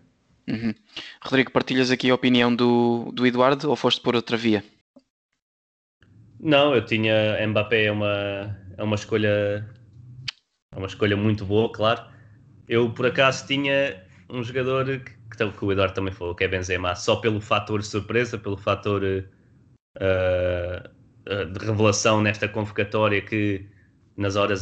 Uhum. 0.47 0.73
Rodrigo, 1.21 1.51
partilhas 1.51 1.91
aqui 1.91 2.09
a 2.09 2.15
opinião 2.15 2.53
do, 2.53 3.11
do 3.13 3.25
Eduardo 3.25 3.69
ou 3.69 3.75
foste 3.75 4.01
por 4.01 4.15
outra 4.15 4.35
via? 4.35 4.63
Não, 6.39 6.73
eu 6.73 6.85
tinha 6.85 7.45
Mbappé 7.47 7.85
é 7.85 7.91
uma, 7.91 8.57
é 8.77 8.83
uma 8.83 8.95
escolha 8.95 9.65
é 10.73 10.77
uma 10.77 10.87
escolha 10.87 11.15
muito 11.15 11.45
boa, 11.45 11.71
claro. 11.71 12.03
Eu 12.67 12.91
por 12.93 13.05
acaso 13.05 13.47
tinha 13.47 14.03
um 14.29 14.43
jogador 14.43 14.85
que, 14.99 15.51
que 15.51 15.65
o 15.65 15.71
Eduardo 15.71 15.93
também 15.93 16.13
falou, 16.13 16.35
que 16.35 16.43
é 16.43 16.47
Benzema, 16.47 16.95
só 16.95 17.17
pelo 17.17 17.41
fator 17.41 17.83
surpresa, 17.83 18.37
pelo 18.37 18.57
fator 18.57 19.03
uh, 19.03 20.98
de 21.25 21.65
revelação 21.65 22.21
nesta 22.21 22.47
convocatória 22.47 23.21
que 23.21 23.65
nas 24.17 24.35
horas 24.35 24.61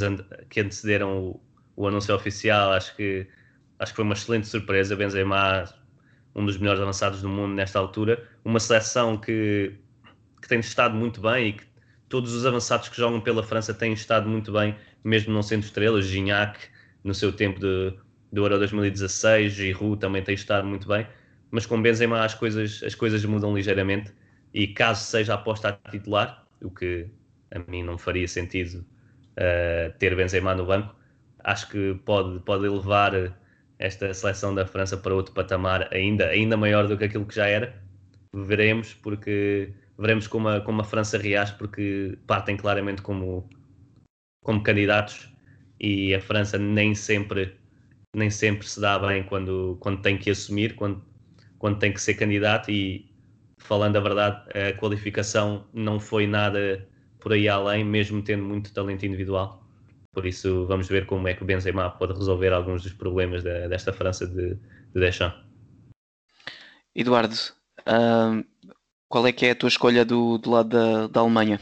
que 0.50 0.60
antecederam 0.60 1.18
o, 1.18 1.42
o, 1.76 1.88
anúncio 1.88 2.14
oficial, 2.14 2.74
acho 2.74 2.96
que 2.96 3.28
acho 3.80 3.92
que 3.92 3.96
foi 3.96 4.06
uma 4.06 4.14
excelente 4.14 4.48
surpresa. 4.48 4.96
Benzema, 4.96 5.66
um 6.36 6.46
dos 6.46 6.58
melhores 6.58 6.82
avançados 6.82 7.22
do 7.22 7.30
mundo 7.30 7.54
nesta 7.54 7.80
altura, 7.80 8.28
uma 8.44 8.60
seleção 8.60 9.18
que 9.18 9.74
que 10.42 10.48
tem 10.48 10.60
estado 10.60 10.96
muito 10.96 11.20
bem 11.20 11.50
e 11.50 11.54
que 11.54 11.64
todos 12.08 12.34
os 12.34 12.46
avançados 12.46 12.90
que 12.90 12.98
jogam 12.98 13.20
pela 13.20 13.44
França 13.44 13.74
têm 13.74 13.94
estado 13.94 14.30
muito 14.30 14.52
bem, 14.52 14.76
mesmo 15.04 15.34
não 15.34 15.42
sendo 15.42 15.64
estrelas. 15.64 16.06
Gignac, 16.06 16.60
no 17.04 17.14
seu 17.14 17.34
tempo 17.34 17.60
de, 17.60 17.94
do 18.32 18.44
Euro 18.44 18.58
2016, 18.58 19.54
Giroud 19.54 20.00
também 20.00 20.22
tem 20.22 20.36
estado 20.36 20.66
muito 20.68 20.88
bem, 20.88 21.08
mas 21.52 21.66
com 21.66 21.82
Benzema 21.82 22.24
as 22.24 22.34
coisas, 22.34 22.82
as 22.84 22.96
coisas 22.96 23.24
mudam 23.26 23.56
ligeiramente 23.56 24.14
e 24.54 24.68
caso 24.68 25.04
seja 25.04 25.34
aposta 25.34 25.80
a 25.84 25.92
titular, 25.92 26.47
o 26.62 26.70
que 26.70 27.10
a 27.52 27.60
mim 27.70 27.84
não 27.84 27.98
faria 27.98 28.28
sentido 28.28 28.86
uh, 29.38 29.98
ter 30.00 30.16
Benzema 30.16 30.56
no 30.56 30.66
banco, 30.66 30.96
acho 31.44 31.70
que 31.70 31.96
pode, 32.06 32.40
pode 32.42 32.66
elevar 32.66 33.14
esta 33.80 34.14
seleção 34.14 34.54
da 34.54 34.66
França 34.66 34.98
para 34.98 35.14
outro 35.14 35.34
patamar 35.34 35.88
ainda, 35.94 36.28
ainda 36.28 36.58
maior 36.58 36.88
do 36.88 36.98
que 36.98 37.06
aquilo 37.06 37.26
que 37.26 37.36
já 37.36 37.48
era. 37.48 37.82
Veremos, 38.34 38.94
porque 38.94 39.74
veremos 39.98 40.28
como 40.28 40.50
a, 40.50 40.62
como 40.62 40.82
a 40.82 40.84
França 40.84 41.18
reage, 41.18 41.54
porque 41.58 42.18
partem 42.28 42.58
claramente 42.58 43.02
como, 43.02 43.50
como 44.44 44.62
candidatos 44.64 45.32
e 45.80 46.14
a 46.14 46.22
França 46.22 46.58
nem 46.58 46.96
sempre, 46.96 47.56
nem 48.16 48.30
sempre 48.30 48.68
se 48.68 48.80
dá 48.80 48.98
bem 49.00 49.24
quando, 49.24 49.78
quando 49.80 50.02
tem 50.02 50.18
que 50.18 50.32
assumir, 50.32 50.76
quando, 50.76 51.04
quando 51.60 51.80
tem 51.80 51.94
que 51.94 52.02
ser 52.02 52.16
candidato. 52.16 52.72
E 52.72 53.10
falando 53.58 53.98
a 53.98 54.00
verdade, 54.00 54.44
a 54.58 54.74
qualificação 54.78 55.66
não 55.74 56.00
foi 56.00 56.26
nada 56.26 56.88
por 57.20 57.34
aí 57.34 57.48
além, 57.50 57.84
mesmo 57.84 58.22
tendo 58.22 58.44
muito 58.44 58.74
talento 58.74 59.06
individual. 59.06 59.64
Por 60.14 60.26
isso, 60.26 60.66
vamos 60.66 60.88
ver 60.88 61.06
como 61.06 61.28
é 61.28 61.34
que 61.34 61.44
o 61.44 61.46
Benzema 61.46 61.90
pode 61.92 62.14
resolver 62.14 62.52
alguns 62.54 62.82
dos 62.84 62.94
problemas 62.94 63.44
da, 63.44 63.68
desta 63.68 63.94
França 63.94 64.26
de, 64.26 64.56
de 64.56 65.00
Deschamps. 65.00 65.40
Eduardo, 66.96 67.36
uh, 67.82 68.44
qual 69.08 69.28
é 69.28 69.32
que 69.32 69.46
é 69.46 69.52
a 69.52 69.56
tua 69.56 69.70
escolha 69.70 70.04
do, 70.04 70.38
do 70.40 70.50
lado 70.50 70.70
da, 70.70 71.08
da 71.08 71.20
Alemanha? 71.20 71.60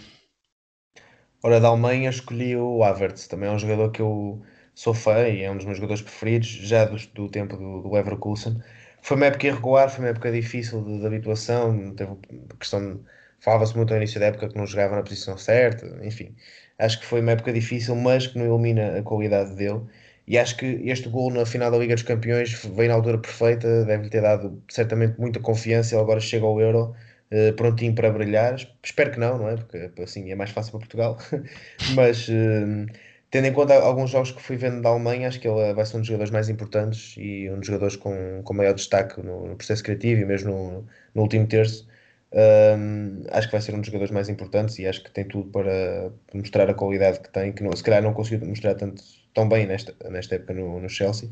Ora, 1.43 1.59
da 1.59 1.67
Alemanha 1.67 2.09
escolhi 2.09 2.55
o 2.55 2.83
Havertz, 2.83 3.27
também 3.27 3.49
é 3.49 3.51
um 3.51 3.59
jogador 3.59 3.91
que 3.91 4.01
eu 4.01 4.41
sou 4.73 4.93
fã 4.93 5.27
e 5.27 5.43
é 5.43 5.51
um 5.51 5.57
dos 5.57 5.65
meus 5.65 5.77
jogadores 5.77 6.01
preferidos, 6.01 6.47
já 6.47 6.85
do, 6.85 6.97
do 7.13 7.29
tempo 7.29 7.55
do, 7.57 7.81
do 7.81 7.91
Leverkusen. 7.93 8.61
Foi 9.05 9.17
uma 9.17 9.27
época 9.27 9.45
irregular, 9.45 9.87
foi 9.89 10.03
uma 10.03 10.09
época 10.09 10.31
difícil 10.31 10.83
de, 10.83 10.99
de 10.99 11.05
habituação, 11.05 11.93
teve 11.95 12.11
questão 12.59 12.99
falava-se 13.39 13.75
muito 13.77 13.91
ao 13.93 13.97
início 13.97 14.19
da 14.19 14.25
época 14.25 14.49
que 14.49 14.57
não 14.57 14.65
jogava 14.65 14.95
na 14.95 15.03
posição 15.03 15.37
certa, 15.37 15.85
enfim. 16.03 16.35
Acho 16.79 16.99
que 16.99 17.05
foi 17.05 17.21
uma 17.21 17.33
época 17.33 17.53
difícil, 17.53 17.95
mas 17.95 18.25
que 18.25 18.39
não 18.39 18.45
elimina 18.51 18.97
a 18.97 19.03
qualidade 19.03 19.55
dele. 19.55 19.81
E 20.27 20.39
acho 20.39 20.57
que 20.57 20.65
este 20.65 21.07
gol 21.07 21.31
na 21.31 21.45
final 21.45 21.69
da 21.69 21.77
Liga 21.77 21.93
dos 21.93 22.03
Campeões 22.03 22.51
veio 22.75 22.89
na 22.89 22.95
altura 22.95 23.19
perfeita, 23.19 23.85
deve-lhe 23.85 24.09
ter 24.09 24.21
dado 24.23 24.59
certamente 24.67 25.19
muita 25.19 25.39
confiança. 25.39 25.93
Ele 25.93 26.01
agora 26.01 26.19
chega 26.19 26.43
ao 26.43 26.59
Euro 26.59 26.95
uh, 27.31 27.53
prontinho 27.53 27.93
para 27.93 28.09
brilhar. 28.09 28.55
Espero 28.83 29.11
que 29.11 29.19
não, 29.19 29.37
não 29.37 29.49
é? 29.49 29.55
Porque 29.55 30.01
assim 30.01 30.31
é 30.31 30.35
mais 30.35 30.49
fácil 30.49 30.71
para 30.71 30.79
Portugal. 30.79 31.19
Mas 31.93 32.27
uh, 32.27 32.87
tendo 33.35 33.47
em 33.47 33.53
conta 33.53 33.73
alguns 33.73 34.11
jogos 34.11 34.31
que 34.31 34.41
fui 34.41 34.55
vendo 34.55 34.81
da 34.81 34.87
Alemanha, 34.87 35.27
acho 35.27 35.41
que 35.41 35.45
ele 35.45 35.73
vai 35.73 35.85
ser 35.85 35.97
um 35.97 35.99
dos 35.99 36.07
jogadores 36.07 36.31
mais 36.31 36.47
importantes 36.47 37.15
e 37.17 37.49
um 37.51 37.57
dos 37.57 37.67
jogadores 37.67 37.97
com, 37.97 38.41
com 38.41 38.53
maior 38.53 38.73
destaque 38.73 39.21
no, 39.21 39.45
no 39.49 39.57
processo 39.57 39.83
criativo 39.83 40.21
e 40.21 40.25
mesmo 40.25 40.53
no, 40.53 40.87
no 41.13 41.21
último 41.21 41.45
terço. 41.45 41.85
Um, 42.31 43.25
acho 43.31 43.47
que 43.47 43.51
vai 43.51 43.61
ser 43.61 43.75
um 43.75 43.79
dos 43.79 43.87
jogadores 43.87 44.11
mais 44.13 44.29
importantes 44.29 44.79
e 44.79 44.87
acho 44.87 45.03
que 45.03 45.11
tem 45.11 45.25
tudo 45.25 45.51
para 45.51 46.13
mostrar 46.33 46.69
a 46.69 46.73
qualidade 46.73 47.19
que 47.19 47.29
tem, 47.29 47.51
que 47.51 47.61
não, 47.61 47.75
se 47.75 47.83
calhar 47.83 48.01
não 48.01 48.13
conseguiu 48.13 48.47
mostrar 48.47 48.73
tanto, 48.75 49.03
tão 49.33 49.49
bem 49.49 49.67
nesta, 49.67 49.93
nesta 50.09 50.35
época 50.35 50.53
no, 50.53 50.79
no 50.79 50.87
Chelsea, 50.87 51.29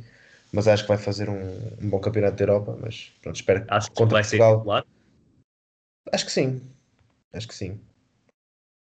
mas 0.52 0.68
acho 0.68 0.84
que 0.84 0.90
vai 0.90 0.98
fazer 0.98 1.30
um, 1.30 1.42
um 1.82 1.90
bom 1.90 2.00
campeonato 2.02 2.36
da 2.36 2.44
Europa. 2.44 2.78
Mas 2.82 3.14
pronto, 3.22 3.38
espero 3.38 3.64
que 3.64 3.74
acho 3.74 3.90
que 3.90 4.06
vai 4.06 4.22
Portugal, 4.22 4.56
ser 4.56 4.58
titular. 4.58 4.86
Acho 6.12 6.26
que 6.26 6.32
sim, 6.34 6.62
acho 7.32 7.48
que 7.48 7.56
sim. 7.56 7.80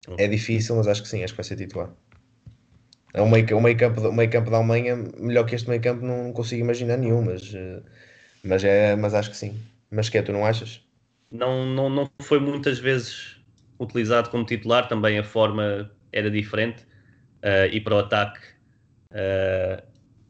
Hum. 0.08 0.16
É 0.16 0.26
difícil, 0.26 0.76
mas 0.76 0.88
acho 0.88 1.02
que 1.02 1.08
sim, 1.08 1.22
acho 1.22 1.34
que 1.34 1.36
vai 1.36 1.44
ser 1.44 1.56
titular. 1.56 1.94
É 3.14 3.20
um 3.22 3.28
meio, 3.28 3.56
um 3.56 3.60
meio, 3.60 3.76
campo, 3.76 4.00
um 4.08 4.12
meio 4.12 4.30
campo 4.30 4.50
da 4.50 4.56
Alemanha, 4.58 4.96
melhor 5.18 5.44
que 5.44 5.54
este 5.54 5.68
meio 5.68 5.82
campo 5.82 6.04
não 6.04 6.32
consigo 6.32 6.62
imaginar 6.62 6.96
nenhum, 6.96 7.22
mas, 7.22 7.52
eh, 7.54 7.82
mas, 8.44 8.64
é, 8.64 8.96
mas 8.96 9.14
acho 9.14 9.30
que 9.30 9.36
sim. 9.36 9.60
Mas 9.90 10.08
que 10.08 10.18
é, 10.18 10.22
tu 10.22 10.32
não 10.32 10.46
achas? 10.46 10.82
não, 11.32 11.66
não, 11.66 11.88
não 11.88 12.10
foi 12.20 12.38
muitas 12.38 12.78
vezes 12.78 13.36
utilizado 13.78 14.30
como 14.30 14.44
titular, 14.44 14.86
também 14.86 15.18
a 15.18 15.24
forma 15.24 15.90
era 16.12 16.30
diferente. 16.30 16.84
Uh, 17.42 17.66
e 17.72 17.80
para 17.80 17.96
o 17.96 17.98
ataque, 17.98 18.38
uh, 19.10 19.82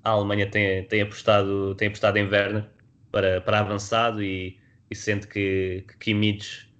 a 0.03 0.11
Alemanha 0.11 0.49
tem, 0.51 0.85
tem, 0.85 1.03
apostado, 1.03 1.75
tem 1.75 1.89
apostado 1.89 2.17
em 2.19 2.27
Werner 2.27 2.65
para, 3.11 3.41
para 3.43 3.59
avançado 3.61 4.23
e, 4.23 4.59
e 4.91 4.95
sente 4.95 5.27
que, 5.27 5.85
que 5.89 5.99
Kimmich, 5.99 6.71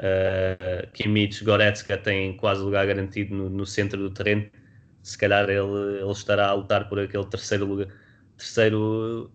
uh, 0.00 0.90
Kimmich 0.92 1.44
Goretzka 1.44 1.98
tem 1.98 2.36
quase 2.36 2.62
lugar 2.62 2.86
garantido 2.86 3.34
no, 3.34 3.50
no, 3.50 3.66
centro 3.66 3.98
do 3.98 4.10
terreno. 4.10 4.48
Se 5.04 5.16
calhar 5.16 5.48
ele, 5.48 6.00
ele 6.00 6.10
estará 6.10 6.48
a 6.48 6.54
lutar 6.54 6.88
por 6.88 6.98
aquele 6.98 7.26
terceiro 7.26 7.64
lugar, 7.66 7.88
terceiro, 8.36 9.30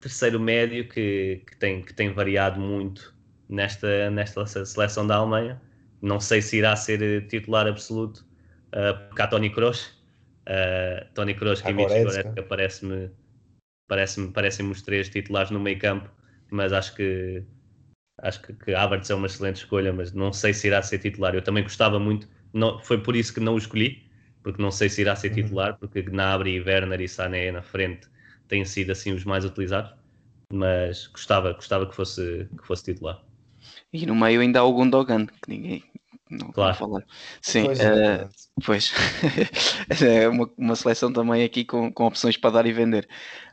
terceiro 0.00 0.38
médio 0.38 0.86
que, 0.88 1.42
que, 1.46 1.56
tem, 1.56 1.80
que 1.82 1.94
tem 1.94 2.12
variado 2.12 2.60
muito 2.60 3.14
nesta, 3.48 4.10
nesta 4.10 4.44
seleção 4.46 5.06
da 5.06 5.16
Alemanha. 5.16 5.62
Não 6.02 6.20
sei 6.20 6.42
se 6.42 6.58
irá 6.58 6.76
ser 6.76 7.00
eh, 7.00 7.20
titular 7.22 7.66
absoluto, 7.66 8.26
uh, 8.74 9.08
porque 9.08 9.22
há 9.22 9.26
Tony 9.28 9.50
Kroos. 9.50 9.86
Uh, 10.48 11.06
Tony 11.14 11.32
Kroos, 11.32 11.62
que 11.62 11.72
Goretzka, 11.72 12.42
parece-me 12.42 13.08
parece-me 13.88 14.32
parecem 14.32 14.68
os 14.70 14.82
três 14.82 15.08
titulares 15.08 15.50
no 15.50 15.60
meio 15.60 15.78
campo, 15.78 16.10
mas 16.50 16.72
acho 16.72 16.94
que 16.94 17.44
acho 18.22 18.40
que, 18.42 18.52
que 18.54 18.74
Havertz 18.74 19.10
é 19.10 19.14
uma 19.14 19.26
excelente 19.26 19.56
escolha, 19.56 19.92
mas 19.92 20.12
não 20.12 20.32
sei 20.32 20.54
se 20.54 20.66
irá 20.66 20.82
ser 20.82 20.98
titular. 20.98 21.34
Eu 21.34 21.42
também 21.42 21.62
gostava 21.62 21.98
muito, 21.98 22.28
não, 22.52 22.78
foi 22.80 23.02
por 23.02 23.14
isso 23.14 23.34
que 23.34 23.40
não 23.40 23.54
o 23.54 23.58
escolhi, 23.58 24.02
porque 24.42 24.60
não 24.60 24.70
sei 24.70 24.88
se 24.88 25.00
irá 25.00 25.14
ser 25.14 25.28
uhum. 25.28 25.34
titular, 25.34 25.76
porque 25.78 26.02
Gnabry, 26.02 26.60
Werner 26.60 27.00
e 27.00 27.08
Sané 27.08 27.50
na 27.52 27.62
frente 27.62 28.08
têm 28.48 28.64
sido 28.64 28.92
assim 28.92 29.12
os 29.12 29.24
mais 29.24 29.44
utilizados, 29.44 29.92
mas 30.52 31.06
gostava, 31.06 31.52
gostava 31.52 31.86
que 31.86 31.94
fosse, 31.94 32.48
que 32.58 32.66
fosse 32.66 32.84
titular. 32.84 33.22
E 33.92 34.04
no 34.06 34.14
meio 34.14 34.40
ainda 34.40 34.60
há 34.60 34.64
o 34.64 34.72
Gundogan, 34.72 35.26
que 35.26 35.48
ninguém 35.48 35.84
não 36.30 36.50
claro. 36.50 36.74
falar. 36.76 37.04
Sim, 37.40 37.66
pois, 37.66 37.80
uh, 37.80 38.28
pois. 38.64 38.92
é 40.02 40.28
uma, 40.28 40.50
uma 40.56 40.76
seleção 40.76 41.12
também 41.12 41.44
aqui 41.44 41.64
com, 41.64 41.92
com 41.92 42.06
opções 42.06 42.36
para 42.36 42.50
dar 42.50 42.66
e 42.66 42.72
vender. 42.72 43.08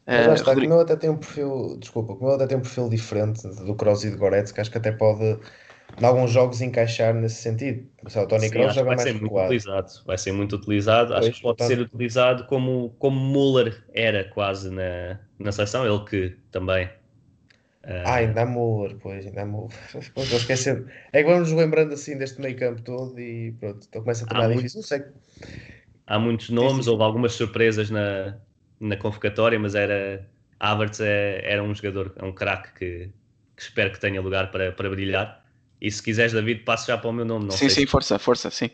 Mas 0.07 0.27
uh, 0.27 0.33
está, 0.33 0.51
Rodrigo... 0.51 0.73
o 0.73 0.75
meu 0.75 0.83
até 0.83 0.95
tem 0.95 1.09
um 1.09 1.17
perfil, 1.17 1.77
desculpa, 1.77 2.13
o 2.13 2.19
meu 2.19 2.35
até 2.35 2.47
tem 2.47 2.57
um 2.57 2.61
perfil 2.61 2.89
diferente 2.89 3.47
do 3.47 3.75
Kroos 3.75 4.03
e 4.03 4.09
do 4.09 4.17
Goretzka, 4.17 4.61
acho 4.61 4.71
que 4.71 4.77
até 4.77 4.91
pode 4.91 5.37
em 5.99 6.05
alguns 6.05 6.31
jogos 6.31 6.61
encaixar 6.61 7.13
nesse 7.13 7.41
sentido. 7.41 7.87
O 8.03 8.27
Tony 8.27 8.49
Kroos 8.49 8.73
joga 8.73 8.87
vai 8.87 8.95
mais 8.95 9.01
ser 9.03 9.13
muito 9.13 9.37
utilizado, 9.37 9.89
vai 10.05 10.17
ser 10.17 10.31
muito 10.31 10.55
utilizado, 10.55 11.13
pois, 11.13 11.25
acho 11.25 11.35
que 11.35 11.41
pode 11.41 11.57
portanto... 11.57 11.77
ser 11.77 11.81
utilizado 11.81 12.45
como, 12.45 12.95
como 12.99 13.19
Muller 13.19 13.83
era 13.93 14.23
quase 14.25 14.69
na, 14.69 15.19
na 15.37 15.51
seleção, 15.51 15.85
ele 15.85 16.05
que 16.05 16.37
também 16.51 16.89
ah, 17.83 18.15
ainda 18.15 18.41
há 18.41 18.45
Muller, 18.45 18.97
pois, 18.97 19.25
ainda 19.25 19.41
há 19.41 19.45
Muller. 19.45 19.75
Pois, 20.13 20.31
esquecer. 20.31 20.85
É 21.11 21.23
que 21.23 21.29
vamos 21.29 21.51
lembrando 21.51 21.93
assim 21.93 22.17
deste 22.17 22.39
meio 22.39 22.57
campo 22.57 22.81
todo 22.81 23.19
e 23.19 23.53
pronto, 23.53 23.85
então 23.87 24.01
começa 24.01 24.25
a 24.25 24.27
tornar 24.27 24.45
há 24.45 24.53
difícil. 24.53 24.81
Muito. 24.89 25.13
Há 26.05 26.19
muitos 26.19 26.49
nomes, 26.49 26.87
houve 26.87 27.03
algumas 27.03 27.33
surpresas 27.33 27.89
na, 27.89 28.37
na 28.79 28.97
convocatória, 28.97 29.57
mas 29.59 29.75
era 29.75 30.27
Havertz 30.59 30.99
é, 30.99 31.41
era 31.43 31.63
um 31.63 31.73
jogador, 31.73 32.13
é 32.17 32.25
um 32.25 32.33
craque 32.33 32.73
que, 32.73 33.11
que, 33.55 33.61
espero 33.61 33.91
que 33.91 33.99
tenha 33.99 34.21
lugar 34.21 34.51
para, 34.51 34.71
para 34.71 34.89
brilhar. 34.89 35.38
E 35.81 35.89
se 35.89 36.03
quiseres, 36.03 36.33
David, 36.33 36.63
passo 36.63 36.87
já 36.87 36.97
para 36.97 37.09
o 37.09 37.13
meu 37.13 37.25
nome. 37.25 37.45
Não 37.45 37.51
sim, 37.51 37.69
sim, 37.69 37.81
se... 37.81 37.87
força, 37.87 38.19
força, 38.19 38.49
sim. 38.51 38.69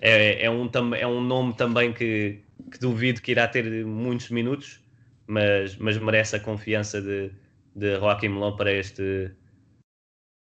É, 0.00 0.44
é, 0.46 0.50
um, 0.50 0.70
é 0.94 1.06
um 1.06 1.20
nome 1.20 1.54
também 1.54 1.92
que, 1.92 2.40
que 2.70 2.78
duvido 2.78 3.20
que 3.20 3.30
irá 3.30 3.46
ter 3.46 3.84
muitos 3.84 4.30
minutos, 4.30 4.80
mas, 5.26 5.76
mas 5.76 5.98
merece 5.98 6.36
a 6.36 6.40
confiança 6.40 7.02
de 7.02 7.30
de 7.74 7.98
Joaquim 7.98 8.28
Melão 8.28 8.56
para 8.56 8.72
este 8.72 9.30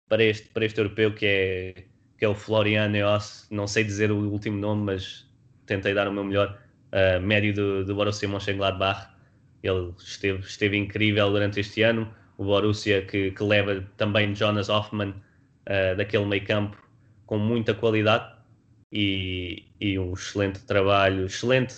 para 0.08 0.22
este, 0.22 0.48
para 0.50 0.64
este 0.64 0.78
europeu 0.78 1.14
que 1.14 1.26
é, 1.26 1.84
que 2.18 2.24
é 2.24 2.28
o 2.28 2.34
Florian 2.34 2.88
Neos, 2.88 3.46
não 3.50 3.66
sei 3.66 3.84
dizer 3.84 4.10
o 4.12 4.30
último 4.30 4.58
nome, 4.58 4.84
mas 4.84 5.26
tentei 5.66 5.94
dar 5.94 6.06
o 6.06 6.12
meu 6.12 6.24
melhor, 6.24 6.60
uh, 6.92 7.20
médio 7.20 7.54
do, 7.54 7.84
do 7.84 7.94
Borussia 7.94 8.28
Mönchengladbach. 8.28 9.08
Ele 9.62 9.94
esteve, 9.98 10.40
esteve 10.40 10.76
incrível 10.76 11.30
durante 11.30 11.60
este 11.60 11.82
ano. 11.82 12.14
O 12.36 12.44
Borussia 12.44 13.02
que, 13.06 13.30
que 13.30 13.42
leva 13.42 13.82
também 13.96 14.34
Jonas 14.34 14.68
Hoffman 14.68 15.14
uh, 15.66 15.96
daquele 15.96 16.24
meio 16.24 16.44
campo 16.44 16.76
com 17.26 17.38
muita 17.38 17.74
qualidade 17.74 18.32
e, 18.92 19.64
e 19.80 19.98
um 19.98 20.12
excelente 20.12 20.60
trabalho, 20.60 21.26
excelente, 21.26 21.74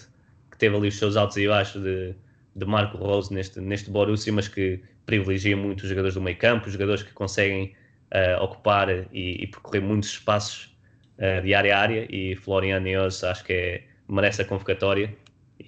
que 0.51 0.59
teve 0.59 0.77
ali 0.77 0.89
os 0.89 0.99
seus 0.99 1.17
altos 1.17 1.37
e 1.37 1.49
baixos 1.49 1.83
de, 1.83 2.15
de 2.55 2.67
Marco 2.67 2.99
Rose 2.99 3.33
neste, 3.33 3.61
neste 3.61 3.91
Borussia, 3.91 4.33
mas 4.33 4.49
que 4.49 4.81
privilegia 5.07 5.57
muito 5.57 5.83
os 5.83 5.89
jogadores 5.89 6.15
do 6.15 6.21
meio 6.21 6.37
campo, 6.37 6.67
os 6.67 6.73
jogadores 6.73 7.03
que 7.03 7.13
conseguem 7.13 7.75
uh, 8.13 8.43
ocupar 8.43 8.89
e, 8.91 9.07
e, 9.13 9.47
percorrer 9.47 9.81
muitos 9.81 10.11
espaços 10.11 10.77
uh, 11.19 11.43
de 11.43 11.55
área 11.55 11.77
a 11.77 11.81
área. 11.81 12.07
E 12.11 12.35
Florian 12.37 12.81
Neos 12.81 13.23
acho 13.25 13.45
que 13.45 13.53
é, 13.53 13.85
merece 14.09 14.43
a 14.43 14.45
convocatória. 14.45 15.15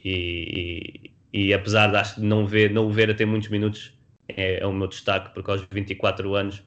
E, 0.04 1.10
e, 1.32 1.46
e 1.46 1.54
apesar 1.54 1.86
de, 1.86 2.20
de 2.20 2.26
não, 2.26 2.46
ver, 2.46 2.70
não 2.70 2.86
o 2.86 2.90
ver 2.90 3.10
a 3.10 3.14
ter 3.14 3.26
muitos 3.26 3.48
minutos 3.48 3.96
é, 4.28 4.60
é 4.60 4.66
o 4.66 4.72
meu 4.72 4.88
destaque 4.88 5.32
porque 5.32 5.50
aos 5.50 5.66
24 5.70 6.34
anos 6.34 6.62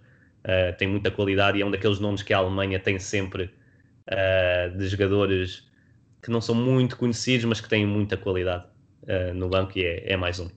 uh, 0.46 0.78
tem 0.78 0.88
muita 0.88 1.12
qualidade 1.12 1.58
e 1.58 1.62
é 1.62 1.66
um 1.66 1.72
daqueles 1.72 2.00
nomes 2.00 2.24
que 2.24 2.34
a 2.34 2.38
Alemanha 2.38 2.80
tem 2.80 3.00
sempre 3.00 3.50
de 4.78 4.88
jogadores 4.90 5.66
que 6.22 6.30
não 6.30 6.42
são 6.42 6.54
muito 6.54 6.98
conhecidos 6.98 7.46
mas 7.46 7.62
que 7.62 7.70
têm 7.70 7.86
muita 7.86 8.18
qualidade 8.18 8.66
no 9.34 9.48
banco 9.48 9.78
e 9.78 9.86
é, 9.86 10.12
é 10.12 10.18
mais 10.18 10.38
um. 10.38 10.50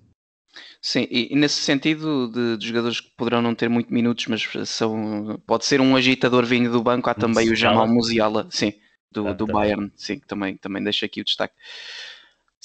Sim, 0.80 1.06
e, 1.10 1.32
e 1.32 1.36
nesse 1.36 1.60
sentido 1.60 2.28
de, 2.28 2.56
de, 2.56 2.66
jogadores 2.66 3.00
que 3.00 3.10
poderão 3.16 3.40
não 3.40 3.54
ter 3.54 3.68
muito 3.68 3.92
minutos, 3.92 4.26
mas 4.26 4.46
são, 4.68 5.40
pode 5.46 5.64
ser 5.64 5.80
um 5.80 5.96
agitador 5.96 6.44
vindo 6.44 6.70
do 6.70 6.82
banco, 6.82 7.08
há 7.08 7.14
também 7.14 7.50
o 7.50 7.56
Jamal 7.56 7.88
Musiala, 7.88 8.46
sim, 8.50 8.74
do, 9.10 9.28
ah, 9.28 9.32
do 9.32 9.46
Bayern, 9.46 9.90
sim, 9.96 10.18
também, 10.18 10.56
também 10.56 10.82
deixa 10.82 11.06
aqui 11.06 11.20
o 11.20 11.24
destaque. 11.24 11.54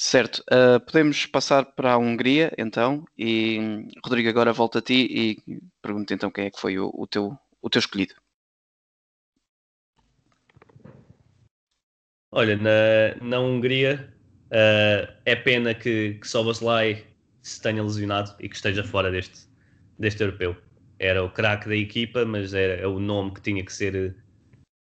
Certo, 0.01 0.41
uh, 0.49 0.79
podemos 0.79 1.25
passar 1.25 1.65
para 1.65 1.91
a 1.91 1.97
Hungria 1.97 2.53
então, 2.57 3.03
e 3.17 3.85
Rodrigo, 4.01 4.29
agora 4.29 4.53
volta 4.53 4.79
a 4.79 4.81
ti 4.81 5.05
e 5.45 5.61
pergunta 5.81 6.13
então 6.13 6.31
quem 6.31 6.45
é 6.45 6.49
que 6.49 6.57
foi 6.57 6.79
o, 6.79 6.89
o, 6.93 7.05
teu, 7.05 7.37
o 7.61 7.69
teu 7.69 7.81
escolhido. 7.81 8.15
Olha, 12.31 12.55
na, 12.55 13.21
na 13.21 13.41
Hungria 13.41 14.15
uh, 14.45 15.13
é 15.25 15.35
pena 15.35 15.75
que, 15.75 16.13
que 16.13 16.27
Soboslai 16.29 17.05
se 17.41 17.61
tenha 17.61 17.83
lesionado 17.83 18.33
e 18.39 18.47
que 18.47 18.55
esteja 18.55 18.85
fora 18.85 19.11
deste, 19.11 19.49
deste 19.99 20.23
europeu. 20.23 20.55
Era 20.97 21.21
o 21.25 21.29
craque 21.29 21.67
da 21.67 21.75
equipa, 21.75 22.23
mas 22.23 22.53
era 22.53 22.89
o 22.89 23.01
nome 23.01 23.33
que 23.33 23.41
tinha 23.41 23.65
que 23.65 23.73
ser, 23.73 24.15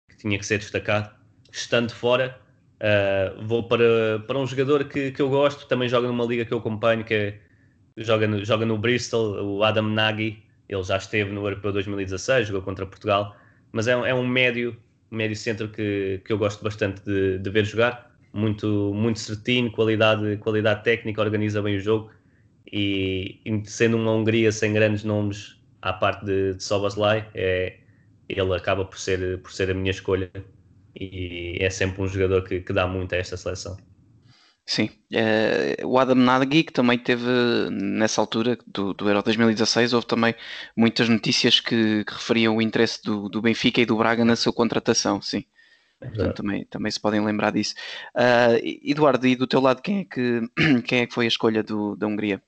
que 0.10 0.18
tinha 0.18 0.38
que 0.38 0.46
ser 0.46 0.58
destacado. 0.58 1.16
Estando 1.50 1.96
fora, 1.96 2.46
uh, 2.82 3.46
vou 3.46 3.64
para, 3.64 4.20
para 4.28 4.38
um 4.38 4.46
jogador 4.46 4.86
que, 4.86 5.12
que 5.12 5.22
eu 5.22 5.30
gosto, 5.30 5.68
também 5.68 5.90
joga 5.90 6.08
numa 6.08 6.26
liga 6.26 6.46
que 6.46 6.54
eu 6.54 6.58
acompanho, 6.58 7.04
que 7.04 7.14
é, 7.14 7.40
joga, 7.98 8.28
no, 8.28 8.44
joga 8.44 8.66
no 8.66 8.78
Bristol, 8.78 9.44
o 9.44 9.64
Adam 9.64 9.90
Nagy. 9.90 10.44
Ele 10.70 10.84
já 10.84 10.98
esteve 10.98 11.32
no 11.32 11.46
Europeu 11.46 11.72
2016, 11.72 12.48
jogou 12.48 12.62
contra 12.62 12.86
Portugal, 12.86 13.36
mas 13.72 13.88
é, 13.88 13.92
é 13.92 14.14
um 14.14 14.28
médio, 14.28 14.76
médio 15.10 15.36
centro 15.36 15.70
que, 15.70 16.22
que 16.26 16.34
eu 16.34 16.38
gosto 16.38 16.64
bastante 16.64 17.02
de, 17.04 17.40
de 17.40 17.50
ver 17.50 17.66
jogar. 17.66 18.08
Muito, 18.34 18.92
muito 18.94 19.20
certinho, 19.20 19.72
qualidade, 19.72 20.38
qualidade 20.38 20.84
técnica, 20.84 21.22
organiza 21.22 21.62
bem 21.62 21.78
o 21.78 21.80
jogo 21.80 22.12
e, 22.72 23.40
e 23.46 23.64
sendo 23.66 23.98
uma 23.98 24.12
Hungria 24.12 24.52
sem 24.52 24.74
grandes 24.74 25.04
nomes 25.04 25.58
à 25.82 25.94
parte 25.94 26.26
de, 26.26 26.54
de 26.54 26.64
Soboslai, 26.64 27.28
é, 27.34 27.78
ele 28.28 28.54
acaba 28.54 28.86
por 28.86 29.00
ser, 29.00 29.42
por 29.42 29.52
ser 29.52 29.72
a 29.72 29.74
minha 29.74 29.92
escolha 29.92 30.30
e 31.00 31.58
é 31.62 31.70
sempre 31.70 32.02
um 32.02 32.08
jogador 32.08 32.44
que, 32.44 32.62
que 32.62 32.74
dá 32.74 32.88
muito 32.88 33.14
a 33.14 33.18
esta 33.18 33.38
seleção. 33.38 33.78
Sim, 34.66 34.90
uh, 35.14 35.88
o 35.88 35.98
Adam 35.98 36.16
Nagy 36.16 36.64
que 36.64 36.74
também 36.74 37.00
teve 37.00 37.26
nessa 37.72 38.20
altura 38.20 38.58
do, 38.68 38.94
do 38.94 39.08
Euro 39.08 39.24
2016, 39.24 39.94
houve 39.94 40.06
também 40.06 40.36
muitas 40.76 41.08
notícias 41.08 41.62
que, 41.62 42.04
que 42.04 42.14
referiam 42.14 42.58
o 42.58 42.62
interesse 42.62 43.02
do, 43.02 43.30
do, 43.30 43.42
Benfica 43.42 43.80
e 43.80 43.86
do 43.86 43.96
Braga 43.96 44.26
na 44.26 44.36
sua 44.36 44.52
contratação, 44.52 45.22
sim. 45.22 45.46
Portanto, 46.00 46.36
também, 46.36 46.66
também 46.66 46.92
se 46.92 47.00
podem 47.00 47.24
lembrar 47.24 47.52
disso. 47.52 47.76
Uh, 48.14 48.60
Eduardo, 48.84 49.26
e 49.26 49.38
do 49.38 49.48
teu 49.48 49.62
lado, 49.62 49.82
quem 49.82 50.02
é 50.02 50.04
que, 50.04 50.42
quem 50.86 51.00
é 51.00 51.08
que 51.08 51.14
foi 51.14 51.26
a 51.26 51.30
escolha 51.30 51.64
do, 51.64 51.96
da 51.96 52.06
Hungria? 52.06 52.42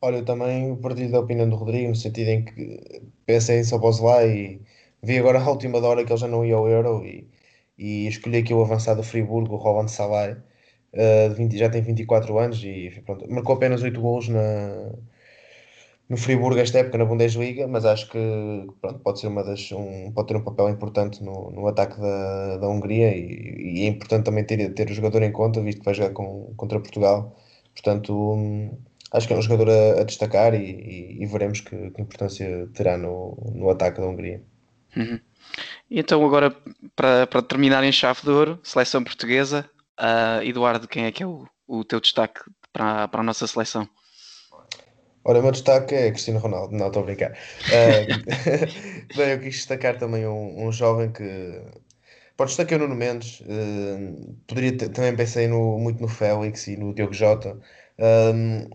Olha, 0.00 0.16
eu 0.16 0.24
também 0.24 0.74
partilho 0.76 1.10
da 1.10 1.20
opinião 1.20 1.48
do 1.48 1.56
Rodrigo, 1.56 1.88
no 1.88 1.96
sentido 1.96 2.28
em 2.28 2.44
que 2.44 3.02
pensei 3.26 3.60
em 3.60 3.64
lá 4.02 4.24
e 4.24 4.60
vi 5.02 5.18
agora 5.18 5.38
a 5.40 5.50
última 5.50 5.78
hora 5.78 6.04
que 6.04 6.12
ele 6.12 6.20
já 6.20 6.28
não 6.28 6.44
ia 6.44 6.54
ao 6.56 6.68
Euro 6.68 7.04
e, 7.04 7.28
e 7.78 8.06
escolhi 8.08 8.38
aqui 8.38 8.54
o 8.54 8.62
avançado 8.62 9.00
do 9.02 9.06
Friburgo, 9.06 9.54
o 9.54 9.58
Roland 9.58 9.88
Salai 9.88 10.36
Uh, 10.94 11.32
20, 11.34 11.56
já 11.56 11.70
tem 11.70 11.80
24 11.80 12.38
anos 12.38 12.62
e 12.62 12.90
pronto, 13.06 13.26
marcou 13.30 13.54
apenas 13.54 13.82
8 13.82 13.98
gols 13.98 14.28
na, 14.28 14.92
no 16.08 16.16
Friburgo 16.16 16.58
esta 16.60 16.78
época 16.80 16.98
na 16.98 17.04
Bundesliga, 17.06 17.66
mas 17.66 17.84
acho 17.86 18.10
que 18.10 18.18
pronto, 18.80 18.98
pode 19.00 19.20
ser 19.20 19.28
uma 19.28 19.42
das 19.42 19.72
um, 19.72 20.12
pode 20.12 20.28
ter 20.28 20.36
um 20.36 20.44
papel 20.44 20.68
importante 20.68 21.22
no, 21.24 21.50
no 21.50 21.66
ataque 21.66 21.98
da, 22.00 22.58
da 22.58 22.68
Hungria 22.68 23.16
e, 23.16 23.78
e, 23.78 23.84
é 23.84 23.88
importante 23.88 24.24
também 24.26 24.44
ter, 24.44 24.74
ter 24.74 24.90
o 24.90 24.94
jogador 24.94 25.22
em 25.22 25.32
conta, 25.32 25.62
visto 25.62 25.78
que 25.78 25.84
vai 25.86 25.94
jogar 25.94 26.10
com, 26.12 26.52
contra 26.56 26.78
Portugal. 26.80 27.34
Portanto, 27.74 28.12
um, 28.34 28.76
acho 29.12 29.26
que 29.26 29.32
é 29.34 29.36
um 29.38 29.42
jogador 29.42 29.70
a, 29.70 30.00
a 30.02 30.04
destacar 30.04 30.54
e, 30.54 30.58
e, 30.58 31.22
e, 31.22 31.26
veremos 31.26 31.60
que, 31.60 31.90
que, 31.90 32.02
importância 32.02 32.68
terá 32.74 32.98
no, 32.98 33.36
no 33.54 33.70
ataque 33.70 34.00
da 34.00 34.06
Hungria. 34.06 34.42
Uhum. 34.96 35.20
Então 35.90 36.24
agora 36.24 36.54
para, 36.94 37.26
para 37.26 37.42
terminar 37.42 37.84
em 37.84 37.92
chave 37.92 38.22
de 38.22 38.30
ouro, 38.30 38.60
seleção 38.62 39.02
portuguesa, 39.02 39.68
Uh, 40.02 40.42
Eduardo, 40.42 40.88
quem 40.88 41.04
é 41.04 41.12
que 41.12 41.22
é 41.22 41.26
o, 41.26 41.46
o 41.66 41.84
teu 41.84 42.00
destaque 42.00 42.40
para, 42.72 43.06
para 43.08 43.20
a 43.20 43.22
nossa 43.22 43.46
seleção? 43.46 43.88
Olha, 45.24 45.38
o 45.38 45.42
meu 45.42 45.52
destaque 45.52 45.94
é 45.94 46.10
Cristiano 46.10 46.40
Ronaldo, 46.40 46.74
não 46.76 46.88
estou 46.88 47.02
a 47.02 47.06
brincar. 47.06 47.30
Uh, 47.30 49.14
bem, 49.16 49.30
eu 49.30 49.40
quis 49.40 49.54
destacar 49.54 49.98
também 49.98 50.26
um, 50.26 50.66
um 50.66 50.72
jovem 50.72 51.12
que. 51.12 51.62
Pode 52.36 52.50
destacar 52.50 52.78
o 52.80 52.82
Nuno 52.82 52.96
Mendes, 52.96 53.40
uh, 53.42 54.36
poderia 54.46 54.76
ter, 54.76 54.88
também 54.88 55.14
pensei 55.14 55.46
no, 55.46 55.78
muito 55.78 56.00
no 56.00 56.08
Félix 56.08 56.66
e 56.66 56.76
no 56.76 56.94
Diogo 56.94 57.12
Jota. 57.12 57.60
Um, 57.98 58.68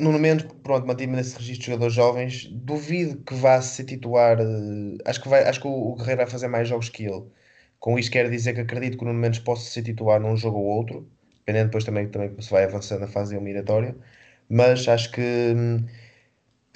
Nuno 0.00 0.18
Mendes, 0.18 0.46
pronto, 0.62 0.86
mantive-me 0.86 1.16
nesse 1.16 1.36
registro 1.36 1.60
de 1.60 1.66
jogadores 1.66 1.94
jovens. 1.94 2.46
Duvido 2.52 3.22
que 3.24 3.34
vá 3.34 3.60
ser 3.62 3.84
titular. 3.84 4.40
Uh, 4.40 4.98
acho 5.04 5.22
que, 5.22 5.28
vai, 5.28 5.44
acho 5.44 5.60
que 5.60 5.66
o, 5.68 5.70
o 5.70 5.94
Guerreiro 5.96 6.18
vai 6.18 6.26
fazer 6.26 6.48
mais 6.48 6.68
jogos 6.68 6.88
que 6.88 7.04
ele. 7.04 7.24
Com 7.78 7.98
isto 7.98 8.12
quero 8.12 8.30
dizer 8.30 8.54
que 8.54 8.60
acredito 8.60 8.98
que 8.98 9.04
o 9.04 9.06
Nuno 9.06 9.18
Mendes 9.18 9.40
possa 9.40 9.68
ser 9.70 9.82
titular 9.82 10.20
num 10.20 10.36
jogo 10.36 10.58
ou 10.58 10.64
outro, 10.66 11.08
dependendo 11.38 11.66
depois 11.66 11.84
também, 11.84 12.08
também 12.08 12.34
se 12.40 12.50
vai 12.50 12.64
avançando 12.64 13.00
na 13.00 13.06
fase 13.08 13.34
eliminatória, 13.34 13.96
mas 14.48 14.86
acho 14.88 15.10
que 15.12 15.20
hum, 15.56 15.86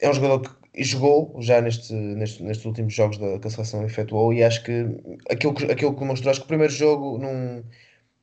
é 0.00 0.10
um 0.10 0.14
jogador 0.14 0.40
que 0.40 0.84
jogou 0.84 1.36
já 1.40 1.60
neste, 1.60 1.92
neste, 1.94 2.42
nestes 2.42 2.66
últimos 2.66 2.94
jogos 2.94 3.18
da, 3.18 3.38
que 3.38 3.46
a 3.46 3.50
seleção 3.50 3.84
efetuou 3.84 4.32
e 4.32 4.42
acho 4.42 4.62
que 4.64 4.86
aquilo, 5.30 5.54
aquilo 5.70 5.96
que 5.96 6.04
mostrou, 6.04 6.30
acho 6.30 6.40
que 6.40 6.46
o 6.46 6.48
primeiro 6.48 6.72
jogo 6.72 7.18
num, 7.18 7.62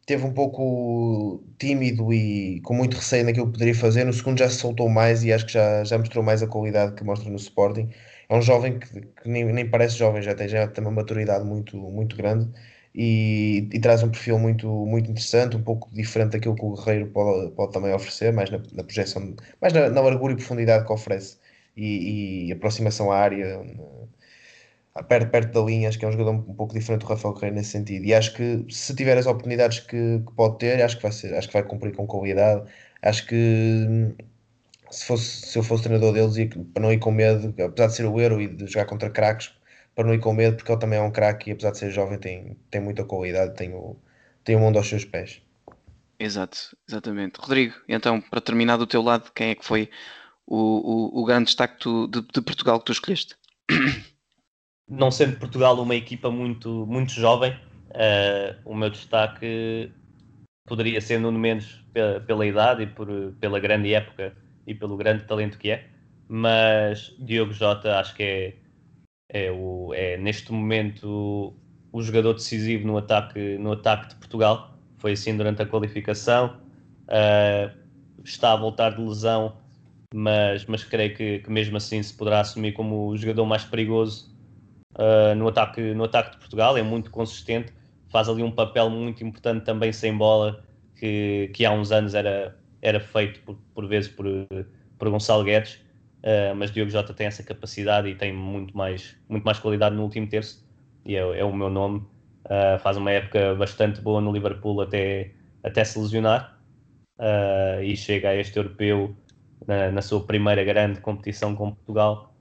teve 0.06 0.26
um 0.26 0.34
pouco 0.34 1.44
tímido 1.58 2.12
e 2.14 2.62
com 2.62 2.74
muito 2.74 2.98
receio 2.98 3.26
naquilo 3.26 3.48
que 3.48 3.54
poderia 3.54 3.76
fazer, 3.76 4.04
no 4.06 4.14
segundo 4.14 4.40
já 4.40 4.50
se 4.50 4.58
soltou 4.58 4.90
mais 4.90 5.24
e 5.24 5.32
acho 5.32 5.46
que 5.46 5.54
já, 5.54 5.84
já 5.84 5.98
mostrou 5.98 6.24
mais 6.24 6.42
a 6.44 6.48
qualidade 6.48 6.96
que 6.96 7.04
mostra 7.04 7.30
no 7.30 7.38
Sporting. 7.38 7.90
É 8.30 8.36
um 8.36 8.42
jovem 8.42 8.80
que, 8.80 9.02
que 9.02 9.30
nem, 9.30 9.46
nem, 9.46 9.70
parece 9.70 9.98
jovem, 9.98 10.22
já 10.22 10.34
tem, 10.36 10.48
já 10.48 10.68
tem 10.68 10.84
uma 10.84 10.92
maturidade 10.92 11.46
muito, 11.46 11.78
muito 11.78 12.16
grande 12.16 12.50
e, 12.94 13.70
e, 13.72 13.80
traz 13.80 14.04
um 14.04 14.10
perfil 14.10 14.38
muito, 14.40 14.68
muito 14.86 15.10
interessante, 15.10 15.56
um 15.56 15.64
pouco 15.64 15.90
diferente 15.94 16.32
daquilo 16.34 16.56
que 16.56 16.66
o 16.66 16.76
Guerreiro 16.76 17.08
pode, 17.08 17.52
pode 17.52 17.72
também 17.72 17.94
oferecer, 17.94 18.34
mais 18.34 18.50
na, 18.50 18.62
na 18.74 18.84
projeção, 18.84 19.36
mais 19.62 19.74
na, 19.74 19.90
na, 19.90 20.02
largura 20.02 20.34
e 20.34 20.36
profundidade 20.36 20.86
que 20.86 20.92
oferece 20.92 21.38
e, 21.76 22.48
e 22.48 22.52
aproximação 22.52 23.12
à 23.12 23.18
área, 23.18 23.62
perto, 25.08 25.30
perto 25.30 25.54
da 25.54 25.66
linha. 25.66 25.90
Acho 25.90 26.00
que 26.00 26.06
é 26.06 26.08
um 26.08 26.12
jogador 26.12 26.32
um, 26.32 26.54
pouco 26.54 26.74
diferente 26.74 27.02
do 27.02 27.08
Rafael 27.08 27.34
Guerreiro 27.34 27.56
nesse 27.56 27.72
sentido. 27.72 28.06
E 28.06 28.14
acho 28.14 28.34
que 28.34 28.66
se 28.70 28.96
tiver 28.96 29.18
as 29.18 29.26
oportunidades 29.26 29.80
que, 29.80 30.20
que, 30.20 30.34
pode 30.36 30.58
ter, 30.60 30.82
acho 30.82 30.98
que, 30.98 31.04
vai 31.04 31.12
ser, 31.12 31.34
acho 31.36 31.48
que 31.48 31.54
vai 31.54 31.64
cumprir 31.64 31.96
com 31.96 32.08
qualidade. 32.08 32.70
Acho 33.02 33.26
que 33.28 34.16
se, 34.90 35.06
fosse, 35.06 35.48
se 35.48 35.58
eu 35.58 35.64
fosse 35.64 35.84
treinador 35.84 36.14
deles, 36.14 36.38
ia, 36.38 36.50
para 36.74 36.84
não 36.84 36.92
ir 36.92 37.00
com 37.00 37.12
medo, 37.12 37.54
apesar 37.64 37.88
de 37.88 37.96
ser 37.96 38.06
o 38.06 38.20
Euro 38.20 38.42
e 38.42 38.48
de 38.48 38.68
jogar 38.68 38.86
contra 38.86 39.10
craques 39.10 39.52
para 39.96 40.06
não 40.06 40.14
ir 40.14 40.20
com 40.20 40.34
medo, 40.34 40.56
porque 40.56 40.72
ele 40.72 40.80
também 40.80 41.00
é 41.00 41.02
um 41.02 41.12
craque 41.12 41.50
e 41.50 41.54
apesar 41.54 41.72
de 41.72 41.78
ser 41.78 41.92
jovem 41.92 42.18
tem, 42.18 42.58
tem 42.70 42.82
muita 42.82 43.04
qualidade, 43.04 43.56
tem 43.56 43.74
o, 43.74 43.98
tem 44.44 44.56
o 44.56 44.60
mundo 44.60 44.78
aos 44.78 44.88
seus 44.88 45.06
pés. 45.06 45.42
Exato, 46.20 46.78
exatamente. 46.88 47.40
Rodrigo, 47.40 47.74
então, 47.88 48.22
para 48.22 48.40
terminar 48.40 48.78
do 48.78 48.88
teu 48.88 49.02
lado, 49.02 49.32
quem 49.34 49.50
é 49.50 49.56
que 49.56 49.66
foi 49.66 49.90
o, 50.46 50.58
o, 50.58 51.22
o 51.22 51.26
grande 51.26 51.46
destaque 51.46 51.80
tu, 51.80 52.08
de, 52.08 52.22
de, 52.22 52.42
Portugal 52.42 52.80
que 52.80 52.86
tu 52.86 52.92
escolheste? 52.92 53.36
Não 54.92 55.10
sendo 55.10 55.38
Portugal 55.38 55.82
uma 55.82 55.96
equipa 55.96 56.30
muito, 56.30 56.86
muito 56.86 57.12
jovem, 57.14 57.52
uh, 57.92 58.56
o 58.66 58.76
meu 58.76 58.90
destaque 58.90 59.92
poderia 60.68 61.00
ser 61.02 61.20
Nuno 61.20 61.40
Mendes 61.40 61.84
pela, 61.94 62.20
pela 62.20 62.46
idade 62.46 62.84
e 62.84 62.88
por, 62.88 63.08
pela 63.40 63.60
grande 63.60 63.94
época 63.94 64.36
e 64.68 64.76
pelo 64.76 64.98
grande 64.98 65.24
talento 65.24 65.58
que 65.58 65.72
é, 65.72 65.88
mas 66.28 67.16
Diogo 67.20 67.54
Jota 67.54 68.00
acho 68.00 68.16
que 68.16 68.24
é 68.24 68.54
é, 69.32 69.50
o, 69.50 69.94
é 69.94 70.18
neste 70.18 70.52
momento 70.52 71.54
o 71.92 72.02
jogador 72.02 72.34
decisivo 72.34 72.86
no 72.86 72.98
ataque, 72.98 73.58
no 73.58 73.72
ataque 73.72 74.10
de 74.10 74.16
Portugal. 74.16 74.78
Foi 74.98 75.14
assim 75.14 75.36
durante 75.36 75.62
a 75.62 75.66
qualificação. 75.66 76.58
Uh, 77.08 77.72
está 78.24 78.54
a 78.54 78.56
voltar 78.56 78.92
de 78.92 79.02
lesão, 79.02 79.58
mas, 80.14 80.66
mas 80.66 80.84
creio 80.84 81.16
que, 81.16 81.40
que, 81.40 81.50
mesmo 81.50 81.78
assim 81.78 82.04
se 82.04 82.14
poderá 82.14 82.42
assumir 82.42 82.74
como 82.74 83.08
o 83.08 83.18
jogador 83.18 83.46
mais 83.46 83.64
perigoso 83.64 84.31
uh, 84.96 85.36
no, 85.36 85.48
ataque, 85.48 85.94
no 85.94 86.04
ataque 86.04 86.32
de 86.32 86.38
Portugal. 86.38 86.78
É 86.78 86.82
muito 86.82 87.12
consistente, 87.12 87.74
faz 88.10 88.30
ali 88.30 88.44
um 88.44 88.52
papel 88.52 88.90
muito 88.90 89.24
importante 89.24 89.64
também 89.66 89.92
sem 89.92 90.16
bola, 90.16 90.64
que, 90.96 91.50
que 91.54 91.66
há 91.66 91.72
uns 91.72 91.92
anos 91.92 92.14
era, 92.14 92.58
era 92.82 93.00
feito 93.00 93.40
por, 93.42 93.58
por 93.74 93.88
vezes 93.88 94.10
por, 94.10 94.26
por 94.98 95.10
Gonçalo 95.10 95.44
Guedes. 95.44 95.82
Uh, 96.22 96.54
mas 96.56 96.72
Diogo 96.72 96.92
Jota 96.92 97.16
tem 97.16 97.26
essa 97.26 97.42
capacidade 97.42 98.08
e 98.08 98.14
tem 98.14 98.32
muito 98.32 98.78
mais, 98.78 99.18
muito 99.28 99.44
mais 99.44 99.58
qualidade 99.58 99.96
no 99.96 100.04
último 100.04 100.28
terço 100.28 100.64
e 101.04 101.16
é, 101.16 101.40
é 101.40 101.44
o 101.44 101.54
meu 101.54 101.70
nome. 101.70 102.06
Uh, 102.46 102.78
faz 102.80 102.98
uma 102.98 103.12
época 103.12 103.56
bastante 103.56 104.02
boa 104.02 104.22
no 104.22 104.32
Liverpool 104.32 104.82
até, 104.82 105.32
até 105.64 105.84
se 105.84 105.98
lesionar 105.98 106.60
uh, 107.18 107.82
e 107.82 107.98
chega 107.98 108.30
a 108.30 108.36
este 108.36 108.58
europeu 108.58 109.16
na, 109.68 109.92
na, 109.92 110.02
sua 110.02 110.24
primeira 110.24 110.64
grande 110.64 111.00
competição 111.00 111.56
com 111.56 111.72
Portugal, 111.72 112.36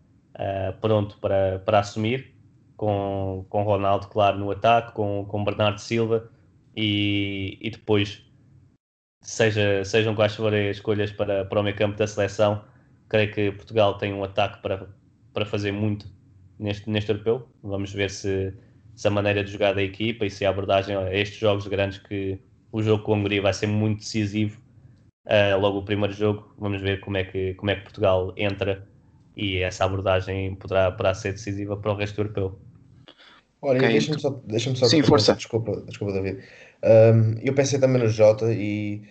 pronto 0.80 1.18
para, 1.18 1.58
para 1.58 1.80
assumir, 1.80 2.34
com, 2.80 3.44
com 3.50 3.62
Ronaldo, 3.62 4.08
claro, 4.08 4.38
no 4.38 4.50
ataque, 4.50 4.92
com, 4.92 5.26
com 5.26 5.44
Bernardo 5.44 5.78
Silva 5.78 6.30
e, 6.74 7.58
e 7.60 7.68
depois, 7.68 8.24
seja, 9.20 9.84
sejam 9.84 10.14
quais 10.14 10.34
forem 10.34 10.70
as 10.70 10.78
escolhas 10.78 11.12
para, 11.12 11.44
para 11.44 11.60
o 11.60 11.62
meio 11.62 11.76
campo 11.76 11.98
da 11.98 12.06
seleção 12.06 12.64
creio 13.10 13.30
que 13.34 13.52
Portugal 13.52 13.98
tem 13.98 14.14
um 14.14 14.24
ataque 14.24 14.62
para, 14.62 14.88
para 15.34 15.44
fazer 15.44 15.72
muito 15.72 16.06
neste, 16.58 16.88
neste 16.88 17.10
europeu. 17.10 17.46
Vamos 17.62 17.92
ver 17.92 18.08
se, 18.08 18.54
se 18.96 19.08
a 19.08 19.10
maneira 19.10 19.44
de 19.44 19.50
jogar 19.50 19.74
da 19.74 19.82
equipa 19.82 20.24
e 20.24 20.30
se 20.30 20.46
a 20.46 20.48
abordagem 20.48 20.96
a 20.96 21.14
estes 21.14 21.38
jogos 21.38 21.66
grandes 21.66 21.98
que 21.98 22.40
o 22.72 22.82
jogo 22.82 23.02
com 23.02 23.12
a 23.12 23.16
Hungria 23.16 23.42
vai 23.42 23.52
ser 23.52 23.66
muito 23.66 23.98
decisivo. 23.98 24.58
Uh, 25.26 25.60
logo 25.60 25.80
o 25.80 25.84
primeiro 25.84 26.14
jogo, 26.14 26.54
vamos 26.58 26.80
ver 26.80 27.00
como 27.00 27.18
é 27.18 27.24
que, 27.24 27.52
como 27.54 27.70
é 27.70 27.76
que 27.76 27.82
Portugal 27.82 28.32
entra 28.38 28.88
e 29.36 29.58
essa 29.58 29.84
abordagem 29.84 30.54
poderá, 30.54 30.90
poderá 30.90 31.12
ser 31.12 31.32
decisiva 31.32 31.76
para 31.76 31.92
o 31.92 31.96
resto 31.96 32.20
europeu. 32.20 32.58
Olha, 33.62 33.78
okay. 33.78 33.90
deixa-me 33.90 34.20
só, 34.20 34.30
deixa 34.44 34.74
só 34.74 34.86
Sim, 34.86 35.02
força. 35.02 35.34
Desculpa, 35.34 35.82
desculpa 35.86 36.14
David. 36.14 36.42
Um, 36.82 37.38
eu 37.42 37.54
pensei 37.54 37.78
também 37.78 38.00
no 38.02 38.08
Jota 38.08 38.52
e 38.52 39.02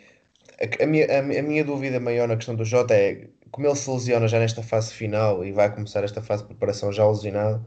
a, 0.59 0.83
a, 0.83 0.87
minha, 0.87 1.05
a, 1.05 1.19
a, 1.19 1.41
minha 1.43 1.63
dúvida 1.63 1.99
maior 1.99 2.27
na 2.27 2.35
questão 2.35 2.55
do 2.55 2.65
Jota 2.65 2.93
é 2.95 3.27
como 3.51 3.67
ele 3.67 3.75
se 3.75 3.89
lesiona 3.89 4.27
já 4.27 4.39
nesta 4.39 4.63
fase 4.63 4.93
final 4.93 5.43
e 5.45 5.51
vai 5.51 5.73
começar 5.73 6.03
esta 6.03 6.21
fase 6.21 6.43
de 6.43 6.49
preparação 6.49 6.91
já 6.91 7.07
lesionado, 7.07 7.65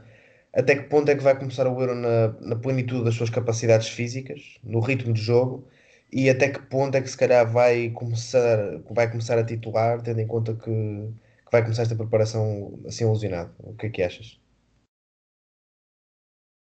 até 0.52 0.76
que 0.76 0.82
ponto 0.88 1.10
é 1.10 1.14
que 1.16 1.22
vai 1.22 1.38
começar 1.38 1.66
o 1.66 1.80
Euro 1.80 1.94
na, 1.94 2.28
na 2.40 2.56
plenitude 2.56 3.04
das 3.04 3.14
suas 3.14 3.30
capacidades 3.30 3.88
físicas, 3.88 4.58
no 4.62 4.80
ritmo 4.80 5.12
de 5.12 5.20
jogo, 5.20 5.66
e 6.12 6.28
até 6.28 6.50
que 6.50 6.60
ponto 6.60 6.96
é 6.96 7.00
que 7.00 7.08
se 7.08 7.16
calhar 7.16 7.50
vai 7.50 7.90
começar, 7.90 8.80
vai 8.90 9.10
começar 9.10 9.38
a 9.38 9.44
titular, 9.44 10.02
tendo 10.02 10.20
em 10.20 10.26
conta 10.26 10.54
que, 10.54 10.64
que 10.64 11.52
vai 11.52 11.62
começar 11.62 11.82
esta 11.82 11.96
preparação 11.96 12.78
assim 12.86 13.08
lesionado. 13.08 13.52
O 13.60 13.74
que 13.74 13.86
é 13.86 13.90
que 13.90 14.02
achas? 14.02 14.41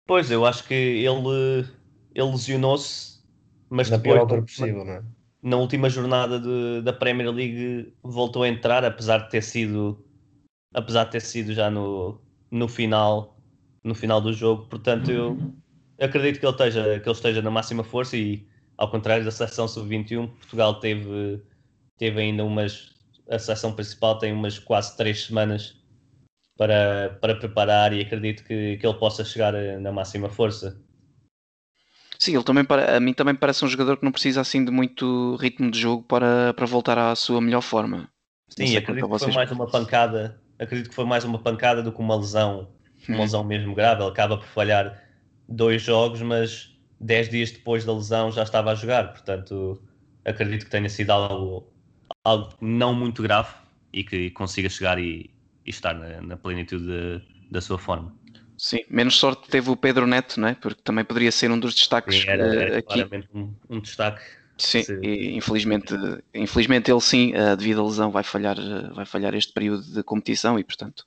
Pois, 0.07 0.31
eu 0.31 0.45
acho 0.45 0.67
que 0.67 0.75
ele, 0.75 1.67
ele 2.15 2.31
lesionou-se, 2.31 3.23
mas 3.71 3.89
na 3.91 3.97
depois, 3.97 4.27
pior 4.27 4.43
possível, 4.43 4.85
não 4.85 4.93
é? 4.93 5.03
na 5.45 5.57
última 5.59 5.91
jornada 5.91 6.41
de, 6.41 6.81
da 6.83 6.93
Premier 6.93 7.31
League 7.31 7.95
voltou 8.03 8.43
a 8.43 8.49
entrar, 8.49 8.83
apesar 8.83 9.19
de 9.19 9.31
ter 9.31 9.43
sido 9.43 10.03
apesar 10.73 11.05
de 11.05 11.13
ter 11.13 11.21
sido 11.21 11.53
já 11.53 11.71
no, 11.71 12.19
no 12.51 12.67
final 12.67 13.39
no 13.85 13.95
final 13.95 14.21
do 14.21 14.33
jogo. 14.33 14.67
Portanto, 14.67 15.11
eu 15.11 15.39
acredito 16.01 16.41
que 16.41 16.47
ele 16.47 16.53
esteja 16.53 16.99
que 16.99 17.09
ele 17.09 17.15
esteja 17.15 17.43
na 17.43 17.51
máxima 17.51 17.85
força 17.85 18.17
e 18.17 18.47
ao 18.79 18.91
contrário 18.91 19.25
da 19.25 19.31
seleção 19.31 19.69
sub-21, 19.69 20.29
Portugal 20.29 20.81
teve, 20.81 21.43
teve 21.99 22.21
ainda 22.21 22.43
umas. 22.45 22.93
A 23.29 23.39
seleção 23.39 23.75
principal 23.75 24.19
tem 24.19 24.33
umas 24.33 24.59
quase 24.59 24.97
três 24.97 25.27
semanas 25.27 25.83
para, 26.57 27.19
para 27.21 27.37
preparar 27.37 27.93
e 27.93 28.01
acredito 28.01 28.45
que, 28.45 28.77
que 28.77 28.87
ele 28.87 28.99
possa 28.99 29.25
chegar 29.25 29.55
eh, 29.55 29.79
na 29.79 29.93
máxima 29.93 30.29
força. 30.29 30.81
Sim, 32.19 32.35
ele 32.35 32.45
também 32.45 32.65
a 32.71 33.01
mim 33.01 33.13
também 33.13 33.35
parece 33.35 33.65
um 33.65 33.69
jogador 33.69 33.97
que 33.97 34.05
não 34.05 34.13
precisa 34.13 34.41
assim 34.41 34.65
de 34.65 34.71
muito 34.71 35.37
ritmo 35.37 35.71
de 35.71 35.79
jogo 35.79 36.05
para, 36.05 36.55
para 36.55 36.67
voltar 36.67 36.97
à 36.97 37.15
sua 37.15 37.41
melhor 37.41 37.61
forma. 37.61 38.09
Sim, 38.49 38.77
acredito 38.77 39.09
que 39.11 39.19
foi 39.19 39.33
mais 39.33 39.51
uma 39.51 39.67
pancada, 39.67 40.41
acredito 40.59 40.89
que 40.89 40.95
foi 40.95 41.05
mais 41.05 41.25
uma 41.25 41.39
pancada 41.39 41.83
do 41.83 41.93
que 41.93 42.01
uma 42.01 42.17
lesão, 42.17 42.71
uma 43.09 43.19
hum. 43.19 43.21
lesão 43.23 43.45
mesmo 43.45 43.75
grave. 43.75 44.03
Ele 44.03 44.11
acaba 44.11 44.39
por 44.39 44.47
falhar 44.47 45.03
dois 45.49 45.83
jogos, 45.83 46.23
mas 46.23 46.73
dez 47.01 47.29
dias 47.29 47.51
depois 47.51 47.85
da 47.85 47.93
lesão 47.93 48.31
já 48.31 48.45
estava 48.45 48.71
a 48.71 48.75
jogar, 48.75 49.13
portanto 49.13 49.83
acredito 50.25 50.65
que 50.65 50.71
tenha 50.71 50.89
sido 50.89 51.11
algo, 51.11 51.71
algo 52.25 52.55
não 52.61 52.95
muito 52.95 53.23
grave 53.23 53.53
e 53.93 54.03
que 54.03 54.31
consiga 54.31 54.69
chegar 54.71 54.99
e, 54.99 55.34
e 55.65 55.71
estar 55.71 55.95
na, 55.95 56.21
na 56.21 56.37
plenitude 56.37 56.85
de, 56.85 57.23
da 57.51 57.61
sua 57.61 57.79
forma. 57.79 58.15
Sim, 58.57 58.81
menos 58.89 59.17
sorte 59.17 59.49
teve 59.49 59.71
o 59.71 59.77
Pedro 59.77 60.07
Neto, 60.07 60.39
não 60.41 60.49
é? 60.49 60.55
Porque 60.55 60.81
também 60.83 61.05
poderia 61.05 61.33
ser 61.33 61.51
um 61.51 61.59
dos 61.59 61.75
destaques 61.75 62.23
sim, 62.23 62.29
era, 62.29 62.45
era 62.45 62.75
uh, 62.75 62.79
aqui. 62.79 62.95
claramente 62.95 63.29
um, 63.35 63.55
um 63.69 63.81
destaque. 63.81 64.23
Sim, 64.57 64.85
e 65.03 65.37
infelizmente, 65.37 65.93
infelizmente 66.33 66.89
ele 66.91 67.01
sim, 67.01 67.33
uh, 67.35 67.57
devido 67.57 67.81
à 67.81 67.85
lesão, 67.85 68.13
vai 68.13 68.23
falhar, 68.23 68.57
uh, 68.57 68.95
vai 68.95 69.05
falhar 69.05 69.35
este 69.35 69.53
período 69.53 69.83
de 69.83 70.03
competição 70.05 70.57
e 70.57 70.63
portanto 70.63 71.05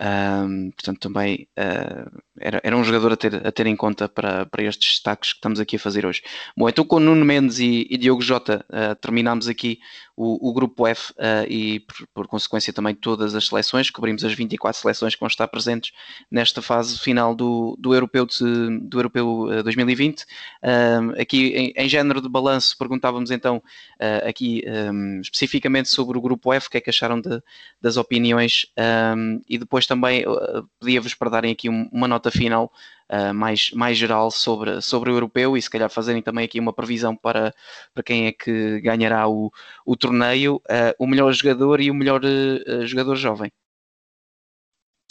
um, 0.00 0.70
portanto, 0.70 1.00
também 1.00 1.48
uh, 1.58 2.22
era, 2.40 2.60
era 2.62 2.76
um 2.76 2.84
jogador 2.84 3.12
a 3.12 3.16
ter, 3.16 3.46
a 3.46 3.52
ter 3.52 3.66
em 3.66 3.76
conta 3.76 4.08
para, 4.08 4.46
para 4.46 4.62
estes 4.62 4.92
destaques 4.92 5.32
que 5.32 5.38
estamos 5.38 5.60
aqui 5.60 5.76
a 5.76 5.78
fazer 5.78 6.06
hoje. 6.06 6.22
Bom, 6.56 6.68
então 6.68 6.84
com 6.84 6.98
Nuno 6.98 7.24
Mendes 7.24 7.58
e, 7.58 7.86
e 7.90 7.96
Diogo 7.96 8.22
Jota 8.22 8.64
uh, 8.68 8.94
terminamos 8.96 9.48
aqui 9.48 9.78
o, 10.16 10.50
o 10.50 10.52
grupo 10.52 10.86
F 10.86 11.12
uh, 11.12 11.46
e, 11.48 11.80
por, 11.80 12.06
por, 12.14 12.26
consequência, 12.26 12.72
também 12.72 12.94
todas 12.94 13.34
as 13.34 13.46
seleções. 13.46 13.90
Cobrimos 13.90 14.24
as 14.24 14.32
24 14.32 14.80
seleções 14.80 15.14
que 15.14 15.20
vão 15.20 15.28
estar 15.28 15.46
presentes 15.48 15.92
nesta 16.30 16.60
fase 16.60 16.98
final 16.98 17.34
do, 17.34 17.76
do 17.78 17.94
Europeu, 17.94 18.26
de, 18.26 18.80
do 18.80 18.98
Europeu 18.98 19.48
2020. 19.62 20.24
aqui, 21.20 21.48
em, 21.48 21.72
em, 21.76 21.88
género 21.88 22.20
de 22.20 22.28
balanço, 22.28 22.76
perguntávamos 22.76 23.30
então 23.30 23.62
aqui 24.26 24.64
um, 24.66 25.20
especificamente 25.20 25.88
sobre 25.88 26.18
o 26.18 26.20
grupo 26.20 26.52
F, 26.52 26.66
o 26.66 26.70
que 26.70 26.78
é 26.78 26.80
que 26.80 26.90
acharam 26.90 27.20
de, 27.20 27.40
das 27.80 27.96
opiniões 27.96 28.66
um, 29.16 29.40
e 29.48 29.58
depois 29.58 29.86
também 29.86 30.26
uh, 30.26 30.68
pedia-vos 30.80 31.14
para 31.14 31.30
darem 31.30 31.52
aqui 31.52 31.68
uma 31.68 32.08
nota 32.08 32.27
final 32.30 32.72
uh, 33.10 33.34
mais, 33.34 33.70
mais 33.72 33.96
geral 33.96 34.30
sobre, 34.30 34.80
sobre 34.80 35.10
o 35.10 35.14
europeu 35.14 35.56
e 35.56 35.62
se 35.62 35.70
calhar 35.70 35.90
fazerem 35.90 36.22
também 36.22 36.44
aqui 36.44 36.60
uma 36.60 36.72
previsão 36.72 37.16
para, 37.16 37.54
para 37.94 38.02
quem 38.02 38.26
é 38.26 38.32
que 38.32 38.80
ganhará 38.80 39.28
o, 39.28 39.52
o 39.84 39.96
torneio, 39.96 40.56
uh, 40.56 40.94
o 40.98 41.06
melhor 41.06 41.32
jogador 41.32 41.80
e 41.80 41.90
o 41.90 41.94
melhor 41.94 42.22
uh, 42.24 42.86
jogador 42.86 43.16
jovem. 43.16 43.50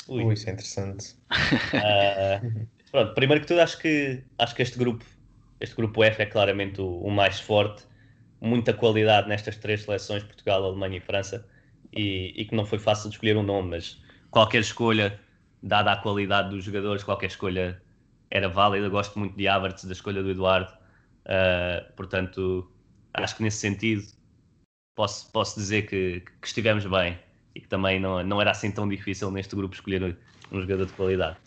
Ui, 0.08 0.24
Ui 0.24 0.34
isso 0.34 0.50
é 0.50 0.54
interessante. 0.54 1.16
pronto, 2.92 3.14
primeiro 3.14 3.42
que 3.42 3.48
tudo 3.48 3.60
acho 3.60 3.78
que, 3.78 4.24
acho 4.38 4.56
que 4.56 4.62
este 4.62 4.78
grupo 4.78 5.04
este 5.60 5.76
grupo 5.76 6.04
F 6.04 6.22
é 6.22 6.26
claramente 6.26 6.82
o, 6.82 7.00
o 7.00 7.12
mais 7.12 7.40
forte, 7.40 7.84
muita 8.40 8.74
qualidade 8.74 9.28
nestas 9.28 9.58
três 9.58 9.84
seleções, 9.84 10.24
Portugal, 10.24 10.64
Alemanha 10.64 10.98
e 10.98 11.02
França, 11.02 11.46
e, 11.92 12.34
e, 12.36 12.46
que 12.46 12.56
não 12.56 12.66
foi 12.66 12.78
fácil 12.78 13.10
de 13.10 13.16
escolher 13.16 13.38
um 13.38 13.44
nome, 13.44 13.70
mas 13.72 14.02
qualquer 14.30 14.62
escolha, 14.62 15.20
dada 15.68 15.92
a 15.92 15.98
qualidade 15.98 16.50
dos 16.50 16.64
jogadores, 16.64 17.04
qualquer 17.04 17.28
escolha 17.28 17.82
era 18.32 18.48
válida. 18.48 18.90
Gosto 18.90 19.20
muito 19.20 19.36
de 19.36 19.48
Havertz, 19.48 19.86
da 19.86 19.94
escolha 19.94 20.24
do 20.24 20.32
Eduardo. 20.32 20.72
Uh, 21.26 21.94
portanto, 21.94 22.72
acho 23.14 23.36
que 23.36 23.44
nesse 23.44 23.58
sentido 23.58 24.04
posso, 24.96 25.32
posso 25.32 25.60
dizer 25.60 25.84
que, 25.84 26.24
que 26.42 26.48
estivemos 26.48 26.86
bem 26.86 27.20
e 27.54 27.60
que 27.60 27.68
também 27.68 28.00
não, 28.00 28.24
não 28.24 28.42
era 28.42 28.52
assim 28.52 28.72
tão 28.72 28.88
difícil 28.88 29.30
neste 29.30 29.56
grupo 29.56 29.76
escolher 29.76 30.18
um 30.52 30.62
jogador 30.62 30.86
de 30.86 30.94
qualidade. 30.94 31.38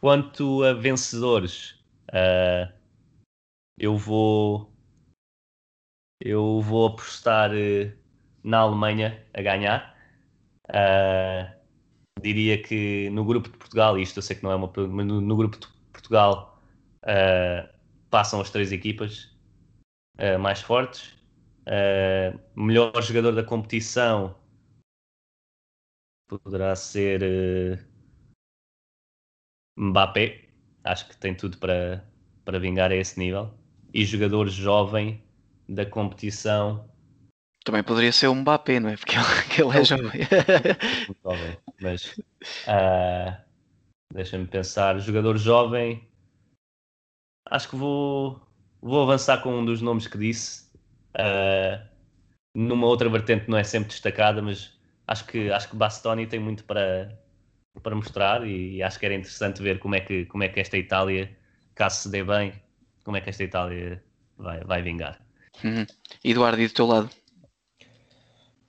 Quanto 0.00 0.62
a 0.62 0.72
vencedores, 0.72 1.72
uh, 2.10 2.72
eu 3.78 3.96
vou 3.96 4.72
eu 6.20 6.60
vou 6.60 6.86
apostar 6.86 7.50
uh, 7.50 7.92
na 8.44 8.58
Alemanha 8.58 9.22
a 9.34 9.42
ganhar. 9.42 9.96
Uh, 10.68 11.56
diria 12.20 12.60
que 12.62 13.10
no 13.10 13.24
grupo 13.24 13.48
de 13.50 13.56
Portugal, 13.56 13.98
isto 13.98 14.18
eu 14.18 14.22
sei 14.22 14.36
que 14.36 14.42
não 14.42 14.50
é 14.50 14.54
uma 14.54 14.68
pergunta, 14.68 14.96
mas 14.96 15.06
no, 15.06 15.20
no 15.20 15.36
grupo 15.36 15.58
de 15.58 15.66
Portugal 15.92 16.62
uh, 17.02 17.68
passam 18.10 18.40
as 18.40 18.50
três 18.50 18.72
equipas 18.72 19.36
uh, 20.18 20.38
mais 20.38 20.60
fortes. 20.60 21.14
Uh, 21.66 22.38
melhor 22.54 23.02
jogador 23.02 23.32
da 23.32 23.42
competição 23.42 24.36
poderá 26.28 26.74
ser 26.74 27.86
Mbappé. 29.76 30.48
Acho 30.84 31.08
que 31.08 31.16
tem 31.16 31.34
tudo 31.34 31.58
para, 31.58 32.04
para 32.44 32.58
vingar 32.58 32.90
a 32.90 32.96
esse 32.96 33.18
nível. 33.18 33.52
E 33.92 34.04
jogador 34.04 34.48
jovem 34.48 35.22
da 35.68 35.84
competição 35.84 36.88
também 37.66 37.82
poderia 37.82 38.12
ser 38.12 38.28
um 38.28 38.36
Mbappé, 38.36 38.78
não 38.78 38.90
é? 38.90 38.96
Porque 38.96 39.16
ele, 39.16 39.26
ele 39.68 39.78
é 39.78 39.84
jovem. 39.84 40.20
Mas 41.80 42.16
uh, 42.16 43.36
deixa-me 44.12 44.46
pensar. 44.46 44.98
Jogador 44.98 45.36
jovem. 45.36 46.06
Acho 47.48 47.68
que 47.68 47.76
vou, 47.76 48.40
vou 48.80 49.02
avançar 49.02 49.42
com 49.42 49.58
um 49.58 49.64
dos 49.64 49.80
nomes 49.80 50.06
que 50.06 50.18
disse. 50.18 50.66
Uh, 51.14 51.86
numa 52.54 52.86
outra 52.86 53.08
vertente 53.08 53.48
não 53.48 53.58
é 53.58 53.64
sempre 53.64 53.90
destacada, 53.90 54.40
mas 54.40 54.72
acho 55.06 55.26
que 55.26 55.50
acho 55.50 55.68
que 55.68 55.76
Bastoni 55.76 56.26
tem 56.26 56.40
muito 56.40 56.64
para, 56.64 57.18
para 57.82 57.94
mostrar 57.94 58.46
e 58.46 58.82
acho 58.82 58.98
que 58.98 59.06
era 59.06 59.14
interessante 59.14 59.62
ver 59.62 59.78
como 59.78 59.94
é 59.94 60.00
que, 60.00 60.24
como 60.26 60.42
é 60.42 60.48
que 60.48 60.60
esta 60.60 60.76
Itália, 60.76 61.36
caso 61.74 62.02
se 62.02 62.08
dê 62.08 62.24
bem, 62.24 62.52
como 63.04 63.16
é 63.16 63.20
que 63.20 63.30
esta 63.30 63.44
Itália 63.44 64.02
vai, 64.36 64.60
vai 64.64 64.82
vingar. 64.82 65.20
Uhum. 65.62 65.86
Eduardo, 66.24 66.60
e 66.60 66.68
do 66.68 66.74
teu 66.74 66.86
lado? 66.86 67.10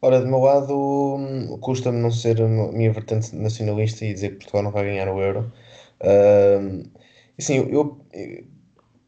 Ora, 0.01 0.19
do 0.21 0.27
meu 0.27 0.39
lado, 0.39 1.57
custa-me 1.61 1.99
não 1.99 2.11
ser 2.11 2.41
a 2.41 2.47
minha 2.47 2.91
vertente 2.91 3.35
nacionalista 3.35 4.05
e 4.05 4.13
dizer 4.13 4.31
que 4.31 4.37
Portugal 4.37 4.63
não 4.63 4.71
vai 4.71 4.85
ganhar 4.85 5.07
o 5.09 5.21
Euro. 5.21 5.51
Uh, 6.01 6.87
assim, 7.37 7.57
eu, 7.71 7.99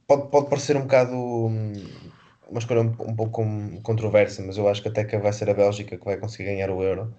pode, 0.08 0.30
pode 0.32 0.50
parecer 0.50 0.76
um 0.78 0.82
bocado 0.82 1.16
uma 2.50 2.60
escolha 2.60 2.82
um, 2.82 2.88
um 2.88 3.16
pouco 3.16 3.44
controversa, 3.84 4.42
mas 4.44 4.58
eu 4.58 4.68
acho 4.68 4.82
que 4.82 4.88
até 4.90 5.04
que 5.04 5.18
vai 5.18 5.32
ser 5.34 5.50
a 5.50 5.54
Bélgica 5.54 5.98
que 5.98 6.06
vai 6.06 6.18
conseguir 6.18 6.46
ganhar 6.46 6.70
o 6.70 6.84
Euro. 6.84 7.14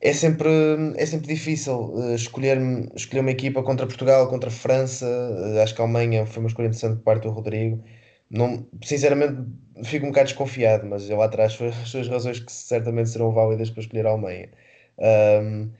é 0.00 0.12
sempre, 0.12 0.48
é 0.96 1.06
sempre 1.06 1.28
difícil 1.28 1.92
uh, 1.94 2.14
escolher, 2.14 2.58
escolher 2.94 3.20
uma 3.20 3.30
equipa 3.30 3.62
contra 3.62 3.86
Portugal, 3.86 4.28
contra 4.28 4.50
França. 4.50 5.06
Uh, 5.06 5.60
acho 5.62 5.74
que 5.74 5.80
a 5.80 5.84
Alemanha 5.84 6.26
foi 6.26 6.40
uma 6.40 6.48
escolha 6.48 6.66
interessante 6.66 6.96
por 6.98 7.04
parte 7.04 7.22
do 7.24 7.30
Rodrigo. 7.30 7.82
Não, 8.30 8.66
sinceramente, 8.84 9.50
fico 9.84 10.04
um 10.06 10.10
bocado 10.10 10.28
desconfiado, 10.28 10.86
mas 10.86 11.08
eu 11.08 11.16
lá 11.16 11.24
atrás 11.26 11.58
as 11.60 11.88
suas 11.88 12.08
razões 12.08 12.40
que 12.40 12.52
certamente 12.52 13.08
serão 13.10 13.32
válidas 13.32 13.70
para 13.70 13.80
escolher 13.82 14.06
a 14.06 14.10
Alemanha. 14.10 14.50
Um, 14.98 15.70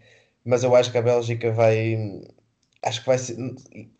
mas 0.45 0.65
eu 0.65 0.75
acho 0.77 0.91
que 0.93 0.99
a 0.99 1.03
Bélgica 1.03 1.53
vai. 1.53 2.23
Acho 2.83 3.01
que 3.01 3.07
vai 3.07 3.19
ser. 3.19 3.37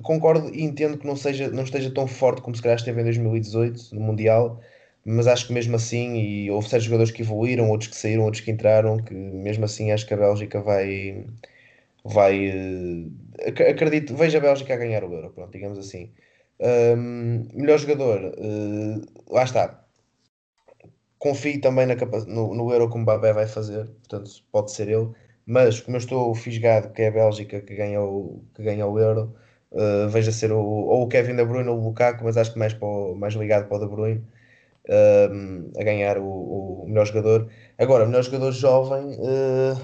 Concordo 0.03 0.55
e 0.55 0.63
entendo 0.63 0.99
que 0.99 1.07
não, 1.07 1.17
seja, 1.17 1.51
não 1.51 1.65
esteja 1.65 1.91
tão 1.93 2.07
forte 2.07 2.43
como 2.43 2.57
se 2.57 2.63
calhar 2.63 2.79
esteve 2.79 3.01
em 3.01 3.05
2018 3.05 3.95
no 3.95 4.01
Mundial, 4.01 4.61
mas 5.05 5.27
acho 5.27 5.47
que 5.49 5.53
mesmo 5.53 5.77
assim, 5.77 6.17
e 6.17 6.51
houve 6.51 6.69
certos 6.69 6.87
jogadores 6.87 7.13
que 7.13 7.23
evoluíram, 7.23 7.71
outros 7.71 7.91
que 7.91 7.97
saíram, 7.97 8.25
outros 8.25 8.43
que 8.45 8.51
entraram, 8.51 8.99
que 8.99 9.15
mesmo 9.15 9.65
assim 9.65 9.93
acho 9.93 10.07
que 10.07 10.15
a 10.15 10.17
Bélgica 10.17 10.61
vai. 10.61 11.27
vai 12.05 12.51
uh, 12.51 13.13
acredito, 13.71 14.17
vejo 14.17 14.39
a 14.39 14.41
Bélgica 14.41 14.75
a 14.75 14.77
ganhar 14.77 15.05
o 15.05 15.13
Euro, 15.13 15.31
pronto, 15.33 15.53
digamos 15.53 15.79
assim. 15.79 16.13
Um, 16.61 17.47
melhor 17.55 17.79
jogador, 17.79 18.35
uh, 18.37 19.33
lá 19.33 19.45
está. 19.45 19.85
Confio 21.19 21.61
também 21.61 21.87
na 21.87 21.95
no, 22.27 22.55
no 22.55 22.73
Euro 22.73 22.91
que 22.91 22.97
o 22.97 22.99
Mbappé 22.99 23.33
vai 23.33 23.47
fazer, 23.47 23.87
portanto 23.87 24.31
pode 24.53 24.73
ser 24.73 24.89
ele. 24.89 25.11
Mas 25.47 25.81
como 25.81 25.97
eu 25.97 26.01
estou 26.01 26.35
fisgado 26.35 26.91
que 26.93 27.03
é 27.03 27.09
a 27.09 27.13
Bélgica 27.13 27.61
que 27.61 27.75
ganha 27.75 28.01
o, 28.03 28.45
que 28.55 28.63
ganha 28.63 28.87
o 28.87 28.99
Euro, 28.99 29.35
uh, 29.73 30.09
veja 30.09 30.33
ser 30.33 30.53
o, 30.53 30.59
ou 30.59 31.03
o 31.05 31.09
Kevin 31.09 31.37
De 31.37 31.45
Bruyne 31.45 31.69
ou 31.69 31.79
o 31.79 31.85
Lukaku, 31.85 32.25
mas 32.25 32.37
acho 32.37 32.53
que 32.53 32.59
mais, 32.59 32.77
o, 32.81 33.15
mais 33.15 33.35
ligado 33.35 33.69
para 33.69 33.77
o 33.79 33.81
De 33.81 33.87
Bruyne 33.87 34.25
a 35.79 35.85
ganhar 35.85 36.19
o, 36.19 36.83
o, 36.83 36.85
melhor 36.89 37.07
jogador. 37.07 37.51
Agora, 37.79 38.07
melhor 38.07 38.23
jogador 38.23 38.53
jovem 38.53 39.19
uh, 39.21 39.81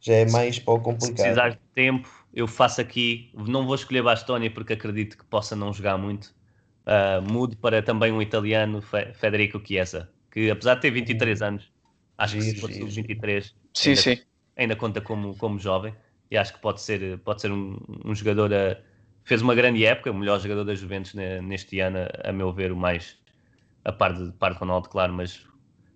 já 0.00 0.14
é 0.14 0.30
mais 0.30 0.58
para 0.58 0.74
o 0.74 0.80
complicado. 0.80 1.16
Se 1.16 1.22
precisar 1.22 1.50
de 1.50 1.58
tempo, 1.74 2.21
eu 2.32 2.46
faço 2.46 2.80
aqui, 2.80 3.30
não 3.34 3.66
vou 3.66 3.74
escolher 3.74 4.02
Bastónia 4.02 4.50
porque 4.50 4.72
acredito 4.72 5.18
que 5.18 5.24
possa 5.24 5.54
não 5.54 5.72
jogar 5.72 5.98
muito. 5.98 6.34
Uh, 6.84 7.22
mudo 7.30 7.56
para 7.56 7.80
também 7.80 8.10
um 8.10 8.20
italiano, 8.20 8.82
Federico 9.14 9.62
Chiesa, 9.64 10.10
que 10.32 10.50
apesar 10.50 10.74
de 10.74 10.80
ter 10.80 10.90
23 10.90 11.40
hum. 11.40 11.44
anos, 11.44 11.72
acho 12.18 12.36
que 12.36 12.42
se 12.42 12.60
for 12.60 12.72
sub-23 12.72 13.52
sim, 13.72 13.90
ainda, 13.90 14.00
sim. 14.00 14.18
ainda 14.56 14.76
conta 14.76 15.00
como, 15.00 15.36
como 15.36 15.60
jovem 15.60 15.94
e 16.28 16.36
acho 16.36 16.54
que 16.54 16.60
pode 16.60 16.80
ser, 16.80 17.18
pode 17.18 17.40
ser 17.40 17.52
um, 17.52 17.78
um 18.04 18.12
jogador 18.14 18.52
a, 18.52 18.76
fez 19.24 19.42
uma 19.42 19.54
grande 19.54 19.84
época, 19.84 20.10
o 20.10 20.14
melhor 20.14 20.40
jogador 20.40 20.64
da 20.64 20.74
Juventus 20.74 21.14
neste 21.14 21.80
ano, 21.80 21.98
a 22.24 22.32
meu 22.32 22.52
ver, 22.52 22.72
o 22.72 22.76
mais 22.76 23.18
a 23.84 23.92
par 23.92 24.12
de, 24.12 24.32
par 24.32 24.52
de 24.52 24.58
Ronaldo, 24.58 24.88
claro, 24.88 25.12
mas 25.12 25.46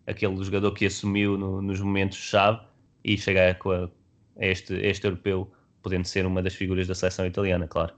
aquele 0.06 0.42
jogador 0.42 0.72
que 0.72 0.86
assumiu 0.86 1.36
no, 1.36 1.60
nos 1.60 1.80
momentos-chave 1.80 2.60
e 3.04 3.16
chega 3.16 3.50
a, 3.50 3.84
a, 3.84 4.46
este, 4.46 4.74
a 4.74 4.86
este 4.86 5.06
europeu, 5.06 5.50
podendo 5.86 6.04
ser 6.04 6.26
uma 6.26 6.42
das 6.42 6.52
figuras 6.52 6.88
da 6.88 6.96
seleção 6.96 7.24
italiana, 7.24 7.68
claro. 7.68 7.94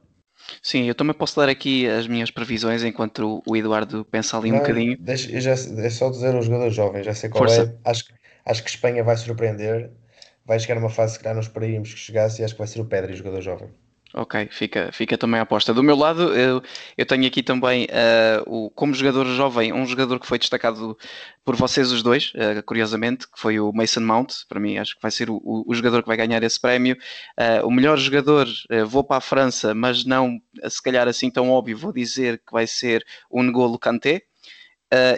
Sim, 0.63 0.85
eu 0.85 0.95
também 0.95 1.15
posso 1.15 1.35
dar 1.37 1.49
aqui 1.49 1.89
as 1.89 2.07
minhas 2.07 2.31
previsões 2.31 2.85
enquanto 2.85 3.43
o 3.47 3.57
Eduardo 3.57 4.05
pensa 4.05 4.37
ali 4.37 4.51
Não, 4.51 4.59
um 4.59 4.61
bocadinho. 4.61 4.99
Deixa, 5.01 5.41
já, 5.41 5.53
é 5.53 5.91
só 5.91 6.11
dizer 6.11 6.35
aos 6.35 6.45
jogadores 6.45 6.75
jovens, 6.75 7.07
já 7.07 7.15
sei 7.15 7.31
qual 7.31 7.45
Força. 7.45 7.63
é. 7.85 7.91
Acho, 7.91 8.05
acho 8.45 8.63
que 8.63 8.69
Espanha 8.69 9.03
vai 9.03 9.17
surpreender. 9.17 9.91
Vai 10.45 10.61
chegar 10.61 10.75
numa 10.75 10.91
fase 10.91 11.17
que 11.19 11.25
já 11.25 11.33
não 11.33 11.41
esperaríamos 11.41 11.93
que 11.95 11.99
chegasse 11.99 12.43
e 12.43 12.45
acho 12.45 12.55
que 12.55 12.59
vai 12.59 12.69
ser 12.69 12.81
o 12.81 12.85
Pedro, 12.85 13.17
jogador 13.17 13.41
jovem. 13.41 13.71
Ok, 14.15 14.49
fica, 14.51 14.91
fica 14.91 15.19
também 15.19 15.39
a 15.39 15.43
aposta. 15.43 15.75
Do 15.75 15.83
meu 15.83 15.95
lado, 15.95 16.35
eu, 16.35 16.63
eu 16.97 17.05
tenho 17.05 17.27
aqui 17.27 17.43
também, 17.43 17.85
uh, 17.85 18.43
o, 18.47 18.71
como 18.71 18.95
jogador 18.95 19.27
jovem, 19.27 19.71
um 19.71 19.85
jogador 19.85 20.19
que 20.19 20.27
foi 20.27 20.39
destacado 20.39 20.97
por 21.45 21.55
vocês 21.55 21.93
os 21.93 22.03
dois, 22.03 22.33
uh, 22.35 22.63
curiosamente, 22.65 23.27
que 23.31 23.39
foi 23.39 23.61
o 23.61 23.71
Mason 23.71 24.01
Mount. 24.01 24.33
Para 24.49 24.59
mim, 24.59 24.79
acho 24.79 24.97
que 24.97 25.03
vai 25.03 25.11
ser 25.11 25.29
o, 25.29 25.37
o, 25.45 25.63
o 25.67 25.75
jogador 25.75 26.01
que 26.03 26.09
vai 26.09 26.17
ganhar 26.17 26.43
esse 26.43 26.59
prémio. 26.59 26.97
Uh, 27.39 27.67
o 27.67 27.71
melhor 27.71 27.99
jogador, 27.99 28.47
vou 28.87 29.05
para 29.05 29.19
a 29.19 29.21
França, 29.21 29.75
mas 29.75 30.07
não, 30.07 30.41
se 30.71 30.83
calhar 30.83 31.07
assim 31.07 31.31
tão 31.31 31.51
óbvio, 31.51 31.77
vou 31.77 31.93
dizer 31.93 32.39
que 32.39 32.53
vai 32.53 32.67
ser 32.67 33.05
o 33.29 33.43
N'Golo 33.43 33.79
Kanté. 33.79 34.23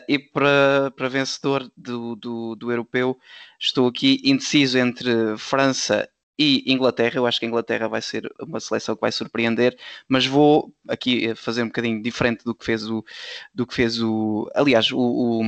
e 0.09 0.19
para, 0.19 0.91
para 0.97 1.09
vencedor 1.09 1.71
do, 1.77 2.17
do, 2.17 2.57
do 2.57 2.73
europeu, 2.73 3.17
estou 3.59 3.87
aqui 3.87 4.21
indeciso 4.25 4.79
entre 4.79 5.37
França 5.39 6.09
e 6.41 6.73
Inglaterra. 6.73 7.17
Eu 7.17 7.27
acho 7.27 7.39
que 7.39 7.45
a 7.45 7.49
Inglaterra 7.49 7.87
vai 7.87 8.01
ser 8.01 8.33
uma 8.41 8.59
seleção 8.59 8.95
que 8.95 9.03
vai 9.03 9.12
surpreender, 9.12 9.77
mas 10.09 10.25
vou 10.25 10.73
aqui 10.89 11.35
fazer 11.35 11.62
um 11.62 11.67
bocadinho 11.67 12.03
diferente 12.03 12.43
do 12.45 12.55
que 12.55 12.65
fez 12.65 12.89
o. 12.89 13.05
Do 13.55 13.67
que 13.67 13.75
fez 13.75 14.01
o 14.03 14.51
aliás, 14.55 14.91
o, 14.91 14.99
o, 14.99 15.43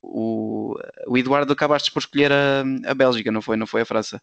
o, 0.00 0.76
o 1.08 1.18
Eduardo 1.18 1.52
acabaste 1.52 1.90
por 1.90 1.98
escolher 1.98 2.30
a, 2.30 2.62
a 2.86 2.94
Bélgica, 2.94 3.32
não 3.32 3.42
foi? 3.42 3.56
Não 3.56 3.66
foi 3.66 3.82
a 3.82 3.84
França? 3.84 4.22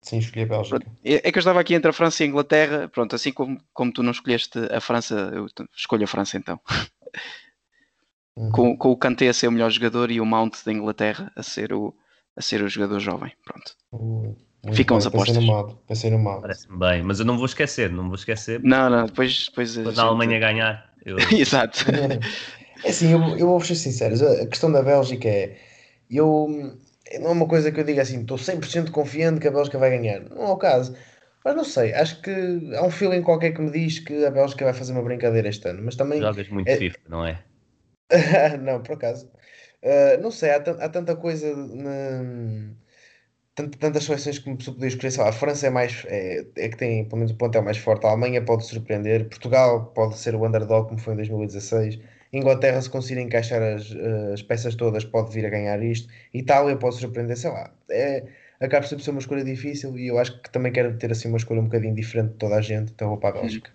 Sim, 0.00 0.18
escolhi 0.18 0.44
a 0.44 0.46
Bélgica. 0.46 0.86
É, 1.04 1.28
é 1.28 1.32
que 1.32 1.38
eu 1.38 1.40
estava 1.40 1.58
aqui 1.58 1.74
entre 1.74 1.90
a 1.90 1.92
França 1.92 2.22
e 2.22 2.26
a 2.26 2.28
Inglaterra. 2.28 2.88
Pronto, 2.88 3.16
assim 3.16 3.32
como, 3.32 3.60
como 3.72 3.92
tu 3.92 4.04
não 4.04 4.12
escolheste 4.12 4.56
a 4.70 4.80
França, 4.80 5.32
eu 5.34 5.46
escolho 5.76 6.04
a 6.04 6.08
França 6.08 6.36
então. 6.36 6.60
Uhum. 8.36 8.50
Com, 8.50 8.76
com 8.76 8.90
o 8.90 8.96
Kanté 8.96 9.28
a 9.28 9.32
ser 9.32 9.48
o 9.48 9.52
melhor 9.52 9.70
jogador 9.70 10.10
e 10.10 10.20
o 10.20 10.26
Mount 10.26 10.64
da 10.64 10.72
Inglaterra 10.72 11.32
a 11.36 11.42
ser 11.42 11.72
o, 11.72 11.94
a 12.36 12.42
ser 12.42 12.62
o 12.62 12.68
jogador 12.68 13.00
jovem. 13.00 13.32
Pronto. 13.44 13.76
Uhum. 13.92 14.36
Muito 14.64 14.76
Ficam 14.76 14.96
as 14.96 15.06
apostas. 15.06 15.36
Pensei 15.36 15.46
no 15.46 15.52
modo, 15.54 15.78
pensei 15.86 16.10
no 16.10 16.18
modo. 16.18 16.40
Parece-me 16.40 16.78
bem, 16.78 17.02
mas 17.02 17.20
eu 17.20 17.26
não 17.26 17.36
vou 17.36 17.44
esquecer, 17.44 17.90
não 17.90 18.06
vou 18.06 18.14
esquecer. 18.14 18.60
Não, 18.62 18.88
não, 18.88 19.06
depois. 19.06 19.46
depois 19.48 19.74
Quando 19.74 19.88
a, 19.88 19.90
gente... 19.90 20.00
Alemanha 20.00 20.38
ganhar. 20.38 20.90
Eu... 21.04 21.16
Exato. 21.30 21.84
É 22.82 22.88
assim, 22.88 23.12
eu, 23.12 23.20
eu 23.36 23.46
vou 23.46 23.60
ser 23.60 23.74
sincero, 23.74 24.14
a 24.42 24.46
questão 24.46 24.72
da 24.72 24.82
Bélgica 24.82 25.28
é. 25.28 25.56
Eu, 26.10 26.48
não 27.20 27.28
é 27.28 27.32
uma 27.32 27.46
coisa 27.46 27.70
que 27.70 27.80
eu 27.80 27.84
diga 27.84 28.02
assim, 28.02 28.22
estou 28.22 28.38
100% 28.38 28.90
confiante 28.90 29.40
que 29.40 29.48
a 29.48 29.50
Bélgica 29.50 29.78
vai 29.78 29.90
ganhar. 29.90 30.20
Não 30.20 30.44
é 30.44 30.50
o 30.50 30.56
caso. 30.56 30.96
Mas 31.44 31.56
não 31.56 31.64
sei, 31.64 31.92
acho 31.92 32.22
que 32.22 32.30
há 32.74 32.82
um 32.82 32.90
feeling 32.90 33.22
qualquer 33.22 33.52
que 33.52 33.60
me 33.60 33.70
diz 33.70 33.98
que 33.98 34.24
a 34.24 34.30
Bélgica 34.30 34.64
vai 34.64 34.72
fazer 34.72 34.92
uma 34.92 35.02
brincadeira 35.02 35.48
este 35.48 35.68
ano. 35.68 35.82
Mas 35.84 35.94
também. 35.94 36.20
Jogas 36.20 36.48
muito 36.48 36.68
é... 36.68 36.76
FIFA, 36.76 36.98
não 37.08 37.26
é? 37.26 37.38
não, 38.62 38.82
por 38.82 38.94
acaso. 38.94 39.30
Uh, 39.82 40.22
não 40.22 40.30
sei, 40.30 40.50
há, 40.50 40.56
há 40.56 40.88
tanta 40.88 41.14
coisa. 41.14 41.54
Na 41.54 42.74
tantas 43.54 44.04
seleções 44.04 44.38
que 44.38 44.50
se 44.50 44.72
podia 44.72 44.88
escolher, 44.88 45.10
sei 45.12 45.22
lá, 45.22 45.30
a 45.30 45.32
França 45.32 45.68
é 45.68 45.70
mais 45.70 46.04
é, 46.06 46.44
é 46.56 46.68
que 46.68 46.76
tem 46.76 47.04
pelo 47.04 47.18
menos 47.18 47.30
o 47.30 47.36
ponto 47.36 47.56
é 47.56 47.60
mais 47.60 47.78
forte, 47.78 48.04
a 48.04 48.10
Alemanha 48.10 48.42
pode 48.42 48.66
surpreender, 48.66 49.28
Portugal 49.28 49.86
pode 49.94 50.18
ser 50.18 50.34
o 50.34 50.44
underdog 50.44 50.88
como 50.88 50.98
foi 50.98 51.14
em 51.14 51.16
2016, 51.18 52.00
Inglaterra 52.32 52.82
se 52.82 52.90
conseguir 52.90 53.20
encaixar 53.20 53.62
as, 53.62 53.94
as 54.32 54.42
peças 54.42 54.74
todas 54.74 55.04
pode 55.04 55.32
vir 55.32 55.46
a 55.46 55.50
ganhar 55.50 55.80
isto, 55.82 56.12
Itália 56.32 56.76
pode 56.76 56.96
surpreender, 56.96 57.36
sei 57.36 57.50
lá, 57.50 57.72
é, 57.88 58.24
acaba 58.60 58.86
por 58.86 59.00
ser 59.00 59.10
uma 59.12 59.20
escolha 59.20 59.44
difícil 59.44 59.96
e 59.96 60.08
eu 60.08 60.18
acho 60.18 60.40
que 60.40 60.50
também 60.50 60.72
quero 60.72 60.96
ter 60.98 61.12
assim 61.12 61.28
uma 61.28 61.38
escolha 61.38 61.60
um 61.60 61.64
bocadinho 61.64 61.94
diferente 61.94 62.32
de 62.32 62.38
toda 62.38 62.56
a 62.56 62.60
gente, 62.60 62.90
então 62.92 63.08
vou 63.08 63.18
para 63.18 63.38
a 63.38 63.40
Bélgica. 63.40 63.70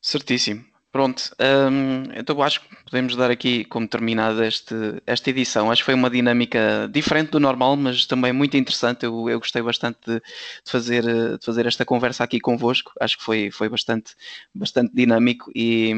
Certíssimo. 0.00 0.64
Pronto, 0.96 1.36
hum, 1.38 2.04
então 2.16 2.40
acho 2.40 2.62
que 2.62 2.85
podemos 2.86 3.16
dar 3.16 3.32
aqui 3.32 3.64
como 3.64 3.86
terminada 3.88 4.46
este, 4.46 4.74
esta 5.04 5.30
edição. 5.30 5.70
Acho 5.70 5.82
que 5.82 5.86
foi 5.86 5.94
uma 5.94 6.08
dinâmica 6.08 6.88
diferente 6.90 7.30
do 7.30 7.40
normal, 7.40 7.76
mas 7.76 8.06
também 8.06 8.32
muito 8.32 8.56
interessante. 8.56 9.04
Eu, 9.04 9.28
eu 9.28 9.40
gostei 9.40 9.60
bastante 9.60 9.98
de, 10.06 10.14
de, 10.14 10.70
fazer, 10.70 11.02
de 11.02 11.44
fazer 11.44 11.66
esta 11.66 11.84
conversa 11.84 12.22
aqui 12.22 12.38
convosco. 12.38 12.92
Acho 13.00 13.18
que 13.18 13.24
foi, 13.24 13.50
foi 13.50 13.68
bastante, 13.68 14.14
bastante 14.54 14.94
dinâmico 14.94 15.50
e, 15.54 15.90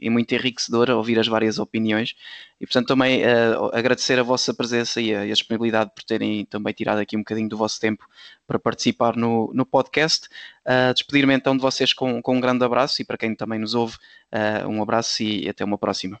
e 0.00 0.08
muito 0.08 0.34
enriquecedor 0.34 0.88
ouvir 0.90 1.18
as 1.18 1.28
várias 1.28 1.58
opiniões. 1.58 2.14
E 2.58 2.66
portanto 2.66 2.88
também 2.88 3.22
uh, 3.22 3.70
agradecer 3.74 4.18
a 4.18 4.22
vossa 4.22 4.54
presença 4.54 5.00
e 5.00 5.14
a, 5.14 5.26
e 5.26 5.30
a, 5.30 5.34
disponibilidade 5.34 5.90
por 5.94 6.04
terem 6.04 6.46
também 6.46 6.72
tirado 6.72 6.98
aqui 6.98 7.16
um 7.16 7.20
bocadinho 7.20 7.48
do 7.48 7.56
vosso 7.56 7.78
tempo 7.78 8.04
para 8.46 8.58
participar 8.58 9.14
no, 9.14 9.50
no 9.54 9.66
podcast. 9.66 10.26
Uh, 10.66 10.92
Despedir-me 10.94 11.34
então 11.34 11.54
de 11.54 11.62
vocês 11.62 11.92
com, 11.92 12.22
com 12.22 12.36
um 12.36 12.40
grande 12.40 12.64
abraço 12.64 13.02
e 13.02 13.04
para 13.04 13.18
quem 13.18 13.34
também 13.34 13.58
nos 13.58 13.74
ouve, 13.74 13.96
uh, 14.32 14.68
um 14.68 14.82
abraço 14.82 15.22
e 15.22 15.48
até 15.48 15.64
uma 15.64 15.78
próxima. 15.78 16.20